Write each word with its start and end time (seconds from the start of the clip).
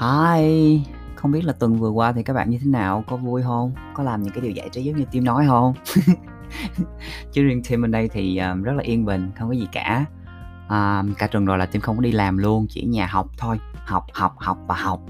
Hi, 0.00 0.80
không 1.14 1.30
biết 1.30 1.44
là 1.44 1.52
tuần 1.52 1.78
vừa 1.78 1.90
qua 1.90 2.12
thì 2.12 2.22
các 2.22 2.32
bạn 2.32 2.50
như 2.50 2.58
thế 2.58 2.66
nào? 2.66 3.04
Có 3.06 3.16
vui 3.16 3.42
không, 3.42 3.72
Có 3.94 4.02
làm 4.02 4.22
những 4.22 4.32
cái 4.32 4.40
điều 4.40 4.50
giải 4.50 4.68
trí 4.68 4.82
giống 4.82 4.96
như 4.96 5.04
Tim 5.10 5.24
nói 5.24 5.44
không? 5.48 5.74
Chứ 7.32 7.42
riêng 7.42 7.62
Tim 7.68 7.82
bên 7.82 7.90
đây 7.90 8.08
thì, 8.08 8.38
um, 8.38 8.62
rất 8.62 8.72
là 8.72 8.82
yên 8.82 9.04
bình, 9.04 9.30
không 9.38 9.48
có 9.48 9.54
gì 9.54 9.68
cả. 9.72 10.04
Um, 10.68 11.14
cả 11.14 11.26
tuần 11.26 11.44
rồi 11.44 11.58
là 11.58 11.66
Tim 11.66 11.82
không 11.82 11.96
có 11.96 12.02
đi 12.02 12.12
làm 12.12 12.38
luôn, 12.38 12.66
chỉ 12.70 12.82
nhà 12.82 13.06
học 13.06 13.26
thôi, 13.38 13.60
học, 13.84 14.06
học, 14.12 14.34
học 14.38 14.58
và 14.66 14.74
học. 14.74 15.00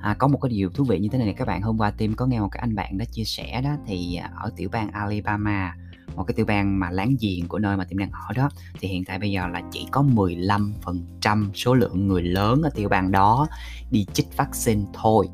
À, 0.00 0.14
có 0.18 0.28
một 0.28 0.38
cái 0.42 0.50
điều 0.50 0.70
thú 0.70 0.84
vị 0.84 0.98
như 0.98 1.08
thế 1.12 1.18
này 1.18 1.26
này, 1.26 1.34
các 1.38 1.48
bạn, 1.48 1.62
hôm 1.62 1.78
qua 1.78 1.90
Tim 1.90 2.14
có 2.14 2.26
nghe 2.26 2.40
một 2.40 2.48
cái 2.52 2.60
anh 2.60 2.74
bạn 2.74 2.98
đó 2.98 3.04
chia 3.12 3.24
sẻ 3.24 3.60
đó, 3.64 3.70
thì, 3.86 4.16
ờ, 4.16 4.28
ở 4.36 4.50
tiểu 4.56 4.68
bang 4.72 4.90
Alabama, 4.90 5.74
một 6.18 6.24
cái 6.24 6.34
tiểu 6.34 6.46
bang 6.46 6.78
mà 6.78 6.90
láng 6.90 7.16
giềng 7.20 7.48
của 7.48 7.58
nơi 7.58 7.76
mà 7.76 7.84
Tim 7.84 7.98
đang 7.98 8.10
ở 8.10 8.32
đó, 8.34 8.50
thì 8.80 8.88
hiện 8.88 9.04
tại 9.04 9.18
bây 9.18 9.30
giờ 9.30 9.48
là 9.48 9.62
chỉ 9.72 9.86
có 9.90 10.02
15% 10.02 11.52
số 11.54 11.74
lượng 11.74 12.08
người 12.08 12.22
lớn 12.22 12.62
ở 12.62 12.70
tiểu 12.74 12.88
bang 12.88 13.10
đó 13.10 13.46
đi 13.90 14.06
chích 14.12 14.36
vaccine 14.36 14.82
thôi. 14.92 15.28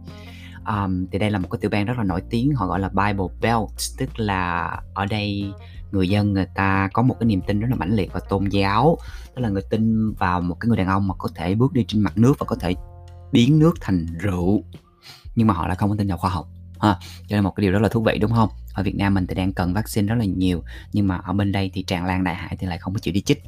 um, 0.67 1.07
thì 1.13 1.19
đây 1.19 1.31
là 1.31 1.39
một 1.39 1.49
cái 1.51 1.59
tiểu 1.61 1.71
bang 1.71 1.85
rất 1.85 1.99
là 1.99 2.05
nổi 2.05 2.23
tiếng, 2.31 2.55
họ 2.55 2.67
gọi 2.67 2.81
là 2.81 2.89
Bible 2.89 3.27
Belt, 3.41 3.69
tức 3.99 4.11
là 4.17 4.71
ở 4.95 5.07
đây 5.07 5.53
người 5.93 6.09
dân 6.09 6.33
người 6.33 6.47
ta 6.55 6.89
có 6.93 7.03
một 7.03 7.17
cái 7.21 7.27
niềm 7.27 7.41
tin 7.47 7.61
rất 7.61 7.67
là 7.71 7.77
mãnh 7.77 7.95
liệt 7.95 8.13
vào 8.13 8.23
tôn 8.29 8.45
giáo, 8.45 8.99
tức 9.35 9.43
là 9.43 9.49
người 9.49 9.63
tin 9.71 10.13
vào 10.13 10.41
một 10.41 10.57
cái 10.61 10.69
người 10.69 10.77
đàn 10.77 10.87
ông 10.87 11.09
mà 11.09 11.15
có 11.19 11.29
thể 11.35 11.55
bước 11.55 11.73
đi 11.73 11.85
trên 11.89 12.03
mặt 12.03 12.19
nước 12.19 12.39
và 12.39 12.47
có 12.47 12.57
thể 12.61 12.75
biến 13.33 13.59
nước 13.59 13.75
thành 13.81 14.07
rượu, 14.21 14.65
nhưng 15.35 15.47
mà 15.47 15.55
họ 15.55 15.67
lại 15.67 15.77
không 15.77 15.91
có 15.91 15.97
tin 15.99 16.09
vào 16.09 16.19
khoa 16.19 16.31
học 16.31 16.49
ha. 16.81 16.97
Cho 17.29 17.37
nên 17.37 17.45
một 17.45 17.51
cái 17.57 17.63
điều 17.63 17.73
rất 17.73 17.83
là 17.83 17.89
thú 17.89 18.03
vị, 18.03 18.19
đúng 18.19 18.33
không? 18.33 18.49
Ở 18.75 18.83
Việt 18.83 18.97
Nam 18.97 19.15
mình 19.15 19.27
thì 19.27 19.35
đang 19.35 19.53
cần 19.53 19.75
vaccine 19.75 20.09
rất 20.09 20.15
là 20.15 20.25
nhiều, 20.25 20.63
nhưng 20.93 21.09
mà 21.09 21.17
ở 21.17 21.33
bên 21.33 21.53
đây 21.53 21.71
thì 21.75 21.83
tràn 21.83 22.07
lan 22.07 22.25
đại 22.25 22.35
hải 22.35 22.57
thì 22.57 22.67
lại 22.67 22.79
không 22.79 22.95
có 22.95 23.01
chịu 23.01 23.15
đi 23.15 23.21
chích. 23.21 23.43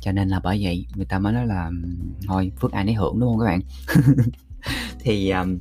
Cho 0.00 0.12
nên 0.12 0.28
là 0.28 0.40
bởi 0.40 0.60
vậy 0.62 0.86
người 0.94 1.06
ta 1.06 1.18
mới 1.18 1.32
nói 1.32 1.46
là 1.46 1.70
thôi 2.26 2.52
phước 2.60 2.72
ai 2.72 2.84
nấy 2.84 2.94
hưởng, 2.94 3.20
đúng 3.20 3.30
không 3.30 3.40
các 3.40 3.46
bạn? 3.46 3.60
Thì, 5.00 5.30
um, 5.30 5.58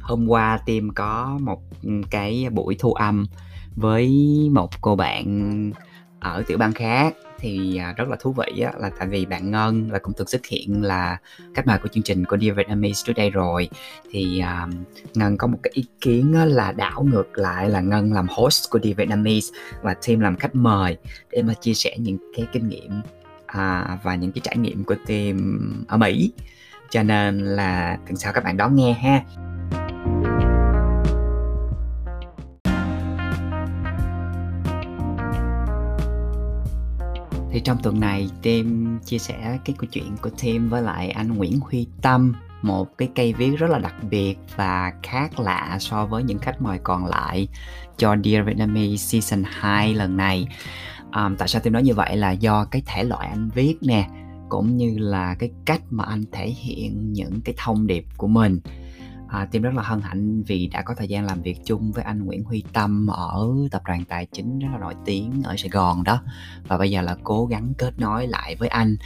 hôm 0.00 0.28
qua 0.28 0.58
Tim 0.66 0.90
có 0.94 1.38
một, 1.42 1.62
cái 2.10 2.46
buổi 2.52 2.76
thu 2.78 2.92
âm 2.92 3.26
với 3.76 4.08
một 4.52 4.80
cô 4.80 4.96
bạn 4.96 5.70
ở 6.20 6.42
tiểu 6.46 6.58
bang 6.58 6.72
khác, 6.72 7.14
thì, 7.40 7.76
à, 7.76 7.94
rất 7.96 8.08
là 8.08 8.16
thú 8.20 8.32
vị 8.32 8.60
á, 8.60 8.72
là 8.78 8.90
tại 8.98 9.08
vì 9.08 9.26
bạn 9.26 9.50
Ngân 9.50 9.92
là 9.92 9.98
cũng 9.98 10.14
từng 10.16 10.26
xuất 10.26 10.46
hiện 10.46 10.82
là 10.82 11.18
khách 11.54 11.66
mời 11.66 11.78
của 11.78 11.88
chương 11.88 12.02
trình 12.02 12.24
của 12.24 12.38
Dear 12.38 12.56
Vietnamese 12.56 13.02
trước 13.04 13.12
đây 13.16 13.30
rồi. 13.30 13.68
Thì, 14.10 14.40
um, 14.40 14.70
Ngân 15.14 15.36
có 15.36 15.46
một 15.46 15.58
cái 15.62 15.70
ý 15.74 15.84
kiến 16.00 16.32
á 16.34 16.44
là 16.44 16.72
đảo 16.72 17.02
ngược 17.02 17.38
lại 17.38 17.70
là 17.70 17.80
Ngân 17.80 18.12
làm 18.12 18.26
host 18.30 18.70
của 18.70 18.78
Dear 18.82 18.96
Vietnamese 18.96 19.54
và 19.82 19.94
Team 20.06 20.20
làm 20.20 20.36
khách 20.36 20.54
mời 20.54 20.96
để 21.30 21.42
mà 21.42 21.54
chia 21.54 21.74
sẻ 21.74 21.96
những 21.98 22.18
cái 22.36 22.46
kinh 22.52 22.68
nghiệm, 22.68 23.00
à, 23.46 23.98
và 24.02 24.14
những 24.14 24.32
cái 24.32 24.40
trải 24.44 24.56
nghiệm 24.56 24.84
của 24.84 24.96
Team 25.06 25.84
ở 25.88 25.96
Mỹ. 25.96 26.32
Cho 26.90 27.02
nên 27.02 27.38
là 27.38 27.98
tuần 28.06 28.16
sau 28.16 28.32
các 28.32 28.44
bạn 28.44 28.56
đón 28.56 28.76
nghe 28.76 28.92
ha. 28.92 29.24
Thì 37.52 37.60
trong 37.60 37.78
tuần 37.82 38.00
này 38.00 38.30
Tim 38.42 38.98
chia 39.04 39.18
sẻ 39.18 39.58
cái 39.64 39.76
câu 39.78 39.88
chuyện 39.92 40.16
của 40.22 40.30
Tim 40.42 40.68
với 40.68 40.82
lại 40.82 41.10
anh 41.10 41.34
Nguyễn 41.34 41.60
Huy 41.60 41.86
Tâm, 42.02 42.34
một 42.62 42.98
cái 42.98 43.08
cây 43.14 43.32
viết 43.32 43.50
rất 43.58 43.70
là 43.70 43.78
đặc 43.78 43.94
biệt 44.10 44.38
và 44.56 44.92
khác 45.02 45.40
lạ 45.40 45.76
so 45.80 46.06
với 46.06 46.22
những 46.22 46.38
khách 46.38 46.62
mời 46.62 46.78
còn 46.82 47.06
lại 47.06 47.48
cho 47.96 48.16
Dear 48.24 48.46
Vietnamese 48.46 49.20
Season 49.20 49.44
2 49.46 49.94
lần 49.94 50.16
này. 50.16 50.48
um, 51.14 51.36
tại 51.36 51.48
sao 51.48 51.62
Tim 51.62 51.72
nói 51.72 51.82
như 51.82 51.94
vậy 51.94 52.16
là 52.16 52.30
do 52.30 52.64
cái 52.64 52.82
thể 52.86 53.04
loại 53.04 53.28
anh 53.28 53.50
viết 53.54 53.76
nè, 53.80 54.08
cũng 54.48 54.76
như 54.76 54.98
là 54.98 55.34
cái 55.34 55.50
cách 55.64 55.82
mà 55.90 56.04
anh 56.04 56.24
thể 56.32 56.48
hiện 56.48 57.12
những 57.12 57.40
cái 57.44 57.54
thông 57.58 57.86
điệp 57.86 58.04
của 58.16 58.28
mình. 58.28 58.60
À, 59.28 59.48
Tim 59.50 59.62
rất 59.62 59.74
là 59.74 59.82
hân 59.82 60.00
hạnh 60.00 60.42
vì 60.42 60.66
đã 60.66 60.82
có 60.82 60.94
thời 60.94 61.08
gian 61.08 61.24
làm 61.24 61.42
việc 61.42 61.58
chung 61.64 61.92
với 61.92 62.04
anh 62.04 62.24
Nguyễn 62.24 62.44
Huy 62.44 62.64
Tâm 62.72 63.06
ở 63.06 63.48
tập 63.70 63.82
đoàn 63.86 64.04
tài 64.04 64.26
chính 64.26 64.58
rất 64.58 64.68
là 64.72 64.78
nổi 64.78 64.94
tiếng 65.04 65.42
ở 65.44 65.56
Sài 65.56 65.68
Gòn 65.68 66.04
đó. 66.04 66.22
Và 66.68 66.78
bây 66.78 66.90
giờ 66.90 67.02
là 67.02 67.16
cố 67.24 67.46
gắng 67.46 67.72
kết 67.78 67.98
nối 67.98 68.26
lại 68.26 68.56
với 68.56 68.68
anh. 68.68 68.96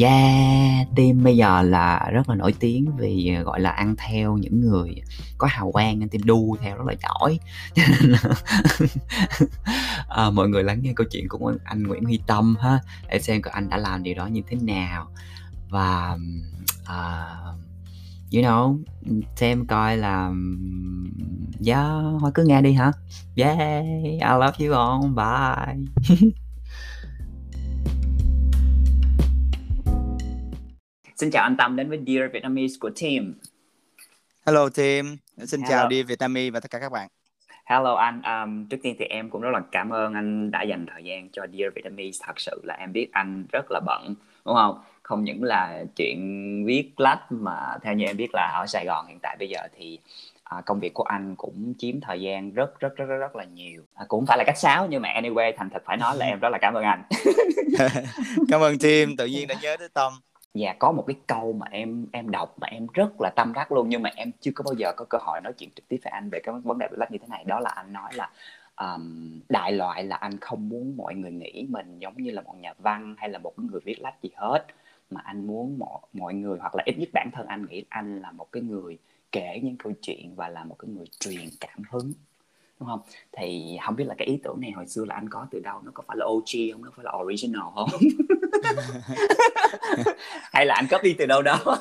Yeah, 0.00 0.88
Tim 0.96 1.24
bây 1.24 1.36
giờ 1.36 1.62
là 1.62 2.10
rất 2.12 2.28
là 2.28 2.34
nổi 2.34 2.54
tiếng 2.60 2.96
vì, 2.96 3.34
à, 3.34 3.42
gọi 3.42 3.60
là, 3.60 3.70
ăn 3.70 3.94
theo 3.96 4.36
những 4.36 4.60
người 4.60 4.94
có 5.38 5.48
hào 5.50 5.72
quang 5.72 5.98
nên 5.98 6.08
Tim 6.08 6.22
đu 6.24 6.56
theo 6.60 6.76
rất 6.76 6.84
là 6.86 6.94
giỏi. 7.02 7.38
à, 10.08 10.30
mọi 10.30 10.48
người 10.48 10.64
lắng 10.64 10.78
nghe 10.82 10.92
câu 10.96 11.06
chuyện 11.10 11.28
của 11.28 11.54
anh 11.64 11.82
Nguyễn 11.82 12.04
Huy 12.04 12.20
Tâm 12.26 12.56
ha, 12.60 12.80
để 13.10 13.20
xem 13.20 13.42
coi 13.42 13.52
anh 13.52 13.68
đã 13.68 13.76
làm 13.76 14.02
điều 14.02 14.14
đó 14.14 14.26
như 14.26 14.42
thế 14.48 14.56
nào. 14.60 15.08
Và, 15.70 16.18
ờ, 16.84 17.26
you 18.34 18.42
know, 18.42 18.78
xem 19.36 19.66
coi 19.66 19.96
là 19.96 20.30
yeah, 21.66 21.90
thôi 22.20 22.30
cứ 22.34 22.44
nghe 22.46 22.62
đi 22.62 22.72
hả? 22.72 22.92
Yeah, 23.36 23.58
I 24.04 24.32
love 24.40 24.66
you 24.66 24.74
all, 24.74 25.00
bye. 25.14 25.76
Xin 31.16 31.30
chào 31.30 31.42
anh 31.42 31.56
Tâm 31.56 31.76
đến 31.76 31.88
với 31.88 31.98
Dear 32.06 32.32
Vietnamese 32.32 32.74
của 32.80 32.90
Tim. 33.00 33.34
Hello 34.46 34.68
Tim, 34.68 35.16
xin 35.44 35.60
Hello. 35.60 35.70
chào 35.70 35.90
Dear 35.90 36.06
Vietnamese 36.06 36.50
và 36.50 36.60
tất 36.60 36.70
cả 36.70 36.78
các 36.78 36.92
bạn. 36.92 37.08
Hello 37.64 37.94
anh, 37.94 38.22
um, 38.22 38.66
trước 38.66 38.76
tiên 38.82 38.96
thì 38.98 39.04
em 39.04 39.30
cũng 39.30 39.42
rất 39.42 39.50
là 39.52 39.60
cảm 39.72 39.90
ơn 39.90 40.14
anh 40.14 40.50
đã 40.50 40.62
dành 40.62 40.86
thời 40.92 41.04
gian 41.04 41.28
cho 41.32 41.46
Dear 41.52 41.74
Vietnamese. 41.74 42.18
Thật 42.26 42.40
sự 42.40 42.60
là 42.64 42.74
em 42.74 42.92
biết 42.92 43.08
anh 43.12 43.46
rất 43.52 43.66
là 43.70 43.80
bận, 43.86 44.14
đúng 44.44 44.54
không? 44.54 44.78
Không 45.02 45.24
những 45.24 45.42
là 45.42 45.84
chuyện 45.96 46.18
viết 46.66 47.00
lách 47.00 47.32
mà 47.32 47.76
theo 47.82 47.94
như 47.94 48.04
em 48.04 48.16
biết 48.16 48.28
là 48.32 48.52
ở 48.54 48.66
Sài 48.66 48.86
Gòn 48.86 49.06
hiện 49.06 49.18
tại 49.22 49.36
bây 49.38 49.48
giờ 49.48 49.58
thì 49.76 49.98
à, 50.44 50.60
công 50.66 50.80
việc 50.80 50.94
của 50.94 51.04
anh 51.04 51.36
cũng 51.36 51.74
chiếm 51.78 52.00
thời 52.00 52.20
gian 52.20 52.52
rất 52.52 52.80
rất 52.80 52.96
rất 52.96 53.04
rất, 53.04 53.16
rất 53.16 53.36
là 53.36 53.44
nhiều. 53.44 53.82
À, 53.94 54.04
cũng 54.08 54.26
phải 54.26 54.38
là 54.38 54.44
cách 54.46 54.58
sáo 54.58 54.86
nhưng 54.90 55.02
mà 55.02 55.08
anyway 55.08 55.52
thành 55.56 55.70
thật 55.70 55.82
phải 55.84 55.96
nói 55.96 56.16
là 56.16 56.26
em 56.26 56.38
rất 56.38 56.48
là 56.52 56.58
cảm 56.60 56.74
ơn 56.74 56.84
anh. 56.84 57.02
Cảm 58.48 58.60
ơn 58.60 58.78
Tim, 58.78 59.16
tự 59.16 59.26
nhiên 59.26 59.48
đã 59.48 59.54
nhớ 59.62 59.76
tới 59.76 59.88
Tâm. 59.88 60.12
Dạ 60.54 60.74
có 60.78 60.92
một 60.92 61.04
cái 61.06 61.16
câu 61.26 61.52
mà 61.52 61.66
em 61.70 62.06
em 62.12 62.30
đọc 62.30 62.54
mà 62.60 62.66
em 62.70 62.86
rất 62.94 63.20
là 63.20 63.30
tâm 63.36 63.52
đắc 63.52 63.72
luôn 63.72 63.88
nhưng 63.88 64.02
mà 64.02 64.10
em 64.16 64.30
chưa 64.40 64.50
có 64.54 64.64
bao 64.66 64.74
giờ 64.74 64.92
có 64.96 65.04
cơ 65.04 65.18
hội 65.20 65.40
nói 65.40 65.52
chuyện 65.52 65.70
trực 65.76 65.88
tiếp 65.88 65.96
với 66.04 66.10
anh 66.10 66.30
về 66.30 66.40
cái 66.42 66.54
vấn 66.64 66.78
đề 66.78 66.88
viết 66.90 66.98
lách 66.98 67.10
như 67.10 67.18
thế 67.18 67.26
này 67.28 67.44
đó 67.44 67.60
là 67.60 67.70
anh 67.70 67.92
nói 67.92 68.10
là 68.14 68.30
um, 68.76 69.40
đại 69.48 69.72
loại 69.72 70.04
là 70.04 70.16
anh 70.16 70.38
không 70.40 70.68
muốn 70.68 70.96
mọi 70.96 71.14
người 71.14 71.30
nghĩ 71.30 71.66
mình 71.68 71.98
giống 71.98 72.14
như 72.16 72.30
là 72.30 72.42
một 72.42 72.54
nhà 72.60 72.74
văn 72.78 73.14
hay 73.18 73.28
là 73.28 73.38
một 73.38 73.58
người 73.58 73.80
viết 73.84 74.00
lách 74.00 74.22
gì 74.22 74.30
hết 74.36 74.66
mà 75.14 75.20
anh 75.24 75.46
muốn 75.46 75.78
mọi 75.78 76.00
mọi 76.12 76.34
người 76.34 76.58
hoặc 76.58 76.74
là 76.74 76.82
ít 76.86 76.98
nhất 76.98 77.08
bản 77.12 77.30
thân 77.32 77.46
anh 77.46 77.66
nghĩ 77.66 77.84
anh 77.88 78.20
là 78.20 78.32
một 78.32 78.52
cái 78.52 78.62
người 78.62 78.98
kể 79.32 79.60
những 79.62 79.76
câu 79.76 79.92
chuyện 80.02 80.34
và 80.34 80.48
là 80.48 80.64
một 80.64 80.76
cái 80.78 80.90
người 80.90 81.06
truyền 81.20 81.48
cảm 81.60 81.82
hứng 81.90 82.12
đúng 82.80 82.88
không? 82.88 83.00
Thì 83.32 83.76
không 83.86 83.96
biết 83.96 84.04
là 84.04 84.14
cái 84.18 84.26
ý 84.26 84.38
tưởng 84.44 84.60
này 84.60 84.70
hồi 84.70 84.86
xưa 84.86 85.04
là 85.04 85.14
anh 85.14 85.28
có 85.28 85.46
từ 85.50 85.60
đâu 85.60 85.80
nó 85.84 85.90
có 85.94 86.02
phải 86.08 86.16
là 86.16 86.26
OG 86.26 86.72
không? 86.72 86.84
Nó 86.84 86.90
phải 86.96 87.04
là 87.04 87.12
original 87.24 87.62
không? 87.74 87.88
Hay 90.52 90.66
là 90.66 90.74
anh 90.74 90.86
copy 90.90 91.14
từ 91.18 91.26
đâu 91.26 91.42
đó? 91.42 91.58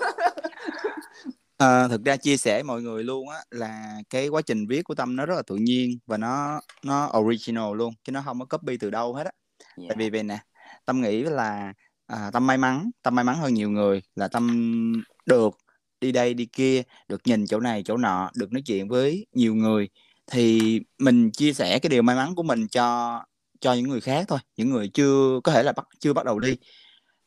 À, 1.57 1.87
thực 1.87 2.05
ra 2.05 2.17
chia 2.17 2.37
sẻ 2.37 2.63
mọi 2.63 2.81
người 2.81 3.03
luôn 3.03 3.29
á 3.29 3.37
là 3.51 3.97
cái 4.09 4.27
quá 4.27 4.41
trình 4.41 4.67
viết 4.67 4.83
của 4.83 4.95
Tâm 4.95 5.15
nó 5.15 5.25
rất 5.25 5.35
là 5.35 5.41
tự 5.47 5.55
nhiên 5.55 5.97
và 6.05 6.17
nó 6.17 6.61
nó 6.83 7.11
original 7.17 7.75
luôn 7.75 7.93
chứ 8.03 8.11
nó 8.11 8.21
không 8.25 8.39
có 8.39 8.57
copy 8.57 8.77
từ 8.77 8.89
đâu 8.89 9.13
hết 9.13 9.25
á. 9.25 9.31
dạ 9.77 9.85
Tại 9.89 9.97
vì 9.97 10.09
vậy 10.09 10.23
nè, 10.23 10.37
Tâm 10.85 11.01
nghĩ 11.01 11.23
là 11.23 11.73
à, 12.11 12.31
Tâm 12.33 12.47
may 12.47 12.57
mắn, 12.57 12.91
Tâm 13.01 13.15
may 13.15 13.25
mắn 13.25 13.37
hơn 13.37 13.53
nhiều 13.53 13.69
người 13.69 14.01
là 14.15 14.27
Tâm 14.27 15.03
được 15.25 15.57
đi 16.01 16.11
đây 16.11 16.33
đi 16.33 16.45
kia, 16.45 16.83
được 17.07 17.21
nhìn 17.25 17.47
chỗ 17.47 17.59
này 17.59 17.83
chỗ 17.85 17.97
nọ, 17.97 18.31
được 18.35 18.51
nói 18.51 18.61
chuyện 18.65 18.87
với 18.87 19.25
nhiều 19.33 19.55
người. 19.55 19.89
Thì 20.31 20.79
mình 20.99 21.31
chia 21.31 21.53
sẻ 21.53 21.79
cái 21.79 21.89
điều 21.89 22.01
may 22.01 22.15
mắn 22.15 22.35
của 22.35 22.43
mình 22.43 22.67
cho 22.67 23.19
cho 23.59 23.73
những 23.73 23.89
người 23.89 24.01
khác 24.01 24.25
thôi, 24.27 24.39
những 24.57 24.69
người 24.69 24.89
chưa 24.93 25.39
có 25.43 25.51
thể 25.51 25.63
là 25.63 25.71
bắt 25.71 25.87
chưa 25.99 26.13
bắt 26.13 26.25
đầu 26.25 26.39
đi. 26.39 26.57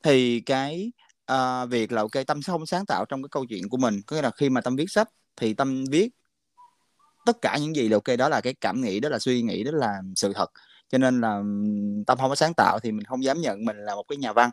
Thì 0.02 0.40
cái 0.40 0.92
uh, 1.32 1.70
việc 1.70 1.92
là 1.92 2.00
ok 2.00 2.26
Tâm 2.26 2.42
sẽ 2.42 2.50
không 2.50 2.66
sáng 2.66 2.86
tạo 2.86 3.04
trong 3.08 3.22
cái 3.22 3.28
câu 3.30 3.46
chuyện 3.46 3.68
của 3.68 3.76
mình, 3.76 4.00
có 4.06 4.16
nghĩa 4.16 4.22
là 4.22 4.30
khi 4.30 4.50
mà 4.50 4.60
Tâm 4.60 4.76
viết 4.76 4.90
sách 4.90 5.08
thì 5.36 5.54
Tâm 5.54 5.84
viết 5.90 6.08
tất 7.26 7.36
cả 7.42 7.58
những 7.60 7.76
gì 7.76 7.88
là 7.88 7.96
ok 7.96 8.18
đó 8.18 8.28
là 8.28 8.40
cái 8.40 8.54
cảm 8.54 8.80
nghĩ 8.80 9.00
đó 9.00 9.08
là 9.08 9.18
suy 9.18 9.42
nghĩ 9.42 9.64
đó 9.64 9.70
là 9.74 10.02
sự 10.16 10.32
thật. 10.32 10.50
Cho 10.88 10.98
nên 10.98 11.20
là 11.20 11.42
Tâm 12.06 12.18
không 12.18 12.28
có 12.28 12.34
sáng 12.34 12.54
tạo 12.54 12.78
thì 12.82 12.92
mình 12.92 13.04
không 13.04 13.24
dám 13.24 13.40
nhận 13.40 13.64
mình 13.64 13.76
là 13.76 13.94
một 13.94 14.04
cái 14.08 14.16
nhà 14.16 14.32
văn 14.32 14.50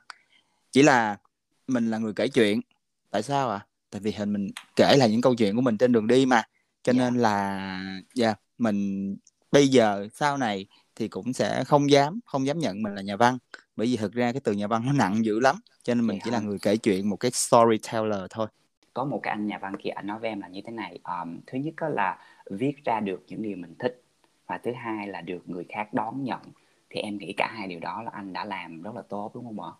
chỉ 0.72 0.84
là 0.84 1.18
mình 1.68 1.92
là 1.92 1.98
người 1.98 2.14
kể 2.14 2.28
chuyện. 2.28 2.62
Tại 3.12 3.24
sao 3.24 3.50
à 3.50 3.66
tại 3.92 4.02
vì 4.02 4.12
hình 4.12 4.34
mình 4.34 4.48
kể 4.76 4.96
lại 4.98 5.12
những 5.12 5.22
câu 5.22 5.36
chuyện 5.36 5.56
của 5.56 5.62
mình 5.62 5.78
trên 5.78 5.92
đường 5.92 6.08
đi 6.08 6.26
mà. 6.26 6.44
Cho 6.84 6.94
dạ. 6.94 7.00
nên 7.00 7.16
là 7.16 7.82
dạ 8.16 8.34
mình 8.58 9.16
bây 9.52 9.68
giờ 9.68 10.08
sau 10.14 10.38
này 10.38 10.66
thì 10.96 11.08
cũng 11.08 11.34
sẽ 11.34 11.64
không 11.64 11.92
dám 11.92 12.20
không 12.26 12.48
dám 12.48 12.60
nhận 12.60 12.82
mình 12.84 12.96
là 12.96 13.02
nhà 13.02 13.16
văn. 13.16 13.38
Bởi 13.76 13.88
vì 13.88 13.98
thực 13.98 14.14
ra 14.14 14.32
cái 14.32 14.42
từ 14.44 14.52
nhà 14.52 14.68
văn 14.68 14.86
nó 14.86 14.94
nặng 14.94 15.26
dữ 15.26 15.40
lắm. 15.40 15.56
Cho 15.84 15.94
nên 15.94 16.08
mình 16.08 16.20
chỉ 16.24 16.32
hả 16.32 16.38
là 16.38 16.44
người 16.44 16.58
kể 16.62 16.78
chuyện 16.78 17.10
một 17.10 17.16
cái 17.16 17.32
storyteller 17.32 18.22
thôi. 18.30 18.48
Có 18.94 19.06
một 19.06 19.20
cái 19.24 19.32
anh 19.32 19.48
nhà 19.48 19.58
văn 19.58 19.76
kia 19.84 19.90
anh 19.90 20.08
nói 20.08 20.20
với 20.20 20.30
em 20.30 20.42
là 20.42 20.48
như 20.48 20.62
thế 20.66 20.72
này. 20.72 21.00
Um, 21.04 21.40
thứ 21.48 21.58
nhất 21.58 21.74
đó 21.82 21.90
là 21.90 22.18
viết 22.50 22.84
ra 22.86 23.00
được 23.00 23.24
những 23.28 23.42
điều 23.42 23.58
mình 23.58 23.76
thích 23.80 24.02
và 24.48 24.58
thứ 24.58 24.72
hai 24.74 25.08
là 25.08 25.22
được 25.22 25.50
người 25.50 25.66
khác 25.70 25.94
đón 25.94 26.24
nhận. 26.24 26.40
Thì 26.90 27.02
em 27.02 27.18
nghĩ 27.18 27.34
cả 27.38 27.52
hai 27.56 27.68
điều 27.68 27.80
đó 27.80 28.02
là 28.02 28.12
anh 28.14 28.34
đã 28.34 28.46
làm 28.46 28.82
rất 28.82 28.96
là 28.96 29.02
tốt 29.10 29.32
đúng 29.34 29.46
không 29.46 29.62
ạ 29.62 29.72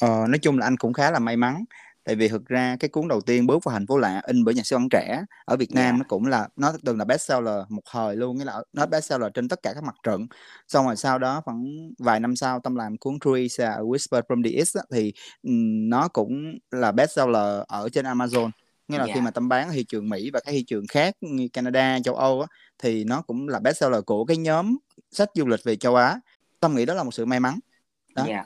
Ờ, 0.00 0.26
nói 0.28 0.38
chung 0.42 0.58
là 0.58 0.66
anh 0.66 0.76
cũng 0.76 0.92
khá 0.92 1.10
là 1.10 1.18
may 1.18 1.36
mắn 1.36 1.64
tại 2.04 2.14
vì 2.16 2.28
thực 2.28 2.46
ra 2.46 2.76
cái 2.80 2.88
cuốn 2.88 3.08
đầu 3.08 3.20
tiên 3.20 3.46
bước 3.46 3.64
vào 3.64 3.72
thành 3.72 3.86
phố 3.86 3.96
lạ 3.98 4.22
in 4.26 4.44
bởi 4.44 4.54
nhà 4.54 4.62
xuất 4.62 4.78
bản 4.78 4.88
trẻ 4.90 5.24
ở 5.44 5.56
Việt 5.56 5.70
Nam 5.72 5.94
Dạ. 5.94 5.98
nó 5.98 6.04
cũng 6.08 6.26
là 6.26 6.48
nó 6.56 6.72
từng 6.84 6.98
là 6.98 7.04
bestseller 7.04 7.56
một 7.68 7.82
thời 7.92 8.16
luôn 8.16 8.38
nghĩa 8.38 8.44
là 8.44 8.62
nó 8.72 8.86
bestseller 8.86 9.30
trên 9.34 9.48
tất 9.48 9.62
cả 9.62 9.72
các 9.74 9.82
mặt 9.84 9.94
trận 10.02 10.26
xong 10.68 10.86
rồi 10.86 10.96
sau 10.96 11.18
đó 11.18 11.40
khoảng 11.44 11.64
vài 11.98 12.20
năm 12.20 12.36
sau 12.36 12.60
tâm 12.60 12.74
làm 12.76 12.96
cuốn 12.96 13.18
Trees 13.24 13.60
A 13.60 13.76
Whisper 13.78 14.22
from 14.28 14.44
the 14.44 14.50
East 14.56 14.76
thì 14.92 15.12
nó 15.88 16.08
cũng 16.08 16.58
là 16.70 16.92
bestseller 16.92 17.62
ở 17.68 17.88
trên 17.92 18.04
Amazon 18.04 18.50
nghĩa 18.88 18.98
là 18.98 19.04
khi 19.06 19.12
Dạ. 19.14 19.20
mà 19.20 19.30
tâm 19.30 19.48
bán 19.48 19.68
ở 19.68 19.72
thị 19.74 19.84
trường 19.84 20.08
Mỹ 20.08 20.30
và 20.32 20.40
các 20.40 20.52
thị 20.52 20.64
trường 20.66 20.86
khác 20.86 21.14
như 21.20 21.48
Canada 21.52 21.98
châu 22.04 22.14
Âu 22.14 22.40
á, 22.40 22.46
thì 22.78 23.04
nó 23.04 23.22
cũng 23.22 23.48
là 23.48 23.58
bestseller 23.58 24.04
của 24.06 24.24
cái 24.24 24.36
nhóm 24.36 24.76
sách 25.10 25.28
du 25.34 25.46
lịch 25.46 25.60
về 25.64 25.76
châu 25.76 25.94
Á 25.96 26.20
tâm 26.60 26.74
nghĩ 26.74 26.84
đó 26.86 26.94
là 26.94 27.02
một 27.02 27.14
sự 27.14 27.24
may 27.24 27.40
mắn 27.40 27.58
đó. 28.14 28.24
Dạ. 28.28 28.44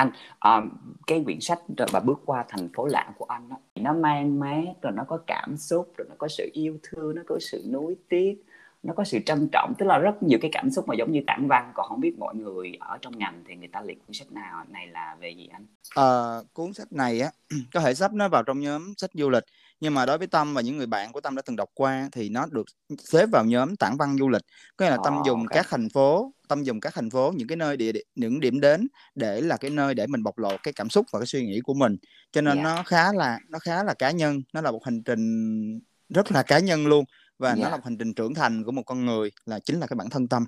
Anh 0.00 0.10
um, 0.40 0.70
cái 1.06 1.22
quyển 1.24 1.40
sách 1.40 1.58
rồi 1.76 1.88
bà 1.92 2.00
bước 2.00 2.20
qua 2.24 2.44
thành 2.48 2.68
phố 2.74 2.86
lạ 2.86 3.12
của 3.18 3.24
anh 3.24 3.48
đó, 3.48 3.56
nó 3.74 3.92
mang 3.92 4.40
mát 4.40 4.82
rồi 4.82 4.92
nó 4.92 5.04
có 5.08 5.18
cảm 5.26 5.56
xúc 5.56 5.92
rồi 5.98 6.06
nó 6.08 6.14
có 6.18 6.28
sự 6.28 6.50
yêu 6.52 6.78
thương 6.82 7.14
nó 7.14 7.22
có 7.26 7.38
sự 7.40 7.64
nuối 7.72 7.96
tiếc 8.08 8.44
nó 8.82 8.94
có 8.96 9.04
sự 9.04 9.18
trân 9.26 9.48
trọng. 9.52 9.74
Tức 9.78 9.86
là 9.86 9.98
rất 9.98 10.22
nhiều 10.22 10.38
cái 10.42 10.50
cảm 10.54 10.70
xúc 10.70 10.88
mà 10.88 10.94
giống 10.94 11.12
như 11.12 11.20
tản 11.26 11.48
văn 11.48 11.72
còn 11.74 11.86
không 11.88 12.00
biết 12.00 12.18
mọi 12.18 12.34
người 12.34 12.72
ở 12.80 12.98
trong 13.02 13.18
ngành 13.18 13.42
thì 13.48 13.56
người 13.56 13.68
ta 13.68 13.80
liệt 13.80 13.98
cuốn 14.06 14.14
sách 14.14 14.32
nào. 14.32 14.64
Này 14.68 14.86
là 14.86 15.16
về 15.20 15.30
gì 15.30 15.48
anh? 15.52 15.66
À, 15.94 16.38
cuốn 16.52 16.72
sách 16.72 16.92
này 16.92 17.20
á 17.20 17.30
có 17.74 17.80
thể 17.80 17.94
sắp 17.94 18.12
nó 18.12 18.28
vào 18.28 18.42
trong 18.42 18.60
nhóm 18.60 18.94
sách 18.96 19.10
du 19.14 19.30
lịch 19.30 19.44
nhưng 19.80 19.94
mà 19.94 20.06
đối 20.06 20.18
với 20.18 20.26
Tâm 20.26 20.54
và 20.54 20.60
những 20.60 20.76
người 20.76 20.86
bạn 20.86 21.12
của 21.12 21.20
Tâm 21.20 21.36
đã 21.36 21.42
từng 21.46 21.56
đọc 21.56 21.70
qua 21.74 22.08
thì 22.12 22.28
nó 22.28 22.46
được 22.50 22.66
xếp 22.98 23.26
vào 23.32 23.44
nhóm 23.44 23.76
tản 23.76 23.96
văn 23.98 24.16
du 24.18 24.28
lịch 24.28 24.42
có 24.76 24.84
nghĩa 24.84 24.90
là 24.90 24.98
Tâm 25.04 25.14
Ồ, 25.16 25.22
dùng 25.26 25.38
ok. 25.40 25.48
các 25.50 25.66
thành 25.70 25.88
phố 25.88 26.32
Tâm 26.48 26.62
dùng 26.62 26.80
các 26.80 26.94
thành 26.94 27.10
phố 27.10 27.32
những 27.36 27.48
cái 27.48 27.56
nơi 27.56 27.76
địa 27.76 27.92
những 28.14 28.40
điểm 28.40 28.60
đến 28.60 28.88
để 29.14 29.40
là 29.40 29.56
cái 29.56 29.70
nơi 29.70 29.94
để 29.94 30.06
mình 30.06 30.22
bộc 30.22 30.38
lộ 30.38 30.56
cái 30.62 30.72
cảm 30.72 30.88
xúc 30.90 31.06
và 31.12 31.18
cái 31.18 31.26
suy 31.26 31.46
nghĩ 31.46 31.60
của 31.60 31.74
mình 31.74 31.96
cho 32.32 32.40
nên 32.40 32.56
Dạ. 32.56 32.62
nó 32.62 32.82
khá 32.86 33.12
là 33.12 33.38
nó 33.48 33.58
khá 33.58 33.84
là 33.84 33.94
cá 33.94 34.10
nhân 34.10 34.42
nó 34.52 34.60
là 34.60 34.70
một 34.70 34.84
hành 34.84 35.02
trình 35.02 35.80
rất 36.08 36.32
là 36.32 36.42
cá 36.42 36.58
nhân 36.58 36.86
luôn 36.86 37.04
và 37.38 37.54
nó 37.54 37.62
Dạ. 37.62 37.70
là 37.70 37.76
một 37.76 37.84
hành 37.84 37.96
trình 37.98 38.14
trưởng 38.14 38.34
thành 38.34 38.64
của 38.64 38.72
một 38.72 38.82
con 38.82 39.04
người 39.06 39.30
là 39.46 39.58
chính 39.58 39.80
là 39.80 39.86
cái 39.86 39.96
bản 39.96 40.10
thân 40.10 40.28
Tâm 40.28 40.44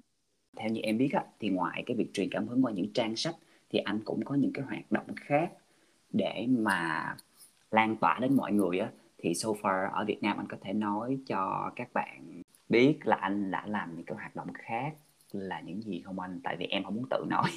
theo 0.56 0.68
như 0.68 0.80
em 0.80 0.98
biết 0.98 1.12
á, 1.12 1.24
thì 1.40 1.48
ngoài 1.48 1.82
cái 1.86 1.96
việc 1.96 2.06
truyền 2.14 2.28
cảm 2.30 2.48
hứng 2.48 2.64
qua 2.64 2.72
những 2.72 2.92
trang 2.92 3.16
sách 3.16 3.34
thì 3.70 3.78
anh 3.78 4.00
cũng 4.04 4.24
có 4.24 4.34
những 4.34 4.52
cái 4.52 4.64
hoạt 4.64 4.92
động 4.92 5.06
khác 5.16 5.50
để 6.10 6.46
mà 6.48 7.14
lan 7.70 7.96
tỏa 7.96 8.18
đến 8.20 8.36
mọi 8.36 8.52
người 8.52 8.78
á 8.78 8.88
thì 9.22 9.34
so 9.34 9.48
far 9.48 9.92
ở 9.92 10.04
Việt 10.04 10.22
Nam 10.22 10.36
anh 10.36 10.46
có 10.48 10.56
thể 10.62 10.72
nói 10.72 11.18
cho 11.26 11.70
các 11.76 11.92
bạn 11.94 12.42
biết 12.68 12.98
là 13.04 13.16
anh 13.16 13.50
đã 13.50 13.64
làm 13.66 13.96
những 13.96 14.04
cái 14.04 14.16
hoạt 14.16 14.36
động 14.36 14.52
khác 14.54 14.92
là 15.32 15.60
những 15.60 15.82
gì 15.82 16.02
không 16.04 16.20
anh 16.20 16.40
tại 16.44 16.56
vì 16.58 16.66
em 16.66 16.84
không 16.84 16.94
muốn 16.94 17.08
tự 17.10 17.24
nói 17.28 17.50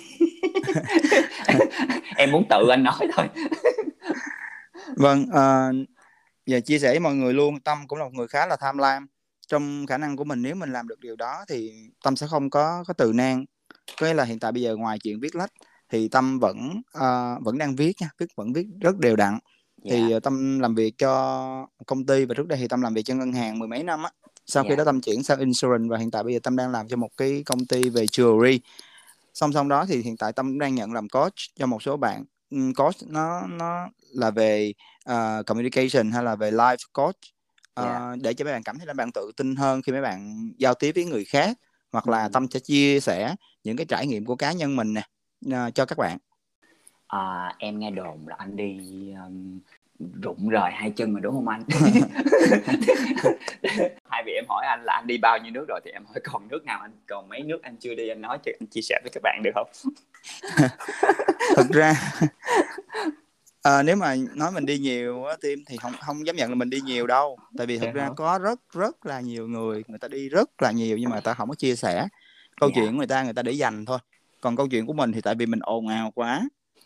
em 2.18 2.32
muốn 2.32 2.44
tự 2.50 2.68
anh 2.70 2.84
nói 2.84 3.08
thôi 3.16 3.28
Vâng, 4.96 5.22
uh, 5.22 5.88
và 6.48 6.60
chia 6.60 6.80
sẻ 6.80 6.90
với 6.90 7.00
mọi 7.00 7.16
người 7.16 7.34
luôn, 7.34 7.60
Tâm 7.60 7.88
cũng 7.88 8.00
là 8.00 8.06
một 8.06 8.14
người 8.14 8.28
khá 8.28 8.46
là 8.46 8.56
tham 8.56 8.78
lam. 8.78 9.08
Trong 9.48 9.86
khả 9.88 9.98
năng 9.98 10.16
của 10.18 10.24
mình 10.24 10.42
nếu 10.42 10.56
mình 10.56 10.74
làm 10.74 10.88
được 10.88 11.00
điều 11.00 11.16
đó 11.16 11.46
thì 11.48 11.72
Tâm 12.04 12.16
sẽ 12.16 12.28
không 12.28 12.50
có 12.50 12.84
có 12.88 12.94
từ 12.94 13.14
nan. 13.14 13.46
Có 14.00 14.08
nghĩa 14.08 14.14
là 14.14 14.24
hiện 14.24 14.40
tại 14.40 14.52
bây 14.52 14.62
giờ 14.62 14.76
ngoài 14.76 15.00
chuyện 15.00 15.20
viết 15.20 15.36
lách 15.36 15.52
thì 15.90 16.08
Tâm 16.08 16.40
vẫn 16.40 16.82
uh, 16.98 17.44
vẫn 17.44 17.58
đang 17.58 17.76
viết 17.76 17.94
nha, 18.02 18.10
viết 18.18 18.26
vẫn 18.36 18.54
viết 18.54 18.68
rất 18.82 18.98
đều 18.98 19.16
đặn. 19.16 19.40
Thì 19.90 20.02
dạ 20.10 20.16
ờ, 20.16 20.20
Tâm 20.20 20.60
làm 20.60 20.76
việc 20.76 20.98
cho 20.98 21.68
công 21.86 22.06
ty 22.06 22.26
và 22.26 22.36
trước 22.36 22.48
đây 22.48 22.60
thì 22.60 22.68
Tâm 22.68 22.82
làm 22.82 22.94
việc 22.94 23.04
cho 23.06 23.16
ngân 23.16 23.34
hàng 23.34 23.60
mười 23.60 23.68
mấy 23.68 23.84
năm 23.84 24.04
á. 24.04 24.12
Sau 24.46 24.64
khi 24.64 24.70
Dạ. 24.70 24.76
đó 24.76 24.84
Tâm 24.84 25.02
chuyển 25.02 25.24
sang 25.24 25.40
insurance 25.40 25.88
và 25.90 25.98
hiện 25.98 26.12
tại 26.12 26.24
bây 26.24 26.34
giờ 26.34 26.40
Tâm 26.44 26.56
đang 26.56 26.72
làm 26.72 26.88
cho 26.88 26.98
một 26.98 27.10
cái 27.18 27.44
công 27.46 27.66
ty 27.66 27.90
về 27.90 28.06
jewelry. 28.06 28.60
Song 29.34 29.54
song 29.54 29.70
đó 29.70 29.86
thì 29.86 30.02
hiện 30.02 30.18
tại 30.18 30.34
Tâm 30.34 30.46
cũng 30.48 30.60
đang 30.60 30.76
nhận 30.76 30.94
làm 30.94 31.10
coach 31.10 31.34
cho 31.56 31.66
một 31.66 31.84
số 31.84 31.98
bạn. 31.98 32.24
Coach 32.76 32.96
nó 33.08 33.48
nó 33.48 33.88
là 34.12 34.32
về 34.32 34.74
ờ, 35.04 35.44
communication 35.46 36.12
hay 36.12 36.24
là 36.24 36.36
về 36.36 36.52
life 36.52 36.78
coach 36.94 37.16
ờ, 37.74 37.84
Dạ. 37.86 38.16
để 38.22 38.34
cho 38.34 38.46
mấy 38.46 38.54
bạn 38.54 38.64
cảm 38.64 38.78
thấy 38.78 38.88
là 38.88 38.94
bạn 38.94 39.12
tự 39.12 39.32
tin 39.38 39.56
hơn 39.56 39.82
khi 39.82 39.92
mấy 39.92 40.02
bạn 40.02 40.50
giao 40.58 40.74
tiếp 40.74 40.92
với 40.96 41.06
người 41.06 41.26
khác 41.26 41.58
hoặc 41.92 42.08
là. 42.08 42.30
Tâm 42.30 42.48
sẽ 42.52 42.60
chia 42.60 43.00
sẻ 43.00 43.36
những 43.64 43.78
cái 43.78 43.86
trải 43.86 44.08
nghiệm 44.08 44.26
của 44.26 44.36
cá 44.36 44.52
nhân 44.52 44.76
mình 44.76 44.94
nè 44.94 45.08
ờ, 45.52 45.72
cho 45.72 45.86
các 45.86 45.98
bạn. 45.98 46.18
À, 47.08 47.54
em 47.58 47.80
nghe 47.80 47.92
đồn 47.92 48.28
là 48.28 48.36
anh 48.38 48.56
đi 48.56 48.80
um, 49.26 49.60
rụng 50.22 50.50
rời 50.50 50.72
hai 50.72 50.92
chân 50.92 51.14
rồi 51.14 51.22
đúng 51.22 51.34
không 51.34 51.48
anh? 51.48 51.64
Hai 54.10 54.24
vị 54.26 54.32
em 54.32 54.46
hỏi 54.50 54.66
anh 54.66 54.84
là 54.84 54.94
anh 54.94 55.08
đi 55.08 55.18
bao 55.18 55.38
nhiêu 55.38 55.52
nước 55.52 55.66
rồi 55.68 55.80
thì 55.86 55.92
em 55.92 56.06
hỏi 56.06 56.20
còn 56.24 56.48
nước 56.48 56.66
nào 56.66 56.80
anh 56.82 56.92
còn 57.08 57.30
mấy 57.30 57.42
nước 57.42 57.64
anh 57.64 57.78
chưa 57.78 57.96
đi 57.96 58.10
anh 58.10 58.22
nói 58.22 58.38
cho 58.46 58.52
anh 58.60 58.68
chia 58.68 58.82
sẻ 58.82 59.00
với 59.04 59.12
các 59.14 59.24
bạn 59.24 59.42
được 59.44 59.52
không? 59.56 59.68
Thực 61.56 61.70
ra 61.70 61.94
ờ, 63.62 63.84
nếu 63.84 63.96
mà 63.96 64.16
nói 64.36 64.52
mình 64.52 64.66
đi 64.66 64.80
nhiều 64.80 65.26
á 65.26 65.36
Tim 65.42 65.64
thì 65.68 65.78
không 65.78 65.94
không 66.02 66.28
dám 66.28 66.36
nhận 66.36 66.50
là 66.50 66.56
mình 66.56 66.70
đi 66.70 66.82
nhiều 66.82 67.08
đâu. 67.08 67.38
Tại 67.58 67.68
vì 67.68 67.78
thực 67.78 67.94
ra 67.94 68.10
có 68.16 68.40
rất 68.40 68.60
rất 68.74 69.06
là 69.06 69.20
nhiều 69.22 69.48
người 69.48 69.84
người 69.88 70.00
ta 70.00 70.08
đi 70.08 70.30
rất 70.30 70.62
là 70.62 70.72
nhiều 70.72 70.98
nhưng 70.98 71.10
mà 71.10 71.16
người 71.16 71.22
ta 71.22 71.34
không 71.34 71.50
có 71.50 71.56
chia 71.56 71.76
sẻ. 71.76 72.08
Câu 72.62 72.70
Dạ. 72.70 72.74
chuyện 72.76 72.92
của 72.92 72.98
người 72.98 73.08
ta 73.08 73.24
người 73.24 73.34
ta 73.34 73.42
để 73.42 73.52
dành 73.52 73.86
thôi. 73.86 74.00
Còn 74.42 74.56
câu 74.56 74.68
chuyện 74.68 74.86
của 74.86 74.94
mình 74.94 75.12
thì 75.12 75.22
tại 75.22 75.36
vì 75.36 75.46
mình 75.46 75.60
ồn 75.60 75.88
ào 75.88 76.12
quá 76.16 76.42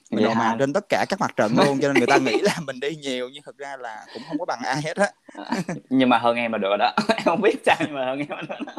mình 0.10 0.26
ồn 0.26 0.34
hả? 0.38 0.44
ào 0.44 0.56
trên 0.60 0.74
tất 0.74 0.90
cả 0.90 1.06
các 1.10 1.20
mặt 1.20 1.32
trận 1.36 1.52
luôn 1.58 1.80
cho 1.82 1.88
nên 1.88 1.98
người 1.98 2.08
ta 2.08 2.18
nghĩ 2.26 2.42
là 2.42 2.56
mình 2.66 2.80
đi 2.80 2.96
nhiều 2.96 3.30
nhưng 3.34 3.44
thực 3.44 3.58
ra 3.58 3.78
là 3.78 4.06
cũng 4.14 4.24
không 4.28 4.40
có 4.40 4.46
bằng 4.46 4.60
ai 4.64 4.82
hết 4.82 4.98
á 4.98 5.12
Nhưng 5.90 6.10
mà 6.10 6.18
hơn 6.18 6.36
em 6.38 6.52
là 6.52 6.58
được 6.58 6.70
rồi 6.70 6.78
đó. 6.78 6.94
em 7.10 7.24
không 7.26 7.42
biết 7.42 7.56
sao 7.66 7.76
nhưng 7.80 7.96
mà 7.96 8.06
hơn 8.06 8.20
em 8.20 8.28
là 8.30 8.42
được 8.42 8.66
đó. 8.66 8.74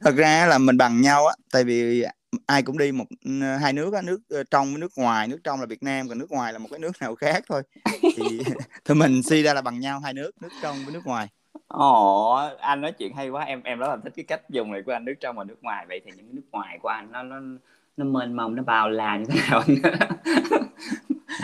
thật 0.00 0.14
ra 0.16 0.46
là 0.46 0.58
mình 0.58 0.76
bằng 0.76 1.00
nhau 1.00 1.26
á 1.26 1.34
tại 1.52 1.64
vì 1.64 2.04
ai 2.46 2.62
cũng 2.62 2.78
đi 2.78 2.92
một 2.92 3.04
hai 3.60 3.72
nước 3.72 3.94
á 3.94 4.02
nước 4.02 4.20
ờ, 4.30 4.42
trong 4.50 4.72
với 4.72 4.80
nước 4.80 4.92
ngoài 4.96 5.28
nước 5.28 5.38
trong 5.44 5.60
là 5.60 5.66
Việt 5.66 5.82
Nam 5.82 6.08
còn 6.08 6.18
nước 6.18 6.30
ngoài 6.30 6.52
là 6.52 6.58
một 6.58 6.68
cái 6.70 6.78
nước 6.78 6.92
nào 7.00 7.14
khác 7.14 7.44
thôi 7.48 7.62
thì 8.16 8.40
thì 8.84 8.94
mình 8.94 9.22
suy 9.22 9.42
ra 9.42 9.54
là 9.54 9.60
bằng 9.62 9.80
nhau 9.80 10.00
hai 10.00 10.14
nước 10.14 10.30
nước 10.40 10.48
trong 10.62 10.76
với 10.84 10.94
nước 10.94 11.06
ngoài 11.06 11.28
Ồ, 11.68 12.32
anh 12.60 12.80
nói 12.80 12.92
chuyện 12.92 13.14
hay 13.16 13.28
quá. 13.28 13.44
Em 13.44 13.62
em 13.62 13.78
rất 13.78 13.86
là 13.88 13.96
thích 14.04 14.12
cái 14.16 14.24
cách 14.28 14.50
dùng 14.50 14.72
này 14.72 14.82
của 14.86 14.92
anh 14.92 15.04
nước 15.04 15.14
trong 15.20 15.36
và 15.36 15.44
nước 15.44 15.62
ngoài. 15.62 15.86
Vậy 15.88 16.00
thì 16.04 16.10
những 16.16 16.34
nước 16.34 16.42
ngoài 16.52 16.78
của 16.82 16.88
anh 16.88 17.12
nó 17.12 17.22
nó 17.22 17.40
nó 17.96 18.04
mênh 18.04 18.36
mông 18.36 18.54
nó 18.54 18.62
bao 18.62 18.88
la 18.88 19.16
như 19.16 19.24
thế 19.28 19.40
nào 19.50 19.62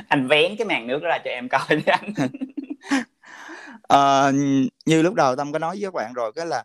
anh? 0.09 0.29
vén 0.29 0.57
cái 0.59 0.67
màn 0.67 0.87
nước 0.87 0.99
đó 1.03 1.09
ra 1.09 1.19
cho 1.25 1.31
em 1.31 1.49
coi 1.49 1.77
đi 1.77 1.83
anh. 1.87 2.13
à, 3.89 4.31
như 4.87 5.03
lúc 5.03 5.15
đầu 5.15 5.37
Tâm 5.37 5.53
có 5.53 5.59
nói 5.59 5.77
với 5.77 5.83
các 5.83 5.95
bạn 5.95 6.13
rồi 6.13 6.33
cái 6.35 6.47
là 6.47 6.65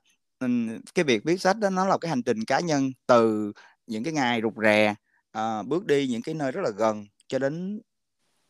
cái 0.96 1.06
việc 1.06 1.24
viết 1.24 1.42
sách 1.42 1.58
đó 1.58 1.70
nó 1.70 1.86
là 1.86 1.98
cái 2.02 2.10
hành 2.10 2.24
trình 2.24 2.46
cá 2.48 2.60
nhân 2.60 2.92
từ 3.08 3.52
những 3.88 4.04
cái 4.04 4.14
ngày 4.14 4.42
rụt 4.42 4.54
rè 4.64 4.96
ờ, 5.32 5.64
bước 5.64 5.86
đi 5.86 6.08
những 6.08 6.22
cái 6.22 6.36
nơi 6.36 6.52
rất 6.52 6.62
là 6.64 6.70
gần 6.70 7.06
cho 7.28 7.40
đến 7.40 7.82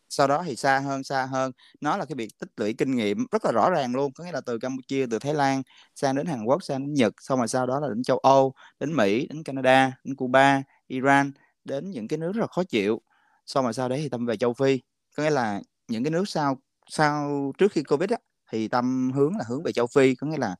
sau 0.10 0.28
đó 0.28 0.44
thì 0.46 0.56
xa 0.56 0.80
hơn 0.80 1.04
xa 1.04 1.26
hơn 1.26 1.52
nó 1.82 1.98
là 1.98 2.06
cái 2.06 2.16
việc 2.16 2.30
tích 2.40 2.50
lũy 2.58 2.74
kinh 2.74 2.96
nghiệm 2.96 3.26
rất 3.32 3.46
là 3.46 3.52
rõ 3.52 3.70
ràng 3.70 3.96
luôn 3.96 4.14
có 4.14 4.24
nghĩa 4.24 4.32
là 4.32 4.42
từ 4.42 4.58
Campuchia 4.60 5.06
từ 5.12 5.20
Thái 5.20 5.34
Lan 5.34 5.62
sang 5.96 6.16
đến 6.16 6.26
Hàn 6.26 6.44
Quốc 6.44 6.64
sang 6.64 6.80
đến 6.80 6.94
Nhật 6.94 7.14
xong 7.22 7.40
rồi 7.40 7.48
sau 7.48 7.68
đó 7.68 7.80
là 7.80 7.88
đến 7.88 8.04
châu 8.04 8.18
Âu 8.18 8.54
đến 8.80 8.96
Mỹ 8.96 9.28
đến 9.30 9.44
Canada 9.44 9.92
đến 10.04 10.16
Cuba 10.16 10.64
Iran 10.88 11.32
đến 11.66 11.92
những 11.92 12.08
cái 12.08 12.18
nước 12.18 12.32
rất 12.36 12.42
là 12.42 12.48
khó 12.48 12.64
chịu. 12.64 13.02
Xong 13.46 13.64
rồi 13.64 13.74
sau 13.74 13.90
đấy 13.90 14.00
thì 14.04 14.10
Tâm 14.10 14.26
về 14.26 14.38
châu 14.38 14.54
Phi. 14.54 14.80
Có 15.18 15.24
nghĩa 15.24 15.30
là 15.30 15.62
những 15.88 16.04
cái 16.04 16.12
nước 16.12 16.30
sau 16.30 16.58
sau 16.90 17.52
trước 17.58 17.72
khi 17.72 17.84
Covid 17.84 18.10
á, 18.10 18.18
thì 18.52 18.68
Tâm 18.68 19.12
hướng 19.16 19.38
là 19.38 19.44
hướng 19.48 19.64
về 19.64 19.72
châu 19.72 19.88
Phi. 19.88 20.16
Có 20.16 20.28
nghĩa 20.28 20.38
là 20.38 20.56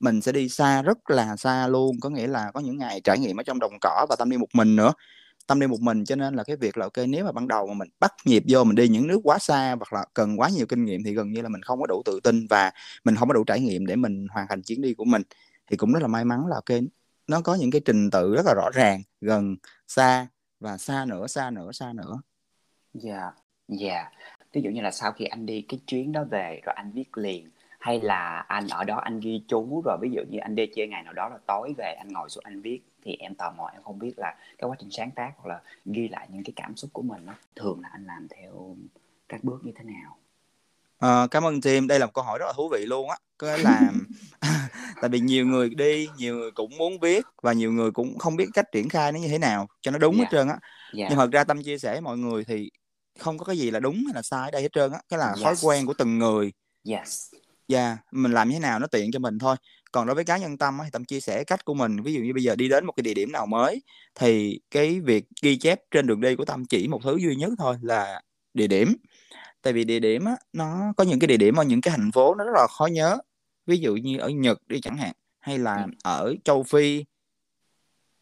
mình 0.00 0.20
sẽ 0.20 0.32
đi 0.32 0.48
xa, 0.48 0.82
rất 0.82 1.10
là 1.10 1.36
xa 1.36 1.68
luôn. 1.68 1.96
Có 2.00 2.10
nghĩa 2.10 2.26
là 2.26 2.50
có 2.54 2.60
những 2.60 2.78
ngày 2.78 3.00
trải 3.04 3.18
nghiệm 3.18 3.40
ở 3.40 3.42
trong 3.42 3.58
đồng 3.58 3.72
cỏ 3.80 4.06
và 4.10 4.16
Tâm 4.18 4.30
đi 4.30 4.36
một 4.36 4.48
mình 4.54 4.76
nữa. 4.76 4.92
Tâm 5.46 5.60
đi 5.60 5.66
một 5.66 5.80
mình 5.80 6.04
cho 6.04 6.16
nên 6.16 6.34
là 6.34 6.44
cái 6.44 6.56
việc 6.56 6.76
là, 6.78 6.86
ok, 6.86 7.06
nếu 7.08 7.24
mà 7.24 7.32
ban 7.32 7.48
đầu 7.48 7.66
mà 7.66 7.74
mình 7.74 7.88
bắt 8.00 8.12
nhịp 8.24 8.44
vô, 8.48 8.64
mình 8.64 8.74
đi 8.76 8.88
những 8.88 9.06
nước 9.06 9.20
quá 9.24 9.38
xa 9.38 9.76
hoặc 9.78 9.92
là 9.92 10.04
cần 10.14 10.40
quá 10.40 10.48
nhiều 10.48 10.66
kinh 10.66 10.84
nghiệm 10.84 11.04
thì 11.04 11.14
gần 11.14 11.32
như 11.32 11.42
là 11.42 11.48
mình 11.48 11.62
không 11.62 11.80
có 11.80 11.86
đủ 11.86 12.02
tự 12.04 12.20
tin 12.24 12.46
và 12.46 12.70
mình 13.04 13.16
không 13.16 13.28
có 13.28 13.34
đủ 13.34 13.44
trải 13.44 13.60
nghiệm 13.60 13.86
để 13.86 13.96
mình 13.96 14.26
hoàn 14.30 14.46
thành 14.48 14.62
chuyến 14.62 14.80
đi 14.82 14.94
của 14.94 15.04
mình. 15.04 15.22
Thì 15.70 15.76
cũng 15.76 15.92
rất 15.92 16.02
là 16.02 16.08
may 16.08 16.24
mắn 16.24 16.46
là, 16.46 16.56
ok 16.56 16.80
nó 17.28 17.40
có 17.40 17.54
những 17.54 17.70
cái 17.70 17.80
trình 17.84 18.10
tự 18.10 18.34
rất 18.34 18.46
là 18.46 18.54
rõ 18.54 18.70
ràng 18.74 19.02
gần 19.20 19.56
xa 19.88 20.26
và 20.60 20.78
xa 20.78 21.04
nữa 21.04 21.26
xa 21.26 21.50
nữa 21.50 21.72
xa 21.72 21.92
nữa. 21.92 22.20
Dạ, 22.94 23.32
dạ. 23.68 24.10
Ví 24.52 24.62
dụ 24.62 24.70
như 24.70 24.80
là 24.80 24.90
sau 24.90 25.12
khi 25.12 25.24
anh 25.24 25.46
đi 25.46 25.62
cái 25.62 25.80
chuyến 25.86 26.12
đó 26.12 26.24
về 26.30 26.60
rồi 26.64 26.74
anh 26.74 26.92
viết 26.92 27.18
liền 27.18 27.50
hay 27.78 28.00
là 28.00 28.38
anh 28.48 28.68
ở 28.68 28.84
đó 28.84 28.96
anh 28.96 29.20
ghi 29.20 29.42
chú 29.48 29.82
rồi 29.84 29.98
ví 30.00 30.10
dụ 30.12 30.22
như 30.30 30.38
anh 30.38 30.54
đi 30.54 30.66
chơi 30.76 30.88
ngày 30.88 31.02
nào 31.02 31.12
đó 31.12 31.28
là 31.28 31.38
tối 31.46 31.74
về 31.78 31.94
anh 31.98 32.08
ngồi 32.12 32.28
xuống 32.28 32.44
anh 32.44 32.60
viết 32.60 32.80
thì 33.02 33.16
em 33.18 33.34
tò 33.34 33.50
mò 33.56 33.70
em 33.72 33.82
không 33.82 33.98
biết 33.98 34.12
là 34.16 34.34
cái 34.58 34.70
quá 34.70 34.76
trình 34.78 34.90
sáng 34.90 35.10
tác 35.10 35.32
hoặc 35.36 35.54
là 35.54 35.60
ghi 35.84 36.08
lại 36.08 36.28
những 36.32 36.44
cái 36.44 36.52
cảm 36.56 36.76
xúc 36.76 36.90
của 36.92 37.02
mình 37.02 37.26
đó 37.26 37.34
thường 37.56 37.80
là 37.80 37.88
anh 37.92 38.04
làm 38.04 38.26
theo 38.28 38.76
các 39.28 39.44
bước 39.44 39.64
như 39.64 39.72
thế 39.76 39.84
nào? 39.84 40.16
Ờ, 40.98 41.28
cảm 41.30 41.44
ơn 41.44 41.60
team 41.60 41.86
đây 41.86 41.98
là 41.98 42.06
một 42.06 42.12
câu 42.14 42.24
hỏi 42.24 42.38
rất 42.38 42.46
là 42.46 42.52
thú 42.56 42.68
vị 42.68 42.86
luôn 42.86 43.10
á. 43.10 43.16
Có 43.38 43.46
nghĩa 43.46 43.62
là 43.62 43.92
tại 45.00 45.08
vì 45.10 45.20
nhiều 45.20 45.46
người 45.46 45.68
đi 45.70 46.08
nhiều 46.16 46.36
người 46.36 46.50
cũng 46.50 46.78
muốn 46.78 47.00
viết 47.00 47.24
và 47.42 47.52
nhiều 47.52 47.72
người 47.72 47.90
cũng 47.90 48.18
không 48.18 48.36
biết 48.36 48.46
cách 48.54 48.66
triển 48.72 48.88
khai 48.88 49.12
nó 49.12 49.18
như 49.18 49.28
thế 49.28 49.38
nào 49.38 49.66
cho 49.82 49.90
nó 49.90 49.98
đúng 49.98 50.14
hết 50.18 50.24
Dạ. 50.24 50.28
trơn 50.38 50.48
á 50.48 50.58
dạ 50.94 51.06
nhưng 51.08 51.18
thật 51.18 51.30
ra 51.32 51.44
tâm 51.44 51.62
chia 51.62 51.78
sẻ 51.78 51.92
với 51.92 52.00
mọi 52.00 52.18
người 52.18 52.44
thì 52.44 52.70
không 53.18 53.38
có 53.38 53.44
cái 53.44 53.58
gì 53.58 53.70
là 53.70 53.80
đúng 53.80 53.94
hay 54.06 54.14
là 54.14 54.22
sai 54.22 54.40
ở 54.44 54.50
đây 54.50 54.62
hết 54.62 54.72
trơn 54.72 54.92
á 54.92 54.98
cái 55.08 55.18
là 55.18 55.34
thói 55.42 55.52
Yes. 55.52 55.64
quen 55.64 55.86
của 55.86 55.94
từng 55.98 56.18
người 56.18 56.52
yes 56.88 57.34
Dạ, 57.68 57.96
mình 58.12 58.32
làm 58.32 58.48
như 58.48 58.52
thế 58.54 58.60
nào 58.60 58.78
nó 58.78 58.86
tiện 58.86 59.12
cho 59.12 59.18
mình 59.18 59.38
thôi. 59.38 59.56
Còn 59.92 60.06
đối 60.06 60.14
với 60.14 60.24
cá 60.24 60.36
nhân 60.38 60.58
Tâm 60.58 60.78
thì 60.84 60.90
Tâm 60.92 61.04
chia 61.04 61.20
sẻ 61.20 61.44
cách 61.44 61.64
của 61.64 61.74
mình. 61.74 62.02
Ví 62.02 62.12
dụ 62.14 62.20
như 62.20 62.32
bây 62.34 62.42
giờ 62.42 62.56
đi 62.56 62.68
đến 62.68 62.86
một 62.86 62.92
cái 62.96 63.02
địa 63.02 63.14
điểm 63.14 63.32
nào 63.32 63.46
mới 63.46 63.82
thì 64.14 64.60
cái 64.70 65.00
việc 65.00 65.24
ghi 65.42 65.56
chép 65.56 65.80
trên 65.90 66.06
đường 66.06 66.20
đi 66.20 66.36
của 66.36 66.44
Tâm 66.44 66.64
chỉ 66.66 66.88
một 66.88 67.00
thứ 67.04 67.16
duy 67.16 67.36
nhất 67.36 67.50
thôi 67.58 67.76
là 67.82 68.20
địa 68.54 68.66
điểm. 68.66 68.96
tại 69.62 69.72
vì 69.72 69.84
địa 69.84 69.98
điểm 69.98 70.24
á 70.24 70.36
nó 70.52 70.92
có 70.96 71.04
những 71.04 71.18
cái 71.18 71.28
địa 71.28 71.36
điểm 71.36 71.56
ở 71.56 71.64
những 71.64 71.80
cái 71.80 71.94
thành 71.96 72.12
phố 72.12 72.34
nó 72.34 72.44
rất 72.44 72.52
là 72.54 72.66
khó 72.78 72.86
nhớ 72.86 73.18
ví 73.68 73.78
dụ 73.78 73.96
như 73.96 74.18
ở 74.18 74.28
Nhật 74.28 74.58
đi 74.66 74.80
chẳng 74.80 74.96
hạn 74.96 75.12
hay 75.40 75.58
là 75.58 75.82
ừ. 75.82 75.90
ở 76.04 76.34
châu 76.44 76.62
Phi 76.62 77.04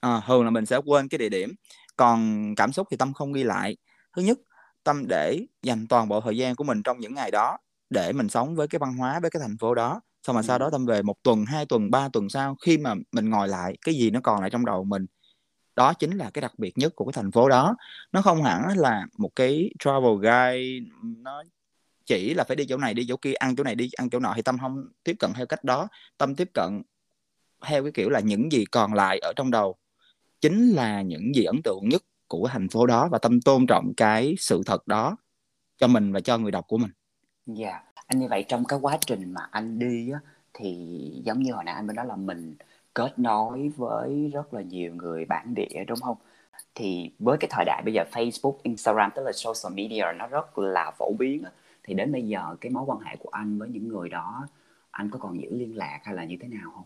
à, 0.01 0.21
thường 0.27 0.45
là 0.45 0.51
mình 0.51 0.67
sẽ 0.67 0.77
quên 0.77 1.09
cái 1.09 1.19
địa 1.19 1.29
điểm. 1.29 1.55
Còn 1.97 2.55
cảm 2.57 2.73
xúc 2.73 2.89
thì 2.91 2.97
tâm 2.97 3.13
không 3.13 3.33
ghi 3.33 3.45
lại. 3.45 3.77
Thứ 4.17 4.23
nhất 4.23 4.39
tâm 4.85 5.05
để 5.09 5.47
dành 5.63 5.87
toàn 5.87 6.09
bộ 6.09 6.21
thời 6.21 6.37
gian 6.37 6.55
của 6.55 6.65
mình 6.65 6.83
trong 6.83 7.01
những 7.01 7.15
ngày 7.15 7.31
đó 7.31 7.59
để 7.91 8.13
mình 8.13 8.29
sống 8.29 8.57
với 8.57 8.69
cái 8.69 8.79
văn 8.79 8.97
hóa 8.97 9.21
với 9.21 9.31
cái 9.31 9.41
thành 9.41 9.57
phố 9.59 9.75
đó. 9.75 10.01
Xong 10.23 10.37
mà 10.37 10.43
sau 10.43 10.59
đó 10.59 10.71
tâm 10.71 10.87
về 10.87 11.03
một 11.03 11.23
tuần 11.23 11.45
hai 11.47 11.67
tuần 11.67 11.91
ba 11.91 12.09
tuần 12.13 12.29
sau 12.29 12.57
khi 12.63 12.79
mà 12.79 12.95
mình 13.13 13.31
ngồi 13.31 13.49
lại 13.49 13.77
cái 13.85 13.95
gì 13.95 14.11
nó 14.11 14.21
còn 14.23 14.41
lại 14.41 14.51
trong 14.51 14.65
đầu 14.65 14.85
mình 14.85 15.07
đó 15.77 15.95
chính 15.95 16.17
là 16.17 16.31
cái 16.35 16.43
đặc 16.43 16.53
biệt 16.59 16.79
nhất 16.79 16.93
của 16.97 17.05
cái 17.05 17.13
thành 17.13 17.33
phố 17.33 17.49
đó. 17.49 17.77
Nó 18.13 18.23
không 18.23 18.43
hẳn 18.43 18.79
là 18.79 19.07
một 19.19 19.31
cái 19.37 19.71
travel 19.79 20.15
guide 20.21 20.87
nó 21.01 21.43
chỉ 22.07 22.35
là 22.35 22.45
phải 22.45 22.57
đi 22.57 22.65
chỗ 22.69 22.77
này 22.77 22.95
đi 22.95 23.07
chỗ 23.09 23.17
kia 23.17 23.33
ăn 23.33 23.57
chỗ 23.57 23.65
này 23.65 23.75
đi 23.75 23.91
ăn 23.97 24.11
chỗ 24.11 24.19
nọ 24.19 24.33
thì 24.37 24.43
tâm 24.43 24.59
không 24.59 24.89
tiếp 25.05 25.17
cận 25.19 25.33
theo 25.35 25.47
cách 25.47 25.65
đó 25.65 25.89
tâm 26.19 26.35
tiếp 26.35 26.51
cận 26.55 26.83
theo 27.67 27.83
cái 27.83 27.93
kiểu 27.93 28.09
là 28.11 28.21
những 28.21 28.53
gì 28.53 28.65
còn 28.65 28.95
lại 28.95 29.19
ở 29.19 29.33
trong 29.37 29.51
đầu 29.51 29.77
chính 30.41 30.71
là 30.71 31.03
những 31.03 31.35
gì 31.35 31.45
ấn 31.45 31.63
tượng 31.65 31.89
nhất 31.89 32.03
của 32.29 32.49
thành 32.53 32.69
phố 32.69 32.87
đó 32.87 33.09
và 33.13 33.19
tâm 33.19 33.41
tôn 33.41 33.67
trọng 33.67 33.93
cái 33.97 34.35
sự 34.39 34.63
thật 34.67 34.87
đó 34.87 35.17
cho 35.79 35.87
mình 35.87 36.13
và 36.13 36.21
cho 36.21 36.39
người 36.39 36.51
đọc 36.51 36.65
của 36.69 36.79
mình. 36.79 36.91
Dạ, 37.47 37.69
yeah. 37.69 37.83
anh 38.07 38.19
như 38.19 38.29
vậy 38.29 38.45
trong 38.49 38.65
cái 38.65 38.79
quá 38.83 38.99
trình 39.07 39.33
mà 39.33 39.41
anh 39.51 39.79
đi 39.79 40.11
á 40.11 40.19
thì 40.55 40.77
giống 41.25 41.43
như 41.43 41.53
hồi 41.53 41.65
nãy 41.65 41.75
anh 41.75 41.87
mới 41.87 41.95
nói 41.95 42.07
là 42.07 42.17
mình 42.17 42.57
kết 42.95 43.19
nối 43.19 43.71
với 43.77 44.31
rất 44.33 44.55
là 44.55 44.63
nhiều 44.63 44.95
người 44.95 45.25
bản 45.25 45.55
địa 45.55 45.85
đúng 45.87 46.01
không? 46.01 46.17
Thì 46.75 47.11
với 47.19 47.37
cái 47.41 47.49
thời 47.51 47.65
đại 47.65 47.83
bây 47.85 47.95
giờ 47.95 48.05
Facebook, 48.13 48.57
Instagram 48.63 49.11
tức 49.15 49.23
là 49.23 49.33
social 49.33 49.75
media 49.75 50.05
nó 50.17 50.27
rất 50.27 50.59
là 50.59 50.91
phổ 50.99 51.13
biến 51.19 51.43
á 51.43 51.51
thì 51.87 51.95
đến 51.95 52.13
bây 52.13 52.23
giờ 52.23 52.57
cái 52.61 52.73
mối 52.73 52.85
quan 52.87 52.99
hệ 53.01 53.17
của 53.17 53.29
anh 53.29 53.59
với 53.59 53.69
những 53.69 53.89
người 53.89 54.09
đó 54.09 54.47
anh 54.91 55.11
có 55.11 55.19
còn 55.19 55.41
giữ 55.41 55.49
liên 55.51 55.77
lạc 55.77 56.01
hay 56.05 56.15
là 56.15 56.25
như 56.25 56.37
thế 56.41 56.49
nào 56.49 56.71
không? 56.75 56.85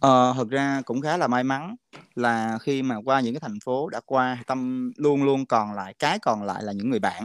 Ờ, 0.00 0.34
thực 0.36 0.50
ra 0.50 0.82
cũng 0.84 1.00
khá 1.00 1.16
là 1.16 1.26
may 1.26 1.44
mắn 1.44 1.76
là 2.14 2.58
khi 2.58 2.82
mà 2.82 2.96
qua 3.04 3.20
những 3.20 3.34
cái 3.34 3.40
thành 3.40 3.60
phố 3.64 3.88
đã 3.88 4.00
qua 4.06 4.38
Tâm 4.46 4.92
luôn 4.96 5.24
luôn 5.24 5.46
còn 5.46 5.72
lại 5.72 5.94
cái 5.94 6.18
còn 6.18 6.42
lại 6.42 6.62
là 6.62 6.72
những 6.72 6.90
người 6.90 7.00
bạn. 7.00 7.24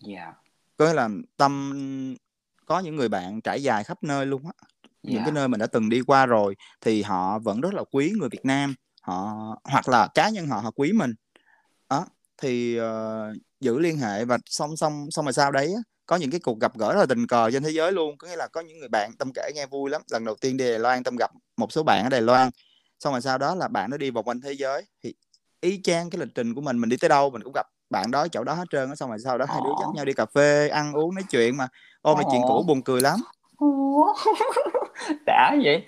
Dạ. 0.00 0.32
Có 0.76 0.86
nghĩa 0.86 0.92
là 0.92 1.08
Tâm 1.36 1.72
có 2.66 2.78
những 2.80 2.96
người 2.96 3.08
bạn 3.08 3.40
trải 3.40 3.62
dài 3.62 3.84
khắp 3.84 4.02
nơi 4.02 4.26
luôn 4.26 4.42
á. 4.44 4.52
Những 5.02 5.22
cái 5.24 5.32
nơi 5.32 5.48
mình 5.48 5.60
đã 5.60 5.66
từng 5.66 5.88
đi 5.88 6.00
qua 6.00 6.26
rồi 6.26 6.56
thì 6.80 7.02
họ 7.02 7.38
vẫn 7.38 7.60
rất 7.60 7.74
là 7.74 7.84
quý 7.90 8.12
người 8.18 8.28
Việt 8.28 8.44
Nam, 8.44 8.74
họ 9.02 9.34
hoặc 9.64 9.88
là 9.88 10.08
cá 10.14 10.28
nhân 10.28 10.46
họ 10.46 10.60
họ 10.60 10.70
quý 10.70 10.92
mình. 10.92 11.14
Đó, 11.90 12.06
thì 12.38 12.76
ờ, 12.76 13.32
giữ 13.60 13.78
liên 13.78 13.98
hệ 13.98 14.24
và 14.24 14.38
song 14.46 14.76
song 14.76 15.06
xong 15.10 15.24
rồi 15.24 15.32
sau 15.32 15.52
đấy 15.52 15.74
có 16.06 16.16
những 16.16 16.30
cái 16.30 16.40
cuộc 16.40 16.60
gặp 16.60 16.78
gỡ 16.78 16.92
rất 16.92 17.00
là 17.00 17.06
tình 17.06 17.26
cờ 17.26 17.50
trên 17.50 17.62
thế 17.62 17.70
giới 17.70 17.92
luôn. 17.92 18.18
Có 18.18 18.28
nghĩa 18.28 18.36
là 18.36 18.46
có 18.46 18.60
những 18.60 18.78
người 18.78 18.88
bạn 18.88 19.12
tâm 19.18 19.30
kể 19.34 19.50
nghe 19.54 19.66
vui 19.66 19.90
lắm. 19.90 20.02
Lần 20.10 20.24
đầu 20.24 20.34
tiên 20.40 20.56
đi 20.56 20.70
Đài 20.70 20.78
Loan 20.78 21.04
tâm 21.04 21.16
gặp 21.16 21.30
một 21.56 21.72
số 21.72 21.82
bạn 21.82 22.02
ở 22.04 22.08
Đài 22.08 22.22
Loan. 22.22 22.50
Xong 23.00 23.12
rồi 23.12 23.20
sau 23.20 23.38
đó 23.38 23.54
là 23.54 23.68
bạn 23.68 23.90
nó 23.90 23.96
đi 23.96 24.10
vòng 24.10 24.24
quanh 24.24 24.40
thế 24.40 24.52
giới. 24.52 24.82
Thì 25.02 25.14
ý 25.60 25.80
chang 25.84 26.10
cái 26.10 26.20
lịch 26.20 26.34
trình 26.34 26.54
của 26.54 26.60
mình 26.60 26.80
mình 26.80 26.90
đi 26.90 26.96
tới 26.96 27.08
đâu 27.08 27.30
mình 27.30 27.42
cũng 27.42 27.52
gặp 27.54 27.66
bạn 27.90 28.10
đó 28.10 28.28
chỗ 28.28 28.44
đó 28.44 28.54
hết 28.54 28.64
trơn 28.70 28.96
xong 28.96 29.10
rồi 29.10 29.18
sau 29.24 29.38
đó 29.38 29.46
hai 29.48 29.60
đứa 29.64 29.70
dắt 29.80 29.88
nhau 29.94 30.04
đi 30.04 30.12
cà 30.12 30.26
phê 30.26 30.68
ăn 30.68 30.92
uống 30.92 31.14
nói 31.14 31.24
chuyện 31.30 31.56
mà. 31.56 31.68
Ôi 32.02 32.16
mà 32.16 32.22
chuyện 32.32 32.42
cũ 32.48 32.64
buồn 32.68 32.82
cười 32.82 33.00
lắm. 33.00 33.20
Đã 35.26 35.56
vậy 35.64 35.86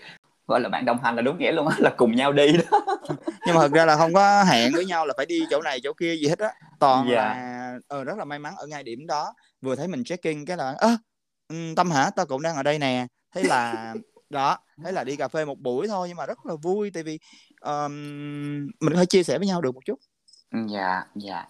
gọi 0.49 0.61
là 0.61 0.69
bạn 0.69 0.85
đồng 0.85 0.99
hành 1.03 1.17
là 1.17 1.23
đúng 1.23 1.39
nghĩa 1.39 1.53
luôn 1.53 1.69
á 1.69 1.77
là 1.79 1.95
cùng 1.97 2.17
nhau 2.17 2.33
đi 2.33 2.53
đó. 2.57 2.81
Nhưng 3.47 3.55
mà 3.55 3.61
thật 3.61 3.73
ra 3.73 3.85
là 3.85 3.97
không 3.97 4.15
có 4.15 4.45
hẹn 4.45 4.73
với 4.75 4.85
nhau 4.85 5.07
là 5.07 5.15
phải 5.17 5.27
đi 5.27 5.41
chỗ 5.51 5.63
này 5.63 5.81
chỗ 5.83 5.93
kia 5.93 6.17
gì 6.17 6.29
hết 6.29 6.39
á. 6.39 6.53
Toàn 6.79 7.09
yeah. 7.09 7.17
Dạ. 7.17 7.23
là 7.23 7.79
ờ, 7.89 8.05
rất 8.05 8.19
là 8.19 8.25
may 8.25 8.39
mắn 8.39 8.55
ở 8.57 8.67
ngay 8.67 8.83
điểm 8.83 9.07
đó. 9.07 9.35
Vừa 9.61 9.77
thấy 9.77 9.89
mình 9.89 10.05
check 10.05 10.23
in 10.23 10.45
cái 10.45 10.57
là 10.57 10.75
ơ 10.79 10.97
tâm 11.77 11.91
hả? 11.91 12.11
Tao 12.17 12.27
cũng 12.27 12.43
đang 12.43 12.57
ở 12.57 12.63
đây 12.63 12.79
nè. 12.79 13.07
Thế 13.35 13.43
là 13.43 13.95
đó 14.31 14.59
thế 14.85 14.93
là 14.93 15.05
đi 15.05 15.17
cà 15.17 15.29
phê 15.29 15.45
một 15.45 15.59
buổi 15.61 15.89
thôi 15.89 16.09
nhưng 16.09 16.17
mà 16.17 16.27
rất 16.27 16.47
là 16.47 16.55
vui 16.63 16.91
tại 16.95 17.03
vì 17.03 17.19
um, 17.61 17.93
mình 18.81 18.93
có 18.93 18.97
thể 18.97 19.07
chia 19.07 19.23
sẻ 19.23 19.39
với 19.39 19.47
nhau 19.47 19.61
được 19.61 19.75
một 19.75 19.85
chút. 19.85 19.99
Dạ 20.69 21.05
dạ. 21.15 21.47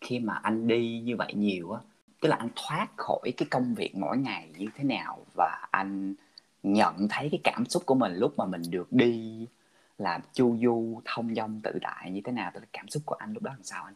Khi 0.00 0.18
mà 0.18 0.34
anh 0.42 0.66
đi 0.66 1.00
như 1.04 1.16
vậy 1.16 1.32
nhiều 1.34 1.72
á 1.72 1.80
tức 2.22 2.28
là 2.28 2.36
anh 2.36 2.48
thoát 2.56 2.88
khỏi 2.96 3.32
cái 3.36 3.46
công 3.50 3.74
việc 3.74 3.96
mỗi 3.96 4.18
ngày 4.18 4.52
như 4.58 4.66
thế 4.76 4.84
nào 4.84 5.26
và 5.34 5.68
anh 5.70 6.14
nhận 6.62 7.08
thấy 7.08 7.28
cái 7.30 7.40
cảm 7.44 7.66
xúc 7.66 7.82
của 7.86 7.94
mình 7.94 8.16
lúc 8.16 8.38
mà 8.38 8.44
mình 8.44 8.62
được 8.70 8.92
đi 8.92 9.46
làm 9.98 10.20
chu 10.32 10.56
du 10.62 11.00
thông 11.04 11.34
dong 11.34 11.60
tự 11.64 11.78
tại 11.82 12.10
như 12.10 12.20
thế 12.24 12.32
nào 12.32 12.50
tức 12.54 12.60
là 12.60 12.66
cảm 12.72 12.88
xúc 12.88 13.02
của 13.06 13.14
anh 13.14 13.32
lúc 13.32 13.42
đó 13.42 13.50
làm 13.50 13.62
sao 13.62 13.84
anh 13.84 13.94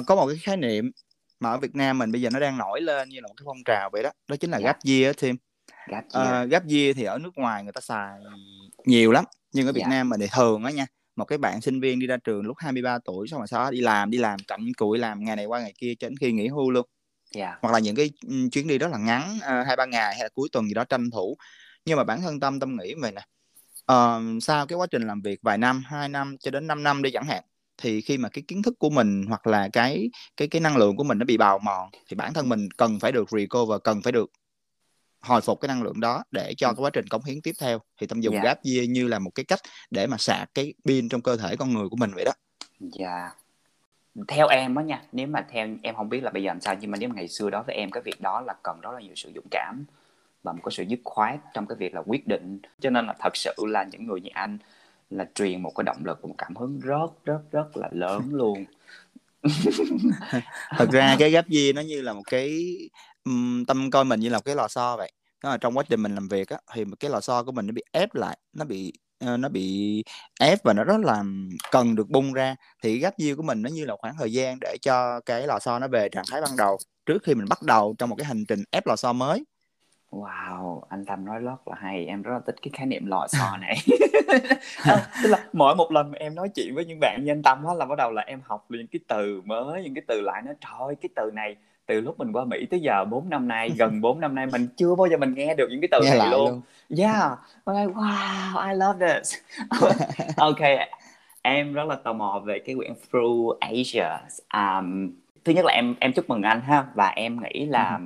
uh, 0.00 0.06
có 0.06 0.16
một 0.16 0.26
cái 0.26 0.36
khái 0.42 0.56
niệm 0.56 0.90
mà 1.40 1.50
ở 1.50 1.58
Việt 1.58 1.74
Nam 1.74 1.98
mình 1.98 2.12
bây 2.12 2.20
giờ 2.22 2.30
nó 2.32 2.40
đang 2.40 2.58
nổi 2.58 2.80
lên 2.80 3.08
như 3.08 3.20
là 3.20 3.28
một 3.28 3.34
cái 3.36 3.44
phong 3.46 3.64
trào 3.64 3.90
vậy 3.92 4.02
đó 4.02 4.10
đó 4.28 4.36
chính 4.36 4.50
là 4.50 4.58
yeah. 4.58 4.76
Dạ. 4.84 4.90
gap 4.92 5.04
year 5.04 5.16
thêm 5.18 5.36
gap 5.88 6.04
year. 6.12 6.44
Uh, 6.44 6.50
gap 6.50 6.62
year 6.68 6.96
thì 6.96 7.04
ở 7.04 7.18
nước 7.18 7.38
ngoài 7.38 7.64
người 7.64 7.72
ta 7.72 7.80
xài 7.80 8.20
nhiều 8.84 9.12
lắm 9.12 9.24
nhưng 9.52 9.66
ở 9.66 9.72
Việt 9.72 9.80
yeah. 9.80 9.90
Dạ. 9.90 9.96
Nam 9.96 10.08
mình 10.08 10.20
thì 10.20 10.26
thường 10.32 10.64
á 10.64 10.70
nha 10.70 10.86
một 11.16 11.24
cái 11.24 11.38
bạn 11.38 11.60
sinh 11.60 11.80
viên 11.80 11.98
đi 11.98 12.06
ra 12.06 12.16
trường 12.16 12.46
lúc 12.46 12.56
23 12.58 12.98
tuổi 13.04 13.28
xong 13.28 13.40
rồi 13.40 13.46
sau 13.46 13.64
đó 13.64 13.70
đi 13.70 13.80
làm 13.80 14.10
đi 14.10 14.18
làm 14.18 14.38
cặm 14.48 14.66
cụi 14.76 14.98
làm 14.98 15.24
ngày 15.24 15.36
này 15.36 15.44
qua 15.44 15.60
ngày 15.60 15.72
kia 15.78 15.94
cho 15.98 16.08
đến 16.08 16.16
khi 16.20 16.32
nghỉ 16.32 16.48
hưu 16.48 16.70
luôn 16.70 16.86
yeah. 17.36 17.50
Dạ. 17.52 17.58
hoặc 17.62 17.72
là 17.72 17.78
những 17.78 17.96
cái 17.96 18.10
chuyến 18.52 18.66
đi 18.66 18.78
rất 18.78 18.90
là 18.90 18.98
ngắn 18.98 19.38
hai 19.42 19.72
uh, 19.72 19.78
ba 19.78 19.84
ngày 19.84 20.14
hay 20.14 20.22
là 20.22 20.28
cuối 20.34 20.48
tuần 20.52 20.66
gì 20.66 20.74
đó 20.74 20.84
tranh 20.84 21.10
thủ 21.10 21.36
nhưng 21.84 21.96
mà 21.96 22.04
bản 22.04 22.20
thân 22.20 22.40
tâm 22.40 22.60
tâm 22.60 22.76
nghĩ 22.76 22.94
vậy 22.94 23.12
nè 23.12 23.22
uh, 23.92 24.42
sau 24.42 24.66
cái 24.66 24.76
quá 24.76 24.86
trình 24.90 25.02
làm 25.02 25.22
việc 25.22 25.40
vài 25.42 25.58
năm 25.58 25.82
hai 25.86 26.08
năm 26.08 26.36
cho 26.40 26.50
đến 26.50 26.66
5 26.66 26.82
năm 26.82 27.02
đi 27.02 27.10
chẳng 27.10 27.26
hạn 27.26 27.42
thì 27.82 28.00
khi 28.00 28.18
mà 28.18 28.28
cái 28.28 28.42
kiến 28.48 28.62
thức 28.62 28.74
của 28.78 28.90
mình 28.90 29.24
hoặc 29.28 29.46
là 29.46 29.68
cái 29.72 30.10
cái 30.36 30.48
cái 30.48 30.60
năng 30.60 30.76
lượng 30.76 30.96
của 30.96 31.04
mình 31.04 31.18
nó 31.18 31.24
bị 31.24 31.36
bào 31.36 31.58
mòn 31.58 31.90
thì 32.08 32.16
bản 32.16 32.34
thân 32.34 32.48
mình 32.48 32.68
cần 32.76 33.00
phải 33.00 33.12
được 33.12 33.30
recover 33.30 33.80
cần 33.84 34.02
phải 34.02 34.12
được 34.12 34.30
hồi 35.20 35.40
phục 35.40 35.60
cái 35.60 35.68
năng 35.68 35.82
lượng 35.82 36.00
đó 36.00 36.24
để 36.30 36.54
cho 36.56 36.72
cái 36.72 36.82
quá 36.82 36.90
trình 36.90 37.06
cống 37.06 37.24
hiến 37.24 37.42
tiếp 37.42 37.52
theo 37.60 37.78
thì 38.00 38.06
tâm 38.06 38.20
dùng 38.20 38.34
yeah. 38.34 38.44
gap 38.44 38.58
year 38.64 38.88
như 38.88 39.08
là 39.08 39.18
một 39.18 39.30
cái 39.34 39.44
cách 39.44 39.60
để 39.90 40.06
mà 40.06 40.16
sạc 40.16 40.50
cái 40.54 40.74
pin 40.84 41.08
trong 41.08 41.22
cơ 41.22 41.36
thể 41.36 41.56
con 41.56 41.74
người 41.74 41.88
của 41.88 41.96
mình 41.96 42.10
vậy 42.14 42.24
đó. 42.24 42.32
Dạ. 42.80 43.06
Yeah. 43.06 43.36
Theo 44.28 44.48
em 44.48 44.74
á 44.74 44.82
nha, 44.82 45.02
nếu 45.12 45.26
mà 45.26 45.46
theo 45.50 45.68
em 45.82 45.94
không 45.94 46.08
biết 46.08 46.22
là 46.22 46.30
bây 46.30 46.42
giờ 46.42 46.48
làm 46.48 46.60
sao 46.60 46.74
nhưng 46.80 46.90
mà 46.90 46.98
nếu 47.00 47.08
mà 47.08 47.14
ngày 47.14 47.28
xưa 47.28 47.50
đó 47.50 47.62
với 47.66 47.76
em 47.76 47.90
cái 47.90 48.02
việc 48.02 48.20
đó 48.20 48.40
là 48.40 48.54
cần 48.62 48.80
rất 48.80 48.90
là 48.94 49.00
nhiều 49.00 49.14
sự 49.16 49.32
dũng 49.34 49.46
cảm 49.50 49.84
và 50.42 50.52
một 50.52 50.60
cái 50.64 50.72
sự 50.72 50.82
dứt 50.82 51.00
khoát 51.04 51.38
trong 51.54 51.66
cái 51.66 51.76
việc 51.76 51.94
là 51.94 52.02
quyết 52.06 52.26
định. 52.26 52.60
Cho 52.80 52.90
nên 52.90 53.06
là 53.06 53.14
thật 53.18 53.36
sự 53.36 53.54
là 53.58 53.84
những 53.84 54.06
người 54.06 54.20
như 54.20 54.30
anh 54.32 54.58
là 55.10 55.28
truyền 55.34 55.62
một 55.62 55.72
cái 55.76 55.84
động 55.84 56.04
lực 56.04 56.24
một 56.24 56.34
cảm 56.38 56.56
hứng 56.56 56.80
rất 56.80 57.24
rất 57.24 57.40
rất 57.50 57.76
là 57.76 57.88
lớn 57.92 58.22
luôn. 58.32 58.64
Thật 60.70 60.88
ra 60.92 61.16
cái 61.18 61.30
gap 61.30 61.50
year 61.50 61.74
nó 61.74 61.80
như 61.80 62.02
là 62.02 62.12
một 62.12 62.22
cái 62.30 62.76
um, 63.24 63.64
tâm 63.64 63.90
coi 63.90 64.04
mình 64.04 64.20
như 64.20 64.28
là 64.28 64.38
một 64.38 64.44
cái 64.44 64.54
lò 64.54 64.68
xo 64.68 64.96
vậy. 64.96 65.12
Đó 65.42 65.50
là 65.50 65.56
trong 65.56 65.78
quá 65.78 65.84
trình 65.88 66.02
mình 66.02 66.14
làm 66.14 66.28
việc 66.28 66.48
á 66.48 66.58
thì 66.74 66.84
cái 67.00 67.10
lò 67.10 67.20
xo 67.20 67.42
của 67.42 67.52
mình 67.52 67.66
nó 67.66 67.72
bị 67.72 67.82
ép 67.92 68.14
lại 68.14 68.38
nó 68.52 68.64
bị 68.64 68.92
nó 69.20 69.48
bị 69.48 70.04
ép 70.40 70.58
và 70.64 70.72
nó 70.72 70.84
rất 70.84 71.00
là 71.00 71.24
cần 71.70 71.94
được 71.94 72.10
bung 72.10 72.32
ra 72.32 72.56
thì 72.82 72.98
gap 72.98 73.14
year 73.18 73.36
của 73.36 73.42
mình 73.42 73.62
nó 73.62 73.70
như 73.70 73.84
là 73.84 73.94
khoảng 73.98 74.16
thời 74.18 74.32
gian 74.32 74.58
để 74.60 74.76
cho 74.82 75.20
cái 75.20 75.46
lò 75.46 75.58
xo 75.58 75.78
nó 75.78 75.88
về 75.88 76.08
trạng 76.08 76.24
thái 76.30 76.40
ban 76.40 76.56
đầu 76.56 76.78
trước 77.06 77.22
khi 77.22 77.34
mình 77.34 77.46
bắt 77.50 77.62
đầu 77.62 77.94
trong 77.98 78.10
một 78.10 78.16
cái 78.16 78.24
hành 78.24 78.44
trình 78.48 78.62
ép 78.70 78.86
lò 78.86 78.96
xo 78.96 79.12
mới 79.12 79.44
Wow, 80.10 80.80
anh 80.88 81.04
Tâm 81.04 81.24
nói 81.24 81.38
rất 81.38 81.68
là 81.68 81.76
hay, 81.80 82.06
em 82.06 82.22
rất 82.22 82.32
là 82.32 82.40
thích 82.46 82.56
cái 82.62 82.70
khái 82.74 82.86
niệm 82.86 83.06
lò 83.06 83.26
xo 83.28 83.56
này. 83.60 83.76
à, 84.82 85.10
tức 85.22 85.28
là 85.28 85.44
mỗi 85.52 85.76
một 85.76 85.92
lần 85.92 86.12
em 86.12 86.34
nói 86.34 86.48
chuyện 86.54 86.74
với 86.74 86.84
những 86.84 86.98
bạn 87.00 87.20
như 87.24 87.32
anh 87.32 87.42
Tâm 87.42 87.64
á 87.64 87.74
là 87.74 87.86
bắt 87.86 87.98
đầu 87.98 88.10
là 88.10 88.22
em 88.22 88.40
học 88.44 88.66
những 88.68 88.86
cái 88.86 89.00
từ 89.08 89.40
mới, 89.44 89.82
những 89.82 89.94
cái 89.94 90.02
từ 90.08 90.20
lại 90.20 90.42
nó 90.46 90.52
trời 90.60 90.72
ơi, 90.88 90.94
cái 91.00 91.08
từ 91.16 91.30
này 91.34 91.56
từ 91.90 92.00
lúc 92.00 92.18
mình 92.18 92.32
qua 92.32 92.44
Mỹ 92.44 92.66
tới 92.70 92.80
giờ 92.80 93.04
4 93.04 93.30
năm 93.30 93.48
nay, 93.48 93.70
gần 93.78 94.00
4 94.00 94.20
năm 94.20 94.34
nay 94.34 94.46
mình 94.46 94.66
chưa 94.76 94.94
bao 94.94 95.06
giờ 95.06 95.16
mình 95.16 95.34
nghe 95.34 95.54
được 95.54 95.68
những 95.70 95.80
cái 95.80 95.88
từ 95.90 96.00
nghe 96.02 96.18
này 96.18 96.28
luôn. 96.30 96.50
luôn. 96.50 96.62
Yeah, 96.98 97.38
I'm 97.64 97.86
like, 97.86 97.94
wow, 97.94 98.68
I 98.68 98.74
love 98.74 99.08
this. 99.08 99.34
ok, 100.36 100.60
em 101.42 101.72
rất 101.72 101.88
là 101.88 101.94
tò 101.94 102.12
mò 102.12 102.42
về 102.44 102.58
cái 102.58 102.74
quyển 102.74 102.92
Through 103.10 103.58
Asia. 103.60 104.08
Um, 104.54 105.10
thứ 105.44 105.52
nhất 105.52 105.64
là 105.64 105.72
em 105.72 105.94
em 106.00 106.12
chúc 106.12 106.28
mừng 106.28 106.42
anh 106.42 106.60
ha 106.60 106.86
và 106.94 107.08
em 107.08 107.40
nghĩ 107.42 107.66
là 107.66 107.96
ừ. 107.96 108.04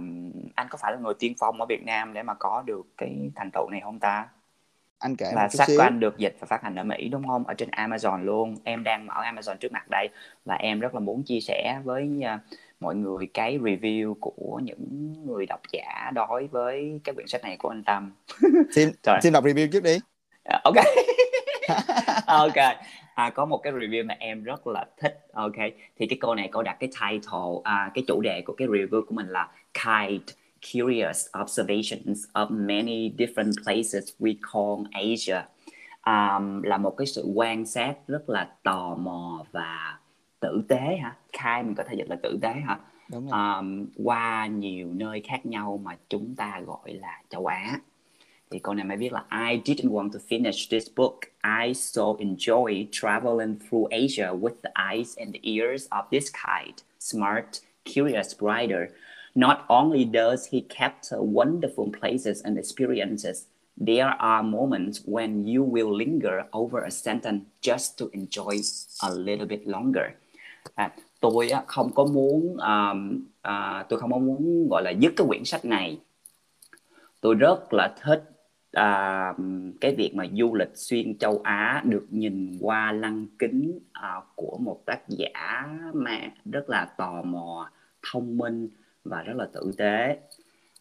anh 0.54 0.66
có 0.70 0.78
phải 0.80 0.92
là 0.92 0.98
người 0.98 1.14
tiên 1.18 1.34
phong 1.38 1.60
ở 1.60 1.66
Việt 1.66 1.84
Nam 1.84 2.12
để 2.14 2.22
mà 2.22 2.34
có 2.34 2.62
được 2.66 2.86
cái 2.98 3.30
thành 3.34 3.50
tựu 3.50 3.70
này 3.70 3.80
không 3.84 3.98
ta? 3.98 4.28
Anh 4.98 5.16
kể 5.16 5.32
là 5.34 5.48
sách 5.48 5.68
của 5.76 5.82
anh 5.82 6.00
được 6.00 6.18
dịch 6.18 6.36
và 6.40 6.46
phát 6.46 6.62
hành 6.62 6.76
ở 6.76 6.84
Mỹ 6.84 7.08
đúng 7.08 7.26
không? 7.26 7.44
Ở 7.46 7.54
trên 7.54 7.70
Amazon 7.70 8.24
luôn. 8.24 8.56
Em 8.64 8.84
đang 8.84 9.06
mở 9.06 9.14
Amazon 9.14 9.56
trước 9.56 9.72
mặt 9.72 9.86
đây 9.90 10.08
và 10.44 10.54
em 10.54 10.80
rất 10.80 10.94
là 10.94 11.00
muốn 11.00 11.22
chia 11.22 11.40
sẻ 11.40 11.80
với 11.84 12.10
uh, 12.18 12.40
mọi 12.80 12.94
người 12.94 13.26
cái 13.34 13.58
review 13.58 14.14
của 14.20 14.60
những 14.62 15.14
người 15.26 15.46
độc 15.46 15.60
giả 15.72 16.10
đối 16.14 16.46
với 16.46 17.00
cái 17.04 17.14
quyển 17.14 17.26
sách 17.26 17.42
này 17.44 17.56
của 17.56 17.68
anh 17.68 17.84
Tâm. 17.84 18.12
xin 18.74 18.90
xin 19.22 19.32
đọc 19.32 19.44
review 19.44 19.68
trước 19.72 19.82
đi. 19.82 19.94
Uh, 19.94 20.62
ok. 20.64 20.76
ok 22.26 22.76
à, 23.14 23.30
có 23.30 23.44
một 23.44 23.58
cái 23.58 23.72
review 23.72 24.06
mà 24.06 24.16
em 24.18 24.44
rất 24.44 24.66
là 24.66 24.84
thích 25.00 25.26
ok 25.32 25.56
thì 25.96 26.06
cái 26.06 26.18
cô 26.20 26.34
này 26.34 26.48
cô 26.52 26.62
đặt 26.62 26.76
cái 26.80 26.88
title 26.88 27.60
à, 27.64 27.90
cái 27.94 28.04
chủ 28.06 28.20
đề 28.20 28.42
của 28.46 28.52
cái 28.52 28.68
review 28.68 29.04
của 29.06 29.14
mình 29.14 29.26
là 29.26 29.48
kind 29.84 30.30
curious 30.72 31.26
observations 31.42 32.24
of 32.32 32.50
many 32.50 33.10
different 33.18 33.52
places 33.64 34.04
we 34.18 34.34
call 34.52 34.86
Asia 34.92 35.42
um, 36.06 36.62
là 36.62 36.78
một 36.78 36.94
cái 36.96 37.06
sự 37.06 37.24
quan 37.34 37.66
sát 37.66 37.94
rất 38.08 38.28
là 38.28 38.48
tò 38.62 38.96
mò 38.98 39.44
và 39.52 39.98
tử 40.44 40.62
tế 40.68 40.96
hả 40.96 41.16
khai 41.32 41.62
mình 41.62 41.74
có 41.74 41.84
thể 41.88 41.94
dịch 41.94 42.08
là 42.10 42.16
tử 42.22 42.38
tế 42.42 42.52
hả 42.52 42.78
Đúng 43.08 43.30
rồi. 43.30 43.40
um, 43.58 43.86
qua 44.04 44.46
nhiều 44.46 44.88
nơi 44.94 45.20
khác 45.24 45.46
nhau 45.46 45.80
mà 45.84 45.96
chúng 46.08 46.34
ta 46.36 46.60
gọi 46.66 46.94
là 46.94 47.22
châu 47.30 47.46
Á 47.46 47.80
thì 48.50 48.58
câu 48.58 48.74
này 48.74 48.84
mới 48.84 48.96
viết 48.96 49.12
là 49.12 49.24
I 49.30 49.56
didn't 49.64 49.90
want 49.90 50.10
to 50.12 50.18
finish 50.28 50.70
this 50.70 50.88
book. 50.96 51.14
I 51.66 51.74
so 51.74 52.02
enjoy 52.18 52.86
traveling 52.92 53.56
through 53.58 53.88
Asia 53.90 54.30
with 54.40 54.54
the 54.62 54.70
eyes 54.92 55.16
and 55.16 55.34
the 55.34 55.40
ears 55.42 55.86
of 55.90 56.04
this 56.10 56.30
kind, 56.46 56.74
smart, 56.98 57.44
curious 57.84 58.34
writer. 58.40 58.86
Not 59.34 59.58
only 59.68 60.04
does 60.04 60.48
he 60.52 60.60
capture 60.60 61.22
wonderful 61.22 61.90
places 62.00 62.42
and 62.44 62.58
experiences, 62.58 63.46
there 63.86 64.14
are 64.20 64.42
moments 64.42 65.00
when 65.06 65.44
you 65.48 65.64
will 65.64 65.96
linger 65.96 66.44
over 66.52 66.84
a 66.84 66.90
sentence 66.90 67.42
just 67.60 67.98
to 67.98 68.10
enjoy 68.12 68.60
a 69.02 69.10
little 69.14 69.46
bit 69.46 69.66
longer. 69.66 70.14
À, 70.74 70.92
tôi 71.20 71.50
không 71.66 71.90
có 71.94 72.04
muốn 72.04 72.56
um, 72.56 73.24
à, 73.42 73.84
tôi 73.88 74.00
không 74.00 74.12
có 74.12 74.18
muốn 74.18 74.68
gọi 74.70 74.82
là 74.82 74.90
dứt 74.90 75.12
cái 75.16 75.26
quyển 75.26 75.44
sách 75.44 75.64
này. 75.64 76.00
Tôi 77.20 77.34
rất 77.34 77.72
là 77.72 77.94
thích 78.02 78.34
à, 78.72 79.34
cái 79.80 79.94
việc 79.94 80.14
mà 80.14 80.26
du 80.32 80.54
lịch 80.54 80.70
xuyên 80.74 81.18
châu 81.18 81.40
Á 81.44 81.82
được 81.84 82.06
nhìn 82.10 82.58
qua 82.60 82.92
lăng 82.92 83.26
kính 83.38 83.78
à, 83.92 84.20
của 84.34 84.58
một 84.60 84.80
tác 84.86 85.08
giả 85.08 85.66
mà 85.94 86.30
rất 86.44 86.70
là 86.70 86.84
tò 86.98 87.22
mò, 87.22 87.70
thông 88.12 88.36
minh 88.36 88.68
và 89.04 89.22
rất 89.22 89.36
là 89.36 89.48
tử 89.52 89.72
tế. 89.78 90.18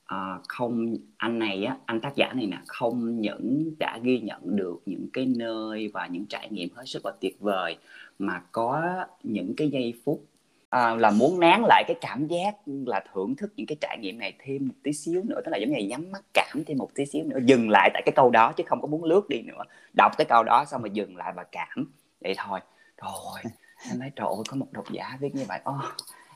À, 0.05 0.39
không 0.47 0.95
anh 1.17 1.39
này 1.39 1.63
á, 1.63 1.77
anh 1.85 2.01
tác 2.01 2.15
giả 2.15 2.33
này 2.33 2.45
nè 2.45 2.57
không 2.67 3.21
những 3.21 3.71
đã 3.79 3.99
ghi 4.03 4.19
nhận 4.19 4.41
được 4.43 4.81
những 4.85 5.07
cái 5.13 5.25
nơi 5.25 5.87
và 5.93 6.07
những 6.07 6.25
trải 6.25 6.49
nghiệm 6.51 6.69
hết 6.75 6.83
sức 6.85 7.05
là 7.05 7.11
tuyệt 7.21 7.37
vời 7.39 7.77
mà 8.19 8.41
có 8.51 8.81
những 9.23 9.53
cái 9.57 9.69
giây 9.69 9.93
phút 10.05 10.25
à, 10.69 10.95
là 10.95 11.11
muốn 11.11 11.39
nán 11.39 11.61
lại 11.67 11.83
cái 11.87 11.95
cảm 12.01 12.27
giác 12.27 12.55
là 12.65 13.03
thưởng 13.13 13.35
thức 13.35 13.53
những 13.55 13.67
cái 13.67 13.75
trải 13.81 13.97
nghiệm 13.97 14.19
này 14.19 14.33
thêm 14.39 14.67
một 14.67 14.73
tí 14.83 14.93
xíu 14.93 15.21
nữa 15.23 15.41
tức 15.45 15.51
là 15.51 15.57
giống 15.57 15.71
như 15.71 15.87
nhắm 15.87 16.11
mắt 16.11 16.21
cảm 16.33 16.63
thêm 16.67 16.77
một 16.77 16.89
tí 16.95 17.05
xíu 17.05 17.23
nữa 17.23 17.39
dừng 17.45 17.69
lại 17.69 17.89
tại 17.93 18.01
cái 18.05 18.13
câu 18.15 18.29
đó 18.29 18.53
chứ 18.57 18.63
không 18.67 18.81
có 18.81 18.87
muốn 18.87 19.03
lướt 19.03 19.29
đi 19.29 19.41
nữa. 19.41 19.63
Đọc 19.97 20.11
cái 20.17 20.25
câu 20.29 20.43
đó 20.43 20.65
xong 20.65 20.81
rồi 20.81 20.89
dừng 20.93 21.17
lại 21.17 21.33
và 21.35 21.43
cảm. 21.51 21.91
Vậy 22.21 22.35
thôi. 22.37 22.59
Rồi 23.01 23.51
em 23.89 23.99
nói 23.99 24.11
trời 24.15 24.27
ơi 24.27 24.43
có 24.49 24.55
một 24.55 24.67
độc 24.71 24.91
giả 24.91 25.17
viết 25.19 25.35
như 25.35 25.43
vậy. 25.47 25.59
Oh, 25.69 25.83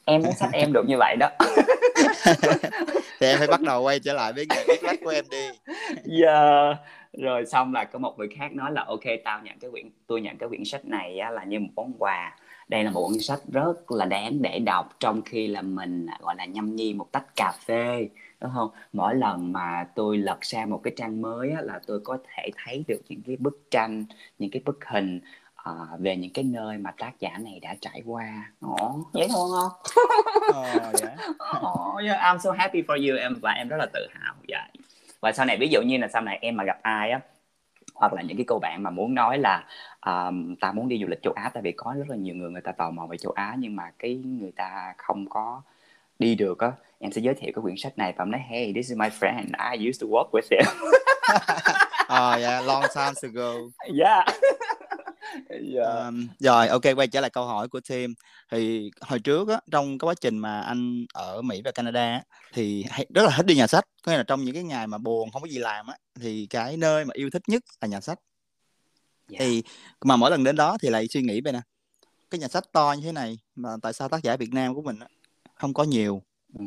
em 0.05 0.21
muốn 0.21 0.33
sách 0.33 0.49
em 0.53 0.73
được 0.73 0.83
như 0.87 0.95
vậy 0.99 1.15
đó. 1.19 1.29
Thì 3.19 3.27
em 3.27 3.39
phải 3.39 3.47
bắt 3.47 3.61
đầu 3.61 3.83
quay 3.83 3.99
trở 3.99 4.13
lại 4.13 4.33
với 4.33 4.45
nghề 4.49 4.63
viết 4.67 4.83
lách 4.83 4.99
của 5.03 5.09
em 5.09 5.25
đi. 5.31 5.49
Yeah. 6.21 6.77
Rồi 7.17 7.45
xong 7.45 7.73
là 7.73 7.83
có 7.83 7.99
một 7.99 8.19
người 8.19 8.27
khác 8.37 8.55
nói 8.55 8.71
là 8.71 8.85
ok 8.87 9.03
tao 9.23 9.41
nhận 9.43 9.59
cái 9.59 9.71
quyển 9.71 9.89
tôi 10.07 10.21
nhận 10.21 10.37
cái 10.37 10.49
quyển 10.49 10.65
sách 10.65 10.85
này 10.85 11.19
á, 11.19 11.29
là 11.29 11.43
như 11.43 11.59
một 11.59 11.69
món 11.75 11.93
quà. 11.99 12.35
Đây 12.67 12.83
là 12.83 12.91
một 12.91 13.07
cuốn 13.07 13.19
sách 13.19 13.39
rất 13.51 13.91
là 13.91 14.05
đáng 14.05 14.41
để 14.41 14.59
đọc 14.59 14.95
trong 14.99 15.21
khi 15.21 15.47
là 15.47 15.61
mình 15.61 16.05
à, 16.05 16.17
gọi 16.21 16.35
là 16.37 16.45
nhâm 16.45 16.75
nhi 16.75 16.93
một 16.93 17.11
tách 17.11 17.35
cà 17.35 17.53
phê 17.65 18.09
đúng 18.41 18.51
không? 18.53 18.69
Mỗi 18.93 19.15
lần 19.15 19.53
mà 19.53 19.87
tôi 19.95 20.17
lật 20.17 20.37
sang 20.41 20.69
một 20.69 20.81
cái 20.83 20.93
trang 20.97 21.21
mới 21.21 21.51
á, 21.51 21.61
là 21.61 21.79
tôi 21.87 21.99
có 22.03 22.17
thể 22.35 22.49
thấy 22.65 22.83
được 22.87 23.01
những 23.09 23.21
cái 23.27 23.35
bức 23.39 23.67
tranh 23.71 24.05
những 24.39 24.51
cái 24.51 24.61
bức 24.65 24.85
hình 24.85 25.21
uh, 25.69 25.99
về 25.99 26.15
những 26.15 26.33
cái 26.33 26.43
nơi 26.43 26.77
mà 26.77 26.91
tác 26.97 27.19
giả 27.19 27.37
này 27.39 27.59
đã 27.61 27.75
trải 27.81 28.01
qua. 28.05 28.51
Ồ, 28.61 28.99
dễ 29.13 29.27
thương 29.27 29.49
không? 29.51 29.71
Oh, 30.49 31.01
yeah. 31.01 31.19
oh, 31.63 32.03
yeah, 32.03 32.19
I'm 32.21 32.37
so 32.37 32.51
happy 32.51 32.81
for 32.81 33.09
you. 33.09 33.17
Em 33.17 33.33
và 33.41 33.51
em 33.51 33.67
rất 33.67 33.77
là 33.77 33.85
tự 33.93 34.07
hào. 34.11 34.35
Yeah. 34.47 34.69
Và 35.27 35.33
sau 35.33 35.45
này 35.45 35.57
ví 35.57 35.67
dụ 35.67 35.81
như 35.81 35.97
là 35.97 36.07
sau 36.07 36.21
này 36.21 36.39
em 36.41 36.57
mà 36.57 36.63
gặp 36.63 36.79
ai 36.81 37.11
á 37.11 37.19
hoặc 37.95 38.13
là 38.13 38.21
những 38.21 38.37
cái 38.37 38.45
cô 38.47 38.59
bạn 38.59 38.83
mà 38.83 38.89
muốn 38.89 39.15
nói 39.15 39.37
là 39.37 39.63
um, 40.05 40.55
ta 40.55 40.71
muốn 40.71 40.87
đi 40.87 40.99
du 41.01 41.07
lịch 41.07 41.21
châu 41.23 41.33
Á 41.33 41.51
tại 41.53 41.63
vì 41.63 41.71
có 41.71 41.95
rất 41.97 42.09
là 42.09 42.15
nhiều 42.15 42.35
người 42.35 42.51
người 42.51 42.61
ta 42.61 42.71
tò 42.71 42.91
mò 42.91 43.05
về 43.05 43.17
châu 43.17 43.31
Á 43.31 43.55
nhưng 43.59 43.75
mà 43.75 43.91
cái 43.99 44.15
người 44.15 44.51
ta 44.55 44.93
không 44.97 45.29
có 45.29 45.61
đi 46.19 46.35
được 46.35 46.59
á. 46.59 46.71
Em 46.99 47.11
sẽ 47.11 47.21
giới 47.21 47.33
thiệu 47.33 47.51
cái 47.55 47.61
quyển 47.61 47.75
sách 47.77 47.97
này 47.97 48.13
và 48.17 48.23
em 48.23 48.31
nói 48.31 48.41
hey 48.49 48.73
this 48.75 48.89
is 48.89 48.97
my 48.97 49.07
friend. 49.07 49.45
I 49.71 49.89
used 49.89 50.01
to 50.01 50.07
work 50.07 50.29
with 50.31 50.47
him. 50.51 50.65
Oh 52.07 52.37
yeah 52.41 52.65
long 52.67 52.85
time 52.95 53.13
ago 53.21 53.53
yeah 53.99 54.25
yeah. 55.73 56.05
Um, 56.07 56.27
rồi 56.39 56.67
ok 56.67 56.83
quay 56.95 57.07
trở 57.07 57.21
lại 57.21 57.29
câu 57.29 57.45
hỏi 57.45 57.67
của 57.67 57.79
Tim 57.89 58.13
thì 58.51 58.91
hồi 59.01 59.19
trước 59.19 59.49
á 59.49 59.59
trong 59.71 59.97
cái 59.97 60.07
quá 60.07 60.13
trình 60.21 60.37
mà 60.37 60.61
anh 60.61 61.05
ở 61.13 61.41
Mỹ 61.41 61.61
và 61.65 61.71
Canada 61.71 62.21
thì 62.53 62.85
rất 63.09 63.23
là 63.23 63.33
thích 63.37 63.45
đi 63.45 63.55
nhà 63.55 63.67
sách 63.67 63.85
có 64.03 64.11
nghĩa 64.11 64.17
là 64.17 64.23
trong 64.23 64.43
những 64.43 64.53
cái 64.53 64.63
ngày 64.63 64.87
mà 64.87 64.97
buồn 64.97 65.31
không 65.31 65.41
có 65.41 65.47
gì 65.47 65.57
làm 65.57 65.87
á 65.87 65.97
thì 66.19 66.47
cái 66.49 66.77
nơi 66.77 67.05
mà 67.05 67.11
yêu 67.13 67.29
thích 67.29 67.41
nhất 67.47 67.63
là 67.81 67.87
nhà 67.87 68.01
sách 68.01 68.19
yeah. 69.31 69.39
thì 69.39 69.63
mà 70.01 70.15
mỗi 70.15 70.31
lần 70.31 70.43
đến 70.43 70.55
đó 70.55 70.77
thì 70.81 70.89
lại 70.89 71.07
suy 71.07 71.21
nghĩ 71.21 71.41
về 71.41 71.51
nè 71.51 71.61
cái 72.29 72.39
nhà 72.39 72.47
sách 72.47 72.71
to 72.71 72.95
như 72.97 73.05
thế 73.05 73.11
này 73.11 73.37
mà 73.55 73.69
tại 73.81 73.93
sao 73.93 74.09
tác 74.09 74.23
giả 74.23 74.37
Việt 74.37 74.53
Nam 74.53 74.75
của 74.75 74.81
mình 74.81 74.99
không 75.55 75.73
có 75.73 75.83
nhiều 75.83 76.21
ừ. 76.59 76.65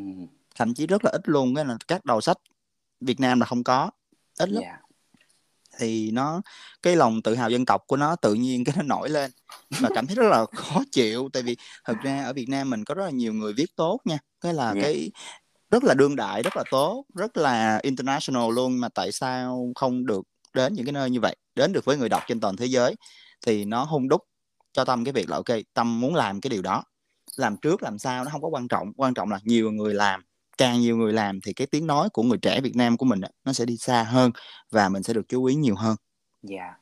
thậm 0.54 0.74
chí 0.74 0.87
rất 0.87 1.04
là 1.04 1.11
ít 1.11 1.22
luôn 1.24 1.54
cái 1.54 1.64
là 1.64 1.76
các 1.88 2.04
đầu 2.04 2.20
sách 2.20 2.37
Việt 3.00 3.20
Nam 3.20 3.40
là 3.40 3.46
không 3.46 3.64
có 3.64 3.90
ít 4.38 4.48
lắm 4.48 4.62
yeah 4.62 4.80
thì 5.81 6.11
nó 6.11 6.43
cái 6.83 6.97
lòng 6.97 7.23
tự 7.23 7.35
hào 7.35 7.51
dân 7.51 7.66
tộc 7.66 7.83
của 7.87 7.97
nó 7.97 8.16
tự 8.16 8.35
nhiên 8.35 8.64
cái 8.64 8.75
nó 8.77 8.83
nổi 8.83 9.09
lên 9.11 9.31
và 9.81 9.88
cảm 9.95 10.07
thấy 10.07 10.16
rất 10.16 10.29
là 10.29 10.47
khó 10.57 10.83
chịu. 10.93 11.29
Tại 11.33 11.43
vì 11.43 11.57
thực 11.85 11.97
ra 12.03 12.25
ở 12.25 12.33
Việt 12.33 12.49
Nam 12.49 12.71
mình 12.71 12.85
có 12.85 12.95
rất 12.95 13.05
là 13.05 13.11
nhiều 13.11 13.33
người 13.33 13.53
viết 13.53 13.77
tốt 13.77 14.01
nha 14.05 14.19
cái 14.40 14.55
là 14.55 14.73
yeah. 14.73 14.79
cái 14.83 15.11
rất 15.71 15.85
là 15.85 15.95
đương 15.95 16.16
đại 16.16 16.43
rất 16.43 16.57
là 16.57 16.64
tốt 16.71 17.05
rất 17.14 17.37
là 17.37 17.81
international 17.83 18.55
luôn. 18.55 18.81
Mà 18.81 18.88
tại 18.88 19.12
sao 19.12 19.73
không 19.75 20.07
được 20.07 20.23
đến 20.55 20.75
những 20.75 20.85
cái 20.85 20.93
nơi 20.93 21.11
như 21.11 21.21
vậy 21.21 21.37
đến 21.55 21.73
được 21.73 21.85
với 21.85 21.97
người 21.97 22.09
đọc 22.09 22.23
trên 22.29 22.40
toàn 22.40 22.57
thế 22.57 22.66
giới 22.66 22.95
thì 23.47 23.64
nó 23.64 23.85
hung 23.85 24.09
đúc 24.09 24.23
cho 24.73 24.85
tâm 24.85 25.05
cái 25.05 25.12
việc 25.12 25.31
là 25.31 25.37
ok 25.37 25.59
tâm 25.75 26.01
muốn 26.01 26.14
làm 26.14 26.40
cái 26.40 26.51
điều 26.51 26.62
đó 26.62 26.85
làm 27.37 27.57
trước 27.57 27.83
làm 27.83 27.99
sao 27.99 28.25
nó 28.25 28.31
không 28.31 28.43
có 28.43 28.49
quan 28.49 28.69
trọng. 28.69 28.93
Quan 28.97 29.14
trọng 29.14 29.31
là 29.31 29.38
nhiều 29.45 29.71
người 29.71 29.95
làm 29.95 30.23
càng 30.61 30.81
nhiều 30.81 30.96
người 30.96 31.12
làm 31.12 31.40
thì 31.40 31.53
cái 31.53 31.66
tiếng 31.66 31.87
nói 31.87 32.09
của 32.12 32.23
người 32.23 32.38
trẻ 32.38 32.61
Việt 32.61 32.77
Nam 32.77 32.96
của 32.96 33.05
mình 33.05 33.20
nó 33.44 33.53
sẽ 33.53 33.64
đi 33.64 33.77
xa 33.77 34.03
hơn 34.03 34.31
và 34.70 34.88
mình 34.88 35.03
sẽ 35.03 35.12
được 35.12 35.29
chú 35.29 35.44
ý 35.44 35.55
nhiều 35.55 35.75
hơn. 35.75 35.96
Dạ. 36.42 36.57
Yeah. 36.57 36.77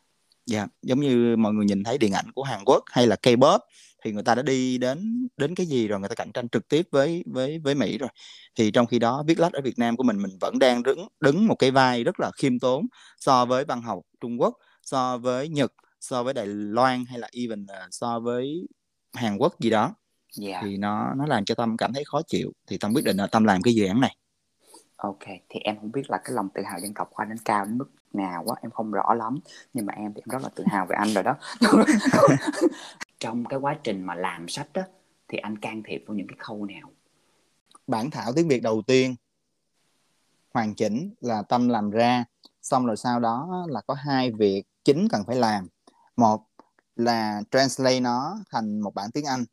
Dạ, 0.46 0.58
yeah. 0.58 0.70
giống 0.82 1.00
như 1.00 1.36
mọi 1.36 1.52
người 1.52 1.66
nhìn 1.66 1.84
thấy 1.84 1.98
điện 1.98 2.12
ảnh 2.12 2.32
của 2.32 2.42
Hàn 2.42 2.60
Quốc 2.64 2.84
hay 2.86 3.06
là 3.06 3.16
K-pop 3.22 3.58
thì 4.04 4.12
người 4.12 4.22
ta 4.22 4.34
đã 4.34 4.42
đi 4.42 4.78
đến 4.78 5.28
đến 5.36 5.54
cái 5.54 5.66
gì 5.66 5.88
rồi 5.88 6.00
người 6.00 6.08
ta 6.08 6.14
cạnh 6.14 6.32
tranh 6.32 6.48
trực 6.48 6.68
tiếp 6.68 6.88
với 6.90 7.24
với 7.26 7.58
với 7.58 7.74
Mỹ 7.74 7.98
rồi. 7.98 8.08
Thì 8.54 8.70
trong 8.70 8.86
khi 8.86 8.98
đó 8.98 9.24
viết 9.26 9.40
lách 9.40 9.52
ở 9.52 9.60
Việt 9.60 9.78
Nam 9.78 9.96
của 9.96 10.02
mình 10.02 10.22
mình 10.22 10.30
vẫn 10.40 10.58
đang 10.58 10.82
đứng 10.82 11.08
đứng 11.20 11.46
một 11.46 11.54
cái 11.54 11.70
vai 11.70 12.04
rất 12.04 12.20
là 12.20 12.30
khiêm 12.36 12.58
tốn 12.58 12.86
so 13.18 13.44
với 13.44 13.64
văn 13.64 13.82
học 13.82 13.98
Trung 14.20 14.40
Quốc, 14.40 14.54
so 14.82 15.18
với 15.18 15.48
Nhật, 15.48 15.72
so 16.00 16.22
với 16.22 16.34
Đài 16.34 16.46
Loan 16.46 17.04
hay 17.04 17.18
là 17.18 17.28
even 17.32 17.62
uh, 17.62 17.88
so 17.90 18.20
với 18.20 18.68
Hàn 19.14 19.36
Quốc 19.38 19.60
gì 19.60 19.70
đó 19.70 19.94
yeah. 20.40 20.62
thì 20.64 20.76
nó 20.76 21.14
nó 21.14 21.26
làm 21.26 21.44
cho 21.44 21.54
tâm 21.54 21.76
cảm 21.76 21.92
thấy 21.92 22.04
khó 22.04 22.22
chịu. 22.26 22.52
Thì 22.66 22.78
tâm 22.78 22.94
quyết 22.94 23.04
định 23.04 23.16
là 23.16 23.26
tâm 23.26 23.44
làm 23.44 23.62
cái 23.62 23.74
dự 23.74 23.86
án 23.86 24.00
này. 24.00 24.16
Ok 24.96 25.24
thì 25.48 25.60
em 25.60 25.76
không 25.80 25.92
biết 25.92 26.10
là 26.10 26.18
cái 26.24 26.34
lòng 26.34 26.48
tự 26.54 26.62
hào 26.62 26.80
dân 26.80 26.94
tộc 26.94 27.08
của 27.10 27.22
anh 27.22 27.28
đến 27.28 27.38
cao 27.44 27.64
đến 27.64 27.78
mức 27.78 27.90
nào 28.12 28.42
quá 28.46 28.56
em 28.62 28.70
không 28.70 28.90
rõ 28.90 29.14
lắm. 29.14 29.38
Nhưng 29.74 29.86
mà 29.86 29.92
em 29.96 30.12
thì 30.14 30.20
em 30.20 30.28
rất 30.30 30.42
là 30.42 30.48
tự 30.54 30.64
hào 30.66 30.86
về 30.86 30.96
anh 30.98 31.14
rồi 31.14 31.24
đó. 31.24 31.36
Trong 33.20 33.44
cái 33.44 33.58
quá 33.58 33.76
trình 33.82 34.06
mà 34.06 34.14
làm 34.14 34.48
sách 34.48 34.68
đó 34.74 34.82
thì 35.28 35.38
anh 35.38 35.58
can 35.58 35.82
thiệp 35.82 36.04
vào 36.06 36.16
những 36.16 36.26
cái 36.26 36.36
khâu 36.38 36.64
nào? 36.64 36.90
Bản 37.86 38.10
thảo 38.10 38.32
tiếng 38.36 38.48
việt 38.48 38.62
đầu 38.62 38.82
tiên 38.82 39.14
hoàn 40.54 40.74
chỉnh 40.74 41.14
là 41.20 41.42
tâm 41.42 41.68
làm 41.68 41.90
ra 41.90 42.24
xong 42.62 42.86
rồi 42.86 42.96
sau 42.96 43.20
đó 43.20 43.66
là 43.68 43.80
có 43.86 43.94
hai 43.94 44.30
việc 44.32 44.64
chính 44.84 45.08
cần 45.10 45.22
phải 45.26 45.36
làm. 45.36 45.68
Một 46.16 46.44
là 46.96 47.42
translate 47.50 48.00
nó 48.00 48.38
thành 48.50 48.80
một 48.80 48.94
bản 48.94 49.10
tiếng 49.10 49.24
anh 49.24 49.44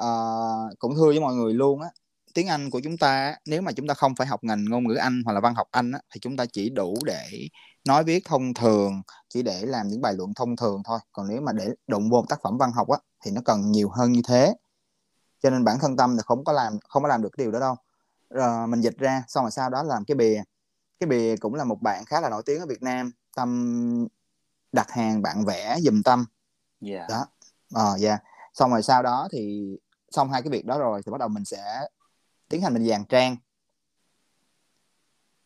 uh, 0.00 0.78
cũng 0.78 0.94
thưa 0.94 1.06
với 1.06 1.20
mọi 1.20 1.34
người 1.34 1.54
luôn 1.54 1.80
á 1.80 1.88
tiếng 2.34 2.48
Anh 2.48 2.70
của 2.70 2.80
chúng 2.84 2.96
ta 2.96 3.36
nếu 3.46 3.62
mà 3.62 3.72
chúng 3.72 3.86
ta 3.86 3.94
không 3.94 4.14
phải 4.14 4.26
học 4.26 4.44
ngành 4.44 4.64
ngôn 4.64 4.88
ngữ 4.88 4.94
Anh 4.94 5.22
hoặc 5.24 5.32
là 5.32 5.40
văn 5.40 5.54
học 5.54 5.68
Anh 5.70 5.92
á, 5.92 6.00
thì 6.14 6.20
chúng 6.20 6.36
ta 6.36 6.44
chỉ 6.52 6.70
đủ 6.70 6.98
để 7.04 7.48
nói 7.84 8.04
viết 8.04 8.24
thông 8.24 8.54
thường 8.54 9.02
chỉ 9.28 9.42
để 9.42 9.66
làm 9.66 9.88
những 9.88 10.00
bài 10.00 10.14
luận 10.14 10.34
thông 10.34 10.56
thường 10.56 10.82
thôi. 10.84 10.98
Còn 11.12 11.28
nếu 11.28 11.40
mà 11.40 11.52
để 11.52 11.68
đụng 11.86 12.10
vô 12.10 12.20
một 12.20 12.26
tác 12.28 12.42
phẩm 12.42 12.58
văn 12.58 12.72
học 12.72 12.88
á 12.88 12.98
thì 13.24 13.30
nó 13.30 13.40
cần 13.44 13.72
nhiều 13.72 13.88
hơn 13.88 14.12
như 14.12 14.20
thế. 14.28 14.54
Cho 15.42 15.50
nên 15.50 15.64
bản 15.64 15.78
thân 15.80 15.96
tâm 15.96 16.16
thì 16.16 16.22
không 16.26 16.44
có 16.44 16.52
làm 16.52 16.78
không 16.88 17.02
có 17.02 17.08
làm 17.08 17.22
được 17.22 17.28
cái 17.36 17.44
điều 17.44 17.52
đó 17.52 17.60
đâu. 17.60 17.74
Rồi 18.30 18.66
mình 18.66 18.80
dịch 18.80 18.98
ra 18.98 19.22
xong 19.28 19.44
rồi 19.44 19.50
sau 19.50 19.70
đó 19.70 19.82
làm 19.82 20.04
cái 20.04 20.14
bìa. 20.14 20.42
Cái 21.00 21.06
bìa 21.08 21.36
cũng 21.40 21.54
là 21.54 21.64
một 21.64 21.82
bạn 21.82 22.04
khá 22.04 22.20
là 22.20 22.30
nổi 22.30 22.42
tiếng 22.46 22.60
ở 22.60 22.66
Việt 22.66 22.82
Nam 22.82 23.10
tâm 23.36 24.06
đặt 24.72 24.90
hàng 24.90 25.22
bạn 25.22 25.44
vẽ 25.44 25.78
dùm 25.80 26.02
tâm. 26.02 26.24
Yeah. 26.86 27.08
đó. 27.10 27.26
Ờ 27.74 27.92
uh, 27.94 28.02
yeah 28.02 28.20
xong 28.54 28.70
rồi 28.70 28.82
sau 28.82 29.02
đó 29.02 29.28
thì 29.32 29.76
xong 30.14 30.30
hai 30.30 30.42
cái 30.42 30.50
việc 30.50 30.64
đó 30.64 30.78
rồi 30.78 31.02
thì 31.06 31.12
bắt 31.12 31.18
đầu 31.18 31.28
mình 31.28 31.44
sẽ 31.44 31.80
tiến 32.48 32.62
hành 32.62 32.74
mình 32.74 32.86
dàn 32.88 33.04
trang. 33.04 33.36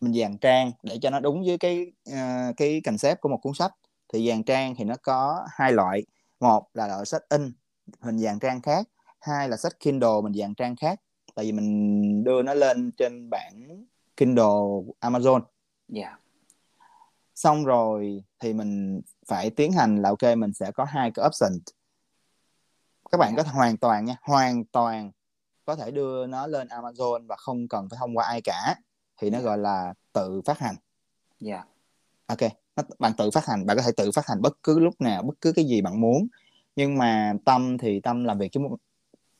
Mình 0.00 0.14
dàn 0.20 0.38
trang 0.38 0.72
để 0.83 0.98
cho 1.02 1.11
nó 1.11 1.20
đúng 1.20 1.42
với 1.46 1.59
cái 1.59 1.92
uh, 2.11 2.57
cái 2.57 2.81
concept 2.85 3.20
của 3.20 3.28
một 3.28 3.38
cuốn 3.42 3.54
sách. 3.54 3.72
Thì 4.12 4.28
dàn 4.28 4.42
trang 4.42 4.74
thì 4.74 4.85
nó 4.85 4.94
có 5.02 5.46
hai 5.50 5.72
loại. 5.72 6.07
Một 6.40 6.68
là 6.74 6.87
loại 6.87 7.07
sách 7.07 7.22
in 7.28 7.52
hình 8.00 8.18
dàn 8.18 8.38
trang 8.38 8.62
khác. 8.62 8.88
Hai 9.20 9.48
là 9.48 9.57
sách 9.57 9.81
Kindle 9.81 10.20
mình 10.22 10.35
dàn 10.35 10.54
trang 10.54 10.76
khác. 10.76 11.00
Tại 11.35 11.44
vì 11.44 11.52
mình 11.52 12.24
đưa 12.24 12.42
nó 12.42 12.54
lên 12.54 12.92
trên 12.92 13.31
bản 13.31 13.85
Kindle 14.16 14.44
Amazon. 15.00 15.40
Yeah. 15.94 16.20
xong 17.35 17.64
rồi 17.64 18.24
thì 18.40 18.52
mình 18.52 19.00
phải 19.26 19.50
tiến 19.50 19.72
hành 19.72 20.02
là 20.02 20.09
ok 20.09 20.37
mình 20.37 20.52
sẽ 20.52 20.70
có 20.70 20.85
hai 20.85 21.11
cái 21.14 21.26
option 21.26 21.52
các 23.10 23.18
bạn 23.18 23.36
có 23.36 23.42
hoàn 23.42 23.76
toàn 23.76 24.04
nha 24.04 24.16
hoàn 24.22 24.64
toàn 24.64 25.10
có 25.64 25.76
thể 25.76 25.90
đưa 25.90 26.26
nó 26.26 26.46
lên 26.46 26.68
Amazon 26.68 27.26
và 27.26 27.36
không 27.36 27.68
cần 27.68 27.88
phải 27.90 27.96
thông 28.00 28.16
qua 28.16 28.26
ai 28.26 28.40
cả. 28.44 28.74
Thì 29.20 29.30
nó 29.30 29.38
Dạ. 29.38 29.44
gọi 29.44 29.58
là 29.58 29.94
tự 30.12 30.42
phát 30.44 30.58
hành. 30.58 30.74
Dạ. 31.40 31.64
Ok 32.26 32.38
nó, 32.76 32.82
bạn 32.98 33.12
tự 33.18 33.30
phát 33.30 33.46
hành 33.46 33.66
bạn 33.66 33.76
có 33.76 33.82
thể 33.82 33.92
tự 33.96 34.10
phát 34.12 34.26
hành 34.26 34.42
bất 34.42 34.62
cứ 34.62 34.78
lúc 34.78 35.00
nào 35.00 35.22
bất 35.22 35.34
cứ 35.40 35.52
cái 35.52 35.64
gì 35.64 35.82
bạn 35.82 36.00
muốn. 36.00 36.28
Nhưng 36.76 36.98
mà 36.98 37.32
tâm 37.44 37.78
thì 37.78 38.00
tâm 38.00 38.24
làm 38.24 38.38
việc 38.38 38.52
chứ 38.52 38.60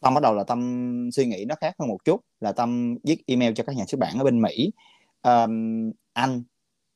tâm 0.00 0.14
bắt 0.14 0.22
đầu 0.22 0.35
là 0.35 0.44
tâm 0.44 1.11
suy 1.12 1.26
nghĩ 1.26 1.44
nó 1.48 1.54
khác 1.61 1.74
hơn 1.78 1.88
một 1.88 2.04
chút 2.04 2.20
là 2.40 2.52
tâm 2.52 2.96
viết 3.04 3.22
email 3.26 3.52
cho 3.57 3.64
các 3.64 3.76
nhà 3.76 3.85
xuất 3.88 3.98
bản 3.98 4.18
ở 4.18 4.24
bên 4.24 4.42
mỹ 4.42 4.70
um, 5.22 5.90
anh 6.12 6.42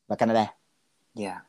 và 0.07 0.15
canada. 0.15 0.53
Dạ. 1.13 1.41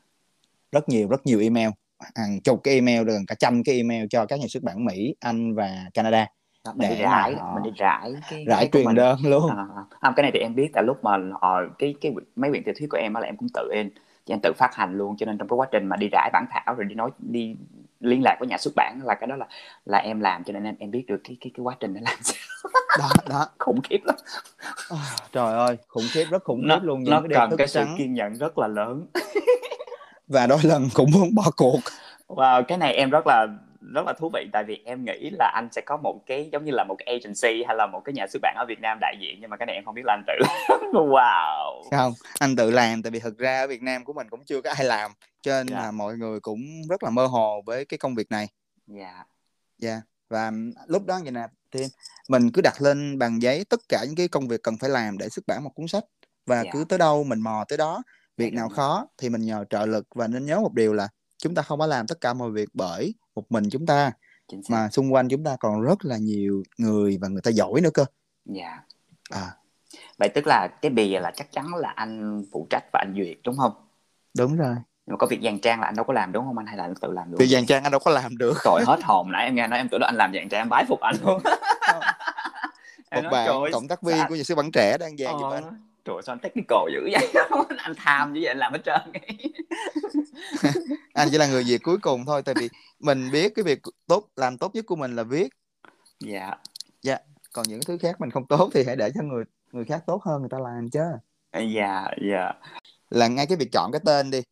Rất 0.72 0.88
nhiều 0.88 1.08
rất 1.08 1.26
nhiều 1.26 1.40
email 1.40 1.70
hàng 2.14 2.40
chục 2.44 2.60
cái 2.64 2.74
email 2.74 3.06
gần 3.06 3.26
cả 3.26 3.34
trăm 3.38 3.62
cái 3.64 3.76
email 3.76 4.04
cho 4.10 4.26
các 4.26 4.38
nhà 4.40 4.46
xuất 4.48 4.62
bản 4.62 4.84
mỹ 4.84 5.14
anh 5.20 5.54
và 5.54 5.70
canada 5.94 6.26
Đó, 6.64 6.72
mình 6.76 6.88
đi 6.90 6.96
Để 6.96 7.04
mà 7.06 7.10
rải 7.10 7.34
họ- 7.34 7.52
mình 7.54 7.62
đi 7.62 7.70
rải 7.76 8.12
cái 8.30 8.44
rải 8.48 8.68
truyền 8.72 8.84
mình. 8.84 8.94
đơn 8.94 9.18
luôn. 9.24 9.50
À, 10.00 10.12
cái 10.16 10.22
này 10.22 10.30
thì 10.34 10.38
em 10.40 10.54
biết 10.54 10.68
tại 10.74 10.84
lúc 10.84 11.04
mà 11.04 11.18
ờ, 11.40 11.68
cái 11.78 11.94
cái 12.00 12.12
mấy 12.36 12.50
quyển 12.50 12.64
tiểu 12.64 12.74
thuyết 12.78 12.86
của 12.90 12.96
em 12.96 13.14
á 13.14 13.20
là 13.20 13.26
em 13.26 13.36
cũng 13.36 13.48
tự 13.54 13.68
in 13.72 13.90
em 14.26 14.38
tự 14.42 14.52
phát 14.56 14.74
hành 14.74 14.98
luôn 14.98 15.16
cho 15.16 15.26
nên 15.26 15.38
trong 15.38 15.48
cái 15.48 15.56
quá 15.56 15.66
trình 15.72 15.86
mà 15.86 15.96
đi 15.96 16.08
rải 16.12 16.30
bản 16.32 16.44
thảo 16.50 16.74
rồi 16.74 16.84
đi 16.84 16.94
nói 16.94 17.10
đi 17.18 17.56
liên 18.00 18.22
lạc 18.22 18.36
với 18.40 18.48
nhà 18.48 18.58
xuất 18.58 18.72
bản 18.76 19.00
là 19.04 19.14
cái 19.14 19.26
đó 19.26 19.36
là 19.36 19.46
là 19.84 19.98
em 19.98 20.20
làm 20.20 20.44
cho 20.44 20.52
nên 20.52 20.64
em 20.64 20.74
em 20.78 20.90
biết 20.90 21.04
được 21.08 21.20
cái 21.24 21.36
cái 21.40 21.50
cái 21.54 21.62
quá 21.62 21.76
trình 21.80 21.94
nó 21.94 22.00
làm 22.04 22.18
sao. 22.22 22.70
Đó 22.98 23.08
đó. 23.28 23.46
Khủng 23.58 23.80
khiếp 23.84 24.00
lắm. 24.04 24.16
À, 24.90 24.96
trời 25.32 25.54
ơi 25.54 25.76
khủng 25.88 26.04
khiếp 26.12 26.24
rất 26.30 26.44
khủng 26.44 26.66
nó 26.66 26.74
khiếp 26.74 26.84
luôn 26.84 27.04
nó 27.04 27.20
những 27.20 27.30
cái 27.30 27.48
cần 27.48 27.58
cái 27.58 27.66
sự 27.68 27.80
trắng. 27.80 27.94
kiên 27.98 28.14
nhẫn 28.14 28.34
rất 28.34 28.58
là 28.58 28.68
lớn 28.68 29.06
và 30.28 30.46
đôi 30.46 30.58
lần 30.62 30.88
cũng 30.94 31.10
muốn 31.10 31.34
bỏ 31.34 31.50
cuộc. 31.56 31.80
Và 32.28 32.62
cái 32.62 32.78
này 32.78 32.94
em 32.94 33.10
rất 33.10 33.26
là 33.26 33.46
rất 33.94 34.06
là 34.06 34.12
thú 34.18 34.30
vị. 34.34 34.46
Tại 34.52 34.64
vì 34.64 34.82
em 34.84 35.04
nghĩ 35.04 35.30
là 35.38 35.52
anh 35.54 35.68
sẽ 35.72 35.80
có 35.86 35.96
một 35.96 36.20
cái 36.26 36.48
giống 36.52 36.64
như 36.64 36.72
là 36.74 36.84
một 36.84 36.94
cái 36.98 37.06
agency 37.20 37.64
hay 37.66 37.76
là 37.76 37.86
một 37.86 38.00
cái 38.04 38.12
nhà 38.12 38.26
xuất 38.32 38.38
bản 38.42 38.54
ở 38.58 38.64
Việt 38.68 38.80
Nam 38.80 38.98
đại 39.00 39.16
diện. 39.20 39.38
Nhưng 39.40 39.50
mà 39.50 39.56
cái 39.56 39.66
này 39.66 39.74
em 39.74 39.84
không 39.84 39.94
biết 39.94 40.02
là 40.04 40.12
anh 40.12 40.22
tự 40.26 40.32
wow. 40.92 41.82
Không 41.90 42.12
anh 42.40 42.56
tự 42.56 42.70
làm. 42.70 43.02
Tại 43.02 43.10
vì 43.10 43.18
thực 43.20 43.38
ra 43.38 43.60
ở 43.60 43.66
Việt 43.66 43.82
Nam 43.82 44.04
của 44.04 44.12
mình 44.12 44.26
cũng 44.30 44.44
chưa 44.44 44.60
có 44.60 44.70
ai 44.70 44.84
làm. 44.84 45.10
Cho 45.42 45.52
nên 45.52 45.66
Dạ. 45.66 45.76
là 45.82 45.90
mọi 45.90 46.16
người 46.16 46.40
cũng 46.40 46.60
rất 46.90 47.02
là 47.02 47.10
mơ 47.10 47.26
hồ 47.26 47.62
với 47.66 47.84
cái 47.84 47.98
công 47.98 48.14
việc 48.14 48.30
này. 48.30 48.48
Dạ. 48.86 49.24
Dạ. 49.78 50.00
Và 50.30 50.52
lúc 50.86 51.06
đó 51.06 51.20
vậy 51.22 51.32
nè 51.32 51.46
thì 51.72 51.80
mình 52.28 52.50
cứ 52.52 52.60
đặt 52.62 52.82
lên 52.82 53.18
bàn 53.18 53.38
giấy 53.42 53.64
tất 53.70 53.80
cả 53.88 54.04
những 54.06 54.16
cái 54.16 54.28
công 54.28 54.48
việc 54.48 54.62
cần 54.62 54.76
phải 54.80 54.90
làm 54.90 55.18
để 55.18 55.28
xuất 55.28 55.46
bản 55.46 55.64
một 55.64 55.70
cuốn 55.74 55.88
sách. 55.88 56.04
Và 56.46 56.62
Dạ. 56.64 56.70
cứ 56.72 56.84
tới 56.88 56.98
đâu 56.98 57.24
mình 57.24 57.40
mò 57.40 57.64
tới 57.68 57.78
đó 57.78 58.02
việc 58.36 58.52
nào 58.52 58.68
khó 58.68 59.06
thì 59.18 59.28
mình 59.28 59.42
nhờ 59.42 59.64
trợ 59.70 59.86
lực 59.86 60.06
và 60.14 60.26
nên 60.26 60.46
nhớ 60.46 60.60
một 60.60 60.74
điều 60.74 60.92
là 60.92 61.08
chúng 61.38 61.54
ta 61.54 61.62
không 61.62 61.78
có 61.78 61.86
làm 61.86 62.06
tất 62.06 62.20
cả 62.20 62.34
mọi 62.34 62.50
việc 62.50 62.68
bởi 62.72 63.14
một 63.34 63.52
mình 63.52 63.64
chúng 63.70 63.86
ta 63.86 64.12
mà 64.68 64.88
xung 64.88 65.12
quanh 65.12 65.28
chúng 65.28 65.44
ta 65.44 65.56
còn 65.60 65.80
rất 65.80 66.04
là 66.04 66.16
nhiều 66.16 66.62
người 66.78 67.18
và 67.20 67.28
người 67.28 67.42
ta 67.42 67.50
giỏi 67.50 67.80
nữa 67.80 67.90
cơ. 67.94 68.04
Dạ. 68.44 68.80
À. 69.30 69.56
Vậy 70.18 70.28
tức 70.28 70.46
là 70.46 70.68
cái 70.82 70.90
bìa 70.90 71.20
là 71.20 71.32
chắc 71.36 71.52
chắn 71.52 71.74
là 71.74 71.92
anh 71.96 72.44
phụ 72.52 72.66
trách 72.70 72.84
và 72.92 72.98
anh 73.02 73.14
duyệt 73.16 73.36
đúng 73.44 73.56
không? 73.56 73.72
Đúng 74.38 74.56
rồi. 74.56 74.74
Nhưng 75.06 75.12
mà 75.12 75.16
có 75.16 75.26
việc 75.26 75.40
dàn 75.42 75.58
trang 75.60 75.80
là 75.80 75.86
anh 75.86 75.96
đâu 75.96 76.04
có 76.04 76.12
làm 76.12 76.32
đúng 76.32 76.44
không 76.44 76.58
anh? 76.58 76.66
Hay 76.66 76.76
là 76.76 76.84
anh 76.84 76.94
tự 76.94 77.12
làm 77.12 77.30
luôn 77.30 77.38
việc 77.38 77.46
dàn 77.46 77.66
trang 77.66 77.82
anh 77.82 77.92
đâu 77.92 78.00
có 78.04 78.10
làm 78.10 78.36
được. 78.36 78.54
Tội 78.64 78.82
hết 78.86 79.00
hồn 79.02 79.32
nãy 79.32 79.44
em 79.44 79.54
nghe 79.54 79.66
nói 79.66 79.78
em 79.78 79.88
tưởng 79.88 80.00
là 80.00 80.06
anh 80.06 80.16
làm 80.16 80.32
dàn 80.34 80.48
trang 80.48 80.60
em 80.60 80.68
bái 80.68 80.84
phục 80.88 81.00
anh 81.00 81.16
luôn. 81.22 81.40
Một 83.14 83.22
bạn 83.30 83.46
trời 83.46 83.72
cộng 83.72 83.88
tác 83.88 84.02
viên 84.02 84.16
của 84.28 84.34
nhà 84.34 84.42
xuất 84.42 84.54
bản 84.54 84.70
trẻ 84.72 84.98
đang 84.98 85.16
dàn 85.16 85.34
Ờ, 85.42 85.54
anh 85.54 85.64
trời 86.04 86.16
sao 86.26 86.32
anh 86.32 86.38
technical 86.38 86.78
dữ 86.92 87.08
vậy? 87.12 87.32
Anh 87.76 87.92
tham 87.96 88.34
dữ 88.34 88.40
vậy 88.40 88.48
anh 88.48 88.58
làm 88.58 88.72
hết 88.72 88.80
trơn 88.84 89.00
anh 91.14 91.28
chỉ 91.30 91.38
là 91.38 91.46
người 91.46 91.64
việc 91.64 91.82
cuối 91.82 91.98
cùng 92.02 92.26
thôi 92.26 92.42
tại 92.42 92.54
vì 92.58 92.68
mình 93.00 93.30
biết 93.32 93.52
cái 93.54 93.62
việc 93.62 93.78
tốt 94.06 94.28
làm 94.36 94.58
tốt 94.58 94.74
nhất 94.74 94.86
của 94.86 94.96
mình 94.96 95.16
là 95.16 95.22
viết. 95.22 95.48
Dạ. 97.02 97.18
Còn 97.52 97.66
những 97.68 97.80
thứ 97.86 97.98
khác 97.98 98.20
mình 98.20 98.30
không 98.30 98.46
tốt 98.46 98.70
thì 98.74 98.84
hãy 98.86 98.96
để 98.96 99.10
cho 99.14 99.22
người 99.22 99.44
người 99.72 99.84
khác 99.84 100.02
tốt 100.06 100.22
hơn 100.24 100.40
người 100.40 100.50
ta 100.50 100.58
làm 100.58 100.90
chứ. 100.90 101.00
Dạ 101.74 102.06
dạ. 102.30 102.52
Là 103.10 103.28
ngay 103.28 103.46
cái 103.46 103.56
việc 103.56 103.68
chọn 103.72 103.92
cái 103.92 104.00
tên 104.04 104.30
đi. 104.30 104.42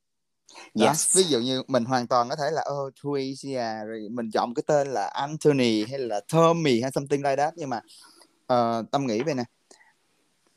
Đó, 0.75 0.87
yes. 0.87 1.17
ví 1.17 1.23
dụ 1.23 1.41
như 1.41 1.63
mình 1.67 1.85
hoàn 1.85 2.07
toàn 2.07 2.29
có 2.29 2.37
thể 2.37 2.51
là 2.53 2.65
oh 2.73 2.95
Tricia 2.95 3.85
rồi 3.87 4.09
mình 4.11 4.31
chọn 4.31 4.55
cái 4.55 4.63
tên 4.67 4.89
là 4.89 5.07
Anthony 5.07 5.85
hay 5.85 5.99
là 5.99 6.21
Tommy 6.33 6.81
hay 6.83 6.91
something 6.91 7.23
like 7.23 7.37
that 7.37 7.55
nhưng 7.57 7.71
mà 7.71 7.81
ờ, 8.47 8.85
tâm 8.91 9.07
nghĩ 9.07 9.23
về 9.23 9.35
nè 9.35 9.45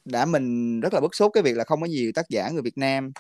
đã 0.06 0.26
mình 0.26 0.80
rất 0.80 0.94
là 0.94 1.02
bức 1.02 1.16
xúc 1.16 1.32
cái 1.34 1.44
việc 1.44 1.58
là 1.58 1.64
không 1.64 1.82
có 1.82 1.88
nhiều 1.88 2.12
tác 2.16 2.30
giả 2.30 2.50
người 2.50 2.62
Việt 2.62 2.78
Nam 2.78 3.12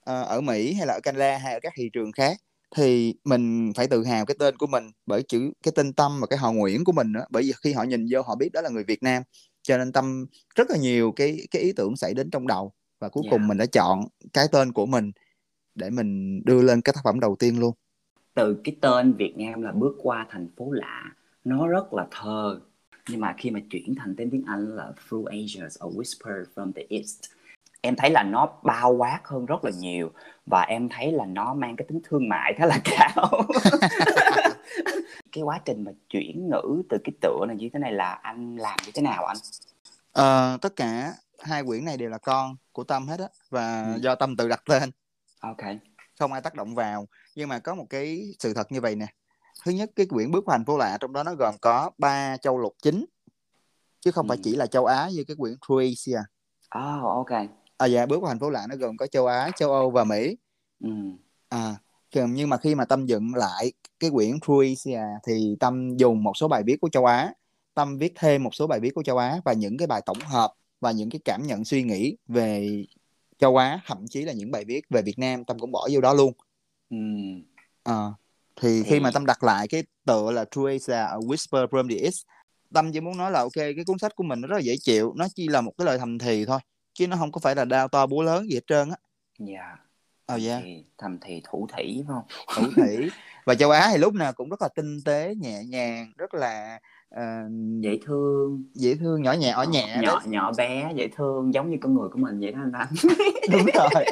ờ, 0.00 0.22
ở 0.22 0.40
Mỹ 0.40 0.74
hay 0.74 0.86
là 0.86 0.94
ở 0.94 1.00
Canada 1.02 1.38
hay 1.38 1.52
ở 1.54 1.60
các 1.62 1.72
thị 1.76 1.90
trường 1.92 2.12
khác 2.12 2.36
thì 2.76 3.14
mình 3.24 3.72
phải 3.76 3.86
tự 3.86 4.04
hào 4.04 4.26
cái 4.26 4.36
tên 4.38 4.56
của 4.56 4.66
mình 4.66 4.90
bởi 5.06 5.22
chữ 5.28 5.52
cái 5.62 5.72
tên 5.74 5.92
Tâm 5.92 6.20
và 6.20 6.26
cái 6.26 6.38
họ 6.38 6.52
Nguyễn 6.52 6.84
của 6.84 6.92
mình 6.92 7.12
nữa 7.12 7.24
bởi 7.30 7.42
vì 7.42 7.52
khi 7.62 7.72
họ 7.72 7.82
nhìn 7.82 8.06
vô 8.10 8.22
họ 8.22 8.34
biết 8.34 8.48
đó 8.52 8.60
là 8.60 8.70
người 8.70 8.84
Việt 8.84 9.02
Nam. 9.02 9.22
Cho 9.62 9.78
nên 9.78 9.92
Tâm 9.92 10.26
rất 10.54 10.70
là 10.70 10.76
nhiều 10.76 11.12
cái 11.12 11.46
cái 11.50 11.62
ý 11.62 11.72
tưởng 11.72 11.96
xảy 11.96 12.14
đến 12.14 12.30
trong 12.30 12.46
đầu 12.46 12.72
và 13.00 13.08
cuối 13.08 13.22
Dạ. 13.26 13.30
cùng 13.30 13.48
mình 13.48 13.58
đã 13.58 13.66
chọn 13.66 14.04
cái 14.32 14.46
tên 14.52 14.72
của 14.72 14.86
mình 14.86 15.12
để 15.74 15.90
mình 15.90 16.40
đưa 16.44 16.62
lên 16.62 16.80
cái 16.80 16.92
tác 16.92 17.00
phẩm 17.04 17.20
đầu 17.20 17.36
tiên 17.38 17.60
luôn. 17.60 17.74
Từ 18.34 18.60
cái 18.64 18.76
tên 18.80 19.14
Việt 19.16 19.34
Nam 19.36 19.62
là 19.62 19.72
bước 19.72 19.94
qua 20.02 20.26
thành 20.30 20.48
phố 20.56 20.72
lạ 20.72 21.04
nó 21.44 21.66
rất 21.68 21.92
là 21.92 22.06
thơ 22.10 22.60
nhưng 23.08 23.20
mà 23.20 23.34
khi 23.38 23.50
mà 23.50 23.60
chuyển 23.70 23.94
thành 23.98 24.14
tên 24.18 24.30
tiếng 24.30 24.44
Anh 24.46 24.76
là 24.76 24.92
Through 25.08 25.26
Asia 25.28 25.60
a 25.80 25.86
Whisper 25.86 26.44
from 26.54 26.72
the 26.72 26.82
East. 26.90 27.20
Em 27.80 27.96
thấy 27.96 28.10
là 28.10 28.22
nó 28.22 28.46
bao 28.62 28.92
quát 28.94 29.20
hơn 29.24 29.46
rất 29.46 29.64
là 29.64 29.70
nhiều 29.78 30.10
và 30.46 30.62
em 30.62 30.88
thấy 30.88 31.12
là 31.12 31.24
nó 31.24 31.54
mang 31.54 31.76
cái 31.76 31.86
tính 31.88 32.00
thương 32.04 32.28
mại 32.28 32.54
khá 32.58 32.66
là 32.66 32.80
cao. 32.84 33.30
Cái 35.32 35.42
quá 35.44 35.60
trình 35.64 35.84
mà 35.84 35.90
chuyển 36.08 36.48
ngữ 36.50 36.82
từ 36.88 36.98
cái 37.04 37.12
tựa 37.20 37.44
này 37.48 37.56
như 37.56 37.68
thế 37.72 37.78
này 37.78 37.92
là 37.92 38.12
anh 38.12 38.56
làm 38.56 38.76
như 38.86 38.92
thế 38.94 39.02
nào 39.02 39.24
anh? 39.26 39.36
Ờ, 40.12 40.58
tất 40.60 40.76
cả 40.76 41.12
hai 41.38 41.64
quyển 41.64 41.84
này 41.84 41.96
đều 41.96 42.10
là 42.10 42.18
con 42.18 42.56
của 42.72 42.84
Tâm 42.84 43.06
hết 43.08 43.20
á 43.20 43.26
và 43.50 43.92
Ừ. 43.94 44.00
do 44.00 44.14
Tâm 44.14 44.36
tự 44.36 44.48
đặt 44.48 44.62
tên. 44.68 44.90
Ok. 45.40 45.60
Không 46.18 46.32
ai 46.32 46.40
tác 46.42 46.54
động 46.54 46.74
vào. 46.74 47.08
Nhưng 47.34 47.48
mà 47.48 47.58
có 47.58 47.74
một 47.74 47.86
cái 47.90 48.22
sự 48.38 48.54
thật 48.54 48.72
như 48.72 48.80
vậy 48.80 48.96
nè 48.96 49.06
thứ 49.64 49.72
nhất 49.72 49.90
cái 49.96 50.06
quyển 50.06 50.30
bước 50.30 50.44
qua 50.44 50.56
thành 50.56 50.64
phố 50.64 50.78
lạ 50.78 50.98
trong 51.00 51.12
đó 51.12 51.22
nó 51.22 51.34
gồm 51.34 51.54
có 51.60 51.90
ba 51.98 52.36
châu 52.36 52.58
lục 52.58 52.74
chính 52.82 53.04
chứ 54.00 54.10
không 54.10 54.28
phải 54.28 54.36
Ừ. 54.36 54.40
chỉ 54.44 54.56
là 54.56 54.66
châu 54.66 54.86
Á 54.86 55.08
như 55.14 55.24
cái 55.24 55.36
quyển 55.36 55.54
Croatia 55.66 56.18
oh 56.78 57.02
ok 57.04 57.30
à 57.76 57.86
dạ 57.86 58.06
bước 58.06 58.18
qua 58.20 58.28
thành 58.28 58.38
phố 58.38 58.50
lạ 58.50 58.66
nó 58.68 58.76
gồm 58.76 58.96
có 58.96 59.06
châu 59.06 59.26
Á 59.26 59.50
châu 59.56 59.72
Âu 59.72 59.90
và 59.90 60.04
Mỹ 60.04 60.36
ừ. 60.80 60.90
à 61.48 61.76
nhưng 62.14 62.48
mà 62.50 62.56
khi 62.56 62.74
mà 62.74 62.84
Tâm 62.84 63.06
dựng 63.06 63.34
lại 63.34 63.72
cái 64.00 64.10
quyển 64.10 64.40
Croatia 64.40 65.00
thì 65.26 65.56
Tâm 65.60 65.96
dùng 65.96 66.22
một 66.22 66.36
số 66.36 66.48
bài 66.48 66.62
viết 66.66 66.76
của 66.80 66.88
châu 66.88 67.04
Á 67.06 67.32
Tâm 67.74 67.98
viết 67.98 68.12
thêm 68.16 68.42
một 68.42 68.54
số 68.54 68.66
bài 68.66 68.80
viết 68.80 68.90
của 68.94 69.02
châu 69.02 69.18
Á 69.18 69.40
và 69.44 69.52
những 69.52 69.76
cái 69.76 69.86
bài 69.86 70.02
tổng 70.06 70.18
hợp 70.20 70.52
và 70.80 70.90
những 70.90 71.10
cái 71.10 71.20
cảm 71.24 71.46
nhận 71.46 71.64
suy 71.64 71.82
nghĩ 71.82 72.16
về 72.28 72.84
châu 73.38 73.56
Á 73.56 73.80
thậm 73.86 74.06
chí 74.10 74.22
là 74.22 74.32
những 74.32 74.50
bài 74.50 74.64
viết 74.64 74.80
về 74.90 75.02
Việt 75.02 75.18
Nam 75.18 75.44
Tâm 75.44 75.58
cũng 75.58 75.72
bỏ 75.72 75.88
vô 75.92 76.00
đó 76.00 76.14
luôn 76.14 76.32
Ừ. 76.90 76.96
Ờ, 77.82 78.12
thì 78.60 78.82
khi 78.82 79.00
mà 79.00 79.10
Tâm 79.14 79.26
đặt 79.26 79.44
lại 79.44 79.68
cái 79.68 79.82
tựa 80.06 80.30
là 80.30 80.44
Tracer 80.44 80.96
A 80.96 81.16
Whisper 81.16 81.66
from 81.66 81.88
the 81.88 81.96
East 82.02 82.22
Tâm 82.74 82.92
chỉ 82.92 83.00
muốn 83.00 83.18
nói 83.18 83.30
là 83.30 83.40
ok 83.40 83.54
cái 83.54 83.84
cuốn 83.86 83.98
sách 83.98 84.16
của 84.16 84.24
mình 84.24 84.40
nó 84.40 84.48
rất 84.48 84.56
là 84.56 84.62
dễ 84.62 84.74
chịu 84.82 85.12
nó 85.16 85.26
chỉ 85.34 85.48
là 85.48 85.60
một 85.60 85.72
cái 85.78 85.86
lời 85.86 85.98
thầm 85.98 86.18
thì 86.18 86.44
thôi 86.44 86.58
chứ 86.94 87.08
nó 87.08 87.16
không 87.16 87.32
có 87.32 87.40
phải 87.42 87.54
là 87.54 87.64
đao 87.64 87.88
to 87.88 88.06
búa 88.06 88.22
lớn 88.22 88.50
gì 88.50 88.54
hết 88.54 88.66
trơn 88.66 88.90
á. 88.90 88.96
Dạ. 89.38 89.76
Ờ 90.26 90.36
dạ. 90.36 90.60
Thầm 90.98 91.18
thì 91.20 91.42
thủ 91.44 91.68
thủy 91.76 92.04
phải 92.06 92.14
không? 92.14 92.24
Thủ 92.56 92.62
thủy 92.76 93.10
và 93.44 93.54
châu 93.54 93.70
Á 93.70 93.88
thì 93.92 93.98
lúc 93.98 94.14
nào 94.14 94.32
cũng 94.32 94.48
rất 94.48 94.62
là 94.62 94.68
tinh 94.76 94.98
tế 95.04 95.34
nhẹ 95.40 95.64
nhàng 95.64 96.12
rất 96.16 96.34
là 96.34 96.80
ờ, 97.10 97.22
dễ 97.80 97.98
thương. 98.06 98.64
dễ 98.74 98.94
thương 98.94 99.22
nhỏ 99.22 99.32
nhẹ 99.32 99.50
ở 99.50 99.64
nhẹ 99.64 99.96
nhỏ 100.02 100.20
đấy. 100.20 100.28
nhỏ 100.28 100.52
bé 100.56 100.92
dễ 100.94 101.08
thương 101.16 101.54
giống 101.54 101.70
như 101.70 101.76
con 101.82 101.94
người 101.94 102.08
của 102.08 102.18
mình 102.18 102.40
vậy 102.40 102.52
đó 102.52 102.58
anh 102.60 102.72
anh 102.72 102.88
đúng 103.52 103.66
rồi. 103.74 104.04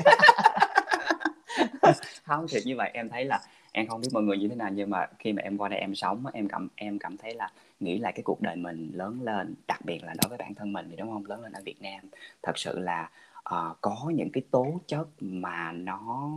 Không 2.25 2.49
thiệt 2.49 2.63
như 2.67 2.77
vậy 2.77 2.91
em 2.95 3.09
thấy 3.09 3.25
là 3.25 3.41
em 3.73 3.87
không 3.87 4.01
biết 4.01 4.09
mọi 4.13 4.23
người 4.23 4.39
như 4.39 4.49
thế 4.49 4.55
nào 4.55 4.71
nhưng 4.73 4.91
mà 4.91 5.07
khi 5.19 5.33
mà 5.33 5.43
em 5.43 5.59
qua 5.59 5.69
đây 5.69 5.79
em 5.79 5.95
sống 5.95 6.25
em 6.33 6.49
cảm 6.49 6.69
em 6.75 6.99
cảm 6.99 7.17
thấy 7.17 7.35
là 7.35 7.51
nghĩ 7.81 7.99
lại 7.99 8.13
cái 8.13 8.23
cuộc 8.23 8.41
đời 8.41 8.57
mình 8.57 8.91
lớn 8.95 9.19
lên 9.23 9.55
đặc 9.69 9.85
biệt 9.85 10.05
là 10.05 10.15
đối 10.23 10.29
với 10.29 10.39
bản 10.39 10.55
thân 10.55 10.73
mình 10.73 10.87
thì 10.91 10.97
đúng 10.97 11.11
không? 11.13 11.27
Lớn 11.27 11.43
lên 11.43 11.53
ở 11.53 11.61
Việt 11.65 11.83
Nam 11.83 12.01
thật 12.43 12.59
sự 12.59 12.79
là 12.79 13.11
uh, 13.39 13.77
có 13.81 14.13
những 14.15 14.31
cái 14.31 14.43
tố 14.51 14.81
chất 14.87 15.07
mà 15.21 15.73
nó 15.73 16.31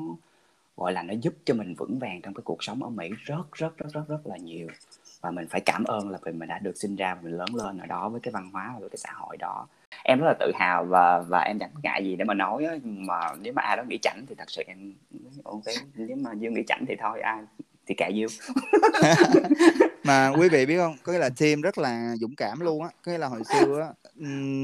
gọi 0.78 0.94
là 0.94 1.04
nó 1.04 1.14
giúp 1.22 1.34
cho 1.46 1.54
mình 1.54 1.74
vững 1.74 2.00
vàng 2.00 2.22
trong 2.22 2.34
cái 2.34 2.42
cuộc 2.46 2.64
sống 2.64 2.84
ở 2.84 2.90
Mỹ 2.90 3.10
rất 3.24 3.52
rất 3.52 3.78
rất 3.78 3.90
rất 3.94 4.08
rất 4.08 4.28
là 4.28 4.38
nhiều. 4.38 4.68
Và 5.22 5.32
mình 5.32 5.48
phải 5.50 5.62
cảm 5.62 5.84
ơn 5.84 6.10
là 6.10 6.20
vì 6.26 6.32
mình 6.32 6.50
đã 6.50 6.60
được 6.60 6.78
sinh 6.78 6.96
ra 6.96 7.16
và 7.16 7.22
mình 7.22 7.38
lớn 7.38 7.56
lên 7.56 7.78
ở 7.78 7.86
đó 7.86 8.10
với 8.10 8.22
cái 8.22 8.32
văn 8.32 8.50
hóa 8.54 8.72
và 8.74 8.80
với 8.80 8.90
cái 8.90 8.98
xã 8.98 9.12
hội 9.14 9.38
đó 9.38 9.68
em 10.04 10.20
rất 10.20 10.28
là 10.28 10.34
tự 10.40 10.52
hào 10.56 10.86
và 10.86 11.22
và 11.22 11.40
em 11.40 11.60
chẳng 11.60 11.72
ngại 11.84 12.06
gì 12.06 12.16
để 12.16 12.26
mà 12.26 12.34
nói 12.34 12.66
á, 12.66 12.74
mà 12.84 13.20
nếu 13.42 13.54
mà 13.54 13.62
ai 13.62 13.78
đó 13.78 13.84
nghĩ 13.84 13.98
chảnh 14.02 14.26
thì 14.30 14.36
thật 14.38 14.52
sự 14.52 14.64
em 14.68 14.94
ok 15.44 15.64
nếu 15.96 16.18
mà 16.18 16.32
dương 16.34 16.54
nghĩ 16.54 16.62
chảnh 16.68 16.86
thì 16.88 16.96
thôi 17.00 17.22
ai 17.22 17.42
thì 17.88 17.96
kệ 17.98 18.10
dương. 18.10 18.32
Mà 20.06 20.32
quý 20.40 20.50
vị 20.50 20.66
biết 20.66 20.78
không? 20.78 20.96
Có 21.04 21.14
nghĩa 21.14 21.20
là 21.20 21.30
team 21.30 21.62
rất 21.62 21.78
là 21.78 22.16
dũng 22.20 22.36
cảm 22.36 22.60
luôn 22.60 22.84
á. 22.84 22.90
Có 23.06 23.12
nghĩa 23.12 23.18
là 23.18 23.28
hồi 23.28 23.42
xưa 23.44 23.82
á 23.82 23.88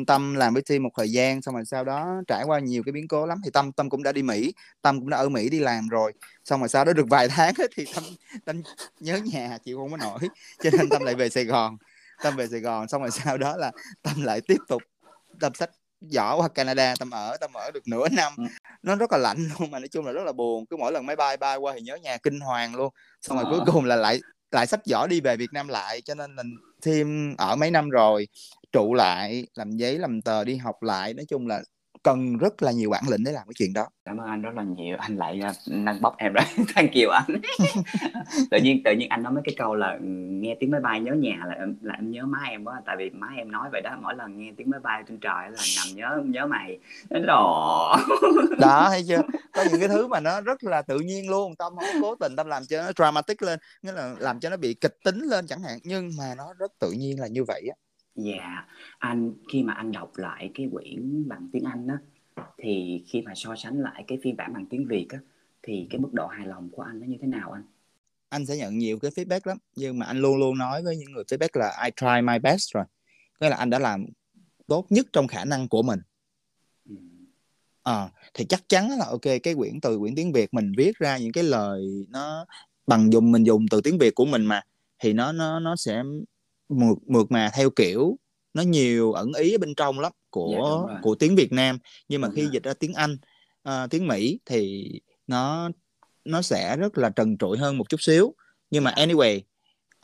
tâm 0.07 0.35
làm 0.35 0.53
với 0.53 0.63
team 0.69 0.83
một 0.83 0.89
thời 0.97 1.11
gian 1.11 1.41
xong 1.41 1.55
rồi 1.55 1.65
sau 1.65 1.83
đó 1.83 2.21
trải 2.27 2.43
qua 2.43 2.59
nhiều 2.59 2.83
cái 2.85 2.91
biến 2.91 3.07
cố 3.07 3.25
lắm 3.25 3.41
thì 3.43 3.51
tâm 3.53 3.71
tâm 3.71 3.89
cũng 3.89 4.03
đã 4.03 4.11
đi 4.11 4.23
mỹ 4.23 4.53
tâm 4.81 4.99
cũng 4.99 5.09
đã 5.09 5.17
ở 5.17 5.29
mỹ 5.29 5.49
đi 5.49 5.59
làm 5.59 5.87
rồi. 5.87 6.13
Xong 6.45 6.59
rồi 6.59 6.69
sau 6.69 6.85
đó 6.85 6.93
được 6.93 7.05
vài 7.09 7.27
tháng 7.31 7.53
á, 7.57 7.65
thì 7.75 7.85
tâm 7.95 8.03
tâm 8.45 8.61
nhớ 8.99 9.19
nhà 9.25 9.57
chịu 9.63 9.77
không 9.77 9.91
có 9.91 9.97
nổi. 9.97 10.19
Cho 10.63 10.69
nên 10.77 10.89
tâm 10.89 11.03
lại 11.03 11.15
về 11.15 11.29
sài 11.29 11.45
gòn 11.45 11.77
tâm 12.23 12.35
về 12.35 12.47
sài 12.47 12.59
gòn 12.59 12.87
xong 12.87 13.01
rồi 13.01 13.11
sau 13.11 13.37
đó 13.37 13.57
là 13.57 13.71
tâm 14.01 14.21
lại 14.23 14.41
tiếp 14.47 14.57
tục 14.67 14.81
tâm 15.41 15.53
sách 15.53 15.69
giỏ 16.01 16.35
qua 16.35 16.47
Canada 16.47 16.93
tâm 16.99 17.11
ở 17.11 17.37
tâm 17.37 17.53
ở 17.53 17.71
được 17.71 17.87
nửa 17.87 18.09
năm 18.09 18.33
ừ. 18.37 18.43
nó 18.83 18.95
rất 18.95 19.11
là 19.11 19.17
lạnh 19.17 19.47
luôn 19.59 19.71
mà 19.71 19.79
nói 19.79 19.87
chung 19.87 20.05
là 20.05 20.11
rất 20.11 20.23
là 20.25 20.31
buồn 20.31 20.65
cứ 20.65 20.77
mỗi 20.77 20.91
lần 20.91 21.05
máy 21.05 21.15
bay 21.15 21.37
bay 21.37 21.57
qua 21.57 21.73
thì 21.75 21.81
nhớ 21.81 21.95
nhà 21.95 22.17
kinh 22.17 22.39
hoàng 22.39 22.75
luôn 22.75 22.93
xong 23.21 23.37
rồi 23.37 23.45
cuối 23.49 23.59
ờ. 23.59 23.71
cùng 23.73 23.85
là 23.85 23.95
lại 23.95 24.19
lại 24.51 24.67
sách 24.67 24.79
giỏ 24.85 25.07
đi 25.07 25.21
về 25.21 25.37
Việt 25.37 25.49
Nam 25.53 25.67
lại 25.67 26.01
cho 26.01 26.15
nên 26.15 26.35
là 26.35 26.43
thêm 26.81 27.35
ở 27.37 27.55
mấy 27.55 27.71
năm 27.71 27.89
rồi 27.89 28.27
trụ 28.71 28.93
lại 28.93 29.47
làm 29.55 29.71
giấy 29.71 29.99
làm 29.99 30.21
tờ 30.21 30.43
đi 30.43 30.55
học 30.55 30.83
lại 30.83 31.13
nói 31.13 31.25
chung 31.29 31.47
là 31.47 31.61
cần 32.03 32.37
rất 32.37 32.63
là 32.63 32.71
nhiều 32.71 32.89
bản 32.89 33.03
lĩnh 33.09 33.23
để 33.23 33.31
làm 33.31 33.43
cái 33.47 33.53
chuyện 33.55 33.73
đó. 33.73 33.87
Cảm 34.05 34.17
ơn 34.17 34.27
anh 34.27 34.41
rất 34.41 34.55
là 34.55 34.63
nhiều. 34.63 34.97
Anh 34.99 35.17
lại 35.17 35.41
uh, 35.49 35.55
nâng 35.67 36.01
bóc 36.01 36.15
em 36.17 36.33
đấy 36.33 36.45
thank 36.75 36.91
you 36.93 37.11
anh. 37.11 37.25
Tự 38.51 38.57
nhiên 38.63 38.83
tự 38.83 38.91
nhiên 38.91 39.09
anh 39.09 39.23
nói 39.23 39.33
mấy 39.33 39.43
cái 39.45 39.55
câu 39.57 39.75
là 39.75 39.97
nghe 40.01 40.55
tiếng 40.59 40.71
máy 40.71 40.81
bay 40.81 40.99
nhớ 40.99 41.13
nhà 41.13 41.43
là 41.47 41.55
là 41.81 41.93
em 41.93 42.11
nhớ 42.11 42.25
má 42.25 42.39
em 42.49 42.63
quá. 42.63 42.81
Tại 42.85 42.95
vì 42.99 43.09
má 43.09 43.27
em 43.37 43.51
nói 43.51 43.69
vậy 43.71 43.81
đó 43.81 43.97
mỗi 44.01 44.15
lần 44.15 44.37
nghe 44.37 44.51
tiếng 44.57 44.69
máy 44.69 44.79
bay 44.79 45.03
trên 45.07 45.19
trời 45.19 45.49
là 45.51 45.63
nằm 45.77 45.95
nhớ 45.95 46.21
nhớ 46.25 46.45
mày. 46.45 46.79
Đó 47.27 47.97
đó 48.59 48.85
thấy 48.89 49.03
chưa? 49.07 49.21
Có 49.53 49.63
những 49.71 49.79
cái 49.79 49.89
thứ 49.89 50.07
mà 50.07 50.19
nó 50.19 50.41
rất 50.41 50.63
là 50.63 50.81
tự 50.81 50.99
nhiên 50.99 51.29
luôn. 51.29 51.55
Tâm 51.55 51.73
không 51.75 52.01
cố 52.01 52.15
tình 52.15 52.35
tâm 52.35 52.47
làm 52.47 52.63
cho 52.65 52.83
nó 52.83 52.91
dramatic 52.95 53.41
lên. 53.41 53.59
Nghĩa 53.81 53.91
là 53.91 54.15
làm 54.19 54.39
cho 54.39 54.49
nó 54.49 54.57
bị 54.57 54.73
kịch 54.73 54.95
tính 55.03 55.19
lên 55.19 55.47
chẳng 55.47 55.61
hạn. 55.61 55.79
Nhưng 55.83 56.11
mà 56.17 56.35
nó 56.37 56.53
rất 56.59 56.71
tự 56.79 56.91
nhiên 56.91 57.19
là 57.19 57.27
như 57.27 57.43
vậy 57.43 57.69
á 57.69 57.75
Dạ, 58.15 58.67
anh 58.97 59.33
khi 59.51 59.63
mà 59.63 59.73
anh 59.73 59.91
đọc 59.91 60.11
lại 60.15 60.51
cái 60.53 60.69
quyển 60.71 61.27
bằng 61.27 61.49
tiếng 61.53 61.63
Anh 61.63 61.87
á 61.87 61.97
thì 62.57 63.03
khi 63.07 63.21
mà 63.21 63.35
so 63.35 63.55
sánh 63.55 63.79
lại 63.79 64.03
cái 64.07 64.19
phiên 64.23 64.37
bản 64.37 64.53
bằng 64.53 64.65
tiếng 64.65 64.87
Việt 64.87 65.07
á 65.09 65.19
thì 65.63 65.87
cái 65.89 65.99
mức 65.99 66.13
độ 66.13 66.27
hài 66.27 66.47
lòng 66.47 66.69
của 66.69 66.81
anh 66.81 66.99
nó 66.99 67.05
như 67.05 67.17
thế 67.21 67.27
nào 67.27 67.51
anh? 67.51 67.63
Anh 68.29 68.45
sẽ 68.45 68.57
nhận 68.57 68.77
nhiều 68.77 68.99
cái 68.99 69.11
feedback 69.11 69.39
lắm, 69.43 69.57
nhưng 69.75 69.99
mà 69.99 70.05
anh 70.05 70.17
luôn 70.17 70.37
luôn 70.37 70.57
nói 70.57 70.83
với 70.83 70.97
những 70.97 71.11
người 71.11 71.23
feedback 71.23 71.59
là 71.59 71.83
I 71.83 71.91
try 71.95 72.27
my 72.27 72.39
best 72.39 72.73
rồi. 72.73 72.83
Nghĩa 73.39 73.49
là 73.49 73.55
anh 73.55 73.69
đã 73.69 73.79
làm 73.79 74.05
tốt 74.67 74.85
nhất 74.89 75.07
trong 75.13 75.27
khả 75.27 75.45
năng 75.45 75.67
của 75.67 75.81
mình. 75.81 75.99
À, 77.83 78.09
thì 78.33 78.45
chắc 78.45 78.69
chắn 78.69 78.89
là 78.89 79.05
ok 79.05 79.21
cái 79.43 79.55
quyển 79.55 79.79
từ 79.81 79.99
quyển 79.99 80.15
tiếng 80.15 80.31
Việt 80.31 80.53
mình 80.53 80.71
viết 80.77 80.97
ra 80.97 81.17
những 81.17 81.31
cái 81.31 81.43
lời 81.43 82.05
nó 82.09 82.45
bằng 82.87 83.13
dùng 83.13 83.31
mình 83.31 83.43
dùng 83.43 83.65
từ 83.71 83.81
tiếng 83.81 83.97
Việt 83.97 84.15
của 84.15 84.25
mình 84.25 84.45
mà 84.45 84.61
thì 84.99 85.13
nó 85.13 85.31
nó 85.31 85.59
nó 85.59 85.75
sẽ 85.75 86.03
mượt 86.71 86.97
mượt 87.07 87.31
mà 87.31 87.51
theo 87.55 87.69
kiểu 87.69 88.17
nó 88.53 88.61
nhiều 88.61 89.13
ẩn 89.13 89.33
ý 89.33 89.55
ở 89.55 89.57
bên 89.57 89.75
trong 89.75 89.99
lắm 89.99 90.11
của 90.29 90.85
dạ, 90.89 90.99
của 91.01 91.15
tiếng 91.15 91.35
Việt 91.35 91.51
Nam. 91.51 91.79
Nhưng 92.09 92.21
mà 92.21 92.27
đúng 92.27 92.35
khi 92.35 92.41
rồi. 92.41 92.51
dịch 92.53 92.63
ra 92.63 92.73
tiếng 92.73 92.93
Anh 92.93 93.17
uh, 93.69 93.89
tiếng 93.89 94.07
Mỹ 94.07 94.39
thì 94.45 94.91
nó 95.27 95.69
nó 96.25 96.41
sẽ 96.41 96.77
rất 96.77 96.97
là 96.97 97.09
trần 97.09 97.37
trụi 97.37 97.57
hơn 97.57 97.77
một 97.77 97.89
chút 97.89 98.01
xíu. 98.01 98.35
Nhưng 98.69 98.83
mà 98.83 98.93
dạ. 98.97 99.05
anyway 99.05 99.41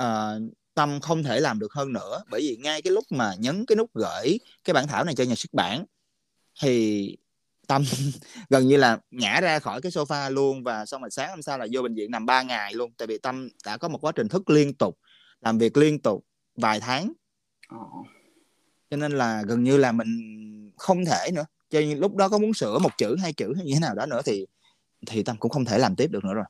uh, 0.04 0.54
tâm 0.74 1.00
không 1.00 1.24
thể 1.24 1.40
làm 1.40 1.60
được 1.60 1.74
hơn 1.74 1.94
nữa. 1.94 2.24
Bởi 2.30 2.42
vì 2.42 2.58
ngay 2.58 2.82
cái 2.82 2.94
lúc 2.94 3.06
mà 3.10 3.34
nhấn 3.40 3.66
cái 3.66 3.76
nút 3.76 3.92
gửi 3.94 4.40
cái 4.64 4.74
bản 4.74 4.88
thảo 4.88 5.04
này 5.04 5.16
cho 5.16 5.24
nhà 5.24 5.36
xuất 5.36 5.54
bản 5.54 5.86
thì 6.62 7.18
tâm 7.68 7.84
gần 8.50 8.68
như 8.68 8.78
là 8.78 9.00
nhả 9.12 9.42
ra 9.42 9.60
khỏi 9.60 9.82
cái 9.82 9.92
sofa 9.92 10.30
luôn. 10.30 10.64
Và 10.64 10.86
xong 10.86 11.02
rồi 11.02 11.12
sáng 11.12 11.30
hôm 11.30 11.42
sau 11.42 11.58
là 11.58 11.68
vô 11.72 11.82
bệnh 11.82 11.96
viện 11.96 12.12
nằm 12.12 12.26
3 12.26 12.42
ngày 12.42 12.74
luôn. 12.74 12.92
Tại 12.98 13.08
vì 13.08 13.18
tâm 13.18 13.50
đã 13.66 13.78
có 13.78 13.88
một 13.88 13.98
quá 14.02 14.12
trình 14.12 14.28
thức 14.28 14.50
liên 14.50 14.74
tục 14.74 15.00
làm 15.42 15.58
việc 15.58 15.78
liên 15.78 16.00
tục 16.00 16.26
vài 16.58 16.80
tháng. 16.80 17.12
Oh. 17.76 18.08
cho 18.90 18.98
nên 18.98 19.12
là 19.12 19.44
gần 19.48 19.64
như 19.64 19.78
là 19.78 19.92
mình 19.92 20.72
không 20.78 21.06
thể 21.06 21.32
nữa. 21.34 21.46
Cho 21.70 21.80
nên 21.80 22.00
lúc 22.00 22.16
đó 22.16 22.30
có 22.30 22.38
muốn 22.38 22.54
sửa 22.54 22.80
một 22.80 22.98
chữ 22.98 23.16
hai 23.22 23.34
chữ 23.34 23.54
hay 23.56 23.66
như 23.66 23.74
thế 23.74 23.80
nào 23.80 23.96
đó 23.96 24.06
nữa 24.06 24.22
thì 24.26 24.46
thì 25.08 25.24
tâm 25.24 25.38
cũng 25.40 25.52
không 25.52 25.66
thể 25.66 25.78
làm 25.78 25.96
tiếp 25.96 26.08
được 26.12 26.26
nữa 26.26 26.34
rồi. 26.34 26.46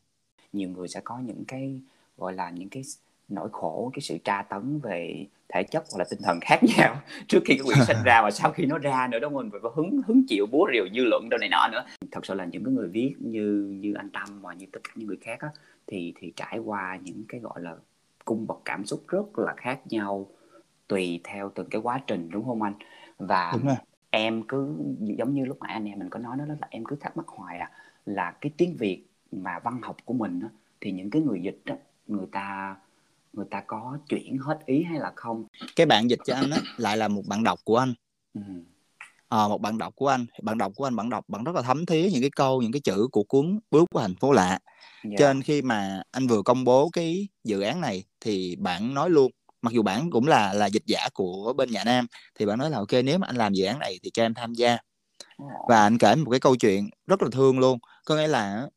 Nhiều 0.54 0.70
người 0.70 0.88
sẽ 0.88 1.02
có 1.04 1.20
những 1.20 1.44
cái 1.48 1.82
gọi 2.18 2.34
là 2.34 2.50
những 2.50 2.70
cái 2.70 2.84
nỗi 3.28 3.50
khổ 3.52 3.92
cái 3.94 4.02
sự 4.02 4.18
tra 4.24 4.42
tấn 4.42 4.80
về 4.80 5.26
thể 5.50 5.64
chất 5.64 5.84
hoặc 5.92 6.00
là 6.00 6.06
tinh 6.10 6.20
thần 6.24 6.40
khác 6.42 6.60
nhau 6.78 7.02
trước 7.28 7.40
khi 7.46 7.54
cái 7.58 7.64
quyển 7.66 7.86
sách 7.88 7.98
ra 8.06 8.22
và 8.22 8.32
sau 8.32 8.52
khi 8.52 8.66
nó 8.66 8.78
ra 8.78 9.08
nữa 9.12 9.20
đó 9.20 9.30
mình 9.30 9.50
phải 9.52 9.60
hứng 9.76 10.02
hứng 10.08 10.24
chịu 10.28 10.46
búa 10.46 10.68
rìu 10.74 10.88
dư 10.96 11.04
luận 11.06 11.30
đâu 11.30 11.38
này 11.38 11.50
nọ 11.50 11.68
nữa. 11.72 11.86
Thật 12.12 12.26
sự 12.26 12.34
là 12.34 12.46
những 12.46 12.64
cái 12.64 12.74
người 12.74 12.88
viết 12.88 13.14
như 13.20 13.76
như 13.82 13.94
anh 13.94 14.10
tâm 14.10 14.42
và 14.42 14.54
như 14.54 14.66
tất 14.72 14.80
cả 14.84 14.92
những 14.96 15.08
người 15.08 15.18
khác 15.22 15.40
á, 15.40 15.50
thì 15.88 16.14
thì 16.22 16.34
trải 16.36 16.60
qua 16.60 17.00
những 17.04 17.24
cái 17.28 17.40
gọi 17.40 17.62
là 17.62 17.76
cung 18.28 18.48
bậc 18.48 18.60
cảm 18.66 18.86
xúc 18.86 19.04
rất 19.08 19.40
là 19.40 19.54
khác 19.58 19.82
nhau 19.90 20.28
tùy 20.88 21.22
theo 21.24 21.52
từng 21.56 21.70
cái 21.72 21.82
quá 21.82 22.02
trình 22.08 22.30
đúng 22.32 22.46
không 22.46 22.62
anh 22.64 22.74
và 23.18 23.52
đúng 23.54 23.66
rồi. 23.66 23.76
em 24.10 24.44
cứ 24.48 24.76
giống 25.02 25.34
như 25.36 25.46
lúc 25.46 25.58
nãy 25.62 25.74
anh 25.74 25.86
em 25.86 26.00
mình 26.00 26.10
có 26.10 26.20
nói 26.20 26.38
đó 26.38 26.46
là 26.46 26.68
em 26.72 26.86
cứ 26.86 26.96
thắc 27.02 27.18
mắc 27.18 27.28
hoài 27.28 27.58
à 27.60 27.72
là 28.06 28.32
cái 28.42 28.52
tiếng 28.58 28.76
việt 28.80 29.06
mà 29.32 29.60
văn 29.60 29.80
học 29.84 29.98
của 30.06 30.14
mình 30.14 30.40
á, 30.44 30.50
thì 30.82 30.92
những 30.92 31.10
cái 31.10 31.22
người 31.22 31.42
dịch 31.44 31.60
đó 31.66 31.76
người 32.08 32.28
ta 32.32 32.78
người 33.34 33.46
ta 33.52 33.64
có 33.68 33.98
chuyển 34.10 34.38
hết 34.38 34.60
ý 34.66 34.84
hay 34.84 35.00
là 35.00 35.14
không 35.16 35.46
cái 35.76 35.86
bạn 35.86 36.10
dịch 36.10 36.20
cho 36.26 36.36
anh 36.36 36.50
á 36.50 36.60
lại 36.78 36.98
là 36.98 37.08
một 37.08 37.22
bạn 37.28 37.44
đọc 37.44 37.60
của 37.64 37.78
anh 37.78 37.94
ừ. 38.34 38.42
À, 39.30 39.48
một 39.48 39.62
bạn 39.62 39.78
đọc 39.78 39.94
của 39.96 40.08
anh 40.08 40.26
bạn 40.42 40.58
đọc 40.58 40.72
của 40.76 40.84
anh 40.84 40.96
bạn 40.96 41.10
đọc 41.10 41.26
bạn 41.28 41.44
rất 41.44 41.56
là 41.56 41.62
thấm 41.62 41.86
thía 41.86 42.10
những 42.12 42.22
cái 42.22 42.30
câu 42.36 42.62
những 42.62 42.72
cái 42.72 42.82
chữ 42.82 43.08
của 43.12 43.24
cuốn 43.24 43.60
bước 43.72 43.86
của 43.92 44.02
thành 44.02 44.16
phố 44.16 44.32
lạ. 44.32 44.48
Yeah. 44.50 44.62
Dạ. 45.20 45.28
nên 45.28 45.42
khi 45.42 45.62
mà 45.62 46.02
anh 46.12 46.28
vừa 46.28 46.42
công 46.42 46.64
bố 46.64 46.90
cái 46.90 47.28
dự 47.44 47.62
án 47.62 47.82
này 47.82 48.04
thì 48.22 48.56
bạn 48.56 48.94
nói 48.94 49.10
luôn 49.10 49.32
mặc 49.62 49.74
dù 49.74 49.82
bạn 49.84 50.12
cũng 50.12 50.28
là 50.28 50.54
là 50.54 50.66
dịch 50.66 50.84
giả 50.86 51.10
của 51.14 51.54
bên 51.58 51.72
nhà 51.72 51.84
Nam 51.84 52.08
thì 52.40 52.46
bạn 52.46 52.58
nói 52.60 52.70
là 52.70 52.78
ok 52.78 52.92
nếu 53.04 53.18
mà 53.18 53.28
anh 53.28 53.36
làm 53.36 53.54
dự 53.54 53.66
án 53.66 53.80
này 53.80 54.00
thì 54.04 54.10
cho 54.14 54.24
em 54.24 54.34
tham 54.34 54.54
gia. 54.54 54.78
Và 55.70 55.84
anh 55.84 55.98
kể 55.98 56.16
một 56.16 56.32
cái 56.32 56.40
câu 56.40 56.56
chuyện 56.56 56.90
rất 57.08 57.22
là 57.22 57.30
thương 57.32 57.60
luôn. 57.60 57.80
Có 58.06 58.16
nghĩa 58.16 58.28
là 58.28 58.68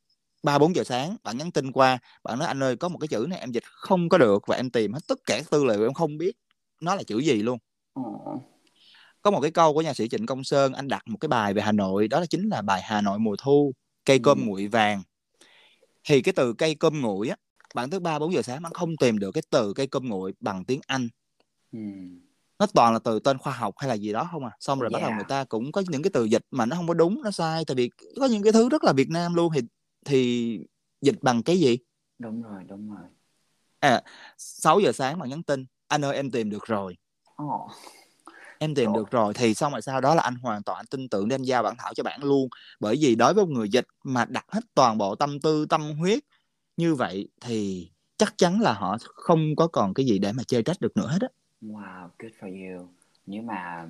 ba 0.43 0.59
bốn 0.59 0.77
giờ 0.77 0.85
sáng 0.85 1.17
bạn 1.25 1.39
nhắn 1.39 1.51
tin 1.51 1.73
qua 1.73 1.99
bạn 2.25 2.39
nói 2.39 2.49
anh 2.49 2.63
ơi 2.63 2.77
có 2.77 2.89
một 2.89 2.99
cái 2.99 3.09
chữ 3.09 3.27
này 3.31 3.39
em 3.39 3.53
dịch 3.53 3.65
không 3.67 4.09
có 4.09 4.19
được 4.19 4.47
và 4.47 4.57
em 4.57 4.71
tìm 4.71 4.93
hết 4.93 5.01
tất 5.09 5.19
cả 5.27 5.41
tư 5.51 5.65
liệu 5.65 5.83
em 5.83 5.95
không 5.95 6.19
biết 6.19 6.33
nó 6.81 6.95
là 6.95 7.03
chữ 7.03 7.19
gì 7.19 7.43
luôn 7.43 7.59
có 9.23 9.31
một 9.31 9.41
cái 9.41 9.51
câu 9.51 9.75
của 9.75 9.83
nhà 9.83 9.95
sĩ 9.95 10.09
Trịnh 10.09 10.27
Công 10.27 10.45
Sơn 10.45 10.73
anh 10.73 10.89
đặt 10.89 11.03
một 11.07 11.19
cái 11.21 11.29
bài 11.29 11.55
về 11.55 11.63
Hà 11.63 11.73
Nội 11.73 12.09
đó 12.09 12.21
là 12.21 12.27
chính 12.27 12.49
là 12.49 12.63
bài 12.63 12.83
Hà 12.85 13.01
Nội 13.01 13.19
mùa 13.19 13.37
thu 13.39 13.73
cây 14.05 14.19
cơm 14.23 14.39
ừ. 14.39 14.45
nguội 14.47 14.67
vàng. 14.67 15.03
Thì 16.05 16.23
cái 16.23 16.33
từ 16.37 16.53
cây 16.53 16.75
cơm 16.75 17.01
nguội 17.01 17.29
á 17.29 17.37
bạn 17.75 17.91
tới 17.91 18.01
ba 18.01 18.19
bốn 18.19 18.33
giờ 18.33 18.43
sáng 18.43 18.63
bạn 18.63 18.73
không 18.73 18.97
tìm 18.97 19.19
được 19.19 19.31
cái 19.31 19.43
từ 19.51 19.73
cây 19.73 19.87
cơm 19.87 20.09
nguội 20.09 20.33
bằng 20.41 20.65
tiếng 20.65 20.81
Anh. 20.87 21.09
Ừ. 21.73 21.79
nó 22.59 22.67
toàn 22.75 22.93
là 22.93 22.99
từ 22.99 23.19
tên 23.19 23.39
khoa 23.39 23.53
học 23.53 23.75
hay 23.79 23.89
là 23.89 23.95
gì 23.95 24.13
đó 24.13 24.29
không 24.33 24.45
à? 24.45 24.51
Xong 24.61 24.81
rồi 24.81 24.91
yeah. 24.93 25.03
bắt 25.03 25.09
đầu 25.09 25.17
người 25.17 25.25
ta 25.29 25.45
cũng 25.45 25.73
có 25.73 25.83
những 25.89 26.03
cái 26.03 26.11
từ 26.15 26.25
dịch 26.25 26.43
mà 26.51 26.67
nó 26.67 26.77
không 26.77 26.89
có 26.89 26.95
đúng 26.95 27.23
nó 27.23 27.31
sai 27.31 27.65
tại 27.65 27.75
vì 27.75 27.91
có 28.21 28.27
những 28.27 28.43
cái 28.43 28.53
thứ 28.53 28.69
rất 28.69 28.85
là 28.85 28.93
Việt 28.93 29.11
Nam 29.11 29.35
luôn 29.35 29.53
thì 29.55 29.61
thì 30.05 30.61
dịch 31.01 31.23
bằng 31.23 31.43
cái 31.43 31.61
gì? 31.61 31.79
Đúng 32.19 32.43
rồi 32.43 32.65
đúng 32.69 32.91
rồi. 32.91 33.09
À 33.81 34.03
6 34.39 34.81
giờ 34.81 34.93
sáng 34.93 35.19
bạn 35.19 35.29
nhắn 35.29 35.43
tin 35.43 35.67
anh 35.89 36.05
ơi 36.05 36.17
em 36.17 36.31
tìm 36.31 36.51
được 36.51 36.67
rồi. 36.67 36.97
Oh 37.43 37.71
em 38.61 38.75
tìm 38.75 38.93
được 38.93 39.11
rồi 39.11 39.35
thì 39.35 39.55
xong 39.55 39.73
rồi 39.73 39.83
sau 39.83 40.01
đó 40.01 40.15
là 40.15 40.23
anh 40.23 40.35
hoàn 40.35 40.63
toàn 40.63 40.79
anh 40.79 40.87
tin 40.87 41.09
tưởng 41.09 41.29
đem 41.29 41.43
giao 41.43 41.63
bản 41.63 41.75
thảo 41.79 41.95
cho 41.95 42.03
bạn 42.03 42.25
luôn. 42.25 42.49
Bởi 42.81 42.97
vì 43.01 43.15
đối 43.15 43.35
với 43.35 43.47
một 43.47 43.53
người 43.53 43.69
dịch 43.69 43.87
mà 44.05 44.25
đặt 44.25 44.45
hết 44.49 44.61
toàn 44.75 44.99
bộ 44.99 45.15
tâm 45.15 45.41
tư 45.41 45.67
tâm 45.67 45.93
huyết 45.99 46.19
như 46.77 46.95
vậy 46.95 47.29
thì 47.41 47.91
chắc 48.17 48.35
chắn 48.39 48.61
là 48.61 48.73
họ 48.73 48.97
không 49.15 49.57
có 49.57 49.67
còn 49.67 49.95
cái 49.95 50.07
gì 50.07 50.19
để 50.19 50.33
mà 50.33 50.43
chê 50.43 50.63
trách 50.63 50.81
được 50.81 50.97
nữa 50.97 51.07
hết 51.07 51.19
á. 51.21 51.29
Wow 51.63 52.09
good 52.19 52.33
for 52.41 52.49
you. 52.49 52.89
Nếu 53.27 53.43
mà 53.43 53.89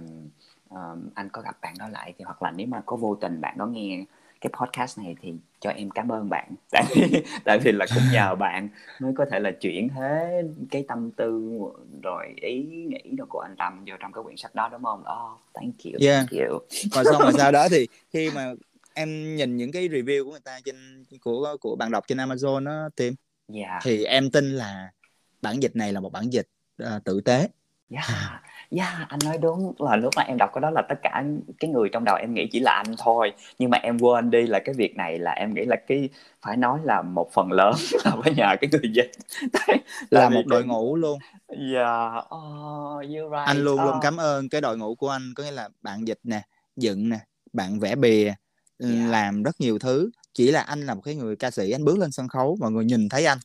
um, 0.70 1.08
anh 1.14 1.28
có 1.32 1.42
gặp 1.42 1.56
bạn 1.62 1.74
đó 1.78 1.88
lại 1.88 2.14
thì 2.18 2.24
hoặc 2.24 2.42
là 2.42 2.50
nếu 2.50 2.66
mà 2.66 2.82
có 2.86 2.96
vô 2.96 3.14
tình 3.20 3.40
bạn 3.40 3.58
đó 3.58 3.66
nghe 3.66 4.04
cái 4.40 4.52
podcast 4.60 4.98
này 4.98 5.16
thì 5.22 5.32
cho 5.60 5.70
em 5.70 5.90
cảm 5.90 6.12
ơn 6.12 6.28
bạn 6.28 6.54
tại 6.70 6.84
vì 6.94 7.22
tại 7.44 7.58
vì 7.58 7.72
là 7.72 7.86
cũng 7.94 8.02
nhờ 8.12 8.34
bạn 8.34 8.68
mới 9.00 9.12
có 9.16 9.24
thể 9.30 9.40
là 9.40 9.50
chuyển 9.50 9.88
thế 9.88 10.42
cái 10.70 10.84
tâm 10.88 11.10
tư 11.10 11.58
rồi 12.02 12.34
ý 12.36 12.62
nghĩ 12.62 13.10
đồ 13.16 13.24
của 13.28 13.40
anh 13.40 13.54
Tâm 13.58 13.84
vô 13.86 13.94
trong 14.00 14.12
cái 14.12 14.24
quyển 14.24 14.36
sách 14.36 14.54
đó 14.54 14.68
đúng 14.72 14.82
không? 14.82 15.00
Oh, 15.00 15.40
thank 15.54 15.74
you, 15.84 15.92
yeah. 16.00 16.26
thank 16.30 16.48
you. 16.48 16.58
Và 16.92 17.04
xong 17.04 17.22
rồi 17.22 17.32
sau 17.38 17.52
đó 17.52 17.68
thì 17.70 17.88
khi 18.12 18.30
mà 18.30 18.52
em 18.94 19.36
nhìn 19.36 19.56
những 19.56 19.72
cái 19.72 19.88
review 19.88 20.24
của 20.24 20.30
người 20.30 20.40
ta 20.44 20.60
trên 20.64 21.04
của 21.20 21.56
của 21.60 21.76
bạn 21.76 21.90
đọc 21.90 22.04
trên 22.08 22.18
Amazon 22.18 22.64
đó 22.64 22.88
tìm 22.96 23.14
yeah. 23.54 23.82
thì 23.84 24.04
em 24.04 24.30
tin 24.30 24.50
là 24.50 24.90
bản 25.42 25.62
dịch 25.62 25.76
này 25.76 25.92
là 25.92 26.00
một 26.00 26.12
bản 26.12 26.32
dịch 26.32 26.48
uh, 26.82 27.04
tử 27.04 27.20
tế. 27.20 27.48
Yeah 27.90 28.42
yeah 28.76 29.08
anh 29.08 29.18
nói 29.24 29.38
đúng 29.38 29.72
là 29.78 29.96
lúc 29.96 30.12
mà 30.16 30.22
em 30.22 30.36
đọc 30.36 30.50
cái 30.54 30.60
đó 30.60 30.70
là 30.70 30.82
tất 30.88 30.94
cả 31.02 31.24
cái 31.58 31.70
người 31.70 31.88
trong 31.92 32.04
đầu 32.04 32.16
em 32.16 32.34
nghĩ 32.34 32.48
chỉ 32.52 32.60
là 32.60 32.72
anh 32.72 32.94
thôi 32.98 33.32
nhưng 33.58 33.70
mà 33.70 33.78
em 33.78 33.98
quên 33.98 34.30
đi 34.30 34.46
là 34.46 34.60
cái 34.64 34.74
việc 34.74 34.96
này 34.96 35.18
là 35.18 35.32
em 35.32 35.54
nghĩ 35.54 35.64
là 35.64 35.76
cái 35.86 36.08
phải 36.42 36.56
nói 36.56 36.80
là 36.84 37.02
một 37.02 37.32
phần 37.32 37.52
lớn 37.52 37.74
là 38.04 38.16
phải 38.22 38.34
nhờ 38.34 38.56
cái 38.60 38.70
người 38.72 38.92
dịch 38.94 39.10
là 40.10 40.28
một 40.28 40.42
đội 40.46 40.64
ngũ 40.64 40.96
luôn 40.96 41.18
yeah 41.72 42.24
oh, 42.34 43.02
you're 43.02 43.30
right. 43.30 43.46
anh 43.46 43.56
luôn 43.56 43.80
oh. 43.80 43.86
luôn 43.86 43.96
cảm 44.02 44.16
ơn 44.16 44.48
cái 44.48 44.60
đội 44.60 44.78
ngũ 44.78 44.94
của 44.94 45.08
anh 45.08 45.32
có 45.36 45.42
nghĩa 45.42 45.50
là 45.50 45.68
bạn 45.82 46.06
dịch 46.08 46.20
nè 46.22 46.42
dựng 46.76 47.08
nè 47.08 47.18
bạn 47.52 47.80
vẽ 47.80 47.94
bìa 47.94 48.24
yeah. 48.24 49.10
làm 49.10 49.42
rất 49.42 49.60
nhiều 49.60 49.78
thứ 49.78 50.10
chỉ 50.34 50.50
là 50.50 50.60
anh 50.60 50.86
là 50.86 50.94
một 50.94 51.00
cái 51.04 51.14
người 51.14 51.36
ca 51.36 51.50
sĩ 51.50 51.70
anh 51.70 51.84
bước 51.84 51.98
lên 51.98 52.12
sân 52.12 52.28
khấu 52.28 52.56
mọi 52.60 52.70
người 52.70 52.84
nhìn 52.84 53.08
thấy 53.08 53.24
anh 53.24 53.38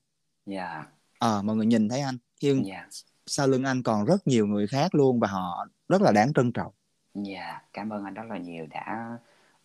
yeah. 0.52 0.88
ờ 1.20 1.40
à, 1.40 1.42
mọi 1.42 1.56
người 1.56 1.66
nhìn 1.66 1.90
thấy 1.90 2.02
anh 2.02 2.18
nhưng 2.42 2.64
yeah 2.64 2.88
sau 3.28 3.48
lưng 3.48 3.64
anh 3.64 3.84
còn 3.84 4.06
rất 4.06 4.28
nhiều 4.28 4.48
người 4.48 4.68
khác 4.68 4.96
luôn 4.96 5.20
và 5.20 5.28
họ 5.28 5.68
rất 5.90 6.02
là 6.02 6.12
đáng 6.12 6.34
trân 6.34 6.52
trọng. 6.52 6.74
Dạ, 7.14 7.46
yeah, 7.46 7.64
cảm 7.74 7.90
ơn 7.90 8.04
anh 8.04 8.14
rất 8.14 8.24
là 8.30 8.38
nhiều 8.38 8.68
đã 8.70 9.18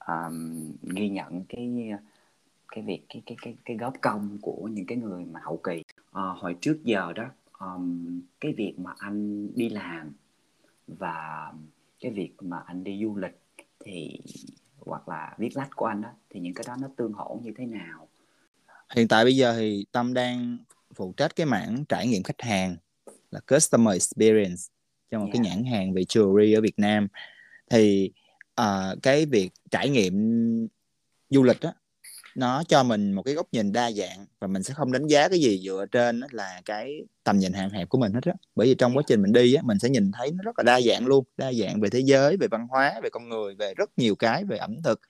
um, 0.06 0.72
ghi 0.82 1.08
nhận 1.08 1.44
cái 1.48 1.90
cái 2.68 2.84
việc 2.84 3.02
cái 3.08 3.22
cái 3.26 3.36
cái 3.42 3.56
cái 3.64 3.76
góp 3.76 3.94
công 4.00 4.38
của 4.42 4.68
những 4.72 4.86
cái 4.86 4.98
người 4.98 5.24
mà 5.24 5.40
hậu 5.42 5.56
kỳ. 5.56 5.82
À, 6.12 6.22
hồi 6.22 6.56
trước 6.60 6.80
giờ 6.84 7.12
đó 7.12 7.24
um, 7.58 8.20
cái 8.40 8.52
việc 8.52 8.74
mà 8.78 8.90
anh 8.98 9.48
đi 9.54 9.68
làm 9.68 10.12
và 10.86 11.52
cái 12.00 12.12
việc 12.12 12.34
mà 12.40 12.62
anh 12.66 12.84
đi 12.84 13.00
du 13.02 13.16
lịch 13.16 13.40
thì 13.84 14.20
hoặc 14.86 15.08
là 15.08 15.34
viết 15.38 15.56
lách 15.56 15.76
của 15.76 15.86
anh 15.86 16.02
đó 16.02 16.08
thì 16.30 16.40
những 16.40 16.54
cái 16.54 16.64
đó 16.68 16.76
nó 16.80 16.88
tương 16.96 17.12
hỗ 17.12 17.40
như 17.42 17.52
thế 17.58 17.66
nào 17.66 18.08
hiện 18.94 19.08
tại 19.08 19.24
bây 19.24 19.36
giờ 19.36 19.54
thì 19.58 19.84
tâm 19.92 20.14
đang 20.14 20.58
phụ 20.94 21.14
trách 21.16 21.36
cái 21.36 21.46
mảng 21.46 21.84
trải 21.88 22.06
nghiệm 22.06 22.22
khách 22.22 22.40
hàng 22.42 22.76
là 23.30 23.40
customer 23.40 23.94
experience 23.94 24.62
cho 25.10 25.18
một 25.18 25.24
yeah. 25.24 25.32
cái 25.32 25.40
nhãn 25.40 25.64
hàng 25.64 25.92
về 25.92 26.02
jewelry 26.02 26.58
ở 26.58 26.60
Việt 26.60 26.78
Nam. 26.78 27.08
Thì 27.70 28.10
uh, 28.60 29.02
cái 29.02 29.26
việc 29.26 29.50
trải 29.70 29.88
nghiệm 29.88 30.14
du 31.30 31.42
lịch 31.42 31.60
đó 31.60 31.72
nó 32.34 32.62
cho 32.68 32.82
mình 32.82 33.12
một 33.12 33.22
cái 33.22 33.34
góc 33.34 33.46
nhìn 33.52 33.72
đa 33.72 33.90
dạng 33.92 34.26
và 34.40 34.46
mình 34.46 34.62
sẽ 34.62 34.74
không 34.74 34.92
đánh 34.92 35.06
giá 35.06 35.28
cái 35.28 35.40
gì 35.40 35.62
dựa 35.64 35.86
trên 35.92 36.20
là 36.30 36.60
cái 36.64 37.00
tầm 37.24 37.38
nhìn 37.38 37.52
hạn 37.52 37.70
hẹp 37.70 37.88
của 37.88 37.98
mình 37.98 38.12
hết 38.12 38.24
á. 38.24 38.32
Bởi 38.54 38.66
vì 38.66 38.74
trong 38.74 38.96
quá 38.96 39.02
trình 39.06 39.22
mình 39.22 39.32
đi 39.32 39.54
á 39.54 39.62
mình 39.62 39.78
sẽ 39.78 39.88
nhìn 39.88 40.12
thấy 40.12 40.30
nó 40.30 40.42
rất 40.44 40.58
là 40.58 40.62
đa 40.62 40.80
dạng 40.80 41.06
luôn 41.06 41.24
đa 41.36 41.52
dạng 41.52 41.80
về 41.80 41.88
thế 41.90 42.00
giới 42.00 42.36
về 42.36 42.48
văn 42.50 42.66
hóa 42.70 43.00
về 43.02 43.10
con 43.10 43.28
người 43.28 43.54
về 43.54 43.74
rất 43.74 43.90
nhiều 43.96 44.14
cái 44.14 44.44
về 44.44 44.56
ẩm 44.56 44.82
thực. 44.82 45.00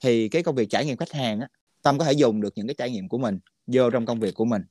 Thì 0.00 0.28
cái 0.28 0.42
công 0.42 0.54
việc 0.54 0.70
trải 0.70 0.86
nghiệm 0.86 0.96
khách 0.96 1.12
hàng 1.12 1.40
á 1.40 1.48
tâm 1.82 1.98
có 1.98 2.04
thể 2.04 2.12
dùng 2.12 2.40
được 2.40 2.52
những 2.56 2.66
cái 2.66 2.74
trải 2.78 2.90
nghiệm 2.90 3.08
của 3.08 3.18
mình 3.18 3.38
vô 3.66 3.90
trong 3.90 4.06
công 4.06 4.20
việc 4.20 4.34
của 4.34 4.44
mình 4.44 4.62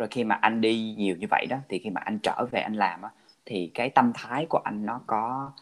rồi 0.00 0.08
khi 0.10 0.24
mà 0.24 0.34
anh 0.34 0.60
đi 0.60 0.94
nhiều 0.98 1.16
như 1.16 1.26
vậy 1.30 1.46
đó 1.46 1.56
thì 1.68 1.80
khi 1.84 1.90
mà 1.90 2.00
anh 2.04 2.18
trở 2.22 2.46
về 2.50 2.60
anh 2.60 2.74
làm 2.74 3.02
á 3.02 3.10
thì 3.46 3.70
cái 3.74 3.90
tâm 3.90 4.12
thái 4.14 4.46
của 4.48 4.60
anh 4.64 4.86
nó 4.86 5.00
có 5.06 5.52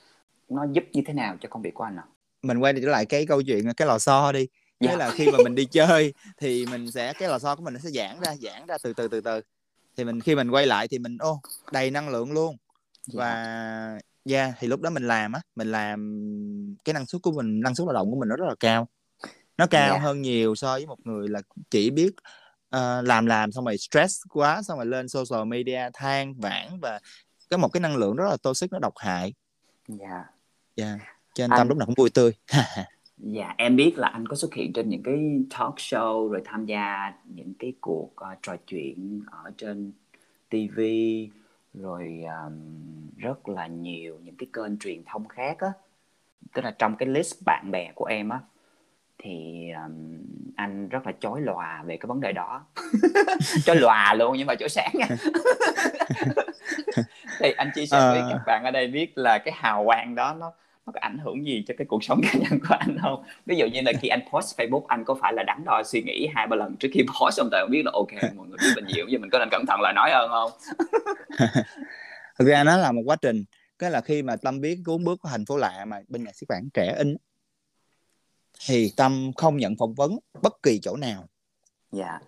nó 0.49 0.67
giúp 0.73 0.85
như 0.93 1.03
thế 1.07 1.13
nào 1.13 1.37
cho 1.41 1.49
công 1.49 1.63
việc 1.63 1.75
của 1.75 1.85
anh 1.85 1.97
ạ 1.97 2.05
mình 2.43 2.59
quay 2.59 2.73
trở 2.83 2.89
lại 2.89 3.07
cái 3.07 3.27
câu 3.27 3.43
chuyện 3.43 3.73
cái 3.77 3.89
lò 3.89 3.99
xo 3.99 4.33
đi 4.33 4.47
Nghĩa 4.81 4.89
yeah. 4.89 4.99
là 4.99 5.11
khi 5.11 5.27
mà 5.27 5.39
mình 5.45 5.55
đi 5.55 5.65
chơi 5.65 6.15
thì 6.37 6.67
mình 6.67 6.91
sẽ 6.91 7.13
cái 7.13 7.29
lò 7.29 7.39
xo 7.39 7.57
của 7.57 7.63
mình 7.63 7.75
nó 7.75 7.81
sẽ 7.81 7.91
giãn 7.91 8.21
ra 8.21 8.35
giãn 8.41 8.67
ra 8.67 8.77
từ 8.83 8.93
từ 8.93 9.09
từ 9.09 9.21
từ 9.21 9.41
thì 9.97 10.05
mình 10.05 10.21
khi 10.21 10.35
mình 10.35 10.51
quay 10.51 10.67
lại 10.67 10.89
thì 10.89 10.99
mình 10.99 11.19
ô 11.19 11.41
đầy 11.73 11.91
năng 11.91 12.09
lượng 12.09 12.33
luôn 12.33 12.57
và 13.13 13.35
yeah. 14.25 14.43
yeah 14.47 14.55
thì 14.61 14.69
lúc 14.69 14.81
đó 14.81 14.91
mình 14.91 15.09
làm 15.09 15.33
á 15.33 15.41
mình 15.57 15.73
làm 15.73 15.99
cái 16.85 16.95
năng 16.95 17.07
suất 17.07 17.23
của 17.23 17.33
mình 17.33 17.61
năng 17.61 17.75
suất 17.75 17.87
lao 17.87 17.95
động 17.95 18.11
của 18.11 18.21
mình 18.21 18.29
nó 18.29 18.37
rất 18.37 18.47
là 18.49 18.55
cao 18.61 18.89
nó 19.59 19.67
cao 19.67 19.91
yeah. 19.91 20.03
hơn 20.03 20.23
nhiều 20.23 20.55
so 20.55 20.73
với 20.73 20.87
một 20.87 21.07
người 21.07 21.29
là 21.29 21.43
chỉ 21.71 21.91
biết 21.91 22.15
uh, 22.77 23.05
làm 23.07 23.27
làm 23.27 23.53
xong 23.53 23.65
rồi 23.65 23.79
stress 23.79 24.23
quá 24.29 24.63
xong 24.63 24.79
rồi 24.79 24.87
lên 24.87 25.09
social 25.09 25.45
media 25.47 25.81
than 25.95 26.35
vãn 26.41 26.81
và 26.81 27.01
cái 27.51 27.59
một 27.59 27.69
cái 27.69 27.81
năng 27.81 27.97
lượng 27.97 28.17
rất 28.17 28.25
là 28.31 28.37
toxic 28.43 28.73
nó 28.73 28.79
độc 28.79 28.95
hại 28.97 29.35
dạ 29.89 30.07
yeah. 30.07 30.27
yeah. 30.77 31.01
cho 31.35 31.45
nên 31.45 31.51
anh... 31.51 31.59
tâm 31.59 31.69
lúc 31.69 31.79
nào 31.79 31.87
cũng 31.87 31.95
vui 31.99 32.11
tươi 32.11 32.33
Dạ, 33.21 33.55
em 33.59 33.77
biết 33.77 33.99
là 33.99 34.09
anh 34.09 34.29
có 34.29 34.37
xuất 34.37 34.55
hiện 34.55 34.73
trên 34.73 34.89
những 34.89 35.03
cái 35.03 35.41
talk 35.51 35.75
show 35.75 36.29
rồi 36.29 36.43
tham 36.45 36.67
gia 36.67 37.13
những 37.25 37.55
cái 37.59 37.73
cuộc 37.81 38.11
uh, 38.13 38.39
trò 38.43 38.57
chuyện 38.67 39.23
ở 39.31 39.51
trên 39.57 39.93
TV 40.51 40.81
rồi 41.75 42.21
um, 42.45 42.61
rất 43.17 43.49
là 43.49 43.67
nhiều 43.67 44.19
những 44.25 44.37
cái 44.37 44.49
kênh 44.53 44.79
truyền 44.79 45.03
thông 45.07 45.29
khác 45.29 45.59
á. 45.59 45.73
Tức 46.55 46.65
là 46.65 46.71
trong 46.79 46.97
cái 46.97 47.09
list 47.09 47.35
bạn 47.47 47.71
bè 47.71 47.93
của 47.95 48.05
em 48.05 48.29
á 48.29 48.41
thì 49.19 49.67
um, 49.85 50.19
anh 50.57 50.89
rất 50.89 51.07
là 51.07 51.13
chối 51.21 51.41
lòa 51.41 51.83
về 51.87 51.97
cái 51.97 52.07
vấn 52.07 52.21
đề 52.21 52.33
đó. 52.33 52.67
chối 53.65 53.77
lòa 53.77 54.15
luôn 54.15 54.35
nhưng 54.39 54.47
mà 54.47 54.55
chỗ 54.55 54.69
sáng 54.69 54.91
nha. 54.95 55.07
thì 57.41 57.53
anh 57.57 57.71
chia 57.75 57.87
sẻ 57.87 57.99
với 57.99 58.21
ờ. 58.21 58.29
các 58.31 58.41
bạn 58.47 58.65
ở 58.65 58.71
đây 58.71 58.87
biết 58.87 59.19
là 59.19 59.39
cái 59.39 59.55
hào 59.57 59.85
quang 59.85 60.15
đó 60.15 60.35
nó 60.41 60.53
nó 60.89 60.93
có 60.93 61.01
ảnh 61.01 61.19
hưởng 61.19 61.47
gì 61.47 61.65
cho 61.69 61.75
cái 61.79 61.87
cuộc 61.87 62.05
sống 62.05 62.21
cá 62.33 62.39
nhân 62.39 62.61
của 62.69 62.75
anh 62.79 62.99
không 63.03 63.25
ví 63.47 63.57
dụ 63.57 63.67
như 63.67 63.81
là 63.81 63.93
khi 64.01 64.09
anh 64.09 64.21
post 64.33 64.61
Facebook 64.61 64.85
anh 64.87 65.05
có 65.05 65.15
phải 65.15 65.33
là 65.33 65.43
đắn 65.43 65.65
đo 65.65 65.83
suy 65.83 66.03
nghĩ 66.03 66.29
hai 66.35 66.47
ba 66.47 66.57
lần 66.57 66.77
trước 66.77 66.89
khi 66.93 67.03
post 67.03 67.37
xong 67.37 67.49
tại 67.53 67.61
không 67.61 67.71
biết 67.71 67.83
là 67.85 67.93
ok 67.95 68.35
mọi 68.37 68.47
người 68.49 68.59
biết 68.61 68.73
mình 68.77 68.85
nhiều 68.87 69.07
vậy 69.11 69.19
mình 69.19 69.31
có 69.31 69.39
nên 69.39 69.49
cẩn 69.51 69.65
thận 69.67 69.81
là 69.81 69.93
nói 69.93 70.11
hơn 70.13 70.31
không 70.31 70.51
thực 72.39 72.49
ra 72.49 72.65
nó 72.65 72.77
là 72.77 72.93
một 72.93 73.03
quá 73.05 73.17
trình 73.23 73.45
cái 73.79 73.91
là 73.91 74.01
khi 74.01 74.23
mà 74.23 74.37
tâm 74.37 74.61
viết 74.61 74.79
cuốn 74.87 75.05
bước 75.05 75.21
của 75.23 75.29
thành 75.29 75.45
phố 75.45 75.57
lạ 75.57 75.85
mà 75.87 76.01
bên 76.09 76.25
nhà 76.25 76.31
xuất 76.35 76.47
bản 76.49 76.69
trẻ 76.75 76.95
in 76.99 77.17
thì 78.67 78.93
tâm 78.97 79.33
không 79.37 79.57
nhận 79.57 79.77
phỏng 79.77 79.95
vấn 79.95 80.19
bất 80.43 80.63
kỳ 80.63 80.79
chỗ 80.83 80.97
nào 80.97 81.29
dạ 81.93 82.21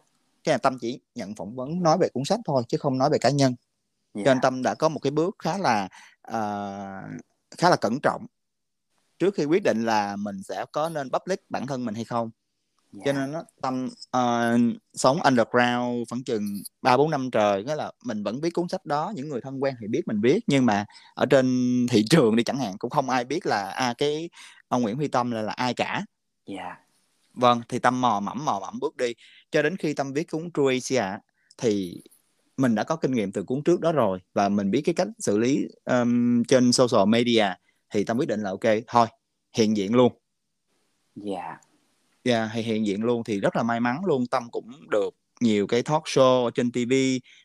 cái 0.45 0.55
là 0.55 0.59
tâm 0.59 0.79
chỉ 0.81 1.01
nhận 1.15 1.35
phỏng 1.35 1.55
vấn 1.55 1.83
nói 1.83 1.99
về 2.01 2.09
cuốn 2.09 2.25
sách 2.25 2.41
thôi 2.45 2.63
chứ 2.69 2.79
không 2.79 2.99
nói 2.99 3.11
về 3.11 3.19
cá 3.19 3.31
nhân 3.31 3.55
yeah. 4.15 4.27
cho 4.27 4.35
nên 4.35 4.41
tâm 4.41 4.63
đã 4.63 4.75
có 4.75 4.89
một 4.89 4.99
cái 4.99 5.11
bước 5.11 5.37
khá 5.39 5.59
là 5.59 5.89
uh, 6.29 7.21
khá 7.59 7.71
là 7.71 7.77
cẩn 7.81 8.01
trọng 8.01 8.27
trước 9.19 9.35
khi 9.35 9.45
quyết 9.45 9.63
định 9.63 9.85
là 9.85 10.17
mình 10.17 10.43
sẽ 10.43 10.65
có 10.73 10.89
nên 10.89 11.11
public 11.11 11.51
bản 11.51 11.67
thân 11.67 11.85
mình 11.85 11.95
hay 11.95 12.05
không 12.05 12.31
yeah. 12.93 13.05
cho 13.05 13.13
dạ. 13.13 13.19
nên 13.19 13.33
nó 13.33 13.45
tâm 13.63 13.89
uh, 14.17 14.81
sống 14.95 15.23
underground 15.23 16.09
khoảng 16.09 16.25
chừng 16.25 16.45
ba 16.83 16.97
bốn 16.97 17.11
năm 17.11 17.31
trời 17.31 17.65
nghĩa 17.65 17.75
là 17.75 17.93
mình 18.05 18.23
vẫn 18.23 18.41
biết 18.41 18.51
cuốn 18.51 18.69
sách 18.69 18.87
đó 18.87 19.13
những 19.17 19.29
người 19.29 19.41
thân 19.41 19.63
quen 19.63 19.75
thì 19.81 19.87
biết 19.87 20.03
mình 20.07 20.21
biết 20.21 20.41
nhưng 20.47 20.67
mà 20.67 20.85
ở 21.15 21.27
trên 21.27 21.47
thị 21.91 22.05
trường 22.11 22.37
đi 22.37 22.45
chẳng 22.45 22.59
hạn 22.59 22.79
cũng 22.79 22.91
không 22.91 23.11
ai 23.11 23.25
biết 23.25 23.47
là 23.47 23.71
à 23.71 23.95
cái 23.99 24.31
ông 24.69 24.83
Nguyễn 24.83 24.97
Huy 24.97 25.09
Tâm 25.09 25.31
là 25.31 25.43
là 25.43 25.53
ai 25.53 25.75
cả 25.75 26.05
yeah. 26.57 26.79
vâng 27.35 27.61
thì 27.69 27.79
tâm 27.79 28.01
mò 28.01 28.21
mẫm 28.21 28.45
mò 28.45 28.59
mẫm 28.61 28.79
bước 28.81 28.97
đi 28.97 29.15
cho 29.51 29.63
đến 29.63 29.77
khi 29.77 29.95
tâm 29.95 30.13
viết 30.13 30.31
cuốn 30.31 30.51
True 30.55 30.75
Asia 30.75 31.19
thì 31.59 32.03
mình 32.57 32.75
đã 32.75 32.85
có 32.85 32.97
kinh 32.97 33.13
nghiệm 33.13 33.33
từ 33.33 33.43
cuốn 33.43 33.63
trước 33.63 33.81
đó 33.81 33.93
rồi 33.93 34.19
và 34.33 34.49
mình 34.49 34.71
biết 34.71 34.83
cái 34.85 34.95
cách 34.95 35.09
xử 35.19 35.39
lý 35.39 35.67
um, 35.85 36.43
trên 36.45 36.73
social 36.73 37.09
media 37.09 37.47
thì 37.91 38.05
tâm 38.05 38.19
quyết 38.19 38.29
định 38.29 38.41
là 38.41 38.51
ok 38.51 38.75
thôi 38.87 39.07
hiện 39.53 39.77
diện 39.77 39.95
luôn 39.95 40.13
dạ 41.15 41.41
yeah. 41.41 41.61
dạ 42.25 42.39
yeah, 42.39 42.51
thì 42.55 42.63
hiện 42.63 42.87
diện 42.87 43.03
luôn 43.03 43.25
thì 43.25 43.41
rất 43.41 43.57
là 43.57 43.63
may 43.63 43.81
mắn 43.81 44.01
luôn 44.05 44.27
tâm 44.27 44.51
cũng 44.51 44.71
được 44.91 45.20
nhiều 45.41 45.67
cái 45.67 45.83
talk 45.83 46.03
show 46.03 46.51
trên 46.51 46.73
TV 46.73 46.93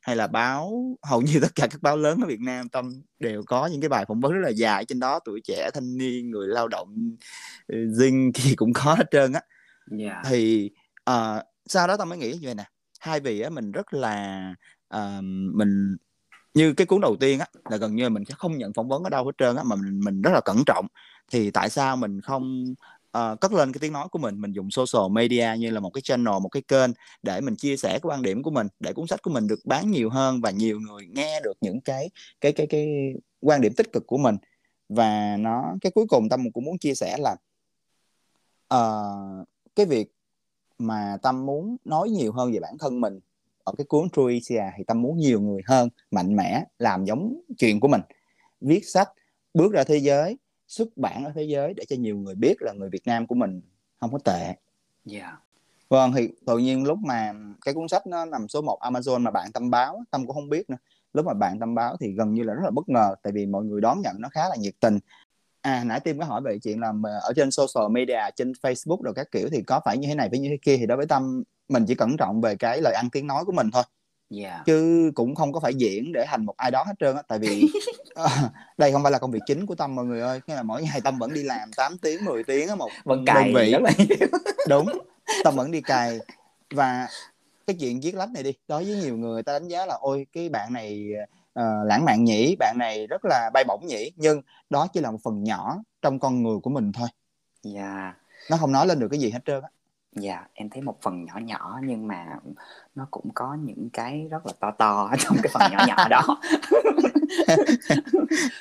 hay 0.01 0.15
là 0.15 0.27
báo 0.27 0.95
hầu 1.03 1.21
như 1.21 1.39
tất 1.41 1.55
cả 1.55 1.67
các 1.67 1.81
báo 1.81 1.97
lớn 1.97 2.19
ở 2.21 2.27
Việt 2.27 2.39
Nam 2.39 2.69
tâm 2.69 3.01
đều 3.19 3.43
có 3.43 3.67
những 3.67 3.81
cái 3.81 3.89
bài 3.89 4.05
phỏng 4.07 4.19
vấn 4.19 4.31
rất 4.31 4.41
là 4.43 4.49
dài 4.49 4.85
trên 4.85 4.99
đó 4.99 5.19
tuổi 5.25 5.41
trẻ 5.43 5.69
thanh 5.73 5.97
niên 5.97 6.31
người 6.31 6.47
lao 6.47 6.67
động 6.67 7.15
dinh 7.89 8.31
thì 8.33 8.55
cũng 8.55 8.73
có 8.73 8.93
hết 8.93 9.05
trơn 9.11 9.33
á 9.33 9.41
yeah. 9.99 10.11
Dạ. 10.23 10.29
thì 10.29 10.71
uh, 11.09 11.43
sau 11.65 11.87
đó 11.87 11.97
tâm 11.97 12.09
mới 12.09 12.17
nghĩ 12.17 12.31
như 12.31 12.39
vậy 12.41 12.55
nè 12.55 12.65
hai 12.99 13.19
vị 13.19 13.41
á 13.41 13.49
mình 13.49 13.71
rất 13.71 13.93
là 13.93 14.53
uh, 14.95 15.23
mình 15.53 15.97
như 16.53 16.73
cái 16.73 16.87
cuốn 16.87 17.01
đầu 17.01 17.15
tiên 17.19 17.39
á 17.39 17.45
là 17.69 17.77
gần 17.77 17.95
như 17.95 18.09
mình 18.09 18.25
sẽ 18.25 18.33
không 18.37 18.57
nhận 18.57 18.73
phỏng 18.73 18.87
vấn 18.87 19.03
ở 19.03 19.09
đâu 19.09 19.25
hết 19.25 19.31
trơn 19.37 19.55
á 19.55 19.63
mà 19.63 19.75
mình 19.75 19.99
mình 20.03 20.21
rất 20.21 20.31
là 20.33 20.41
cẩn 20.45 20.63
trọng 20.65 20.87
thì 21.31 21.51
tại 21.51 21.69
sao 21.69 21.97
mình 21.97 22.21
không 22.21 22.73
uh, 23.15 23.39
cất 23.41 23.53
lên 23.53 23.71
cái 23.73 23.79
tiếng 23.79 23.93
nói 23.93 24.07
của 24.11 24.19
mình 24.19 24.41
mình 24.41 24.51
dùng 24.51 24.71
social 24.71 25.11
media 25.11 25.47
như 25.59 25.69
là 25.69 25.79
một 25.79 25.89
cái 25.89 26.01
channel 26.01 26.39
một 26.41 26.49
cái 26.49 26.61
kênh 26.61 26.91
để 27.23 27.41
mình 27.41 27.55
chia 27.55 27.77
sẻ 27.77 27.89
cái 27.89 27.99
quan 28.03 28.21
điểm 28.21 28.43
của 28.43 28.51
mình 28.51 28.67
để 28.79 28.93
cuốn 28.93 29.07
sách 29.07 29.21
của 29.21 29.31
mình 29.31 29.47
được 29.47 29.59
bán 29.65 29.91
nhiều 29.91 30.09
hơn 30.09 30.41
và 30.41 30.51
nhiều 30.51 30.79
người 30.79 31.07
nghe 31.07 31.39
được 31.43 31.53
những 31.61 31.81
cái 31.81 32.09
cái 32.41 32.51
cái 32.51 32.67
cái 32.67 33.13
quan 33.39 33.61
điểm 33.61 33.73
tích 33.73 33.91
cực 33.91 34.07
của 34.07 34.17
mình. 34.17 34.37
Và 34.89 35.37
nó 35.39 35.75
cái 35.81 35.91
cuối 35.91 36.05
cùng 36.09 36.29
tâm 36.29 36.51
cũng 36.53 36.65
muốn 36.65 36.77
chia 36.77 36.95
sẻ 36.95 37.17
là 37.17 37.35
uh, 38.73 39.47
cái 39.75 39.85
việc 39.85 40.11
mà 40.77 41.17
tâm 41.21 41.45
muốn 41.45 41.77
nói 41.85 42.09
nhiều 42.09 42.31
hơn 42.31 42.51
về 42.51 42.59
bản 42.59 42.77
thân 42.79 43.01
mình 43.01 43.19
ở 43.63 43.73
cái 43.77 43.85
cuốn 43.85 44.09
Truisia 44.09 44.63
thì 44.77 44.83
tâm 44.83 45.01
muốn 45.01 45.17
nhiều 45.17 45.41
người 45.41 45.61
hơn 45.65 45.89
mạnh 46.11 46.35
mẽ 46.35 46.63
làm 46.79 47.05
giống 47.05 47.41
chuyện 47.57 47.79
của 47.79 47.87
mình. 47.87 48.01
Viết 48.61 48.81
sách 48.85 49.09
bước 49.53 49.73
ra 49.73 49.83
thế 49.83 49.97
giới 49.97 50.37
xuất 50.67 50.87
bản 50.95 51.25
ở 51.25 51.31
thế 51.35 51.43
giới 51.43 51.73
để 51.73 51.85
cho 51.89 51.95
nhiều 51.95 52.17
người 52.17 52.35
biết 52.35 52.55
là 52.59 52.73
người 52.73 52.89
Việt 52.89 53.07
Nam 53.07 53.27
của 53.27 53.35
mình 53.35 53.61
không 53.99 54.11
có 54.11 54.17
tệ. 54.17 54.43
Yeah. 54.43 54.57
Dạ. 55.05 55.37
Vâng 55.89 56.13
thì 56.13 56.29
tự 56.45 56.57
nhiên 56.57 56.83
lúc 56.83 56.99
mà 56.99 57.33
cái 57.65 57.73
cuốn 57.73 57.87
sách 57.87 58.07
nó 58.07 58.25
nằm 58.25 58.47
số 58.47 58.61
1 58.61 58.79
Amazon 58.81 59.19
mà 59.19 59.31
bạn 59.31 59.51
tâm 59.51 59.69
báo 59.69 60.03
tâm 60.11 60.25
cũng 60.27 60.35
không 60.35 60.49
biết 60.49 60.69
nữa. 60.69 60.77
Lúc 61.13 61.25
mà 61.25 61.33
bạn 61.33 61.59
tâm 61.59 61.75
báo 61.75 61.97
thì 61.99 62.11
gần 62.11 62.33
như 62.33 62.43
là 62.43 62.53
rất 62.53 62.61
là 62.63 62.71
bất 62.71 62.89
ngờ 62.89 63.15
tại 63.23 63.33
vì 63.33 63.45
mọi 63.45 63.63
người 63.63 63.81
đón 63.81 64.01
nhận 64.01 64.15
nó 64.19 64.29
khá 64.29 64.49
là 64.49 64.55
nhiệt 64.55 64.73
tình. 64.79 64.99
À 65.61 65.83
nãy 65.83 65.99
tim 65.99 66.19
có 66.19 66.25
hỏi 66.25 66.41
về 66.41 66.59
chuyện 66.63 66.79
là 66.79 66.93
ở 67.21 67.33
trên 67.35 67.51
social 67.51 67.91
media 67.91 68.19
trên 68.35 68.51
Facebook 68.51 69.01
rồi 69.01 69.13
các 69.13 69.31
kiểu 69.31 69.49
thì 69.51 69.61
có 69.61 69.81
phải 69.85 69.97
như 69.97 70.07
thế 70.07 70.15
này 70.15 70.29
với 70.29 70.39
như 70.39 70.49
thế 70.49 70.57
kia 70.61 70.77
thì 70.77 70.85
đối 70.85 70.97
với 70.97 71.05
tâm 71.05 71.43
mình 71.69 71.85
chỉ 71.87 71.95
cẩn 71.95 72.17
trọng 72.17 72.41
về 72.41 72.55
cái 72.55 72.81
lời 72.81 72.93
ăn 72.93 73.09
tiếng 73.09 73.27
nói 73.27 73.45
của 73.45 73.51
mình 73.51 73.71
thôi 73.73 73.83
yeah. 74.43 74.65
chứ 74.65 75.11
cũng 75.15 75.35
không 75.35 75.53
có 75.53 75.59
phải 75.59 75.73
diễn 75.73 76.11
để 76.13 76.25
thành 76.27 76.45
một 76.45 76.57
ai 76.57 76.71
đó 76.71 76.83
hết 76.83 76.93
trơn 76.99 77.15
á 77.15 77.21
tại 77.27 77.39
vì 77.39 77.63
uh, 78.23 78.29
đây 78.77 78.91
không 78.91 79.03
phải 79.03 79.11
là 79.11 79.19
công 79.19 79.31
việc 79.31 79.39
chính 79.45 79.65
của 79.65 79.75
tâm 79.75 79.95
mọi 79.95 80.05
người 80.05 80.21
ơi. 80.21 80.41
Nghĩa 80.47 80.55
là 80.55 80.63
mỗi 80.63 80.83
ngày 80.83 81.01
tâm 81.03 81.19
vẫn 81.19 81.33
đi 81.33 81.43
làm 81.43 81.71
8 81.77 81.97
tiếng 81.97 82.25
10 82.25 82.43
tiếng 82.43 82.67
á 82.67 82.75
một 82.75 82.89
vẫn 83.03 83.25
đơn 83.25 83.53
vị. 83.55 83.73
đúng 84.69 84.87
tâm 85.43 85.55
vẫn 85.55 85.71
đi 85.71 85.81
cày. 85.81 86.19
Và 86.69 87.07
cái 87.67 87.75
chuyện 87.79 87.99
viết 87.99 88.15
lách 88.15 88.29
này 88.31 88.43
đi 88.43 88.53
đối 88.67 88.83
với 88.83 88.95
nhiều 88.95 89.17
người 89.17 89.43
ta 89.43 89.53
đánh 89.53 89.67
giá 89.67 89.85
là 89.85 89.97
ôi 90.01 90.27
cái 90.33 90.49
bạn 90.49 90.73
này 90.73 91.09
uh, 91.59 91.63
lãng 91.85 92.05
mạn 92.05 92.23
nhỉ 92.23 92.55
bạn 92.59 92.75
này 92.79 93.07
rất 93.07 93.25
là 93.25 93.49
bay 93.53 93.63
bổng 93.67 93.85
nhỉ. 93.87 94.11
Nhưng 94.15 94.41
đó 94.69 94.87
chỉ 94.93 94.99
là 94.99 95.11
một 95.11 95.19
phần 95.23 95.43
nhỏ 95.43 95.77
trong 96.01 96.19
con 96.19 96.43
người 96.43 96.57
của 96.63 96.69
mình 96.69 96.91
thôi. 96.91 97.07
Yeah. 97.75 98.15
nó 98.51 98.57
không 98.57 98.71
nói 98.71 98.87
lên 98.87 98.99
được 98.99 99.07
cái 99.11 99.19
gì 99.19 99.31
hết 99.31 99.39
trơn 99.45 99.61
á 99.61 99.69
Dạ, 100.15 100.47
em 100.53 100.69
thấy 100.69 100.81
một 100.81 101.01
phần 101.01 101.25
nhỏ 101.25 101.33
nhỏ 101.37 101.79
nhưng 101.83 102.07
mà 102.07 102.25
nó 102.95 103.07
cũng 103.11 103.29
có 103.33 103.57
những 103.63 103.89
cái 103.93 104.27
rất 104.31 104.45
là 104.45 104.53
to 104.59 104.71
to 104.71 105.11
trong 105.19 105.37
cái 105.43 105.51
phần 105.53 105.71
nhỏ 105.71 105.85
nhỏ 105.87 106.07
đó. 106.09 106.21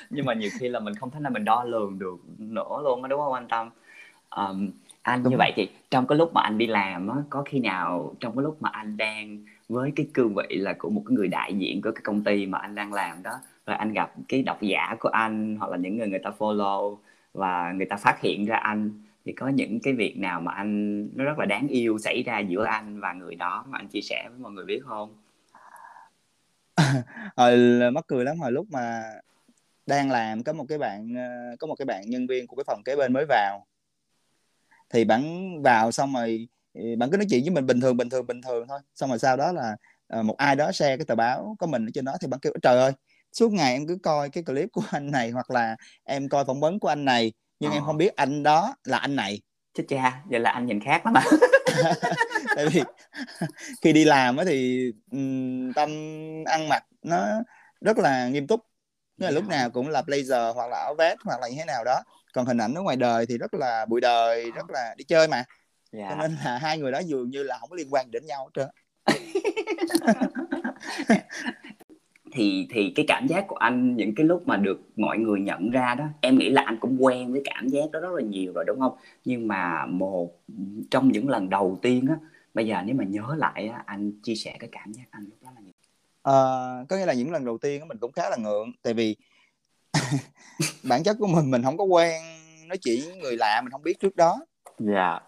nhưng 0.09 0.25
mà 0.25 0.33
nhiều 0.33 0.49
khi 0.59 0.69
là 0.69 0.79
mình 0.79 0.95
không 0.95 1.11
thể 1.11 1.19
nào 1.19 1.31
mình 1.31 1.45
đo 1.45 1.63
lường 1.63 1.99
được 1.99 2.17
nữa 2.37 2.81
luôn 2.83 3.03
á 3.03 3.07
đúng 3.07 3.19
không 3.19 3.33
anh 3.33 3.47
Tâm? 3.47 3.69
Ờm, 4.29 4.71
anh 5.01 5.23
như 5.23 5.37
vậy 5.37 5.51
thì 5.55 5.69
trong 5.91 6.07
cái 6.07 6.17
lúc 6.17 6.33
mà 6.33 6.41
anh 6.41 6.57
đi 6.57 6.67
làm 6.67 7.07
á, 7.07 7.15
có 7.29 7.43
khi 7.45 7.59
nào 7.59 8.15
trong 8.19 8.35
cái 8.35 8.43
lúc 8.43 8.61
mà 8.61 8.69
anh 8.73 8.97
đang 8.97 9.45
với 9.69 9.91
cái 9.95 10.07
cương 10.13 10.35
vị 10.35 10.47
là 10.49 10.73
của 10.77 10.89
một 10.89 11.01
cái 11.05 11.15
người 11.15 11.27
đại 11.27 11.53
diện 11.53 11.81
của 11.81 11.91
cái 11.91 12.01
công 12.03 12.23
ty 12.23 12.45
mà 12.45 12.57
anh 12.57 12.75
đang 12.75 12.93
làm 12.93 13.23
đó 13.23 13.31
rồi 13.65 13.75
anh 13.75 13.93
gặp 13.93 14.11
cái 14.27 14.43
độc 14.43 14.61
giả 14.61 14.95
của 14.99 15.09
anh 15.09 15.55
hoặc 15.59 15.71
là 15.71 15.77
những 15.77 15.97
người 15.97 16.07
người 16.07 16.19
ta 16.19 16.31
follow 16.37 16.97
và 17.33 17.71
người 17.71 17.85
ta 17.85 17.95
phát 17.95 18.21
hiện 18.21 18.45
ra 18.45 18.57
anh 18.57 19.04
thì 19.25 19.33
có 19.33 19.47
những 19.47 19.79
cái 19.83 19.93
việc 19.93 20.17
nào 20.17 20.41
mà 20.41 20.51
anh, 20.51 21.01
nó 21.17 21.23
rất 21.23 21.39
là 21.39 21.45
đáng 21.45 21.67
yêu 21.67 21.97
xảy 21.97 22.23
ra 22.23 22.39
giữa 22.39 22.65
anh 22.65 22.99
và 22.99 23.13
người 23.13 23.35
đó 23.35 23.65
mà 23.67 23.77
anh 23.77 23.87
chia 23.87 24.01
sẻ 24.01 24.25
với 24.29 24.39
mọi 24.39 24.51
người 24.51 24.65
biết 24.65 24.81
không? 24.85 25.15
Hồi 27.37 27.81
mắc 27.93 28.05
cười 28.07 28.25
lắm, 28.25 28.39
hồi 28.39 28.51
lúc 28.51 28.67
mà 28.69 29.03
đang 29.85 30.11
làm 30.11 30.43
có 30.43 30.53
một 30.53 30.65
cái 30.69 30.77
bạn 30.77 31.13
ờ, 31.15 31.55
có 31.59 31.67
một 31.67 31.75
cái 31.75 31.85
bạn 31.85 32.09
nhân 32.09 32.27
viên 32.27 32.47
của 32.47 32.55
cái 32.55 32.63
phòng 32.67 32.81
kế 32.85 32.95
bên 32.95 33.13
mới 33.13 33.25
vào. 33.29 33.65
Thì 34.89 35.05
bạn 35.05 35.51
vào 35.61 35.91
xong 35.91 36.13
rồi 36.13 36.47
ừ, 36.73 36.81
bạn 36.97 37.09
cứ 37.11 37.17
nói 37.17 37.25
chuyện 37.29 37.41
với 37.43 37.49
mình 37.51 37.65
bình 37.65 37.81
thường 37.81 37.97
bình 37.97 38.09
thường 38.09 38.27
bình 38.27 38.41
thường 38.41 38.67
thôi. 38.67 38.79
Xong 38.95 39.09
rồi 39.09 39.19
sau 39.19 39.37
đó 39.37 39.51
là 39.51 39.75
ờ, 40.07 40.23
một 40.23 40.37
ai 40.37 40.55
đó 40.55 40.71
share 40.71 40.97
cái 40.97 41.05
tờ 41.05 41.15
báo 41.15 41.55
có 41.59 41.67
mình 41.67 41.85
ở 41.85 41.89
trên 41.93 42.05
đó 42.05 42.13
thì 42.21 42.27
bạn 42.27 42.39
kêu, 42.39 42.53
trời 42.61 42.77
ơi, 42.77 42.91
suốt 43.31 43.51
ngày 43.51 43.73
em 43.73 43.87
cứ 43.87 43.97
coi 44.03 44.29
cái 44.29 44.43
clip 44.43 44.69
của 44.71 44.83
anh 44.91 45.11
này 45.11 45.31
hoặc 45.31 45.51
là 45.51 45.75
em 46.03 46.29
coi 46.29 46.45
phỏng 46.45 46.59
vấn 46.59 46.79
của 46.79 46.87
anh 46.87 47.05
này 47.05 47.33
nhưng 47.59 47.71
ờ. 47.71 47.77
em 47.77 47.83
không 47.85 47.97
biết 47.97 48.15
anh 48.15 48.43
đó 48.43 48.75
là 48.83 48.97
anh 48.97 49.15
này. 49.15 49.41
Chết 49.73 49.83
cha 49.89 50.21
vậy 50.25 50.39
là 50.39 50.51
anh 50.51 50.65
nhìn 50.65 50.79
khác 50.79 51.05
lắm 51.05 51.13
mà 51.13 51.21
tại 52.55 52.69
vì 52.69 52.83
khi 53.81 53.93
đi 53.93 54.05
làm 54.05 54.37
thì 54.45 54.91
tâm 55.75 55.89
ăn 56.45 56.69
mặc 56.69 56.83
nó 57.01 57.27
rất 57.81 57.97
là 57.97 58.27
nghiêm 58.27 58.47
túc. 58.47 58.61
Nghĩa 59.17 59.25
là 59.25 59.31
lúc 59.31 59.47
nào 59.47 59.69
cũng 59.69 59.89
là 59.89 60.01
blazer 60.01 60.53
hoặc 60.53 60.67
là 60.67 60.77
áo 60.77 60.95
vest 60.97 61.19
hoặc 61.23 61.41
là 61.41 61.47
như 61.47 61.55
thế 61.57 61.65
nào 61.65 61.83
đó. 61.83 62.01
Còn 62.33 62.45
hình 62.45 62.57
ảnh 62.57 62.73
ở 62.73 62.81
ngoài 62.81 62.95
đời 62.95 63.25
thì 63.25 63.37
rất 63.37 63.53
là 63.53 63.85
bụi 63.85 64.01
đời 64.01 64.51
rất 64.51 64.69
là 64.69 64.95
đi 64.97 65.03
chơi 65.03 65.27
mà. 65.27 65.43
Yeah. 65.97 66.09
cho 66.09 66.15
nên 66.15 66.37
là 66.45 66.57
hai 66.57 66.77
người 66.77 66.91
đó 66.91 66.99
dường 66.99 67.29
như 67.29 67.43
là 67.43 67.57
không 67.57 67.69
có 67.69 67.75
liên 67.75 67.93
quan 67.93 68.11
đến 68.11 68.25
nhau 68.25 68.45
hết 68.45 68.51
trơn 68.53 68.67
thì 72.35 72.67
thì 72.69 72.91
cái 72.95 73.05
cảm 73.07 73.27
giác 73.27 73.47
của 73.47 73.55
anh 73.55 73.95
những 73.95 74.15
cái 74.15 74.25
lúc 74.25 74.47
mà 74.47 74.57
được 74.57 74.81
mọi 74.95 75.17
người 75.17 75.39
nhận 75.39 75.69
ra 75.69 75.95
đó 75.95 76.05
em 76.21 76.37
nghĩ 76.37 76.49
là 76.49 76.61
anh 76.61 76.77
cũng 76.79 76.97
quen 77.03 77.31
với 77.31 77.41
cảm 77.45 77.67
giác 77.67 77.91
đó 77.91 77.99
rất 77.99 78.11
là 78.13 78.21
nhiều 78.21 78.53
rồi 78.53 78.63
đúng 78.67 78.79
không? 78.79 78.97
Nhưng 79.25 79.47
mà 79.47 79.85
một 79.85 80.31
trong 80.91 81.11
những 81.11 81.29
lần 81.29 81.49
đầu 81.49 81.79
tiên 81.81 82.05
á 82.09 82.15
bây 82.53 82.67
giờ 82.67 82.81
nếu 82.85 82.95
mà 82.95 83.03
nhớ 83.03 83.23
lại 83.37 83.67
á 83.67 83.83
anh 83.85 84.11
chia 84.23 84.35
sẻ 84.35 84.55
cái 84.59 84.69
cảm 84.71 84.91
giác 84.93 85.03
anh 85.11 85.25
lúc 85.25 85.37
đó 85.41 85.49
là 85.55 85.61
gì 85.61 85.71
à, 86.23 86.33
có 86.89 86.97
nghĩa 86.97 87.05
là 87.05 87.13
những 87.13 87.31
lần 87.31 87.45
đầu 87.45 87.57
tiên 87.57 87.87
mình 87.87 87.97
cũng 87.97 88.11
khá 88.11 88.29
là 88.29 88.37
ngượng 88.37 88.71
tại 88.83 88.93
vì 88.93 89.15
bản 90.89 91.03
chất 91.03 91.17
của 91.19 91.27
mình 91.27 91.51
mình 91.51 91.63
không 91.63 91.77
có 91.77 91.83
quen 91.83 92.21
nói 92.67 92.77
chuyện 92.77 92.99
với 93.05 93.17
người 93.17 93.37
lạ 93.37 93.61
mình 93.63 93.71
không 93.71 93.83
biết 93.83 93.99
trước 93.99 94.15
đó. 94.15 94.37
Dạ. 94.79 95.09
Yeah. 95.09 95.23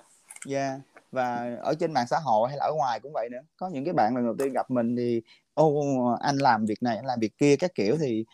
dạ 0.46 0.68
yeah 0.68 0.82
và 1.12 1.56
ở 1.62 1.74
trên 1.80 1.94
mạng 1.94 2.08
xã 2.08 2.18
hội 2.20 2.50
hay 2.50 2.58
là 2.58 2.66
ở 2.66 2.74
ngoài 2.76 3.00
cũng 3.00 3.14
vậy 3.14 3.30
nữa. 3.32 3.42
Có 3.58 3.70
những 3.70 3.86
cái 3.86 3.94
bạn 3.94 4.16
lần 4.16 4.26
đầu 4.26 4.36
tiên 4.40 4.54
gặp 4.54 4.72
mình 4.72 4.96
thì 4.96 5.22
ô 5.58 6.18
anh 6.22 6.38
làm 6.38 6.66
việc 6.66 6.84
này 6.84 6.96
anh 6.96 7.06
làm 7.06 7.20
việc 7.20 7.38
kia 7.38 7.56
các 7.56 7.76
kiểu 7.76 7.98
thì 7.98 8.26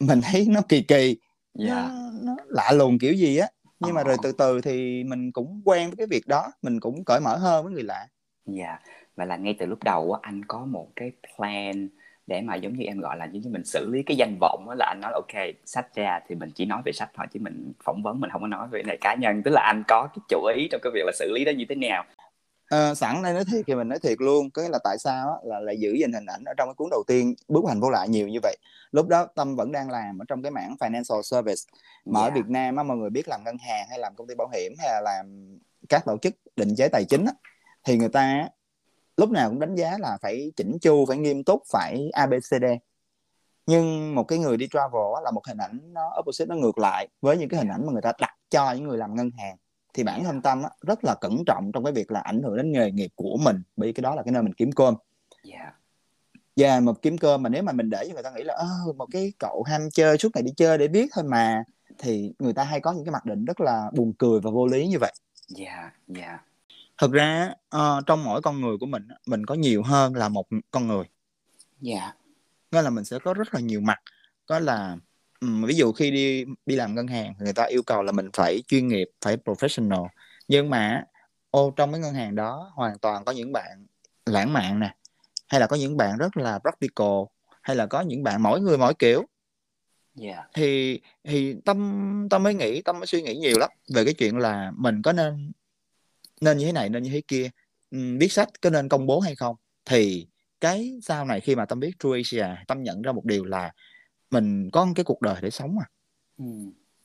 mình 0.00 0.20
thấy 0.22 0.46
nó 0.48 0.60
kỳ 0.68 0.82
kỳ 0.82 1.16
yeah. 1.58 1.70
nó, 1.70 1.74
dạ. 1.74 1.90
nó 2.22 2.36
lạ 2.46 2.72
lùng 2.72 2.98
kiểu 2.98 3.12
gì 3.12 3.36
á 3.36 3.48
nhưng 3.80 3.94
mà 3.94 4.02
rồi 4.02 4.16
ờ. 4.16 4.20
từ 4.22 4.32
từ 4.32 4.60
thì 4.60 5.04
mình 5.04 5.32
cũng 5.32 5.62
quen 5.64 5.88
với 5.88 5.96
cái 5.96 6.06
việc 6.06 6.26
đó 6.26 6.52
mình 6.62 6.80
cũng 6.80 7.04
cởi 7.04 7.20
mở 7.20 7.36
hơn 7.36 7.64
với 7.64 7.72
người 7.72 7.82
lạ 7.82 8.06
dạ 8.46 8.66
yeah. 8.66 8.80
và 9.16 9.24
là 9.24 9.36
ngay 9.36 9.56
từ 9.58 9.66
lúc 9.66 9.78
đầu 9.84 10.12
á 10.12 10.20
anh 10.22 10.44
có 10.44 10.64
một 10.64 10.88
cái 10.96 11.12
plan 11.36 11.88
để 12.26 12.40
mà 12.40 12.54
giống 12.54 12.72
như 12.76 12.84
em 12.84 13.00
gọi 13.00 13.16
là 13.16 13.24
giống 13.24 13.42
như 13.42 13.50
mình 13.50 13.64
xử 13.64 13.90
lý 13.90 14.02
cái 14.02 14.16
danh 14.16 14.36
vọng 14.40 14.64
đó 14.66 14.74
là 14.74 14.86
anh 14.86 15.00
nói 15.00 15.10
là 15.12 15.16
ok 15.16 15.44
sách 15.64 15.94
ra 15.94 16.20
thì 16.28 16.34
mình 16.34 16.50
chỉ 16.54 16.64
nói 16.64 16.82
về 16.84 16.92
sách 16.92 17.10
thôi 17.14 17.26
chứ 17.32 17.40
mình 17.42 17.72
phỏng 17.84 18.02
vấn 18.02 18.20
mình 18.20 18.30
không 18.30 18.40
có 18.40 18.46
nói 18.46 18.68
về 18.70 18.82
này 18.82 18.98
cá 19.00 19.14
nhân 19.14 19.42
tức 19.42 19.50
là 19.50 19.60
anh 19.60 19.82
có 19.88 20.08
cái 20.14 20.22
chủ 20.28 20.44
ý 20.56 20.68
trong 20.70 20.80
cái 20.84 20.90
việc 20.94 21.02
là 21.06 21.12
xử 21.18 21.32
lý 21.34 21.44
đó 21.44 21.52
như 21.56 21.64
thế 21.68 21.74
nào 21.74 22.04
à, 22.66 22.94
sẵn 22.94 23.22
đây 23.22 23.34
nói 23.34 23.44
thiệt 23.44 23.64
thì 23.66 23.74
mình 23.74 23.88
nói 23.88 23.98
thiệt 23.98 24.20
luôn. 24.20 24.50
Có 24.50 24.62
nghĩa 24.62 24.68
là 24.68 24.78
tại 24.84 24.98
sao 24.98 25.28
á, 25.28 25.36
là 25.44 25.60
lại 25.60 25.76
giữ 25.80 25.92
gìn 25.92 26.12
hình 26.12 26.26
ảnh 26.26 26.44
ở 26.44 26.54
trong 26.56 26.68
cái 26.68 26.74
cuốn 26.74 26.88
đầu 26.90 27.02
tiên 27.06 27.34
bước 27.48 27.64
hành 27.68 27.80
vô 27.80 27.90
lại 27.90 28.08
nhiều 28.08 28.28
như 28.28 28.38
vậy. 28.42 28.56
Lúc 28.92 29.08
đó 29.08 29.26
tâm 29.34 29.56
vẫn 29.56 29.72
đang 29.72 29.90
làm 29.90 30.18
ở 30.22 30.24
trong 30.28 30.42
cái 30.42 30.50
mảng 30.50 30.76
financial 30.80 31.22
service. 31.22 31.62
Mà 32.04 32.20
yeah. 32.20 32.32
ở 32.32 32.34
Việt 32.34 32.46
Nam 32.48 32.76
á, 32.76 32.82
mọi 32.82 32.96
người 32.96 33.10
biết 33.10 33.28
làm 33.28 33.44
ngân 33.44 33.58
hàng 33.58 33.86
hay 33.88 33.98
làm 33.98 34.14
công 34.16 34.26
ty 34.26 34.34
bảo 34.34 34.48
hiểm 34.54 34.72
hay 34.78 34.88
là 34.88 35.00
làm 35.00 35.58
các 35.88 36.04
tổ 36.04 36.18
chức 36.18 36.34
định 36.56 36.74
chế 36.76 36.88
tài 36.88 37.04
chính 37.04 37.24
á, 37.24 37.32
thì 37.84 37.96
người 37.96 38.08
ta 38.08 38.48
lúc 39.16 39.30
nào 39.30 39.48
cũng 39.48 39.60
đánh 39.60 39.74
giá 39.74 39.96
là 39.98 40.18
phải 40.22 40.52
chỉnh 40.56 40.78
chu 40.80 41.06
phải 41.08 41.16
nghiêm 41.16 41.44
túc 41.44 41.62
phải 41.72 42.10
abcd 42.12 42.64
nhưng 43.66 44.14
một 44.14 44.24
cái 44.24 44.38
người 44.38 44.56
đi 44.56 44.68
travel 44.72 45.02
là 45.24 45.30
một 45.30 45.46
hình 45.46 45.58
ảnh 45.58 45.80
nó 45.92 46.10
opposite 46.20 46.46
nó 46.46 46.54
ngược 46.54 46.78
lại 46.78 47.08
với 47.20 47.36
những 47.36 47.48
cái 47.48 47.60
hình 47.60 47.68
ảnh 47.68 47.86
mà 47.86 47.92
người 47.92 48.02
ta 48.02 48.12
đặt 48.20 48.34
cho 48.50 48.72
những 48.72 48.84
người 48.84 48.98
làm 48.98 49.14
ngân 49.14 49.30
hàng 49.38 49.56
thì 49.96 50.04
bản 50.04 50.24
thân 50.24 50.42
tâm 50.42 50.62
á, 50.62 50.70
rất 50.80 51.04
là 51.04 51.14
cẩn 51.14 51.44
trọng 51.46 51.70
trong 51.72 51.84
cái 51.84 51.92
việc 51.92 52.10
là 52.10 52.20
ảnh 52.20 52.42
hưởng 52.42 52.56
đến 52.56 52.72
nghề 52.72 52.90
nghiệp 52.90 53.12
của 53.14 53.36
mình 53.42 53.62
bởi 53.76 53.92
cái 53.92 54.02
đó 54.02 54.14
là 54.14 54.22
cái 54.22 54.32
nơi 54.32 54.42
mình 54.42 54.54
kiếm 54.54 54.72
cơm. 54.72 54.94
Yeah. 55.44 55.60
yeah, 55.60 55.74
dạ, 56.56 56.80
một 56.80 57.02
kiếm 57.02 57.18
cơm 57.18 57.42
mà 57.42 57.48
nếu 57.48 57.62
mà 57.62 57.72
mình 57.72 57.90
để 57.90 58.04
cho 58.08 58.14
người 58.14 58.22
ta 58.22 58.30
nghĩ 58.30 58.42
là 58.42 58.56
một 58.96 59.06
cái 59.12 59.32
cậu 59.38 59.62
ham 59.62 59.90
chơi 59.90 60.18
suốt 60.18 60.28
ngày 60.34 60.42
đi 60.42 60.52
chơi 60.56 60.78
để 60.78 60.88
biết 60.88 61.10
thôi 61.12 61.24
mà 61.24 61.62
thì 61.98 62.32
người 62.38 62.52
ta 62.52 62.64
hay 62.64 62.80
có 62.80 62.92
những 62.92 63.04
cái 63.04 63.12
mặc 63.12 63.24
định 63.24 63.44
rất 63.44 63.60
là 63.60 63.90
buồn 63.94 64.12
cười 64.18 64.40
và 64.40 64.50
vô 64.50 64.66
lý 64.66 64.86
như 64.86 64.98
vậy. 65.00 65.12
Dạ 65.48 65.64
yeah, 65.64 65.92
dạ 66.08 66.26
yeah. 66.26 66.40
Thực 66.98 67.12
ra 67.12 67.50
uh, 67.76 68.06
trong 68.06 68.24
mỗi 68.24 68.42
con 68.42 68.60
người 68.60 68.76
của 68.80 68.86
mình 68.86 69.08
mình 69.26 69.46
có 69.46 69.54
nhiều 69.54 69.82
hơn 69.82 70.14
là 70.14 70.28
một 70.28 70.46
con 70.70 70.86
người. 70.86 71.04
Dạ 71.80 72.00
yeah. 72.00 72.16
nghĩa 72.70 72.82
là 72.82 72.90
mình 72.90 73.04
sẽ 73.04 73.18
có 73.18 73.34
rất 73.34 73.54
là 73.54 73.60
nhiều 73.60 73.80
mặt. 73.80 73.98
Có 74.46 74.58
là 74.58 74.96
ví 75.40 75.74
dụ 75.74 75.92
khi 75.92 76.10
đi 76.10 76.44
đi 76.66 76.76
làm 76.76 76.94
ngân 76.94 77.06
hàng 77.06 77.34
người 77.38 77.52
ta 77.52 77.64
yêu 77.64 77.82
cầu 77.82 78.02
là 78.02 78.12
mình 78.12 78.30
phải 78.32 78.62
chuyên 78.68 78.88
nghiệp 78.88 79.08
phải 79.20 79.36
professional. 79.36 80.06
Nhưng 80.48 80.70
mà 80.70 81.04
ô 81.50 81.72
trong 81.76 81.92
cái 81.92 82.00
ngân 82.00 82.14
hàng 82.14 82.34
đó 82.34 82.72
hoàn 82.74 82.98
toàn 82.98 83.24
có 83.24 83.32
những 83.32 83.52
bạn 83.52 83.86
lãng 84.26 84.52
mạn 84.52 84.80
nè 84.80 84.94
hay 85.48 85.60
là 85.60 85.66
có 85.66 85.76
những 85.76 85.96
bạn 85.96 86.18
rất 86.18 86.36
là 86.36 86.58
practical 86.58 87.22
hay 87.62 87.76
là 87.76 87.86
có 87.86 88.00
những 88.00 88.22
bạn 88.22 88.42
mỗi 88.42 88.60
người 88.60 88.78
mỗi 88.78 88.94
kiểu. 88.94 89.24
Yeah. 90.20 90.48
thì 90.54 91.00
thì 91.24 91.54
tâm 91.64 92.28
tâm 92.30 92.42
mới 92.42 92.54
nghĩ 92.54 92.82
tâm 92.82 92.98
mới 93.00 93.06
suy 93.06 93.22
nghĩ 93.22 93.36
nhiều 93.36 93.58
lắm 93.58 93.70
về 93.94 94.04
cái 94.04 94.14
chuyện 94.14 94.38
là 94.38 94.72
mình 94.76 95.02
có 95.02 95.12
nên 95.12 95.52
nên 96.40 96.58
như 96.58 96.66
thế 96.66 96.72
này 96.72 96.88
nên 96.88 97.02
như 97.02 97.10
thế 97.10 97.22
kia. 97.28 97.50
Uhm, 97.96 98.18
viết 98.18 98.32
sách 98.32 98.48
có 98.62 98.70
nên 98.70 98.88
công 98.88 99.06
bố 99.06 99.20
hay 99.20 99.34
không? 99.34 99.56
Thì 99.84 100.26
cái 100.60 100.98
sau 101.02 101.24
này 101.24 101.40
khi 101.40 101.54
mà 101.54 101.64
tâm 101.64 101.80
biết 101.80 101.92
True 101.98 102.10
Asia 102.16 102.46
tâm 102.68 102.82
nhận 102.82 103.02
ra 103.02 103.12
một 103.12 103.24
điều 103.24 103.44
là 103.44 103.72
mình 104.30 104.70
có 104.70 104.84
một 104.84 104.92
cái 104.96 105.04
cuộc 105.04 105.20
đời 105.20 105.36
để 105.42 105.50
sống 105.50 105.78
à 105.78 105.86
ừ. 106.38 106.44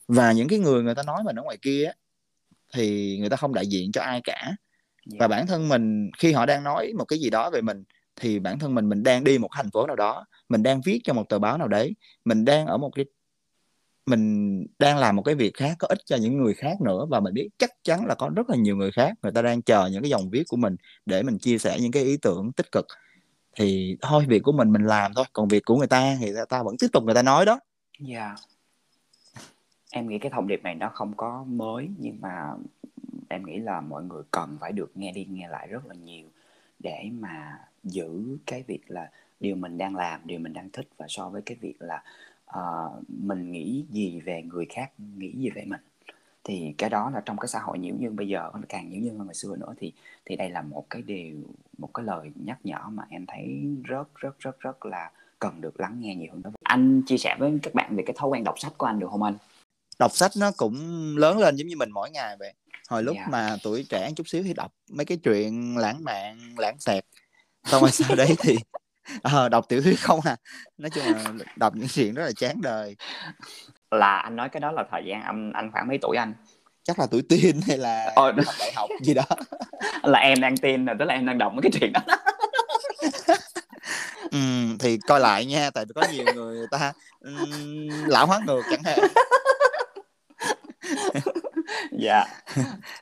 và 0.08 0.32
những 0.32 0.48
cái 0.48 0.60
người 0.60 0.84
người 0.84 0.96
ta 0.96 1.04
nói 1.04 1.24
mình 1.24 1.36
ở 1.36 1.44
ngoài 1.44 1.58
kia 1.62 1.92
thì 2.74 3.18
người 3.20 3.30
ta 3.30 3.38
không 3.38 3.54
đại 3.54 3.68
diện 3.68 3.92
cho 3.92 4.02
ai 4.02 4.22
cả 4.24 4.42
yeah. 4.44 5.20
và 5.20 5.28
bản 5.28 5.48
thân 5.48 5.70
mình 5.70 6.12
khi 6.18 6.32
họ 6.32 6.46
đang 6.46 6.64
nói 6.64 6.94
một 6.98 7.06
cái 7.06 7.20
gì 7.20 7.30
đó 7.30 7.50
về 7.50 7.62
mình 7.62 7.84
thì 8.16 8.40
bản 8.40 8.60
thân 8.60 8.76
mình 8.76 8.90
mình 8.90 9.04
đang 9.04 9.24
đi 9.24 9.38
một 9.38 9.50
thành 9.52 9.72
phố 9.72 9.88
nào 9.88 9.96
đó 9.96 10.26
mình 10.50 10.64
đang 10.64 10.82
viết 10.82 11.02
cho 11.04 11.14
một 11.14 11.30
tờ 11.30 11.40
báo 11.40 11.58
nào 11.58 11.68
đấy 11.68 11.96
mình 12.26 12.46
đang 12.46 12.66
ở 12.66 12.78
một 12.78 12.90
cái 12.96 13.06
mình 14.06 14.66
đang 14.80 14.98
làm 14.98 15.16
một 15.16 15.22
cái 15.22 15.36
việc 15.36 15.54
khác 15.54 15.76
có 15.80 15.88
ích 15.88 16.00
cho 16.06 16.16
những 16.16 16.38
người 16.44 16.54
khác 16.54 16.82
nữa 16.82 17.06
và 17.10 17.20
mình 17.20 17.34
biết 17.34 17.50
chắc 17.58 17.72
chắn 17.84 18.06
là 18.06 18.16
có 18.16 18.30
rất 18.36 18.50
là 18.50 18.56
nhiều 18.56 18.76
người 18.76 18.92
khác 18.92 19.14
người 19.24 19.32
ta 19.32 19.42
đang 19.42 19.62
chờ 19.62 19.88
những 19.92 20.02
cái 20.04 20.10
dòng 20.10 20.30
viết 20.30 20.44
của 20.48 20.58
mình 20.58 20.76
để 21.06 21.24
mình 21.24 21.38
chia 21.40 21.58
sẻ 21.58 21.78
những 21.82 21.92
cái 21.92 22.04
ý 22.04 22.18
tưởng 22.18 22.52
tích 22.52 22.72
cực 22.72 22.86
thì 23.56 23.98
thôi 24.02 24.26
việc 24.28 24.44
của 24.44 24.52
mình 24.52 24.72
mình 24.72 24.84
làm 24.84 25.14
thôi 25.16 25.26
còn 25.34 25.48
việc 25.48 25.66
của 25.66 25.76
người 25.76 25.88
ta 25.88 26.18
thì 26.20 26.32
người 26.32 26.46
ta 26.50 26.64
vẫn 26.64 26.76
tiếp 26.80 26.88
tục 26.94 27.04
người 27.04 27.16
ta 27.16 27.22
nói 27.22 27.46
đó 27.46 27.60
dạ 28.00 28.26
yeah. 28.26 28.40
em 29.92 30.10
nghĩ 30.10 30.20
cái 30.20 30.32
thông 30.32 30.48
điệp 30.48 30.64
này 30.64 30.76
nó 30.76 30.90
không 30.94 31.14
có 31.18 31.44
mới 31.48 31.90
nhưng 31.98 32.18
mà 32.22 32.54
em 33.30 33.46
nghĩ 33.46 33.58
là 33.58 33.82
mọi 33.82 34.04
người 34.04 34.24
cần 34.32 34.58
phải 34.60 34.72
được 34.72 34.92
nghe 34.96 35.12
đi 35.12 35.26
nghe 35.26 35.48
lại 35.48 35.68
rất 35.68 35.86
là 35.86 35.96
nhiều 35.96 36.28
để 36.80 37.10
mà 37.20 37.60
giữ 37.84 38.38
cái 38.46 38.64
việc 38.68 38.82
là 38.88 39.10
điều 39.40 39.56
mình 39.56 39.78
đang 39.78 39.96
làm 39.96 40.22
điều 40.24 40.40
mình 40.40 40.54
đang 40.54 40.70
thích 40.70 40.88
và 40.98 41.06
so 41.10 41.30
với 41.30 41.42
cái 41.42 41.58
việc 41.62 41.82
là 41.82 42.04
uh, 42.58 43.10
mình 43.10 43.52
nghĩ 43.52 43.86
gì 43.90 44.20
về 44.20 44.42
người 44.42 44.66
khác 44.70 44.92
nghĩ 45.18 45.34
gì 45.38 45.50
về 45.50 45.64
mình 45.66 45.82
thì 46.44 46.74
cái 46.78 46.90
đó 46.90 47.10
là 47.14 47.22
trong 47.26 47.38
cái 47.38 47.48
xã 47.48 47.60
hội 47.60 47.80
nhiễu 47.80 47.96
nhương 48.00 48.16
bây 48.16 48.28
giờ 48.28 48.50
nó 48.54 48.62
càng 48.70 48.90
nhiễu 48.90 49.02
nhương 49.02 49.18
hơn 49.18 49.28
ngày 49.28 49.36
xưa 49.36 49.56
nữa. 49.56 49.74
Thì 49.80 49.94
thì 50.26 50.36
đây 50.36 50.50
là 50.50 50.62
một 50.62 50.86
cái 50.90 51.02
điều 51.02 51.36
một 51.78 51.90
cái 51.94 52.06
lời 52.06 52.32
nhắc 52.36 52.58
nhở 52.64 52.80
mà 52.90 53.04
em 53.10 53.26
thấy 53.28 53.64
rất 53.84 54.16
rất 54.16 54.40
rất 54.40 54.60
rất 54.60 54.86
là 54.86 55.12
cần 55.40 55.62
được 55.62 55.80
lắng 55.80 55.98
nghe 56.00 56.16
nhiều 56.16 56.28
hơn 56.32 56.42
đó. 56.42 56.52
Anh 56.64 57.02
chia 57.06 57.18
sẻ 57.18 57.36
với 57.40 57.60
các 57.64 57.74
bạn 57.74 57.96
về 57.96 58.04
cái 58.06 58.16
thói 58.18 58.30
quen 58.30 58.44
đọc 58.44 58.56
sách 58.60 58.74
của 58.78 58.86
anh 58.86 59.00
được 59.00 59.08
không 59.12 59.24
anh? 59.24 59.38
Đọc 60.00 60.12
sách 60.14 60.32
nó 60.38 60.52
cũng 60.58 60.78
lớn 61.18 61.38
lên 61.38 61.56
giống 61.56 61.68
như 61.68 61.76
mình 61.78 61.92
mỗi 61.92 62.12
ngày 62.12 62.38
vậy. 62.40 62.54
Hồi 62.90 63.04
lúc 63.04 63.16
yeah. 63.16 63.28
Dạ. 63.28 63.32
mà 63.32 63.58
tuổi 63.64 63.86
trẻ 63.90 64.12
chút 64.16 64.28
xíu 64.28 64.44
thì 64.44 64.54
đọc 64.54 64.72
mấy 64.90 65.06
cái 65.06 65.18
chuyện 65.18 65.78
lãng 65.78 66.04
mạn 66.04 66.56
lãng 66.58 66.80
xẹt. 66.80 67.06
Xong 67.64 67.82
rồi 67.82 67.92
sau 67.92 68.16
đấy 68.16 68.36
thì 68.40 68.58
ờ, 69.22 69.50
đọc 69.50 69.66
tiểu 69.70 69.82
thuyết 69.82 70.00
không 70.00 70.20
à. 70.24 70.38
Nói 70.78 70.90
chung 70.90 71.04
là 71.04 71.34
đọc 71.56 71.76
những 71.76 71.88
chuyện 71.88 72.14
rất 72.14 72.26
là 72.26 72.32
chán 72.32 72.62
đời 72.62 72.96
là 73.92 74.18
anh 74.18 74.36
nói 74.36 74.50
cái 74.50 74.60
đó 74.60 74.72
là 74.72 74.84
thời 74.92 75.04
gian 75.06 75.22
anh 75.24 75.52
anh 75.54 75.72
khoảng 75.72 75.88
mấy 75.88 75.98
tuổi 76.02 76.18
anh? 76.18 76.34
Chắc 76.84 77.00
là 77.00 77.08
tuổi 77.12 77.22
teen 77.30 77.62
hay 77.68 77.78
là 77.78 78.12
Ồ, 78.16 78.24
học 78.24 78.56
đại 78.60 78.72
học 78.76 78.90
gì 79.02 79.14
đó. 79.14 79.24
Là 80.04 80.20
em 80.20 80.42
đang 80.42 80.58
teen 80.58 80.86
rồi 80.86 80.96
tức 81.00 81.06
là 81.06 81.14
em 81.14 81.26
đang 81.26 81.56
mấy 81.56 81.62
cái 81.62 81.72
chuyện 81.80 81.94
đó. 81.94 82.02
Ừ, 84.32 84.38
thì 84.80 84.98
coi 85.08 85.20
lại 85.20 85.46
nha 85.46 85.70
tại 85.70 85.86
vì 85.86 85.92
có 85.96 86.04
nhiều 86.12 86.26
người, 86.36 86.68
ta 86.72 86.94
um, 87.20 87.90
lão 88.08 88.26
hóa 88.26 88.40
ngược 88.48 88.62
chẳng 88.72 88.84
hạn. 88.84 89.00
Dạ. 91.92 92.26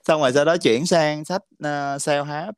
Xong 0.04 0.22
rồi 0.22 0.34
sau 0.34 0.46
đó 0.46 0.58
chuyển 0.58 0.86
sang 0.86 1.26
sách 1.26 1.42
uh, 1.42 2.02
self 2.02 2.24
help 2.24 2.56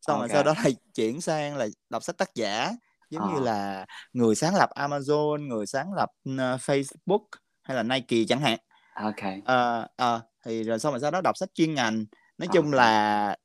xong 0.00 0.20
okay. 0.20 0.28
rồi 0.28 0.28
sau 0.28 0.42
đó 0.42 0.54
lại 0.62 0.76
chuyển 0.94 1.20
sang 1.20 1.56
là 1.56 1.66
đọc 1.90 2.02
sách 2.02 2.16
tác 2.16 2.34
giả 2.34 2.72
giống 3.10 3.24
oh. 3.24 3.34
như 3.34 3.40
là 3.40 3.86
người 4.12 4.34
sáng 4.34 4.54
lập 4.54 4.70
Amazon 4.74 5.46
người 5.46 5.66
sáng 5.66 5.92
lập 5.92 6.10
uh, 6.28 6.60
Facebook 6.60 7.24
hay 7.68 7.76
là 7.76 7.82
Nike 7.82 8.24
chẳng 8.28 8.40
hạn. 8.40 8.58
Ok. 8.94 9.22
Uh, 9.38 9.86
uh, 10.02 10.22
thì 10.44 10.62
rồi 10.62 10.78
xong 10.78 10.92
rồi 10.92 11.00
sau 11.00 11.10
đó 11.10 11.20
đọc 11.20 11.36
sách 11.36 11.48
chuyên 11.54 11.74
ngành. 11.74 11.94
Nói 12.38 12.46
okay. 12.46 12.48
chung 12.52 12.72
là 12.72 13.36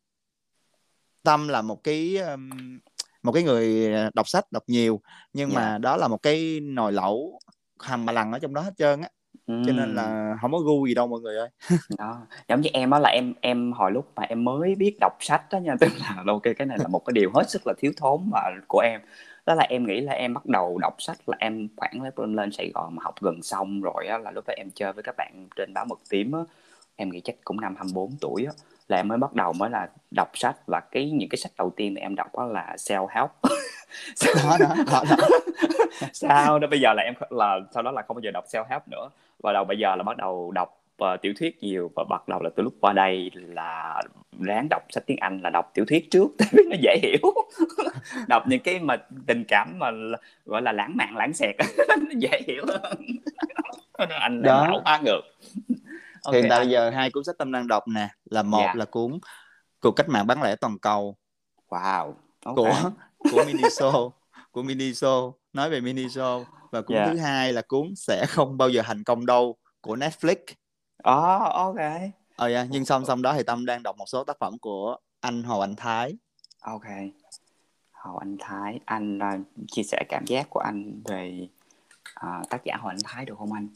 tâm 1.23 1.47
là 1.47 1.61
một 1.61 1.83
cái 1.83 2.17
um, 2.17 2.49
một 3.23 3.31
cái 3.31 3.43
người 3.43 3.93
đọc 4.13 4.27
sách 4.27 4.45
đọc 4.51 4.63
nhiều. 4.67 5.01
Nhưng 5.33 5.49
yeah. 5.49 5.61
mà 5.61 5.77
đó 5.77 5.97
là 5.97 6.07
một 6.07 6.21
cái 6.21 6.59
nồi 6.63 6.91
lẩu 6.91 7.39
hầm 7.79 8.05
mà 8.05 8.13
lần 8.13 8.31
ở 8.31 8.39
trong 8.39 8.53
đó 8.53 8.61
hết 8.61 8.73
trơn 8.77 9.01
á. 9.01 9.09
Ừ. 9.47 9.63
cho 9.65 9.73
nên 9.73 9.95
là 9.95 10.35
không 10.41 10.51
có 10.51 10.59
gu 10.59 10.87
gì 10.87 10.93
đâu 10.93 11.07
mọi 11.07 11.19
người 11.19 11.37
ơi. 11.37 11.49
Đó 11.97 12.27
giống 12.47 12.61
như 12.61 12.69
em 12.73 12.91
á 12.91 12.99
là 12.99 13.09
em 13.09 13.33
em 13.41 13.71
hồi 13.71 13.91
lúc 13.91 14.11
mà 14.15 14.23
em 14.23 14.43
mới 14.43 14.75
biết 14.75 14.97
đọc 14.99 15.17
sách 15.19 15.41
đó 15.51 15.59
nha. 15.59 15.75
Tức 15.79 15.91
là 15.99 16.23
ok 16.27 16.43
cái 16.57 16.67
này 16.67 16.77
là 16.81 16.87
một 16.87 16.99
cái 17.05 17.11
điều 17.13 17.31
hết 17.33 17.49
sức 17.49 17.61
là 17.67 17.73
thiếu 17.77 17.91
thốn 17.97 18.21
mà 18.31 18.39
của 18.67 18.79
em 18.79 19.01
đó 19.45 19.53
là 19.53 19.63
em 19.69 19.85
nghĩ 19.85 20.01
là 20.01 20.13
em 20.13 20.33
bắt 20.33 20.45
đầu 20.45 20.77
đọc 20.77 20.95
sách 20.99 21.17
là 21.25 21.37
em 21.39 21.67
khoảng 21.77 22.01
lên 22.17 22.35
lên 22.35 22.51
Sài 22.51 22.71
Gòn 22.73 22.95
mà 22.95 23.03
học 23.03 23.15
gần 23.21 23.43
xong 23.43 23.81
rồi 23.81 24.07
á 24.07 24.17
là 24.17 24.31
lúc 24.31 24.43
đó 24.47 24.53
em 24.57 24.69
chơi 24.75 24.93
với 24.93 25.03
các 25.03 25.15
bạn 25.17 25.47
trên 25.55 25.73
báo 25.73 25.85
mực 25.85 25.99
tím 26.09 26.31
á. 26.31 26.39
Em 26.95 27.09
nghĩ 27.09 27.21
chắc 27.23 27.35
cũng 27.43 27.61
năm 27.61 27.75
24 27.75 28.11
tuổi 28.21 28.45
á 28.45 28.51
là 28.87 28.97
em 28.97 29.07
mới 29.07 29.17
bắt 29.17 29.33
đầu 29.33 29.53
mới 29.53 29.69
là 29.69 29.87
đọc 30.11 30.29
sách. 30.33 30.55
Và 30.67 30.79
cái 30.79 31.11
những 31.11 31.29
cái 31.29 31.37
sách 31.37 31.51
đầu 31.57 31.69
tiên 31.69 31.93
mà 31.93 32.01
em 32.01 32.15
đọc 32.15 32.27
đó 32.35 32.45
là 32.45 32.75
self 32.77 33.07
help. 33.07 33.29
Đó 34.45 34.57
đó, 34.59 34.75
đó, 34.91 35.03
đó. 35.09 35.27
sau 36.13 36.59
đó 36.59 36.67
bây 36.67 36.79
giờ 36.79 36.93
là 36.93 37.03
em 37.03 37.13
là 37.29 37.59
sau 37.73 37.83
đó 37.83 37.91
là 37.91 38.01
không 38.01 38.15
bao 38.15 38.21
giờ 38.21 38.31
đọc 38.31 38.45
self 38.47 38.65
help 38.69 38.87
nữa. 38.87 39.09
Và 39.43 39.53
đầu 39.53 39.65
bây 39.65 39.77
giờ 39.77 39.95
là 39.95 40.03
bắt 40.03 40.17
đầu 40.17 40.51
đọc 40.51 40.81
uh, 41.03 41.21
tiểu 41.21 41.33
thuyết 41.39 41.63
nhiều. 41.63 41.91
Và 41.95 42.03
bắt 42.09 42.27
đầu 42.27 42.41
là 42.41 42.49
từ 42.55 42.63
lúc 42.63 42.73
qua 42.81 42.93
đây 42.93 43.31
là 43.33 44.01
ráng 44.39 44.67
đọc 44.69 44.83
sách 44.89 45.03
tiếng 45.07 45.17
Anh 45.17 45.41
là 45.41 45.49
đọc 45.49 45.71
tiểu 45.73 45.85
thuyết 45.85 46.11
trước 46.11 46.27
tại 46.37 46.47
vì 46.51 46.63
nó 46.69 46.75
dễ 46.81 46.99
hiểu 47.01 47.33
đọc 48.27 48.43
những 48.47 48.59
cái 48.59 48.79
mà 48.79 48.97
tình 49.27 49.43
cảm 49.47 49.79
mà 49.79 49.91
gọi 50.45 50.61
là 50.61 50.71
lãng 50.71 50.97
mạn 50.97 51.17
lãng 51.17 51.33
xẹt 51.33 51.55
nó 51.87 51.95
dễ 52.17 52.41
hiểu 52.47 52.65
hơn 52.67 54.09
anh 54.09 54.41
đó. 54.41 54.81
quá 54.85 55.01
ngược 55.03 55.21
okay, 56.23 56.41
hiện 56.41 56.49
tại 56.49 56.59
bây 56.59 56.69
giờ 56.69 56.89
hai 56.89 57.09
cuốn 57.11 57.23
sách 57.23 57.35
tâm 57.37 57.51
đang 57.51 57.67
đọc 57.67 57.87
nè 57.87 58.07
là 58.25 58.43
một 58.43 58.57
yeah. 58.57 58.75
Dạ. 58.75 58.79
là 58.79 58.85
cuốn 58.85 59.19
cuộc 59.79 59.91
cách 59.91 60.09
mạng 60.09 60.27
bán 60.27 60.43
lẻ 60.43 60.55
toàn 60.55 60.79
cầu 60.79 61.15
wow 61.69 62.13
okay. 62.45 62.53
của 62.55 62.91
của 63.31 63.43
Miniso 63.47 64.09
của 64.51 64.63
Miniso 64.63 65.31
nói 65.53 65.69
về 65.69 65.81
Miniso 65.81 66.39
và 66.71 66.81
cuốn 66.81 66.97
yeah. 66.97 67.07
Dạ. 67.07 67.13
thứ 67.13 67.19
hai 67.19 67.53
là 67.53 67.61
cuốn 67.67 67.93
sẽ 67.95 68.25
không 68.29 68.57
bao 68.57 68.69
giờ 68.69 68.81
thành 68.85 69.03
công 69.03 69.25
đâu 69.25 69.57
của 69.81 69.95
Netflix 69.95 70.35
oh, 71.09 71.53
ok 71.53 71.75
ờ 72.35 72.47
yeah. 72.47 72.67
nhưng 72.71 72.85
song 72.85 73.05
song 73.05 73.21
đó 73.21 73.33
thì 73.33 73.43
tâm 73.43 73.65
đang 73.65 73.83
đọc 73.83 73.97
một 73.97 74.05
số 74.07 74.23
tác 74.23 74.39
phẩm 74.39 74.57
của 74.57 74.97
anh 75.19 75.43
Hồ 75.43 75.59
Anh 75.59 75.75
Thái 75.75 76.17
ok 76.59 76.85
Hồ 77.91 78.15
Anh 78.15 78.37
Thái 78.39 78.79
anh 78.85 79.17
uh, 79.17 79.47
chia 79.67 79.83
sẻ 79.83 80.03
cảm 80.09 80.25
giác 80.25 80.47
của 80.49 80.59
anh 80.59 81.01
về 81.05 81.47
uh, 82.25 82.49
tác 82.49 82.63
giả 82.65 82.75
Hồ 82.79 82.89
Anh 82.89 82.97
Thái 83.03 83.25
được 83.25 83.35
không 83.37 83.53
anh 83.53 83.67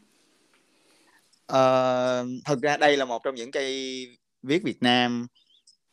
uh, 1.52 2.42
thật 2.46 2.60
ra 2.62 2.78
đây 2.78 2.98
là 2.98 3.06
một 3.06 3.24
trong 3.24 3.36
những 3.36 3.52
cây 3.52 4.08
viết 4.44 4.64
Việt 4.64 4.84
Nam 4.84 5.28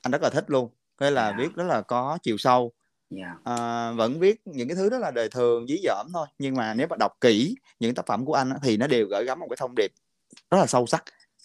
anh 0.03 0.13
rất 0.13 0.23
là 0.23 0.31
thích 0.31 0.45
luôn 0.47 0.71
cái 0.99 1.11
là 1.11 1.25
yeah. 1.25 1.35
Dạ. 1.39 1.43
viết 1.43 1.55
rất 1.55 1.65
là 1.65 1.81
có 1.81 2.19
chiều 2.23 2.37
sâu 2.39 2.73
yeah. 3.17 3.37
Dạ. 3.45 3.53
uh, 3.91 3.97
vẫn 3.97 4.21
viết 4.21 4.41
những 4.45 4.69
cái 4.69 4.77
thứ 4.77 4.91
rất 4.91 4.99
là 4.99 5.11
đời 5.11 5.29
thường 5.29 5.67
dí 5.67 5.81
dỏm 5.85 6.07
thôi 6.13 6.27
nhưng 6.39 6.55
mà 6.55 6.75
nếu 6.75 6.87
mà 6.91 6.97
đọc 6.97 7.13
kỹ 7.21 7.55
những 7.81 7.95
tác 7.95 8.07
phẩm 8.07 8.25
của 8.25 8.35
anh 8.35 8.53
thì 8.63 8.77
nó 8.77 8.87
đều 8.87 9.07
gửi 9.07 9.25
gắm 9.25 9.41
một 9.41 9.47
cái 9.51 9.57
thông 9.57 9.75
điệp 9.75 9.93
rất 10.51 10.59
là 10.59 10.67
sâu 10.67 10.87
sắc 10.87 11.05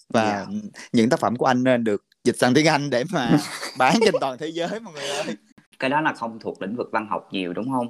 và 0.09 0.23
yeah. 0.23 0.47
Dạ. 0.49 0.69
những 0.91 1.09
tác 1.09 1.19
phẩm 1.19 1.35
của 1.35 1.45
anh 1.45 1.63
nên 1.63 1.83
được 1.83 2.05
dịch 2.23 2.37
sang 2.37 2.53
tiếng 2.53 2.67
Anh 2.67 2.89
để 2.89 3.03
mà 3.13 3.37
bán 3.77 3.95
trên 4.05 4.13
toàn 4.21 4.37
thế 4.37 4.47
giới 4.47 4.79
mọi 4.79 4.93
người 4.93 5.07
ơi 5.07 5.35
cái 5.79 5.89
đó 5.89 6.01
là 6.01 6.13
không 6.13 6.39
thuộc 6.39 6.61
lĩnh 6.61 6.75
vực 6.75 6.89
văn 6.91 7.07
học 7.09 7.27
nhiều 7.31 7.53
đúng 7.53 7.71
không 7.71 7.87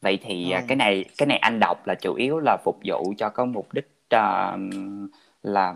vậy 0.00 0.18
thì 0.22 0.52
ừ. 0.52 0.60
cái 0.68 0.76
này 0.76 1.04
cái 1.18 1.26
này 1.26 1.38
anh 1.38 1.60
đọc 1.60 1.86
là 1.86 1.94
chủ 1.94 2.14
yếu 2.14 2.38
là 2.38 2.56
phục 2.64 2.78
vụ 2.84 3.14
cho 3.18 3.28
có 3.28 3.44
mục 3.44 3.72
đích 3.72 3.98
uh, 4.16 4.60
là 5.42 5.74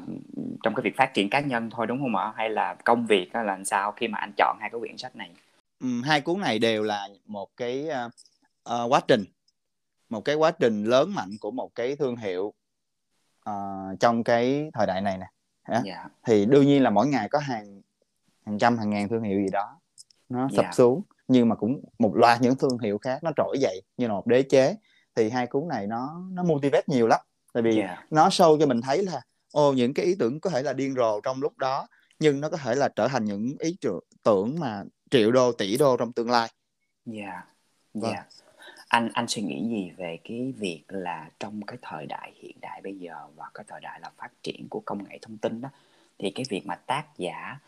trong 0.63 0.75
cái 0.75 0.83
việc 0.83 0.97
phát 0.97 1.15
triển 1.15 1.31
cá 1.31 1.41
nhân 1.41 1.71
thôi 1.71 1.87
đúng 1.87 1.99
không 2.01 2.17
ạ 2.17 2.33
hay 2.37 2.51
là 2.51 2.75
công 2.85 3.07
việc 3.07 3.35
là 3.35 3.43
làm 3.43 3.65
sao 3.65 3.93
khi 3.93 4.09
mà 4.09 4.19
anh 4.19 4.33
chọn 4.37 4.57
hai 4.61 4.71
cái 4.71 4.81
quyển 4.81 4.99
sách 4.99 5.17
này 5.17 5.31
ừ, 5.81 5.87
hai 6.05 6.21
cuốn 6.21 6.41
này 6.41 6.59
đều 6.59 6.83
là 6.83 7.09
một 7.27 7.49
cái 7.57 7.89
uh, 7.89 8.13
uh, 8.75 8.93
quá 8.93 9.01
trình 9.09 9.25
một 10.09 10.21
cái 10.21 10.35
quá 10.35 10.51
trình 10.51 10.85
lớn 10.85 11.15
mạnh 11.15 11.31
của 11.41 11.51
một 11.51 11.75
cái 11.75 11.97
thương 11.97 12.17
hiệu 12.17 12.55
uh, 13.51 14.01
trong 14.01 14.25
cái 14.25 14.71
thời 14.75 14.87
đại 14.87 15.01
này 15.01 15.19
nè 15.19 15.27
yeah. 15.71 15.85
Dạ. 15.85 16.05
thì 16.27 16.47
đương 16.47 16.67
nhiên 16.67 16.83
là 16.83 16.91
mỗi 16.91 17.07
ngày 17.07 17.29
có 17.29 17.39
hàng 17.39 17.83
hàng 18.47 18.59
trăm 18.59 18.79
hàng 18.79 18.91
ngàn 18.91 19.09
thương 19.09 19.23
hiệu 19.23 19.41
gì 19.41 19.49
đó 19.53 19.81
nó 20.29 20.49
sập 20.49 20.63
yeah. 20.63 20.73
Dạ. 20.73 20.77
xuống 20.77 21.03
nhưng 21.29 21.49
mà 21.49 21.55
cũng 21.55 21.85
một 21.99 22.17
loạt 22.17 22.41
những 22.41 22.57
thương 22.57 22.79
hiệu 22.79 22.99
khác 22.99 23.25
nó 23.25 23.31
trỗi 23.37 23.59
dậy 23.61 23.83
như 23.97 24.07
là 24.07 24.13
một 24.13 24.27
đế 24.27 24.43
chế 24.43 24.77
thì 25.15 25.31
hai 25.31 25.47
cuốn 25.47 25.69
này 25.69 25.87
nó 25.87 26.23
nó 26.31 26.43
motivate 26.43 26.85
nhiều 26.87 27.07
lắm 27.07 27.21
tại 27.53 27.63
vì 27.63 27.79
yeah. 27.79 27.99
nó 28.11 28.29
show 28.29 28.61
cho 28.61 28.67
mình 28.67 28.81
thấy 28.81 29.03
là 29.03 29.21
ô 29.53 29.73
những 29.73 29.95
cái 29.95 30.07
ý 30.07 30.15
tưởng 30.19 30.41
có 30.41 30.51
thể 30.51 30.63
là 30.63 30.73
điên 30.73 30.95
rồ 30.95 31.21
trong 31.21 31.41
lúc 31.41 31.59
đó 31.59 31.87
nhưng 32.19 32.41
nó 32.41 32.51
có 32.51 32.57
thể 32.57 32.75
là 32.75 32.89
trở 32.89 33.09
thành 33.09 33.25
những 33.25 33.57
ý 33.59 33.77
tưởng 34.23 34.57
mà 34.61 34.85
triệu 35.11 35.33
đô 35.33 35.53
tỷ 35.53 35.77
đô 35.77 35.97
trong 35.97 36.13
tương 36.13 36.31
lai 36.31 36.49
dạ 37.05 37.25
yeah. 37.25 37.47
vâng. 37.95 38.15
Anh 38.91 39.09
anh 39.15 39.29
suy 39.29 39.43
nghĩ 39.43 39.69
gì 39.69 39.93
về 39.97 40.19
cái 40.25 40.55
việc 40.59 40.83
là 40.89 41.31
trong 41.41 41.63
cái 41.67 41.79
thời 41.83 42.07
đại 42.07 42.33
hiện 42.37 42.57
đại 42.61 42.81
bây 42.85 42.99
giờ 42.99 43.15
và 43.37 43.51
cái 43.55 43.65
thời 43.69 43.81
đại 43.81 44.01
là 44.01 44.11
phát 44.17 44.31
triển 44.43 44.69
của 44.69 44.81
công 44.81 45.05
nghệ 45.09 45.19
thông 45.23 45.39
tin 45.39 45.61
đó 45.61 45.69
thì 46.19 46.31
cái 46.31 46.45
việc 46.49 46.67
mà 46.67 46.75
tác 46.75 47.05
giả 47.19 47.59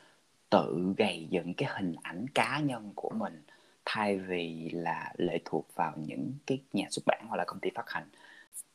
tự 0.51 0.95
gây 0.97 1.27
dựng 1.31 1.55
cái 1.55 1.69
hình 1.77 1.95
ảnh 2.03 2.27
cá 2.35 2.61
nhân 2.61 2.93
của 2.95 3.11
mình 3.11 3.43
thay 3.85 4.19
vì 4.19 4.71
là 4.73 5.13
lệ 5.17 5.39
thuộc 5.45 5.67
vào 5.75 5.93
những 5.97 6.33
cái 6.47 6.61
nhà 6.73 6.87
xuất 6.91 7.03
bản 7.07 7.25
hoặc 7.29 7.37
là 7.37 7.45
công 7.45 7.61
ty 7.61 7.71
phát 7.75 7.91
hành 7.91 8.09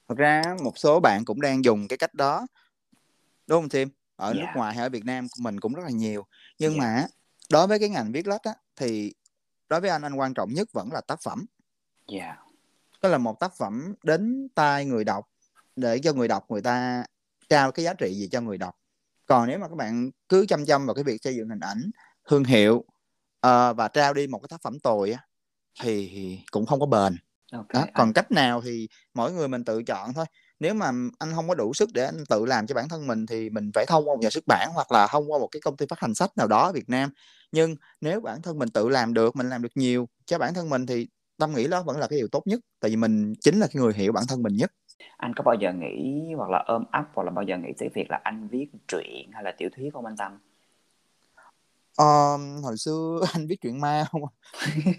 thật 0.07 0.17
ra 0.17 0.41
một 0.63 0.77
số 0.77 0.99
bạn 0.99 1.25
cũng 1.25 1.41
đang 1.41 1.63
dùng 1.63 1.87
cái 1.87 1.97
cách 1.97 2.13
đó 2.13 2.47
đúng 3.47 3.61
không 3.61 3.69
Tim 3.69 3.89
ở 4.15 4.25
yeah. 4.25 4.37
nước 4.37 4.45
dạ. 4.45 4.53
ngoài 4.55 4.75
hay 4.75 4.83
ở 4.83 4.89
Việt 4.89 5.05
Nam 5.05 5.27
mình 5.39 5.59
cũng 5.59 5.73
rất 5.73 5.83
là 5.83 5.91
nhiều 5.91 6.25
nhưng 6.59 6.73
yeah. 6.73 6.83
Dạ. 6.83 7.01
mà 7.01 7.07
đối 7.51 7.67
với 7.67 7.79
cái 7.79 7.89
ngành 7.89 8.11
viết 8.11 8.27
lách 8.27 8.43
á 8.43 8.53
thì 8.75 9.13
đối 9.69 9.81
với 9.81 9.89
anh 9.89 10.01
anh 10.01 10.15
quan 10.15 10.33
trọng 10.33 10.53
nhất 10.53 10.67
vẫn 10.73 10.91
là 10.91 11.01
tác 11.01 11.21
phẩm 11.21 11.45
yeah. 12.11 12.37
Dạ. 12.37 12.43
đó 13.01 13.09
là 13.09 13.17
một 13.17 13.39
tác 13.39 13.53
phẩm 13.57 13.93
đến 14.03 14.47
tai 14.55 14.85
người 14.85 15.03
đọc 15.03 15.29
để 15.75 15.99
cho 15.99 16.13
người 16.13 16.27
đọc 16.27 16.45
người 16.49 16.61
ta 16.61 17.05
trao 17.49 17.71
cái 17.71 17.85
giá 17.85 17.93
trị 17.93 18.13
gì 18.13 18.27
cho 18.31 18.41
người 18.41 18.57
đọc 18.57 18.75
còn 19.25 19.47
nếu 19.47 19.59
mà 19.59 19.67
các 19.67 19.75
bạn 19.75 20.09
cứ 20.29 20.45
chăm 20.45 20.65
chăm 20.65 20.85
vào 20.85 20.95
cái 20.95 21.03
việc 21.03 21.23
xây 21.23 21.35
dựng 21.35 21.49
hình 21.49 21.59
ảnh 21.59 21.91
thương 22.29 22.43
hiệu 22.43 22.75
uh, 23.47 23.77
và 23.77 23.89
trao 23.93 24.13
đi 24.13 24.27
một 24.27 24.39
cái 24.39 24.47
tác 24.49 24.61
phẩm 24.61 24.79
tồi 24.79 25.11
á 25.11 25.19
thì 25.81 26.39
cũng 26.51 26.65
không 26.65 26.79
có 26.79 26.85
bền 26.85 27.17
okay. 27.51 27.83
đó. 27.85 27.91
còn 27.93 28.13
cách 28.13 28.31
nào 28.31 28.61
thì 28.61 28.87
mỗi 29.13 29.33
người 29.33 29.47
mình 29.47 29.63
tự 29.63 29.83
chọn 29.83 30.13
thôi 30.13 30.25
nếu 30.59 30.73
mà 30.73 30.91
anh 31.19 31.33
không 31.35 31.47
có 31.47 31.55
đủ 31.55 31.73
sức 31.73 31.89
để 31.93 32.05
anh 32.05 32.23
tự 32.29 32.45
làm 32.45 32.67
cho 32.67 32.75
bản 32.75 32.89
thân 32.89 33.07
mình 33.07 33.25
thì 33.25 33.49
mình 33.49 33.71
phải 33.73 33.85
thông 33.85 34.07
qua 34.07 34.15
một 34.15 34.21
nhà 34.21 34.29
xuất 34.29 34.47
bản 34.47 34.69
hoặc 34.73 34.91
là 34.91 35.07
thông 35.07 35.31
qua 35.31 35.39
một 35.39 35.47
cái 35.51 35.61
công 35.61 35.77
ty 35.77 35.85
phát 35.89 35.99
hành 35.99 36.15
sách 36.15 36.37
nào 36.37 36.47
đó 36.47 36.65
ở 36.65 36.71
Việt 36.71 36.89
Nam 36.89 37.09
nhưng 37.51 37.75
nếu 38.01 38.21
bản 38.21 38.41
thân 38.41 38.59
mình 38.59 38.69
tự 38.69 38.89
làm 38.89 39.13
được 39.13 39.35
mình 39.35 39.49
làm 39.49 39.61
được 39.61 39.71
nhiều 39.75 40.09
cho 40.25 40.37
bản 40.37 40.53
thân 40.53 40.69
mình 40.69 40.85
thì 40.85 41.07
tâm 41.39 41.53
nghĩ 41.55 41.67
đó 41.67 41.83
vẫn 41.85 41.97
là 41.97 42.07
cái 42.07 42.19
điều 42.19 42.27
tốt 42.31 42.41
nhất 42.45 42.59
tại 42.79 42.91
vì 42.91 42.97
mình 42.97 43.33
chính 43.41 43.59
là 43.59 43.67
cái 43.73 43.81
người 43.81 43.93
hiểu 43.93 44.11
bản 44.11 44.23
thân 44.29 44.43
mình 44.43 44.53
nhất. 44.55 44.71
Anh 45.17 45.33
có 45.35 45.43
bao 45.43 45.55
giờ 45.55 45.73
nghĩ 45.73 46.33
hoặc 46.37 46.49
là 46.49 46.63
ôm 46.67 46.83
ấp 46.91 47.03
hoặc 47.13 47.23
là 47.23 47.31
bao 47.31 47.43
giờ 47.43 47.57
nghĩ 47.57 47.69
tới 47.77 47.89
việc 47.93 48.11
là 48.11 48.19
anh 48.23 48.47
viết 48.47 48.67
truyện 48.87 49.29
hay 49.33 49.43
là 49.43 49.51
tiểu 49.57 49.69
thuyết 49.75 49.93
không 49.93 50.05
anh 50.05 50.17
Tâm? 50.17 50.37
Um, 51.97 52.63
hồi 52.63 52.77
xưa 52.77 53.19
anh 53.33 53.47
viết 53.47 53.61
truyện 53.61 53.81
ma 53.81 54.05
không 54.11 54.21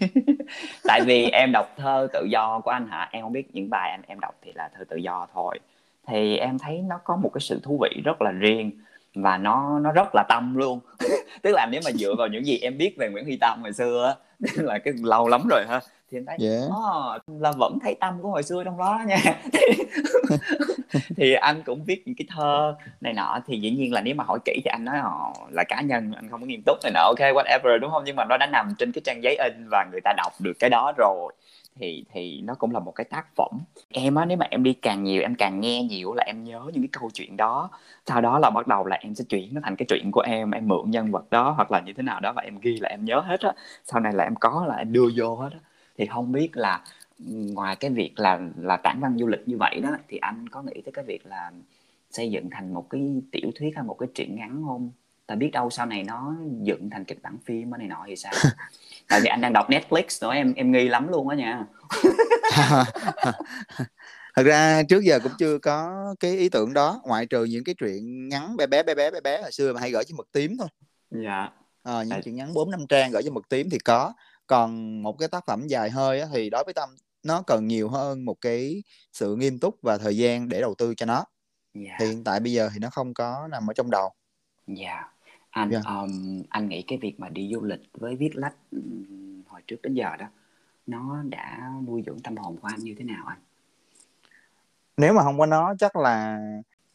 tại 0.83 1.01
vì 1.05 1.29
em 1.29 1.51
đọc 1.51 1.73
thơ 1.77 2.07
tự 2.13 2.25
do 2.31 2.61
của 2.63 2.71
anh 2.71 2.87
hả? 2.87 3.09
Em 3.11 3.23
không 3.23 3.33
biết 3.33 3.55
những 3.55 3.69
bài 3.69 3.91
anh 3.91 4.01
em 4.07 4.19
đọc 4.19 4.35
thì 4.41 4.51
là 4.55 4.69
thơ 4.77 4.83
tự 4.89 4.95
do 4.95 5.27
thôi. 5.33 5.59
Thì 6.07 6.37
em 6.37 6.59
thấy 6.59 6.81
nó 6.87 6.99
có 7.03 7.15
một 7.15 7.31
cái 7.33 7.41
sự 7.41 7.59
thú 7.63 7.79
vị 7.81 8.01
rất 8.03 8.21
là 8.21 8.31
riêng 8.31 8.71
và 9.15 9.37
nó 9.37 9.79
nó 9.79 9.91
rất 9.91 10.15
là 10.15 10.23
tâm 10.29 10.55
luôn. 10.55 10.79
Tức 11.41 11.51
là 11.53 11.67
nếu 11.71 11.81
mà 11.85 11.91
dựa 11.91 12.15
vào 12.17 12.27
những 12.27 12.45
gì 12.45 12.57
em 12.57 12.77
biết 12.77 12.95
về 12.97 13.09
Nguyễn 13.09 13.25
Huy 13.25 13.37
Tâm 13.41 13.61
hồi 13.61 13.73
xưa 13.73 14.05
á 14.05 14.15
là 14.55 14.79
cái 14.79 14.93
lâu 15.03 15.27
lắm 15.27 15.47
rồi 15.49 15.65
ha 15.67 15.79
thì 16.11 16.17
em 16.17 16.25
thấy 16.25 16.37
yeah. 16.41 16.63
oh, 16.67 17.41
là 17.41 17.51
vẫn 17.51 17.77
thấy 17.81 17.95
tâm 17.99 18.21
của 18.21 18.29
hồi 18.29 18.43
xưa 18.43 18.63
trong 18.63 18.77
đó 18.77 19.01
nha. 19.07 19.17
Thì 21.17 21.33
anh 21.33 21.63
cũng 21.65 21.83
viết 21.83 22.03
những 22.05 22.15
cái 22.15 22.25
thơ 22.29 22.75
này 23.01 23.13
nọ 23.13 23.39
thì 23.47 23.59
dĩ 23.59 23.71
nhiên 23.71 23.93
là 23.93 24.01
nếu 24.01 24.15
mà 24.15 24.23
hỏi 24.23 24.39
kỹ 24.45 24.61
thì 24.63 24.69
anh 24.69 24.85
nói 24.85 24.97
họ 24.97 25.33
là 25.51 25.63
cá 25.63 25.81
nhân 25.81 26.11
anh 26.15 26.29
không 26.29 26.41
có 26.41 26.47
nghiêm 26.47 26.61
túc 26.65 26.77
này 26.83 26.91
nọ. 26.95 26.99
Ok 26.99 27.19
whatever 27.19 27.79
đúng 27.79 27.91
không? 27.91 28.03
Nhưng 28.05 28.15
mà 28.15 28.25
nó 28.29 28.37
đã 28.37 28.47
nằm 28.51 28.73
trên 28.77 28.91
cái 28.91 29.01
trang 29.05 29.23
giấy 29.23 29.35
in 29.35 29.67
và 29.71 29.85
người 29.91 30.01
ta 30.03 30.13
đọc 30.17 30.33
được 30.39 30.53
cái 30.59 30.69
đó 30.69 30.93
rồi. 30.97 31.33
Thì 31.79 32.05
thì 32.13 32.41
nó 32.41 32.53
cũng 32.53 32.71
là 32.71 32.79
một 32.79 32.91
cái 32.91 33.05
tác 33.05 33.25
phẩm. 33.35 33.51
Em 33.93 34.15
á 34.15 34.25
nếu 34.25 34.37
mà 34.37 34.45
em 34.49 34.63
đi 34.63 34.73
càng 34.73 35.03
nhiều 35.03 35.21
em 35.21 35.35
càng 35.35 35.59
nghe 35.59 35.83
nhiều 35.83 36.13
là 36.13 36.23
em 36.23 36.43
nhớ 36.43 36.61
những 36.73 36.83
cái 36.83 36.89
câu 36.91 37.09
chuyện 37.13 37.37
đó. 37.37 37.69
Sau 38.05 38.21
đó 38.21 38.39
là 38.39 38.49
bắt 38.49 38.67
đầu 38.67 38.85
là 38.85 38.97
em 39.01 39.15
sẽ 39.15 39.23
chuyển 39.29 39.53
nó 39.53 39.61
thành 39.63 39.75
cái 39.75 39.85
chuyện 39.89 40.11
của 40.11 40.21
em 40.21 40.51
em 40.51 40.67
mượn 40.67 40.91
nhân 40.91 41.11
vật 41.11 41.29
đó 41.29 41.51
hoặc 41.51 41.71
là 41.71 41.79
như 41.79 41.93
thế 41.93 42.03
nào 42.03 42.19
đó 42.19 42.33
và 42.33 42.41
em 42.41 42.59
ghi 42.59 42.77
là 42.81 42.89
em 42.89 43.05
nhớ 43.05 43.19
hết 43.19 43.41
á. 43.41 43.51
Sau 43.83 43.99
này 43.99 44.13
là 44.13 44.23
em 44.23 44.35
có 44.35 44.65
là 44.67 44.75
em 44.75 44.93
đưa 44.93 45.09
vô 45.15 45.35
hết 45.35 45.49
á 45.51 45.59
thì 45.99 46.05
không 46.05 46.31
biết 46.31 46.57
là 46.57 46.83
ngoài 47.21 47.75
cái 47.75 47.91
việc 47.91 48.19
là 48.19 48.39
là 48.57 48.77
tản 48.77 48.99
văn 48.99 49.17
du 49.19 49.27
lịch 49.27 49.47
như 49.47 49.57
vậy 49.57 49.79
đó 49.83 49.89
thì 50.07 50.17
anh 50.17 50.49
có 50.49 50.61
nghĩ 50.61 50.81
tới 50.85 50.91
cái 50.91 51.05
việc 51.05 51.25
là 51.25 51.51
xây 52.11 52.31
dựng 52.31 52.49
thành 52.51 52.73
một 52.73 52.89
cái 52.89 53.21
tiểu 53.31 53.51
thuyết 53.55 53.75
hay 53.75 53.83
một 53.83 53.97
cái 53.99 54.09
truyện 54.15 54.35
ngắn 54.35 54.63
không? 54.65 54.91
Tại 55.27 55.37
biết 55.37 55.49
đâu 55.53 55.69
sau 55.69 55.85
này 55.85 56.03
nó 56.03 56.35
dựng 56.61 56.89
thành 56.89 57.05
kịch 57.05 57.21
bản 57.21 57.37
phim 57.45 57.71
này 57.77 57.87
nọ 57.87 58.03
thì 58.07 58.15
sao? 58.15 58.33
Tại 59.07 59.21
vì 59.23 59.27
anh 59.27 59.41
đang 59.41 59.53
đọc 59.53 59.69
Netflix 59.69 60.03
nữa 60.21 60.33
em 60.33 60.53
em 60.53 60.71
nghi 60.71 60.87
lắm 60.89 61.07
luôn 61.07 61.29
á 61.29 61.35
nha. 61.35 61.65
Thật 64.35 64.43
ra 64.43 64.83
trước 64.83 65.03
giờ 65.03 65.19
cũng 65.23 65.31
chưa 65.39 65.59
có 65.59 66.05
cái 66.19 66.31
ý 66.37 66.49
tưởng 66.49 66.73
đó 66.73 67.01
ngoại 67.05 67.25
trừ 67.25 67.43
những 67.43 67.63
cái 67.63 67.75
chuyện 67.79 68.29
ngắn 68.29 68.57
bé 68.57 68.67
bé 68.67 68.83
bé 68.83 68.95
bé 68.95 69.11
bé 69.11 69.21
bé 69.21 69.41
hồi 69.41 69.51
xưa 69.51 69.73
mà 69.73 69.79
hay 69.79 69.91
gửi 69.91 70.03
cho 70.03 70.15
mực 70.17 70.31
tím 70.31 70.57
thôi. 70.59 70.67
Dạ. 71.11 71.49
À, 71.83 72.03
những 72.03 72.21
chuyện 72.23 72.35
ngắn 72.35 72.53
bốn 72.53 72.71
năm 72.71 72.87
trang 72.89 73.11
gửi 73.11 73.23
cho 73.23 73.31
mực 73.31 73.49
tím 73.49 73.69
thì 73.69 73.79
có 73.79 74.13
còn 74.49 75.01
một 75.03 75.17
cái 75.19 75.29
tác 75.29 75.45
phẩm 75.45 75.67
dài 75.67 75.89
hơi 75.89 76.21
á, 76.21 76.27
thì 76.33 76.49
đối 76.49 76.63
với 76.63 76.73
tâm 76.73 76.89
nó 77.23 77.41
cần 77.41 77.67
nhiều 77.67 77.89
hơn 77.89 78.25
một 78.25 78.41
cái 78.41 78.83
sự 79.13 79.35
nghiêm 79.35 79.59
túc 79.59 79.75
và 79.81 79.97
thời 79.97 80.17
gian 80.17 80.49
để 80.49 80.61
đầu 80.61 80.75
tư 80.77 80.93
cho 80.95 81.05
nó. 81.05 81.25
Dạ. 81.73 81.95
Thì 81.99 82.05
hiện 82.05 82.23
tại 82.23 82.39
bây 82.39 82.51
giờ 82.53 82.69
thì 82.73 82.79
nó 82.79 82.89
không 82.89 83.13
có 83.13 83.47
nằm 83.51 83.69
ở 83.69 83.73
trong 83.73 83.89
đầu. 83.89 84.09
Dạ. 84.67 85.03
Anh 85.49 85.69
Dạ. 85.71 85.79
um, 85.85 86.43
anh 86.49 86.69
nghĩ 86.69 86.83
cái 86.87 86.97
việc 87.01 87.19
mà 87.19 87.29
đi 87.29 87.51
du 87.53 87.61
lịch 87.61 87.79
với 87.93 88.15
viết 88.15 88.29
lách 88.33 88.55
hồi 89.47 89.61
trước 89.67 89.81
đến 89.81 89.93
giờ 89.93 90.15
đó 90.19 90.25
nó 90.87 91.23
đã 91.29 91.71
nuôi 91.87 92.03
dưỡng 92.05 92.19
tâm 92.19 92.37
hồn 92.37 92.57
của 92.61 92.67
anh 92.67 92.79
như 92.79 92.95
thế 92.97 93.03
nào 93.03 93.25
anh? 93.27 93.39
Nếu 94.97 95.13
mà 95.13 95.23
không 95.23 95.39
có 95.39 95.45
nó 95.45 95.73
chắc 95.79 95.95
là 95.95 96.39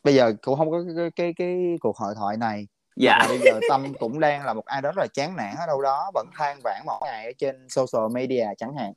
bây 0.05 0.15
giờ 0.15 0.35
cũng 0.43 0.59
không 0.59 0.71
có 0.71 0.85
cái, 0.97 1.11
cái, 1.17 1.33
cái 1.37 1.77
cuộc 1.81 1.97
hội 1.97 2.15
thoại 2.15 2.37
này 2.37 2.67
dạ. 2.97 3.19
Và 3.21 3.29
bây 3.29 3.39
giờ 3.39 3.61
tâm 3.69 3.95
cũng 4.01 4.21
đang 4.21 4.45
là 4.45 4.53
một 4.55 4.65
ai 4.65 4.83
đó 4.83 4.93
rất 4.97 5.01
là 5.03 5.07
chán 5.15 5.37
nản 5.37 5.55
ở 5.59 5.67
đâu 5.67 5.83
đó 5.83 6.11
vẫn 6.15 6.27
than 6.39 6.61
vãn 6.65 6.83
mỗi 6.87 7.01
ngày 7.05 7.27
ở 7.27 7.33
trên 7.39 7.69
social 7.69 8.13
media 8.13 8.47
chẳng 8.59 8.77
hạn. 8.77 8.93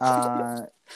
À, 0.00 0.18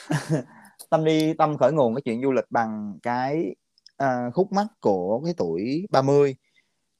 tâm 0.89 1.05
đi 1.05 1.33
tâm 1.33 1.57
khởi 1.57 1.71
nguồn 1.71 1.95
cái 1.95 2.01
chuyện 2.01 2.21
du 2.21 2.31
lịch 2.31 2.45
bằng 2.49 2.99
cái 3.03 3.55
à, 3.97 4.29
khúc 4.33 4.51
mắc 4.51 4.67
của 4.79 5.21
cái 5.25 5.33
tuổi 5.37 5.85
30 5.89 6.35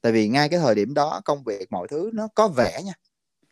tại 0.00 0.12
vì 0.12 0.28
ngay 0.28 0.48
cái 0.48 0.60
thời 0.60 0.74
điểm 0.74 0.94
đó 0.94 1.20
công 1.24 1.44
việc 1.44 1.72
mọi 1.72 1.88
thứ 1.90 2.10
nó 2.14 2.28
có 2.34 2.48
vẻ 2.48 2.80
nha 2.84 2.92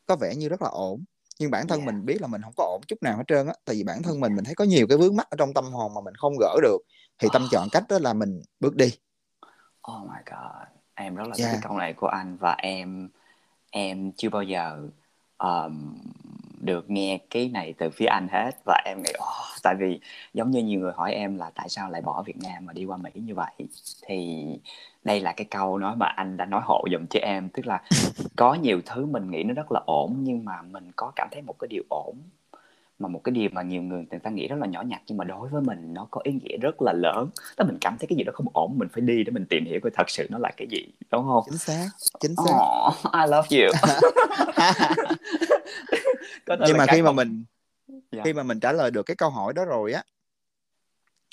có 0.07 0.17
vẻ 0.17 0.35
như 0.37 0.49
rất 0.49 0.63
là 0.63 0.69
ổn. 0.69 1.05
Nhưng 1.41 1.51
bản 1.51 1.67
thân 1.69 1.81
Dạ. 1.81 1.87
mình 1.87 2.05
biết 2.05 2.21
là 2.21 2.27
mình 2.27 2.43
không 2.43 2.53
có 2.57 2.65
ổn 2.65 2.81
chút 2.89 3.03
nào 3.03 3.17
hết 3.17 3.25
trơn 3.27 3.47
á. 3.47 3.53
Tại 3.65 3.77
vì 3.77 3.85
bản 3.85 4.03
thân 4.03 4.21
mình 4.21 4.37
mình 4.37 4.45
thấy 4.45 4.55
có 4.55 4.65
nhiều 4.65 4.87
cái 4.89 4.99
vướng 4.99 5.17
mắc 5.17 5.31
ở 5.31 5.37
trong 5.39 5.55
tâm 5.55 5.65
hồn 5.65 5.95
mà 5.95 6.01
mình 6.01 6.15
không 6.15 6.33
gỡ 6.41 6.57
được. 6.63 6.79
Thì 7.19 7.29
tâm 7.33 7.43
Ờ. 7.43 7.49
chọn 7.53 7.69
cách 7.73 7.85
đó 7.89 7.99
là 7.99 8.13
mình 8.13 8.43
bước 8.61 8.77
đi. 8.77 8.87
Oh 9.93 10.03
my 10.09 10.19
god, 10.27 10.78
em 11.05 11.15
rất 11.15 11.29
là 11.29 11.35
thích 11.37 11.45
Yeah. 11.45 11.53
cái 11.53 11.69
câu 11.69 11.79
này 11.79 11.93
của 11.93 12.07
anh 12.07 12.37
và 12.37 12.55
em 12.59 13.09
em 13.71 14.13
chưa 14.13 14.29
bao 14.29 14.43
giờ 14.43 14.89
um, 15.39 15.99
được 16.61 16.91
nghe 16.91 17.19
cái 17.31 17.49
này 17.49 17.75
từ 17.79 17.91
phía 17.91 18.07
anh 18.07 18.29
hết. 18.31 18.51
Và 18.65 18.83
em 18.85 19.03
nghĩ 19.03 19.11
oh, 19.19 19.63
tại 19.63 19.75
vì 19.79 20.01
giống 20.35 20.51
như 20.51 20.63
nhiều 20.63 20.81
người 20.81 20.93
hỏi 20.97 21.13
em 21.13 21.39
là 21.39 21.51
tại 21.55 21.69
sao 21.69 21.91
lại 21.91 22.01
bỏ 22.01 22.23
Việt 22.23 22.37
Nam 22.43 22.67
mà 22.67 22.73
đi 22.73 22.85
qua 22.85 22.97
Mỹ 22.97 23.11
như 23.15 23.35
vậy 23.35 23.53
thì 24.07 24.47
đây 25.05 25.21
là 25.21 25.33
cái 25.33 25.45
câu 25.51 25.79
nói 25.79 25.97
mà 25.97 26.07
anh 26.07 26.37
đã 26.37 26.45
nói 26.45 26.61
hộ 26.65 26.85
giùm 26.93 27.07
cho 27.07 27.21
em. 27.21 27.49
Tức 27.49 27.67
là 27.67 27.83
có 28.37 28.55
nhiều 28.55 28.81
thứ 28.87 29.07
mình 29.07 29.31
nghĩ 29.31 29.43
nó 29.43 29.55
rất 29.55 29.73
là 29.73 29.81
ổn 29.87 30.17
nhưng 30.19 30.45
mà 30.45 30.63
mình 30.63 30.93
có 30.97 31.13
cảm 31.17 31.29
thấy 31.33 31.43
một 31.43 31.55
cái 31.59 31.69
điều 31.69 31.83
ổn 31.89 32.17
mà 32.99 33.09
một 33.09 33.21
cái 33.25 33.33
điều 33.33 33.49
mà 33.53 33.63
nhiều 33.63 33.83
người 33.83 34.05
người 34.11 34.21
ta 34.21 34.31
nghĩ 34.31 34.49
rất 34.49 34.57
là 34.59 34.67
nhỏ 34.67 34.83
nhặt 34.83 35.03
nhưng 35.07 35.19
mà 35.19 35.25
đối 35.25 35.49
với 35.49 35.63
mình 35.63 35.95
nó 35.95 36.09
có 36.11 36.21
ý 36.25 36.33
nghĩa 36.33 36.57
rất 36.57 36.83
là 36.83 36.93
lớn. 36.93 37.31
Đó 37.57 37.65
mình 37.65 37.79
cảm 37.81 37.99
thấy 37.99 38.07
cái 38.09 38.17
gì 38.17 38.25
đó 38.25 38.33
không 38.37 38.47
ổn 38.53 38.79
mình 38.79 38.89
phải 38.93 39.01
đi 39.01 39.25
để 39.25 39.31
mình 39.31 39.47
tìm 39.51 39.65
hiểu 39.65 39.81
coi 39.83 39.91
thật 39.95 40.11
sự 40.11 40.27
nó 40.31 40.39
là 40.39 40.51
cái 40.57 40.67
gì 40.71 40.87
đúng 41.11 41.25
không? 41.27 41.43
Chính 41.51 41.59
xác 41.59 41.89
chính 42.21 42.35
xác. 42.37 42.53
Oh, 42.89 42.95
I 43.15 43.21
love 43.31 43.49
you. 43.63 43.73
Nhưng 46.67 46.77
mà 46.77 46.87
khi 46.87 47.03
mà 47.03 47.09
không- 47.09 47.17
mình 47.17 47.45
Dạ. 48.13 48.23
khi 48.25 48.33
mà 48.33 48.43
mình 48.43 48.61
trả 48.61 48.73
lời 48.73 48.91
được 48.91 49.03
cái 49.03 49.17
câu 49.17 49.31
hỏi 49.31 49.53
đó 49.53 49.65
rồi 49.65 49.93
á 49.93 50.03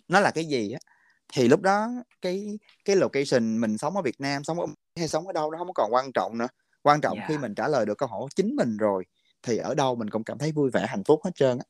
nó 0.07 0.19
là 0.19 0.31
cái 0.31 0.45
gì 0.45 0.71
á 0.71 0.79
thì 1.33 1.47
lúc 1.47 1.61
đó 1.61 1.87
cái 2.21 2.59
cái 2.85 2.95
location 2.95 3.61
mình 3.61 3.77
sống 3.77 3.95
ở 3.95 4.01
Việt 4.01 4.21
Nam 4.21 4.43
sống 4.43 4.59
ở 4.59 4.65
hay 4.99 5.07
sống 5.07 5.27
ở 5.27 5.33
đâu 5.33 5.51
nó 5.51 5.57
không 5.57 5.73
còn 5.73 5.93
quan 5.93 6.11
trọng 6.11 6.37
nữa. 6.37 6.47
Quan 6.81 7.01
trọng 7.01 7.17
Dạ. 7.17 7.25
khi 7.27 7.37
mình 7.37 7.55
trả 7.55 7.67
lời 7.67 7.85
được 7.85 7.97
câu 7.97 8.09
hỏi 8.09 8.21
chính 8.35 8.55
mình 8.55 8.77
rồi 8.77 9.05
thì 9.45 9.57
ở 9.57 9.75
đâu 9.75 9.95
mình 9.95 10.09
cũng 10.09 10.23
cảm 10.23 10.37
thấy 10.37 10.51
vui 10.51 10.69
vẻ 10.73 10.85
hạnh 10.87 11.03
phúc 11.03 11.21
hết 11.25 11.31
trơn 11.35 11.57
á. 11.57 11.63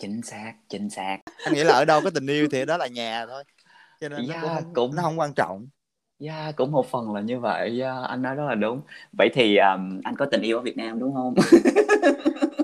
Chính 0.00 0.22
xác 0.22 0.52
chính 0.68 0.90
xác. 0.90 1.18
Anh 1.44 1.54
nghĩ 1.54 1.64
là 1.64 1.72
ở 1.74 1.84
đâu 1.84 2.00
có 2.04 2.10
tình 2.10 2.26
yêu 2.26 2.48
thì 2.52 2.64
đó 2.64 2.76
là 2.76 2.86
nhà 2.86 3.26
thôi 3.26 3.44
cho 4.00 4.08
nên 4.08 4.26
nó 4.28 4.34
Dạ, 4.34 4.40
cũng 4.42 4.50
không 4.54 4.74
cũng- 4.74 4.96
nó 4.96 5.02
không 5.02 5.18
quan 5.20 5.34
trọng. 5.34 5.66
Yeah, 6.20 6.56
cũng 6.56 6.72
một 6.72 6.86
phần 6.90 7.14
là 7.14 7.20
như 7.20 7.40
vậy. 7.40 7.80
Yeah, 7.80 8.08
anh 8.08 8.22
nói 8.22 8.34
rất 8.34 8.44
là 8.48 8.54
đúng. 8.54 8.80
Vậy 9.18 9.28
thì 9.34 9.56
um, 9.56 10.00
anh 10.04 10.16
có 10.16 10.26
tình 10.30 10.42
yêu 10.42 10.56
ở 10.58 10.62
Việt 10.62 10.76
Nam 10.76 10.98
đúng 10.98 11.14
không? 11.14 11.34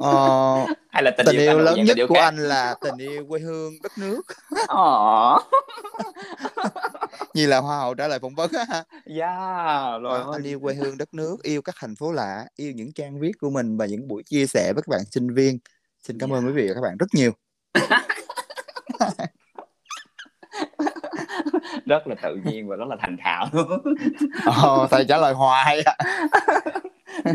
Ờ, 0.00 0.66
hay 0.90 1.02
là 1.02 1.10
tình, 1.16 1.26
tình 1.26 1.36
yêu 1.40 1.58
là 1.58 1.64
lớn 1.64 1.84
nhất 1.84 1.96
yêu 1.96 2.06
của 2.08 2.14
khác? 2.14 2.20
anh 2.20 2.36
là 2.36 2.74
tình 2.80 2.96
yêu 2.98 3.26
quê 3.28 3.40
hương 3.40 3.72
đất 3.82 3.92
nước. 3.98 4.22
Ồ, 4.68 5.38
như 7.38 7.46
là 7.46 7.58
hoa 7.58 7.78
hậu 7.78 7.94
trả 7.94 8.08
lời 8.08 8.18
phỏng 8.18 8.34
vấn 8.34 8.50
á 8.52 8.84
yeah, 9.06 10.02
rồi 10.02 10.20
Ờ, 10.20 10.32
anh 10.32 10.42
yêu 10.42 10.60
quê 10.62 10.74
hương 10.74 10.98
đất 10.98 11.14
nước 11.14 11.36
yêu 11.42 11.62
các 11.62 11.74
thành 11.80 11.96
phố 11.96 12.12
lạ 12.12 12.46
yêu 12.56 12.72
những 12.72 12.92
trang 12.92 13.20
viết 13.20 13.32
của 13.40 13.50
mình 13.50 13.76
và 13.76 13.86
những 13.86 14.08
buổi 14.08 14.22
chia 14.22 14.46
sẻ 14.46 14.72
với 14.74 14.82
các 14.82 14.88
bạn 14.90 15.00
sinh 15.10 15.34
viên. 15.34 15.58
Xin 16.02 16.18
cảm 16.18 16.32
ơn 16.32 16.42
Dạ. 16.42 16.48
quý 16.48 16.52
vị 16.52 16.68
và 16.68 16.74
các 16.74 16.80
bạn 16.80 16.96
rất 16.96 17.06
nhiều. 17.14 17.32
Rất 21.86 22.06
là 22.06 22.14
tự 22.22 22.36
nhiên 22.44 22.68
và 22.68 22.76
rất 22.76 22.84
là 22.88 22.96
thành 23.00 23.16
thạo. 23.24 23.46
Ồ, 24.62 24.86
thầy 24.90 25.04
trả 25.08 25.16
lời 25.16 25.34
hoài 25.34 25.82
à. 25.82 25.96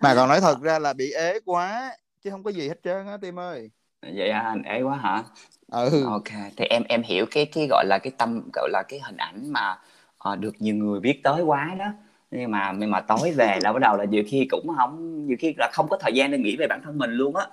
mà 0.00 0.14
còn 0.14 0.28
nói 0.28 0.40
thật 0.40 0.60
ra 0.62 0.78
là 0.78 0.92
bị 0.92 1.10
ế 1.12 1.40
quá 1.44 1.96
chứ 2.24 2.30
không 2.30 2.42
có 2.42 2.50
gì 2.50 2.68
hết 2.68 2.74
trơn 2.84 3.06
á 3.06 3.16
tim 3.22 3.38
ơi 3.38 3.70
vậy 4.02 4.32
hả 4.32 4.40
anh 4.40 4.62
ế 4.62 4.82
quá 4.82 4.96
hả? 4.96 5.22
Ừ. 5.70 6.04
Ok 6.06 6.28
thì 6.56 6.64
em 6.64 6.82
em 6.88 7.02
hiểu 7.02 7.26
cái 7.30 7.46
cái 7.46 7.66
gọi 7.70 7.84
là 7.86 7.98
cái 8.02 8.12
tâm 8.18 8.40
gọi 8.52 8.68
là 8.72 8.82
cái 8.88 9.00
hình 9.00 9.16
ảnh 9.16 9.52
mà 9.52 9.78
ờ, 10.18 10.36
được 10.36 10.54
nhiều 10.58 10.74
người 10.74 11.00
biết 11.00 11.20
tới 11.22 11.42
quá 11.42 11.74
đó. 11.78 11.86
Nhưng 12.30 12.50
mà 12.50 12.72
nhưng 12.78 12.90
mà 12.90 13.00
tối 13.00 13.32
về 13.36 13.58
là 13.62 13.72
bắt 13.72 13.78
đầu 13.78 13.96
là 13.96 14.04
nhiều 14.04 14.24
khi 14.26 14.46
cũng 14.50 14.66
không 14.76 15.26
nhiều 15.26 15.36
khi 15.40 15.54
là 15.58 15.70
không 15.72 15.88
có 15.88 15.96
thời 16.00 16.12
gian 16.12 16.30
để 16.30 16.38
nghĩ 16.38 16.56
về 16.56 16.66
bản 16.66 16.80
thân 16.84 16.98
mình 16.98 17.10
luôn 17.10 17.36
á. 17.36 17.46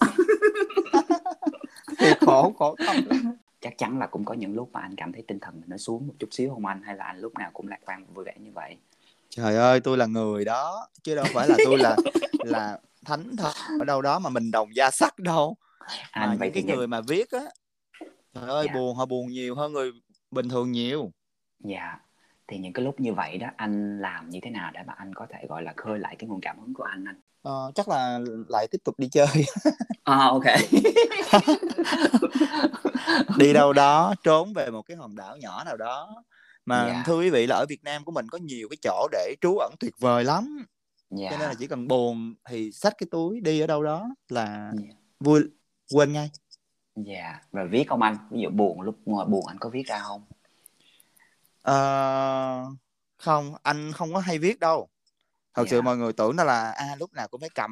Thì 2.00 2.08
khổ 2.22 2.54
khổ 2.60 2.76
lắm. 2.80 2.96
chắc 3.62 3.78
chắn 3.78 4.00
là 4.00 4.08
cũng 4.08 4.26
có 4.26 4.34
những 4.34 4.56
lúc 4.56 4.70
mà 4.74 4.80
anh 4.82 4.96
cảm 4.96 5.14
thấy 5.14 5.24
tinh 5.28 5.40
thần 5.40 5.54
mình 5.54 5.70
nó 5.70 5.78
xuống 5.78 6.08
một 6.08 6.14
chút 6.20 6.28
xíu 6.32 6.50
không 6.54 6.66
anh? 6.66 6.82
Hay 6.86 6.96
là 6.96 7.04
anh 7.04 7.20
lúc 7.20 7.34
nào 7.40 7.50
cũng 7.54 7.68
lạc 7.68 7.80
quan 7.86 8.06
vui 8.14 8.26
vẻ 8.26 8.34
như 8.40 8.52
vậy? 8.54 8.76
Trời 9.30 9.56
ơi 9.56 9.80
tôi 9.80 9.98
là 9.98 10.06
người 10.06 10.46
đó 10.46 10.88
chứ 11.04 11.16
đâu 11.16 11.26
phải 11.34 11.48
là 11.48 11.58
tôi 11.64 11.78
là 11.78 11.98
là 12.44 12.80
thánh 13.06 13.36
thật 13.38 13.52
ở 13.80 13.86
đâu 13.86 14.02
đó 14.02 14.20
mà 14.20 14.30
mình 14.30 14.52
đồng 14.52 14.76
gia 14.76 14.92
sắc 14.92 15.20
đâu 15.20 15.56
anh 16.12 16.30
mà 16.30 16.36
vậy 16.40 16.52
thì 16.54 16.62
cái 16.62 16.78
người 16.78 16.88
mà 16.88 17.02
viết 17.08 17.32
á 17.32 17.40
trời 18.34 18.50
ơi 18.50 18.66
Dạ. 18.68 18.74
buồn 18.74 18.96
họ 18.98 19.06
buồn 19.06 19.28
nhiều 19.28 19.56
hơn 19.56 19.74
người 19.74 19.92
bình 20.32 20.50
thường 20.50 20.72
nhiều. 20.72 21.12
Dạ. 21.60 21.98
Thì 22.48 22.58
những 22.58 22.74
cái 22.74 22.86
lúc 22.86 23.00
như 23.00 23.14
vậy 23.14 23.38
đó 23.38 23.48
anh 23.58 24.00
làm 24.02 24.30
như 24.30 24.40
thế 24.44 24.50
nào 24.52 24.72
để 24.74 24.80
mà 24.88 24.94
anh 24.98 25.14
có 25.16 25.28
thể 25.30 25.46
gọi 25.50 25.64
là 25.64 25.74
khơi 25.78 26.00
lại 26.00 26.16
cái 26.20 26.28
nguồn 26.28 26.42
cảm 26.42 26.60
hứng 26.60 26.74
của 26.74 26.84
anh 26.84 27.06
anh? 27.06 27.20
Ờ, 27.42 27.72
chắc 27.76 27.90
là 27.90 28.20
lại 28.50 28.68
tiếp 28.72 28.78
tục 28.84 29.00
đi 29.00 29.10
chơi. 29.12 29.28
À 30.04 30.18
ok. 30.28 30.44
Đi 33.38 33.54
đâu 33.54 33.74
đó 33.74 34.16
trốn 34.24 34.54
về 34.54 34.70
một 34.70 34.82
cái 34.82 34.98
hòn 34.98 35.16
đảo 35.16 35.38
nhỏ 35.38 35.64
nào 35.64 35.78
đó. 35.78 36.24
Mà 36.66 36.88
Dạ. 36.88 37.04
thưa 37.06 37.20
quý 37.20 37.30
vị 37.30 37.48
là 37.48 37.56
ở 37.56 37.66
Việt 37.70 37.84
Nam 37.84 38.04
của 38.04 38.12
mình 38.12 38.28
có 38.30 38.38
nhiều 38.38 38.68
cái 38.70 38.78
chỗ 38.82 39.08
để 39.12 39.36
trú 39.42 39.58
ẩn 39.58 39.74
tuyệt 39.80 39.94
vời 40.00 40.24
lắm. 40.24 40.66
Dạ. 41.10 41.32
Cho 41.32 41.38
nên 41.38 41.48
là 41.50 41.54
chỉ 41.60 41.68
cần 41.68 41.88
buồn 41.88 42.34
thì 42.50 42.72
xách 42.72 42.94
cái 42.98 43.08
túi 43.12 43.42
đi 43.42 43.60
ở 43.60 43.68
đâu 43.68 43.84
đó 43.84 44.10
là 44.30 44.72
Dạ. 44.76 44.94
vui 45.20 45.42
quên 45.94 46.14
ngay. 46.14 46.32
Dạ 46.96 47.40
rồi 47.52 47.68
viết 47.68 47.86
không 47.90 48.02
anh? 48.02 48.18
Ví 48.32 48.42
dụ 48.42 48.50
buồn 48.50 48.82
lúc 48.82 48.96
ngồi 49.06 49.26
buồn 49.26 49.46
anh 49.48 49.58
có 49.60 49.70
viết 49.70 49.88
ra 49.88 50.00
không? 50.00 50.22
Ờ, 51.62 52.66
không 53.18 53.54
anh 53.64 53.92
không 53.92 54.14
có 54.14 54.20
hay 54.20 54.38
viết 54.40 54.60
đâu. 54.60 54.88
Thật 55.54 55.66
sự 55.70 55.76
Dạ. 55.78 55.82
mọi 55.82 55.98
người 55.98 56.14
tưởng 56.14 56.36
đó 56.36 56.44
là 56.44 56.72
à, 56.72 56.96
lúc 57.00 57.14
nào 57.14 57.28
cũng 57.28 57.42
phải 57.42 57.50
cầm 57.56 57.72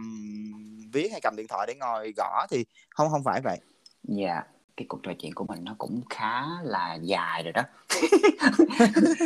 viết 0.93 1.09
hay 1.11 1.19
cầm 1.23 1.35
điện 1.35 1.47
thoại 1.47 1.67
để 1.67 1.75
ngồi 1.75 2.13
gõ 2.17 2.45
thì 2.49 2.65
không 2.89 3.09
không 3.09 3.23
phải 3.23 3.41
vậy. 3.41 3.59
Dạ, 4.03 4.43
cái 4.77 4.85
cuộc 4.89 4.99
trò 5.03 5.11
chuyện 5.19 5.33
của 5.33 5.45
mình 5.45 5.63
nó 5.63 5.75
cũng 5.77 6.01
khá 6.09 6.43
là 6.63 6.95
dài 7.01 7.43
rồi 7.43 7.53
đó. 7.53 7.61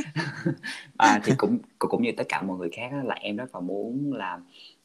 à, 0.98 1.20
thì 1.24 1.34
cũng 1.38 1.58
cũng 1.80 2.02
như 2.04 2.12
tất 2.18 2.24
cả 2.30 2.42
mọi 2.42 2.58
người 2.58 2.70
khác 2.74 2.89
là 3.04 3.16
em 3.16 3.38
rất 3.38 3.56
là 3.56 3.62
muốn 3.62 4.14
là 4.14 4.39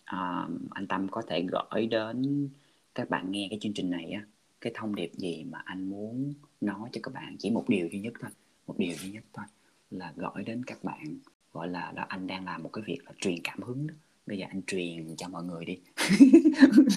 à, 0.05 0.47
anh 0.71 0.87
Tâm 0.89 1.09
có 1.09 1.23
thể 1.29 1.47
gửi 1.53 1.87
đến 1.87 2.49
các 2.97 3.11
bạn 3.11 3.31
nghe 3.31 3.47
cái 3.51 3.59
chương 3.63 3.75
trình 3.75 3.91
này 3.91 4.11
á 4.13 4.23
cái 4.61 4.73
thông 4.77 4.95
điệp 4.95 5.11
gì 5.15 5.45
mà 5.45 5.59
anh 5.65 5.91
muốn 5.91 6.35
nói 6.61 6.89
cho 6.93 7.01
các 7.03 7.15
bạn 7.15 7.37
chỉ 7.39 7.51
một 7.51 7.69
điều 7.69 7.89
duy 7.93 8.01
nhất 8.01 8.13
thôi, 8.21 8.31
một 8.67 8.75
điều 8.79 8.97
duy 8.97 9.11
nhất 9.11 9.25
thôi 9.35 9.45
là 9.91 10.13
gửi 10.17 10.45
đến 10.45 10.65
các 10.65 10.85
bạn 10.85 11.19
gọi 11.53 11.69
là 11.69 11.93
đó 11.97 12.05
anh 12.09 12.27
đang 12.27 12.45
làm 12.45 12.63
một 12.63 12.71
cái 12.73 12.85
việc 12.87 12.99
là 13.07 13.13
truyền 13.21 13.39
cảm 13.45 13.63
hứng 13.63 13.87
đó. 13.87 13.95
Bây 14.27 14.39
giờ 14.39 14.47
anh 14.49 14.63
truyền 14.67 15.17
cho 15.17 15.29
mọi 15.29 15.43
người 15.45 15.65
đi. 15.65 15.79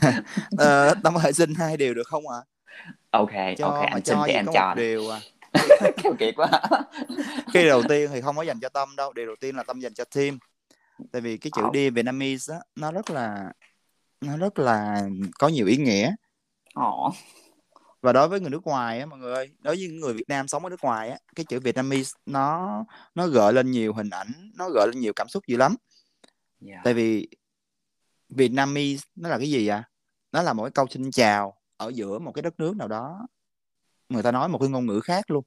ờ, 0.57 0.95
tâm 1.03 1.13
ơi 1.17 1.33
xin 1.33 1.53
hai 1.55 1.77
điều 1.77 1.93
được 1.93 2.07
không 2.07 2.23
ạ 2.29 2.37
Ok, 3.11 3.31
cho 3.57 3.67
ok 3.67 3.85
anh 3.91 4.01
xin 4.05 4.17
thì 4.27 4.33
em 4.33 4.45
cho. 4.53 4.69
một 4.69 4.75
điều 4.77 5.09
à 5.09 5.19
Keo 6.03 6.13
kiệt 6.19 6.33
quá. 6.37 6.49
cái 7.53 7.65
đầu 7.67 7.83
tiên 7.89 8.09
thì 8.13 8.21
không 8.21 8.35
có 8.35 8.41
dành 8.43 8.59
cho 8.59 8.69
tâm 8.69 8.89
đâu 8.97 9.13
điều 9.13 9.25
đầu 9.25 9.35
tiên 9.41 9.55
là 9.55 9.63
tâm 9.63 9.79
dành 9.79 9.93
cho 9.93 10.03
team 10.15 10.39
tại 11.11 11.21
vì 11.21 11.37
cái 11.37 11.51
chữ 11.55 11.61
Ờ. 11.61 11.69
đi 11.73 11.89
Vietnamese 11.89 12.53
á 12.53 12.59
nó 12.75 12.91
rất 12.91 13.09
là 13.09 13.51
nó 14.21 14.37
rất 14.37 14.59
là 14.59 15.09
có 15.39 15.47
nhiều 15.47 15.65
ý 15.67 15.77
nghĩa 15.77 16.15
Ồ. 16.73 17.13
và 18.01 18.13
đối 18.13 18.27
với 18.27 18.39
người 18.39 18.49
nước 18.49 18.63
ngoài 18.63 18.99
á 18.99 19.05
mọi 19.05 19.19
người 19.19 19.33
ơi 19.33 19.51
đối 19.59 19.75
với 19.75 19.87
những 19.87 19.99
người 19.99 20.13
Việt 20.13 20.27
Nam 20.29 20.47
sống 20.47 20.63
ở 20.63 20.69
nước 20.69 20.83
ngoài 20.83 21.09
á 21.09 21.17
cái 21.35 21.45
chữ 21.45 21.59
Vietnamese 21.59 22.11
nó 22.25 22.69
nó 23.15 23.27
gợi 23.27 23.53
lên 23.53 23.71
nhiều 23.71 23.93
hình 23.93 24.09
ảnh 24.09 24.51
nó 24.55 24.69
gợi 24.69 24.87
lên 24.87 24.99
nhiều 24.99 25.13
cảm 25.15 25.27
xúc 25.27 25.43
dữ 25.47 25.57
lắm 25.57 25.75
Yeah. 26.67 26.81
tại 26.83 26.93
vì 26.93 27.27
Vietnamese 28.29 29.03
nó 29.15 29.29
là 29.29 29.37
cái 29.37 29.49
gì 29.49 29.67
à 29.67 29.89
nó 30.31 30.41
là 30.41 30.53
một 30.53 30.63
cái 30.63 30.71
câu 30.71 30.87
xin 30.89 31.11
chào 31.11 31.53
ở 31.77 31.89
giữa 31.89 32.19
một 32.19 32.31
cái 32.31 32.41
đất 32.41 32.59
nước 32.59 32.75
nào 32.75 32.87
đó 32.87 33.27
người 34.09 34.23
ta 34.23 34.31
nói 34.31 34.49
một 34.49 34.57
cái 34.57 34.69
ngôn 34.69 34.85
ngữ 34.85 34.99
khác 34.99 35.31
luôn 35.31 35.43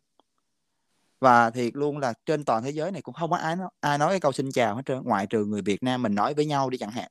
và 1.21 1.51
thiệt 1.51 1.77
luôn 1.77 1.99
là 1.99 2.15
trên 2.27 2.45
toàn 2.45 2.63
thế 2.63 2.71
giới 2.71 2.93
này 2.93 3.03
cũng 3.03 3.15
không 3.15 3.31
có 3.31 3.37
ai 3.37 3.57
nói, 3.57 3.69
ai 3.81 3.99
nói 3.99 4.11
cái 4.11 4.21
câu 4.21 4.33
xin 4.33 4.53
chào 4.53 4.77
hết 4.77 4.83
trơn 4.87 5.03
ngoại 5.05 5.27
trừ 5.27 5.45
người 5.45 5.63
Việt 5.63 5.83
Nam 5.83 6.03
mình 6.03 6.15
nói 6.15 6.35
với 6.35 6.47
nhau 6.47 6.71
đi 6.71 6.79
chẳng 6.79 6.91
hạn 6.91 7.11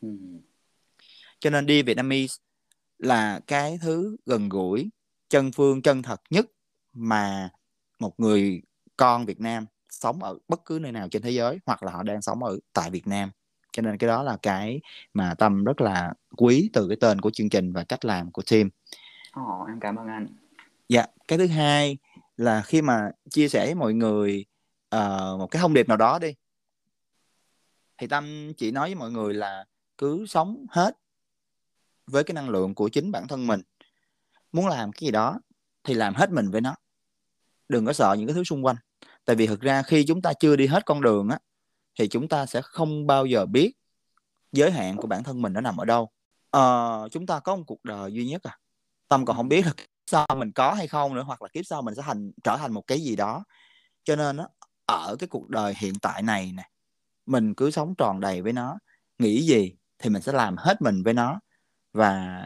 Ừ. 0.00 0.08
cho 1.42 1.50
nên 1.50 1.66
đi 1.66 1.82
Vietnamese 1.82 2.34
là 2.98 3.40
cái 3.46 3.78
thứ 3.82 4.16
gần 4.26 4.48
gũi 4.48 4.90
chân 5.28 5.52
phương 5.52 5.82
chân 5.82 6.02
thật 6.02 6.20
nhất 6.30 6.46
mà 6.92 7.50
một 7.98 8.20
người 8.20 8.62
con 8.96 9.26
Việt 9.26 9.40
Nam 9.40 9.66
sống 9.90 10.22
ở 10.22 10.38
bất 10.48 10.64
cứ 10.64 10.78
nơi 10.82 10.92
nào 10.92 11.08
trên 11.08 11.22
thế 11.22 11.30
giới 11.30 11.58
hoặc 11.66 11.82
là 11.82 11.92
họ 11.92 12.02
đang 12.02 12.22
sống 12.22 12.42
ở 12.42 12.58
tại 12.72 12.90
Việt 12.90 13.06
Nam 13.06 13.30
cho 13.72 13.82
nên 13.82 13.98
cái 13.98 14.08
đó 14.08 14.22
là 14.22 14.36
cái 14.42 14.80
mà 15.14 15.34
tâm 15.34 15.64
rất 15.64 15.80
là 15.80 16.12
quý 16.36 16.70
từ 16.72 16.88
cái 16.88 16.96
tên 17.00 17.20
của 17.20 17.30
chương 17.30 17.48
trình 17.48 17.72
và 17.72 17.84
cách 17.84 18.04
làm 18.04 18.32
của 18.32 18.42
team 18.50 18.70
Ồ, 19.32 19.64
em 19.68 19.80
cảm 19.80 19.96
ơn 19.96 20.08
anh. 20.08 20.26
dạ 20.88 21.06
cái 21.28 21.38
thứ 21.38 21.46
hai 21.46 21.98
là 22.36 22.62
khi 22.62 22.82
mà 22.82 23.10
chia 23.30 23.48
sẻ 23.48 23.66
với 23.66 23.74
mọi 23.74 23.94
người 23.94 24.44
ờ, 24.88 25.36
một 25.38 25.46
cái 25.46 25.62
thông 25.62 25.74
điệp 25.74 25.88
nào 25.88 25.96
đó 25.96 26.18
đi 26.18 26.34
thì 27.98 28.06
tâm 28.06 28.52
chỉ 28.56 28.70
nói 28.70 28.88
với 28.88 28.94
mọi 28.94 29.10
người 29.10 29.34
là 29.34 29.64
cứ 29.98 30.26
sống 30.26 30.66
hết 30.70 31.01
với 32.12 32.24
cái 32.24 32.34
năng 32.34 32.48
lượng 32.48 32.74
của 32.74 32.88
chính 32.88 33.12
bản 33.12 33.28
thân 33.28 33.46
mình. 33.46 33.60
Muốn 34.52 34.66
làm 34.66 34.92
cái 34.92 35.06
gì 35.06 35.10
đó 35.10 35.40
thì 35.84 35.94
làm 35.94 36.14
hết 36.14 36.30
mình 36.30 36.50
với 36.50 36.60
nó. 36.60 36.74
Đừng 37.68 37.86
có 37.86 37.92
sợ 37.92 38.14
những 38.18 38.26
cái 38.26 38.34
thứ 38.34 38.44
xung 38.44 38.64
quanh. 38.64 38.76
Tại 39.24 39.36
vì 39.36 39.46
thực 39.46 39.60
ra 39.60 39.82
khi 39.82 40.04
chúng 40.04 40.22
ta 40.22 40.32
chưa 40.32 40.56
đi 40.56 40.66
hết 40.66 40.86
con 40.86 41.00
đường 41.00 41.28
á 41.28 41.38
thì 41.98 42.08
chúng 42.08 42.28
ta 42.28 42.46
sẽ 42.46 42.62
không 42.62 43.06
bao 43.06 43.26
giờ 43.26 43.46
biết 43.46 43.72
giới 44.52 44.70
hạn 44.70 44.96
của 44.96 45.06
bản 45.06 45.22
thân 45.22 45.42
mình 45.42 45.52
nó 45.52 45.60
nằm 45.60 45.76
ở 45.76 45.84
đâu. 45.84 46.10
À, 46.50 46.62
chúng 47.10 47.26
ta 47.26 47.40
có 47.40 47.56
một 47.56 47.64
cuộc 47.66 47.84
đời 47.84 48.12
duy 48.12 48.28
nhất 48.28 48.42
à. 48.42 48.58
Tâm 49.08 49.24
còn 49.24 49.36
không 49.36 49.48
biết 49.48 49.66
là 49.66 49.72
kiếp 49.72 49.86
sau 50.06 50.26
mình 50.36 50.52
có 50.52 50.74
hay 50.74 50.88
không 50.88 51.14
nữa 51.14 51.22
hoặc 51.22 51.42
là 51.42 51.48
kiếp 51.48 51.66
sau 51.66 51.82
mình 51.82 51.94
sẽ 51.94 52.02
thành 52.02 52.30
trở 52.44 52.56
thành 52.56 52.72
một 52.72 52.86
cái 52.86 53.00
gì 53.00 53.16
đó. 53.16 53.44
Cho 54.04 54.16
nên 54.16 54.36
á 54.36 54.46
ở 54.86 55.16
cái 55.18 55.28
cuộc 55.28 55.48
đời 55.48 55.74
hiện 55.76 55.94
tại 56.02 56.22
này 56.22 56.52
nè 56.56 56.68
mình 57.26 57.54
cứ 57.54 57.70
sống 57.70 57.94
tròn 57.98 58.20
đầy 58.20 58.42
với 58.42 58.52
nó. 58.52 58.78
Nghĩ 59.18 59.42
gì 59.42 59.74
thì 59.98 60.10
mình 60.10 60.22
sẽ 60.22 60.32
làm 60.32 60.56
hết 60.56 60.82
mình 60.82 61.02
với 61.02 61.14
nó 61.14 61.40
và 61.92 62.40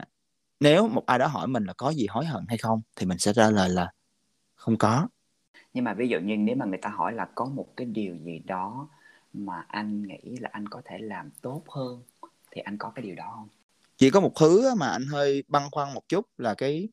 nếu 0.60 0.88
một 0.88 1.06
ai 1.06 1.18
đó 1.18 1.26
hỏi 1.26 1.46
mình 1.48 1.64
là 1.64 1.72
có 1.72 1.90
gì 1.90 2.06
hối 2.10 2.26
hận 2.26 2.44
hay 2.48 2.58
không 2.58 2.82
thì 2.96 3.06
mình 3.06 3.18
sẽ 3.18 3.32
trả 3.32 3.50
lời 3.50 3.68
là 3.68 3.92
không 4.54 4.78
có 4.78 5.08
Nhưng 5.74 5.84
mà 5.84 5.94
ví 5.94 6.08
dụ 6.08 6.18
như 6.20 6.36
nếu 6.36 6.56
mà 6.56 6.66
người 6.66 6.78
ta 6.78 6.88
hỏi 6.88 7.12
là 7.12 7.28
có 7.34 7.44
một 7.44 7.66
cái 7.76 7.86
điều 7.86 8.16
gì 8.16 8.38
đó 8.38 8.88
mà 9.32 9.64
anh 9.68 10.02
nghĩ 10.02 10.36
là 10.40 10.48
anh 10.52 10.68
có 10.68 10.82
thể 10.84 10.98
làm 10.98 11.30
tốt 11.30 11.62
hơn 11.68 12.02
thì 12.50 12.60
anh 12.60 12.78
có 12.78 12.90
cái 12.94 13.02
điều 13.02 13.14
đó 13.14 13.32
không? 13.34 13.48
chỉ 13.96 14.10
có 14.10 14.20
một 14.20 14.32
thứ 14.36 14.74
mà 14.74 14.88
anh 14.88 15.06
hơi 15.06 15.44
băn 15.48 15.62
khoăn 15.72 15.94
một 15.94 16.08
chút 16.08 16.26
là 16.38 16.54
cái 16.54 16.88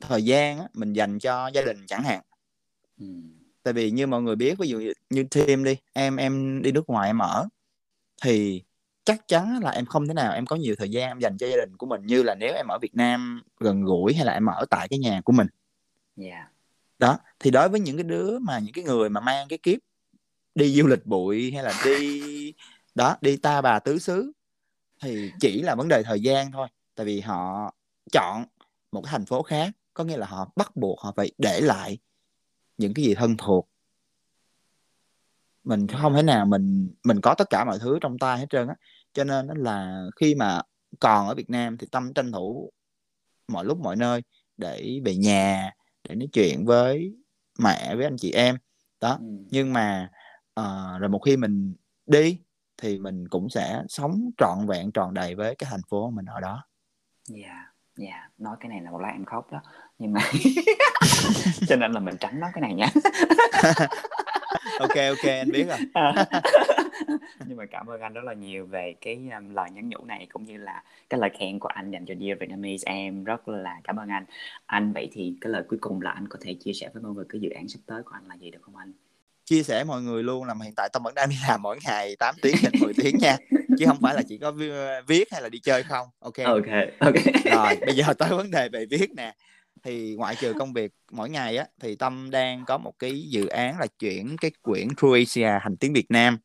thời 0.00 0.24
gian 0.24 0.58
á, 0.58 0.68
mình 0.74 0.92
dành 0.92 1.18
cho 1.18 1.48
gia 1.54 1.62
đình 1.62 1.86
chẳng 1.86 2.02
hạn 2.02 2.22
Ừ. 3.00 3.06
tại 3.62 3.74
vì 3.74 3.90
như 3.90 4.06
mọi 4.06 4.22
người 4.22 4.36
biết 4.36 4.58
ví 4.58 4.68
dụ 4.68 4.80
như, 5.10 5.24
team 5.24 5.64
đi 5.64 5.76
em 5.92 6.16
em 6.16 6.62
đi 6.62 6.72
nước 6.72 6.88
ngoài 6.88 7.08
em 7.08 7.18
ở 7.18 7.48
thì 8.22 8.62
chắc 9.06 9.28
chắn 9.28 9.60
là 9.62 9.70
em 9.70 9.86
không 9.86 10.08
thể 10.08 10.14
nào 10.14 10.32
em 10.32 10.46
có 10.46 10.56
nhiều 10.56 10.74
thời 10.78 10.90
gian 10.90 11.10
em 11.10 11.18
dành 11.18 11.36
cho 11.38 11.46
gia 11.46 11.56
đình 11.56 11.76
của 11.76 11.86
mình 11.86 12.06
như 12.06 12.22
là 12.22 12.34
nếu 12.34 12.54
em 12.54 12.66
ở 12.68 12.78
Việt 12.82 12.94
Nam 12.94 13.42
gần 13.60 13.84
gũi 13.84 14.14
hay 14.14 14.26
là 14.26 14.32
em 14.32 14.46
ở 14.46 14.64
tại 14.70 14.88
cái 14.88 14.98
nhà 14.98 15.20
của 15.24 15.32
mình. 15.32 15.46
Dạ. 16.16 16.48
đó 16.98 17.18
thì 17.40 17.50
đối 17.50 17.68
với 17.68 17.80
những 17.80 17.96
cái 17.96 18.04
đứa 18.04 18.38
mà 18.38 18.58
những 18.58 18.72
cái 18.72 18.84
người 18.84 19.08
mà 19.10 19.20
mang 19.20 19.48
cái 19.48 19.58
kiếp 19.58 19.78
đi 20.54 20.74
du 20.74 20.86
lịch 20.86 21.06
bụi 21.06 21.52
hay 21.52 21.64
là 21.64 21.72
đi 21.84 22.54
đó 22.94 23.16
đi 23.20 23.36
ta 23.36 23.60
bà 23.60 23.78
tứ 23.78 23.98
xứ 23.98 24.32
thì 25.02 25.32
chỉ 25.40 25.62
là 25.62 25.74
vấn 25.74 25.88
đề 25.88 26.02
thời 26.02 26.20
gian 26.20 26.52
thôi. 26.52 26.68
Tại 26.94 27.06
vì 27.06 27.20
họ 27.20 27.74
chọn 28.12 28.44
một 28.92 29.00
cái 29.02 29.10
thành 29.12 29.24
phố 29.24 29.42
khác 29.42 29.70
có 29.94 30.04
nghĩa 30.04 30.16
là 30.16 30.26
họ 30.26 30.50
bắt 30.56 30.76
buộc 30.76 31.00
họ 31.00 31.12
phải 31.16 31.30
để 31.38 31.60
lại 31.60 31.98
những 32.78 32.94
cái 32.94 33.04
gì 33.04 33.14
thân 33.14 33.36
thuộc. 33.36 33.68
Mình 35.64 35.86
không 35.86 36.14
thể 36.14 36.22
nào 36.22 36.46
mình 36.46 36.88
mình 37.04 37.20
có 37.20 37.34
tất 37.34 37.50
cả 37.50 37.64
mọi 37.64 37.78
thứ 37.78 37.98
trong 38.00 38.18
tay 38.18 38.38
hết 38.38 38.46
trơn 38.50 38.68
á 38.68 38.74
cho 39.16 39.24
nên 39.24 39.46
là 39.46 40.02
khi 40.20 40.34
mà 40.34 40.60
còn 41.00 41.28
ở 41.28 41.34
Việt 41.34 41.50
Nam 41.50 41.78
thì 41.78 41.86
tâm 41.90 42.14
tranh 42.14 42.32
thủ 42.32 42.70
mọi 43.48 43.64
lúc 43.64 43.78
mọi 43.78 43.96
nơi 43.96 44.22
để 44.56 45.00
về 45.04 45.16
nhà 45.16 45.70
để 46.08 46.14
nói 46.14 46.28
chuyện 46.32 46.64
với 46.66 47.14
mẹ 47.58 47.96
với 47.96 48.04
anh 48.04 48.16
chị 48.18 48.32
em 48.32 48.56
đó 49.00 49.16
Ừ. 49.20 49.26
nhưng 49.50 49.72
mà 49.72 50.10
ờ, 50.54 50.98
rồi 50.98 51.08
một 51.08 51.18
khi 51.18 51.36
mình 51.36 51.74
đi 52.06 52.38
thì 52.82 52.98
mình 52.98 53.28
cũng 53.28 53.50
sẽ 53.50 53.82
sống 53.88 54.30
trọn 54.38 54.66
vẹn 54.66 54.92
tròn 54.92 55.14
đầy 55.14 55.34
với 55.34 55.54
cái 55.54 55.68
thành 55.70 55.80
phố 55.90 56.10
mình 56.10 56.24
ở 56.24 56.40
đó 56.40 56.64
Dạ. 57.28 57.72
Dạ. 57.96 58.28
Nói 58.38 58.56
cái 58.60 58.68
này 58.68 58.80
là 58.80 58.90
một 58.90 58.98
lát 58.98 59.10
em 59.12 59.24
khóc 59.24 59.52
đó. 59.52 59.60
Nhưng 59.98 60.12
mà 60.12 60.20
cho 61.68 61.76
nên 61.76 61.92
là 61.92 62.00
mình 62.00 62.16
tránh 62.20 62.40
nói 62.40 62.50
cái 62.54 62.60
này 62.62 62.74
nha. 62.74 62.86
ok 64.80 64.96
ok 65.08 65.24
anh 65.24 65.50
biết 65.52 65.66
rồi 65.68 65.78
nhưng 67.46 67.56
mà 67.56 67.64
cảm 67.70 67.86
ơn 67.86 68.00
anh 68.00 68.12
rất 68.12 68.24
là 68.24 68.32
nhiều 68.32 68.66
về 68.66 68.94
cái 69.00 69.28
um, 69.38 69.54
lời 69.54 69.70
nhắn 69.70 69.88
nhủ 69.88 70.04
này 70.04 70.26
cũng 70.32 70.44
như 70.44 70.56
là 70.56 70.82
cái 71.10 71.20
lời 71.20 71.30
khen 71.38 71.58
của 71.58 71.68
anh 71.68 71.90
dành 71.90 72.06
cho 72.06 72.14
Dear 72.14 72.38
Vietnamese. 72.40 72.92
Em 72.92 73.24
rất 73.24 73.48
là 73.48 73.80
cảm 73.84 73.96
ơn 73.96 74.08
anh. 74.08 74.24
Anh 74.66 74.92
vậy 74.92 75.08
thì 75.12 75.34
cái 75.40 75.52
lời 75.52 75.62
cuối 75.68 75.78
cùng 75.82 76.00
là 76.00 76.10
anh 76.10 76.28
có 76.28 76.38
thể 76.42 76.54
chia 76.54 76.72
sẻ 76.72 76.90
với 76.94 77.02
mọi 77.02 77.12
người 77.12 77.24
cái 77.28 77.40
dự 77.40 77.50
án 77.50 77.68
sắp 77.68 77.78
tới 77.86 78.02
của 78.02 78.12
anh 78.14 78.28
là 78.28 78.34
gì 78.34 78.50
được 78.50 78.58
không 78.62 78.76
anh? 78.76 78.92
Chia 79.44 79.62
sẻ 79.62 79.84
mọi 79.84 80.02
người 80.02 80.22
luôn 80.22 80.44
là 80.44 80.54
hiện 80.64 80.74
tại 80.76 80.88
tâm 80.92 81.02
vẫn 81.02 81.14
đang 81.14 81.28
đi 81.28 81.36
làm 81.48 81.62
mỗi 81.62 81.78
ngày 81.84 82.16
8 82.18 82.34
tiếng 82.42 82.56
đến 82.62 82.72
10 82.80 82.92
tiếng 82.94 83.16
nha. 83.18 83.36
Chứ 83.78 83.86
không 83.86 83.98
phải 84.02 84.14
là 84.14 84.22
chỉ 84.28 84.38
có 84.38 84.52
vi- 84.52 84.70
viết 85.06 85.32
hay 85.32 85.42
là 85.42 85.48
đi 85.48 85.58
chơi 85.58 85.82
không. 85.82 86.08
Ok. 86.18 86.34
Ok 86.44 86.66
ok. 86.98 87.14
Rồi 87.44 87.76
bây 87.86 87.94
giờ 87.94 88.14
tới 88.18 88.30
vấn 88.30 88.50
đề 88.50 88.68
về 88.68 88.86
viết 88.86 89.10
nè. 89.16 89.34
Thì 89.82 90.14
ngoại 90.14 90.34
trừ 90.40 90.52
công 90.58 90.72
việc 90.72 90.92
mỗi 91.10 91.30
ngày 91.30 91.56
á 91.56 91.66
thì 91.80 91.96
tâm 91.96 92.30
đang 92.30 92.64
có 92.66 92.78
một 92.78 92.92
cái 92.98 93.22
dự 93.30 93.46
án 93.46 93.78
là 93.78 93.86
chuyển 93.98 94.36
cái 94.40 94.50
quyển 94.62 94.88
Croatia 94.96 95.58
hành 95.60 95.76
tiếng 95.76 95.92
Việt 95.92 96.10
Nam 96.10 96.38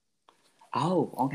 oh 0.79 1.17
ok. 1.17 1.31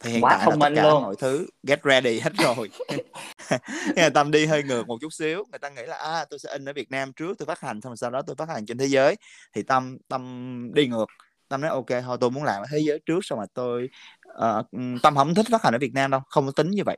Thì 0.00 0.10
hiện 0.10 0.24
Quá 0.24 0.30
tại 0.30 0.38
là 0.38 0.44
thông 0.44 0.60
tất 0.60 0.66
minh 0.66 0.74
cả 0.74 0.82
luôn. 0.82 1.02
mọi 1.02 1.14
thứ 1.18 1.46
get 1.62 1.80
ready 1.84 2.20
hết 2.20 2.32
rồi. 2.38 2.70
Là 3.96 4.10
tâm 4.10 4.30
đi 4.30 4.46
hơi 4.46 4.62
ngược 4.62 4.88
một 4.88 4.98
chút 5.00 5.12
xíu. 5.12 5.44
Người 5.50 5.58
ta 5.58 5.68
nghĩ 5.68 5.82
là 5.86 5.96
à 5.96 6.24
tôi 6.30 6.38
sẽ 6.38 6.52
in 6.52 6.68
ở 6.68 6.72
Việt 6.72 6.90
Nam 6.90 7.12
trước 7.12 7.38
tôi 7.38 7.46
phát 7.46 7.60
hành 7.60 7.80
xong 7.80 7.96
sau 7.96 8.10
đó 8.10 8.22
tôi 8.22 8.36
phát 8.36 8.48
hành 8.48 8.66
trên 8.66 8.78
thế 8.78 8.86
giới. 8.86 9.16
Thì 9.54 9.62
tâm 9.62 9.98
tâm 10.08 10.70
đi 10.74 10.86
ngược. 10.86 11.06
Tâm 11.48 11.60
nói 11.60 11.70
ok 11.70 12.02
thôi 12.04 12.16
tôi 12.20 12.30
muốn 12.30 12.44
làm 12.44 12.62
ở 12.62 12.66
thế 12.72 12.78
giới 12.78 12.98
trước 13.06 13.18
xong 13.22 13.38
rồi 13.38 13.46
tôi 13.54 13.88
ờ, 14.22 14.62
tâm 15.02 15.16
không 15.16 15.34
thích 15.34 15.46
phát 15.50 15.62
hành 15.64 15.74
ở 15.74 15.78
Việt 15.78 15.94
Nam 15.94 16.10
đâu 16.10 16.20
không 16.28 16.46
có 16.46 16.52
tính 16.52 16.70
như 16.70 16.82
vậy. 16.86 16.96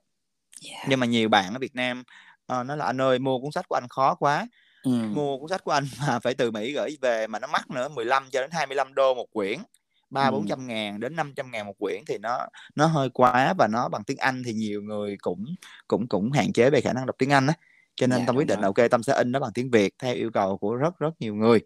Yeah. 0.71 0.87
nhưng 0.89 1.01
mà 1.01 1.07
nhiều 1.07 1.29
bạn 1.29 1.55
ở 1.55 1.59
Việt 1.59 1.75
Nam 1.75 2.03
ờ, 2.47 2.65
nói 2.65 2.77
là 2.77 2.85
anh 2.85 3.01
ơi 3.01 3.19
mua 3.19 3.39
cuốn 3.39 3.53
sách 3.53 3.69
của 3.69 3.75
anh 3.75 3.89
khó 3.89 4.15
quá. 4.15 4.47
Ừ. 4.83 4.91
mua 4.91 5.39
cuốn 5.39 5.49
sách 5.49 5.65
của 5.65 5.73
anh 5.73 5.85
mà 6.07 6.19
phải 6.19 6.35
từ 6.35 6.51
Mỹ 6.51 6.73
gửi 6.73 6.97
về 7.01 7.27
mà 7.27 7.39
nó 7.39 7.47
mắc 7.47 7.71
nữa 7.71 7.89
15 7.89 8.31
cho 8.31 8.41
đến 8.41 8.51
25 8.51 8.95
đô 8.95 9.15
một 9.15 9.27
quyển 9.33 9.59
ba 10.11 10.31
bốn 10.31 10.47
trăm 10.49 10.67
ngàn 10.67 11.01
đến 11.01 11.17
500 11.17 11.51
ngàn 11.51 11.67
một 11.67 11.75
quyển 11.79 12.03
thì 12.07 12.19
nó 12.19 12.47
nó 12.75 12.87
hơi 12.87 13.11
quá 13.11 13.55
và 13.59 13.67
nó 13.67 13.89
bằng 13.89 14.05
tiếng 14.05 14.17
Anh 14.17 14.43
thì 14.47 14.53
nhiều 14.53 14.83
người 14.83 15.17
cũng 15.21 15.45
cũng 15.89 16.09
cũng 16.09 16.33
hạn 16.33 16.53
chế 16.53 16.71
về 16.71 16.81
khả 16.81 16.93
năng 16.93 17.07
đọc 17.07 17.17
tiếng 17.19 17.33
Anh 17.33 17.47
á 17.47 17.55
cho 17.95 18.07
nên 18.07 18.19
Dạ, 18.19 18.25
tâm 18.27 18.37
quyết 18.37 18.47
định 18.47 18.59
rồi. 18.61 18.63
là 18.63 18.67
ok 18.85 18.91
tâm 18.91 19.03
sẽ 19.03 19.15
in 19.15 19.33
nó 19.33 19.41
bằng 19.41 19.53
tiếng 19.55 19.71
Việt 19.71 19.95
theo 19.99 20.15
yêu 20.15 20.31
cầu 20.31 20.59
của 20.59 20.75
rất 20.75 20.99
rất 20.99 21.11
nhiều 21.21 21.35
người 21.35 21.61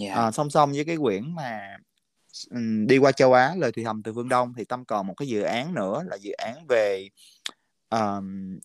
yeah. 0.00 0.16
à, 0.16 0.30
song 0.30 0.50
song 0.50 0.72
với 0.72 0.84
cái 0.84 0.96
quyển 0.96 1.34
mà 1.34 1.76
ừm, 2.50 2.86
đi 2.86 2.98
qua 2.98 3.12
châu 3.12 3.32
Á 3.32 3.54
lời 3.56 3.72
thì 3.74 3.84
thầm 3.84 4.02
từ 4.02 4.12
phương 4.14 4.28
Đông 4.28 4.54
thì 4.56 4.64
tâm 4.64 4.84
còn 4.84 5.06
một 5.06 5.14
cái 5.14 5.28
dự 5.28 5.42
án 5.42 5.74
nữa 5.74 6.02
là 6.06 6.16
dự 6.16 6.32
án 6.32 6.66
về 6.68 7.08
ờm, 7.88 8.58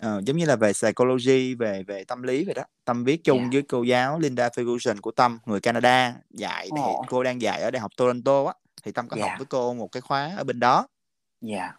ờ, 0.00 0.20
giống 0.24 0.36
như 0.36 0.44
là 0.46 0.56
về 0.56 0.72
psychology 0.72 1.54
về 1.54 1.82
về 1.82 2.04
tâm 2.04 2.22
lý 2.22 2.44
vậy 2.44 2.54
đó 2.54 2.62
tâm 2.84 3.04
viết 3.04 3.24
chung 3.24 3.38
Dạ. 3.42 3.48
với 3.52 3.62
cô 3.62 3.82
giáo 3.82 4.18
Linda 4.18 4.48
Ferguson 4.48 5.00
của 5.00 5.10
tâm 5.10 5.38
người 5.46 5.60
Canada 5.60 6.14
dạy 6.30 6.68
thì 6.76 6.82
Ồ. 6.82 7.04
cô 7.08 7.22
đang 7.22 7.42
dạy 7.42 7.60
ở 7.62 7.70
đại 7.70 7.80
học 7.80 7.90
Toronto 7.96 8.44
á 8.44 8.52
thì 8.82 8.92
tâm 8.92 9.08
có 9.08 9.16
Dạ. 9.16 9.22
học 9.22 9.32
với 9.38 9.46
cô 9.46 9.74
một 9.74 9.88
cái 9.92 10.00
khóa 10.00 10.34
ở 10.36 10.44
bên 10.44 10.60
đó 10.60 10.86
yeah. 11.48 11.74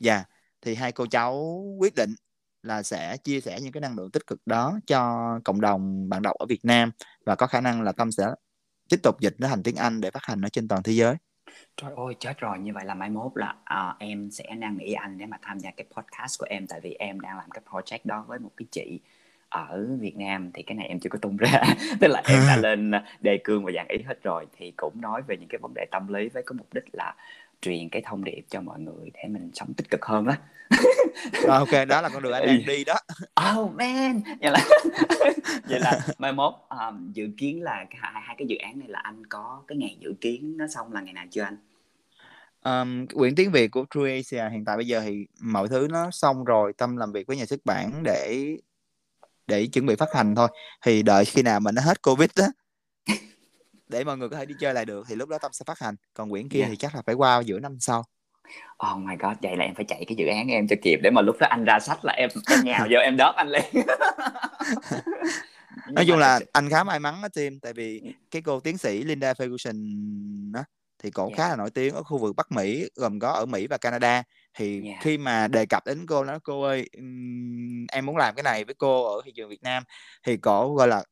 dạ 0.00 0.24
thì 0.62 0.74
hai 0.74 0.92
cô 0.92 1.06
cháu 1.06 1.62
quyết 1.78 1.94
định 1.94 2.14
là 2.62 2.82
sẽ 2.82 3.16
chia 3.16 3.40
sẻ 3.40 3.60
những 3.60 3.72
cái 3.72 3.80
năng 3.80 3.96
lượng 3.96 4.10
tích 4.10 4.26
cực 4.26 4.40
đó 4.46 4.78
cho 4.86 5.28
cộng 5.44 5.60
đồng 5.60 6.08
bạn 6.08 6.22
đọc 6.22 6.36
ở 6.38 6.46
Việt 6.46 6.64
Nam 6.64 6.90
và 7.26 7.34
có 7.34 7.46
khả 7.46 7.60
năng 7.60 7.82
là 7.82 7.92
tâm 7.92 8.12
sẽ 8.12 8.24
tiếp 8.88 9.00
tục 9.02 9.20
dịch 9.20 9.34
nó 9.38 9.48
thành 9.48 9.62
tiếng 9.62 9.76
Anh 9.76 10.00
để 10.00 10.10
phát 10.10 10.22
hành 10.24 10.40
ở 10.42 10.48
trên 10.48 10.68
toàn 10.68 10.82
thế 10.82 10.92
giới 10.92 11.14
Trời 11.76 11.92
ơi 11.96 12.14
chết 12.18 12.38
rồi 12.38 12.58
như 12.58 12.72
vậy 12.72 12.84
là 12.84 12.94
mai 12.94 13.10
mốt 13.10 13.32
là 13.34 13.54
à, 13.64 13.94
em 13.98 14.30
sẽ 14.30 14.54
năn 14.56 14.78
nỉ 14.78 14.92
anh 14.92 15.18
để 15.18 15.26
mà 15.26 15.36
tham 15.42 15.58
gia 15.58 15.70
cái 15.70 15.86
podcast 15.96 16.40
của 16.40 16.46
em 16.48 16.66
tại 16.66 16.80
vì 16.80 16.96
em 16.98 17.20
đang 17.20 17.36
làm 17.36 17.50
cái 17.50 17.62
project 17.70 17.98
đó 18.04 18.24
với 18.28 18.38
một 18.38 18.50
cái 18.56 18.66
chị 18.70 19.00
ở 19.52 19.86
Việt 20.00 20.16
Nam 20.16 20.50
thì 20.54 20.62
cái 20.62 20.76
này 20.76 20.88
em 20.88 21.00
chưa 21.00 21.10
có 21.10 21.18
tung 21.22 21.36
ra. 21.36 21.62
Tức 22.00 22.08
là 22.08 22.22
em 22.28 22.40
đã 22.48 22.56
lên 22.62 22.92
đề 23.20 23.38
cương 23.44 23.64
và 23.64 23.72
dàn 23.72 23.86
ý 23.88 23.98
hết 24.06 24.22
rồi 24.22 24.46
thì 24.58 24.72
cũng 24.76 25.00
nói 25.00 25.22
về 25.26 25.36
những 25.36 25.48
cái 25.48 25.58
vấn 25.62 25.72
đề 25.74 25.86
tâm 25.90 26.08
lý 26.08 26.28
với 26.28 26.42
cái 26.46 26.54
mục 26.58 26.74
đích 26.74 26.84
là 26.92 27.14
truyền 27.62 27.88
cái 27.88 28.02
thông 28.04 28.24
điệp 28.24 28.42
cho 28.50 28.60
mọi 28.60 28.80
người 28.80 29.10
để 29.14 29.28
mình 29.28 29.50
sống 29.54 29.74
tích 29.74 29.90
cực 29.90 30.04
hơn 30.04 30.26
đó 30.26 30.34
rồi 31.32 31.58
ok 31.58 31.88
đó 31.88 32.00
là 32.00 32.08
con 32.08 32.22
đường 32.22 32.32
anh 32.32 32.46
đang 32.46 32.66
đi 32.66 32.84
đó. 32.84 32.94
Oh 33.52 33.72
man. 33.74 34.20
Vậy 34.40 34.50
là 34.50 34.64
vậy 35.68 35.80
là 35.80 36.00
mai 36.18 36.32
mốt 36.32 36.54
um, 36.68 37.12
dự 37.12 37.28
kiến 37.38 37.62
là 37.62 37.84
hai 37.90 38.22
hai 38.26 38.36
cái 38.38 38.46
dự 38.48 38.56
án 38.56 38.78
này 38.78 38.88
là 38.88 38.98
anh 39.02 39.26
có 39.26 39.62
cái 39.68 39.78
ngày 39.78 39.96
dự 40.00 40.14
kiến 40.20 40.56
nó 40.56 40.66
xong 40.66 40.92
là 40.92 41.00
ngày 41.00 41.12
nào 41.12 41.24
chưa 41.30 41.42
anh? 41.42 41.56
Um, 42.64 43.06
quyển 43.06 43.34
tiếng 43.34 43.50
Việt 43.50 43.68
của 43.68 43.84
True 43.94 44.10
Asia 44.14 44.50
hiện 44.52 44.64
tại 44.64 44.76
bây 44.76 44.86
giờ 44.86 45.00
thì 45.00 45.26
mọi 45.40 45.68
thứ 45.68 45.88
nó 45.90 46.10
xong 46.10 46.44
rồi 46.44 46.72
tâm 46.72 46.96
làm 46.96 47.12
việc 47.12 47.26
với 47.26 47.36
nhà 47.36 47.46
xuất 47.46 47.60
bản 47.64 48.02
để 48.04 48.46
để 49.46 49.66
chuẩn 49.66 49.86
bị 49.86 49.94
phát 49.96 50.08
hành 50.14 50.34
thôi. 50.34 50.48
Thì 50.84 51.02
đợi 51.02 51.24
khi 51.24 51.42
nào 51.42 51.60
mà 51.60 51.72
nó 51.72 51.82
hết 51.82 52.02
covid 52.02 52.30
á 52.34 52.46
để 53.92 54.04
mọi 54.04 54.18
người 54.18 54.28
có 54.28 54.36
thể 54.36 54.46
đi 54.46 54.54
chơi 54.60 54.74
lại 54.74 54.84
được 54.84 55.06
thì 55.08 55.14
lúc 55.14 55.28
đó 55.28 55.38
tâm 55.42 55.52
sẽ 55.52 55.62
phát 55.66 55.78
hành 55.78 55.94
còn 56.14 56.30
quyển 56.30 56.48
kia 56.48 56.58
Yeah. 56.58 56.70
thì 56.70 56.76
chắc 56.76 56.94
là 56.94 57.02
phải 57.06 57.14
qua 57.14 57.40
giữa 57.46 57.58
năm 57.58 57.76
sau 57.80 58.04
Oh 58.92 58.98
my 58.98 59.14
god, 59.18 59.32
vậy 59.42 59.56
là 59.56 59.64
em 59.64 59.74
phải 59.74 59.84
chạy 59.88 60.04
cái 60.08 60.16
dự 60.18 60.26
án 60.26 60.48
em 60.48 60.68
cho 60.68 60.76
kịp 60.82 60.98
để 61.02 61.10
mà 61.10 61.20
lúc 61.22 61.36
đó 61.40 61.46
anh 61.50 61.64
ra 61.64 61.78
sách 61.80 62.04
là 62.04 62.12
em 62.12 62.30
em 62.50 62.60
nhào 62.64 62.86
vô 62.90 62.98
em 62.98 63.16
đớp 63.16 63.34
anh 63.36 63.48
liền. 63.48 63.64
Nói 65.92 66.04
chung 66.08 66.18
là 66.18 66.38
sự- 66.38 66.46
anh 66.52 66.68
khá 66.70 66.84
may 66.84 67.00
mắn 67.00 67.14
đó 67.22 67.28
Tim 67.34 67.60
tại 67.60 67.72
vì 67.72 68.02
cái 68.30 68.42
cô 68.42 68.60
tiến 68.60 68.78
sĩ 68.78 69.04
Linda 69.04 69.32
Ferguson 69.32 69.76
á 70.54 70.64
thì 71.02 71.10
cổ 71.10 71.28
Dạ. 71.30 71.34
khá 71.36 71.48
là 71.48 71.56
nổi 71.56 71.70
tiếng 71.70 71.94
ở 71.94 72.02
khu 72.02 72.18
vực 72.18 72.36
Bắc 72.36 72.52
Mỹ 72.52 72.88
gồm 72.96 73.18
có 73.18 73.28
ở 73.28 73.46
Mỹ 73.46 73.66
và 73.66 73.76
Canada 73.78 74.22
thì 74.54 74.80
Dạ. 74.84 74.92
khi 75.00 75.18
mà 75.18 75.48
đề 75.48 75.66
cập 75.66 75.86
đến 75.86 76.06
cô 76.06 76.24
nói 76.24 76.38
cô 76.44 76.62
ơi 76.62 76.88
em 77.92 78.06
muốn 78.06 78.16
làm 78.16 78.34
cái 78.34 78.42
này 78.42 78.64
với 78.64 78.74
cô 78.74 79.14
ở 79.16 79.22
thị 79.24 79.32
trường 79.36 79.48
Việt 79.50 79.62
Nam 79.62 79.82
thì 80.26 80.36
cổ 80.36 80.74
gọi 80.74 80.88
là 80.88 81.04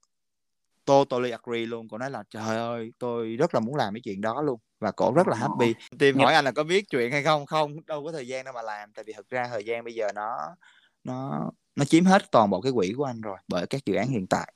totally 0.85 1.31
agree 1.31 1.67
luôn. 1.67 1.89
Cổ 1.89 1.99
nói 1.99 2.11
là 2.11 2.23
trời 2.31 2.57
ơi 2.57 2.93
tôi 2.99 3.37
rất 3.37 3.55
là 3.55 3.61
muốn 3.61 3.75
làm 3.75 3.95
cái 3.95 4.01
chuyện 4.01 4.21
đó 4.21 4.43
luôn 4.43 4.61
và 4.81 4.91
cổ 4.91 5.13
rất 5.17 5.29
là 5.29 5.37
happy. 5.37 5.75
Tim 5.99 6.15
Nhưng- 6.17 6.25
hỏi 6.25 6.35
anh 6.35 6.45
là 6.45 6.53
có 6.53 6.65
biết 6.65 6.85
chuyện 6.91 7.13
hay 7.13 7.23
không? 7.23 7.47
Không 7.47 7.87
đâu 7.87 8.05
có 8.05 8.13
thời 8.13 8.27
gian 8.29 8.45
đâu 8.45 8.55
mà 8.55 8.63
làm. 8.63 8.93
Tại 8.93 9.05
vì 9.05 9.13
thực 9.13 9.29
ra 9.31 9.47
thời 9.49 9.65
gian 9.65 9.85
bây 9.85 9.95
giờ 9.95 10.09
nó 10.15 10.39
nó 11.05 11.51
nó 11.77 11.85
chiếm 11.85 12.05
hết 12.05 12.31
toàn 12.31 12.51
bộ 12.51 12.61
cái 12.61 12.73
quỹ 12.73 12.93
của 12.97 13.05
anh 13.05 13.21
rồi 13.21 13.37
bởi 13.49 13.67
các 13.67 13.85
dự 13.87 13.95
án 13.95 14.09
hiện 14.09 14.27
tại. 14.27 14.53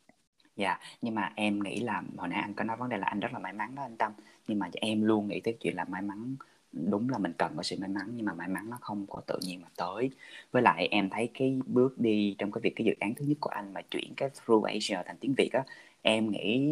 Dạ, 0.56 0.78
nhưng 1.02 1.14
mà 1.14 1.32
em 1.36 1.62
nghĩ 1.62 1.80
là 1.80 2.02
hồi 2.16 2.28
nãy 2.28 2.40
anh 2.40 2.54
có 2.54 2.64
nói 2.64 2.76
vấn 2.76 2.88
đề 2.88 2.96
là 2.96 3.06
anh 3.06 3.20
rất 3.20 3.32
là 3.32 3.38
may 3.38 3.52
mắn 3.52 3.74
đó 3.74 3.82
anh 3.82 3.96
Tâm. 3.96 4.12
Nhưng 4.48 4.58
mà 4.58 4.68
em 4.74 5.02
luôn 5.02 5.28
nghĩ 5.28 5.40
tới 5.40 5.56
chuyện 5.60 5.76
là 5.76 5.84
may 5.84 6.02
mắn 6.02 6.36
Đúng 6.72 7.10
là 7.10 7.18
mình 7.18 7.32
cần 7.38 7.52
có 7.56 7.62
sự 7.62 7.76
may 7.80 7.88
mắn 7.88 8.10
Nhưng 8.14 8.26
mà 8.26 8.32
may 8.32 8.48
mắn 8.48 8.70
nó 8.70 8.78
không 8.80 9.06
có 9.06 9.20
tự 9.26 9.38
nhiên 9.42 9.60
mà 9.62 9.68
tới. 9.76 10.10
Với 10.52 10.62
lại 10.62 10.88
em 10.90 11.10
thấy 11.10 11.30
cái 11.34 11.58
bước 11.66 11.98
đi 11.98 12.34
trong 12.38 12.52
cái 12.52 12.60
việc 12.62 12.72
cái 12.76 12.84
dự 12.84 12.92
án 13.00 13.14
thứ 13.14 13.24
nhất 13.24 13.36
của 13.40 13.50
anh 13.50 13.72
Mà 13.74 13.80
chuyển 13.90 14.14
cái 14.16 14.30
Through 14.30 14.64
Asia 14.66 14.98
thành 15.06 15.16
tiếng 15.20 15.34
Việt 15.36 15.50
á 15.52 15.62
Em 16.06 16.30
nghĩ 16.30 16.70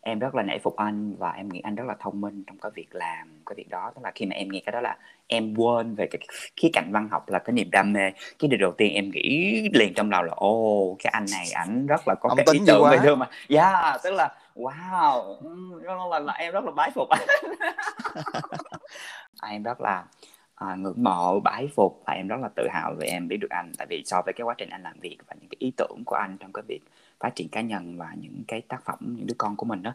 em 0.00 0.18
rất 0.18 0.34
là 0.34 0.42
nể 0.42 0.58
phục 0.58 0.76
anh 0.76 1.14
Và 1.18 1.30
em 1.30 1.48
nghĩ 1.48 1.60
anh 1.60 1.74
rất 1.74 1.84
là 1.86 1.94
thông 2.00 2.20
minh 2.20 2.44
trong 2.46 2.58
cái 2.58 2.70
việc 2.74 2.88
làm 2.94 3.42
cái 3.46 3.54
việc 3.56 3.68
đó. 3.68 3.92
Tức 3.94 4.00
là 4.04 4.12
khi 4.14 4.26
mà 4.26 4.34
em 4.34 4.48
nghe 4.48 4.60
cái 4.66 4.72
đó 4.72 4.80
là 4.80 4.96
em 5.26 5.54
quên 5.54 5.94
về 5.94 6.06
cái 6.10 6.20
khía 6.56 6.68
cạnh 6.72 6.90
văn 6.92 7.08
học 7.10 7.28
là 7.28 7.38
cái 7.38 7.52
niềm 7.52 7.70
đam 7.70 7.92
mê. 7.92 8.10
Cái 8.38 8.48
điều 8.48 8.58
đầu 8.60 8.72
tiên 8.72 8.94
em 8.94 9.10
nghĩ 9.10 9.68
liền 9.72 9.94
trong 9.94 10.10
đầu 10.10 10.22
là 10.22 10.32
ô 10.36 10.96
cái 10.98 11.10
anh 11.10 11.24
này 11.32 11.46
ảnh 11.54 11.86
rất 11.86 12.08
là 12.08 12.14
có 12.14 12.28
Ông 12.28 12.38
cái 12.46 12.46
ý 12.52 12.60
tưởng 12.66 12.90
về 12.90 12.98
thương 13.02 13.18
mà. 13.18 13.28
Yeah 13.48 14.00
tức 14.02 14.10
là 14.10 14.34
wow 14.54 16.10
là, 16.10 16.18
là 16.18 16.32
em 16.32 16.52
rất 16.52 16.64
là 16.64 16.70
bái 16.70 16.90
phục 16.90 17.08
anh. 17.08 17.26
Em 19.50 19.62
rất 19.62 19.80
là 19.80 20.04
à, 20.54 20.74
ngưỡng 20.74 21.02
mộ 21.02 21.40
bái 21.40 21.68
phục 21.76 22.02
và 22.06 22.12
em 22.12 22.28
rất 22.28 22.36
là 22.42 22.48
tự 22.56 22.68
hào 22.70 22.94
về 22.98 23.06
em 23.06 23.28
biết 23.28 23.36
được 23.36 23.50
anh. 23.50 23.72
Tại 23.78 23.86
vì 23.90 24.02
so 24.06 24.22
với 24.26 24.32
cái 24.36 24.44
quá 24.44 24.54
trình 24.58 24.70
anh 24.70 24.82
làm 24.82 25.00
việc 25.00 25.18
và 25.28 25.34
những 25.40 25.48
cái 25.48 25.56
ý 25.58 25.72
tưởng 25.76 26.02
của 26.06 26.16
anh 26.16 26.36
trong 26.40 26.52
cái 26.52 26.62
việc 26.68 26.80
phát 27.20 27.34
triển 27.34 27.48
cá 27.48 27.60
nhân 27.60 27.96
và 27.96 28.12
những 28.20 28.42
cái 28.48 28.60
tác 28.60 28.84
phẩm 28.84 28.98
những 29.00 29.26
đứa 29.26 29.34
con 29.38 29.56
của 29.56 29.66
mình 29.66 29.82
đó 29.82 29.92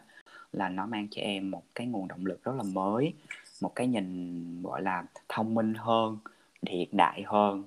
là 0.52 0.68
nó 0.68 0.86
mang 0.86 1.08
cho 1.10 1.22
em 1.22 1.50
một 1.50 1.62
cái 1.74 1.86
nguồn 1.86 2.08
động 2.08 2.26
lực 2.26 2.44
rất 2.44 2.52
là 2.56 2.62
mới 2.62 3.12
một 3.60 3.74
cái 3.74 3.86
nhìn 3.86 4.62
gọi 4.62 4.82
là 4.82 5.04
thông 5.28 5.54
minh 5.54 5.74
hơn 5.74 6.18
hiện 6.66 6.88
đại 6.92 7.22
hơn. 7.26 7.64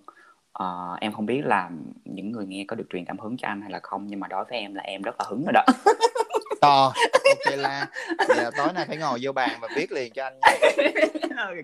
Ờ, 0.51 0.97
em 1.01 1.13
không 1.13 1.25
biết 1.25 1.41
là 1.45 1.69
những 2.05 2.31
người 2.31 2.45
nghe 2.45 2.65
có 2.67 2.75
được 2.75 2.87
truyền 2.89 3.05
cảm 3.05 3.19
hứng 3.19 3.37
cho 3.37 3.47
anh 3.47 3.61
hay 3.61 3.71
là 3.71 3.79
không 3.83 4.07
nhưng 4.07 4.19
mà 4.19 4.27
đối 4.27 4.45
với 4.45 4.59
em 4.59 4.75
là 4.75 4.83
em 4.83 5.01
rất 5.01 5.15
là 5.19 5.25
hứng 5.29 5.43
rồi 5.45 5.53
đó. 5.53 5.63
To. 6.61 6.93
Ok 7.29 7.57
la 7.57 7.87
là 8.27 8.51
tối 8.57 8.73
nay 8.73 8.85
phải 8.87 8.97
ngồi 8.97 9.19
vô 9.21 9.31
bàn 9.31 9.49
và 9.61 9.67
viết 9.75 9.91
liền 9.91 10.13
cho 10.13 10.23
anh 10.23 10.39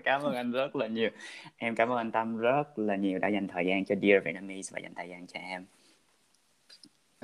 cảm 0.04 0.22
ơn 0.22 0.34
anh 0.34 0.52
rất 0.52 0.76
là 0.76 0.86
nhiều. 0.86 1.10
Em 1.56 1.74
cảm 1.74 1.88
ơn 1.88 1.96
anh 1.96 2.10
Tâm 2.10 2.36
rất 2.36 2.78
là 2.78 2.96
nhiều 2.96 3.18
đã 3.18 3.28
dành 3.28 3.48
thời 3.48 3.66
gian 3.66 3.84
cho 3.84 3.94
Dear 4.02 4.24
Vietnamese 4.24 4.70
và 4.74 4.80
dành 4.80 4.94
thời 4.94 5.08
gian 5.08 5.26
cho 5.26 5.40
em 5.40 5.64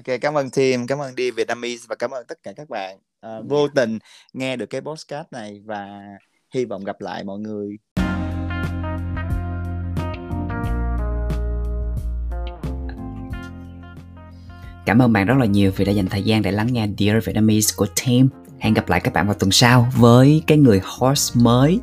ok 0.06 0.20
cảm 0.20 0.34
ơn 0.34 0.50
team 0.50 0.86
cảm 0.86 0.98
ơn 0.98 1.14
đi 1.14 1.30
Vietnamese 1.30 1.84
và 1.88 1.94
cảm 1.94 2.10
ơn 2.10 2.26
tất 2.26 2.42
cả 2.42 2.52
các 2.56 2.68
bạn 2.68 2.98
Ờ, 3.20 3.42
vô 3.48 3.68
tình 3.68 3.98
nghe 4.32 4.56
được 4.56 4.66
cái 4.66 4.80
podcast 4.80 5.26
này 5.30 5.60
và 5.64 6.00
hy 6.54 6.64
vọng 6.64 6.84
gặp 6.84 7.00
lại 7.00 7.24
mọi 7.24 7.38
người 7.38 7.76
Cảm 14.86 14.98
ơn 15.02 15.12
bạn 15.12 15.26
rất 15.26 15.34
là 15.38 15.46
nhiều 15.46 15.72
vì 15.76 15.84
đã 15.84 15.92
dành 15.92 16.06
thời 16.06 16.22
gian 16.22 16.42
để 16.42 16.52
lắng 16.52 16.68
nghe 16.72 16.88
Dear 16.98 17.24
Vietnamese 17.24 17.74
của 17.76 17.86
team. 17.86 18.28
Hẹn 18.58 18.74
gặp 18.74 18.88
lại 18.88 19.00
các 19.00 19.12
bạn 19.12 19.26
vào 19.26 19.34
tuần 19.34 19.50
sau 19.50 19.88
với 19.96 20.42
cái 20.46 20.58
người 20.58 20.80
host 20.84 21.36
mới 21.36 21.80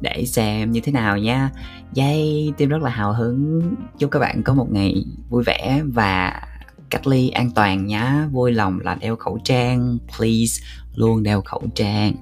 để 0.00 0.24
xem 0.26 0.72
như 0.72 0.80
thế 0.80 0.92
nào 0.92 1.18
nha. 1.18 1.50
Yay, 1.96 2.52
team 2.58 2.70
rất 2.70 2.82
là 2.82 2.90
hào 2.90 3.12
hứng. 3.12 3.74
Chúc 3.98 4.10
các 4.10 4.18
bạn 4.18 4.42
có 4.42 4.54
một 4.54 4.66
ngày 4.70 5.04
vui 5.30 5.44
vẻ 5.44 5.82
và 5.84 6.42
cách 6.90 7.06
ly 7.06 7.30
an 7.30 7.50
toàn 7.50 7.86
nhá. 7.86 8.28
Vui 8.32 8.52
lòng 8.52 8.80
là 8.80 8.94
đeo 8.94 9.16
khẩu 9.16 9.38
trang. 9.44 9.98
Please 10.16 10.64
luôn 10.94 11.22
đeo 11.22 11.42
khẩu 11.42 11.62
trang. 11.74 12.14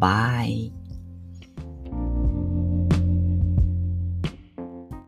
Bye. 0.00 0.83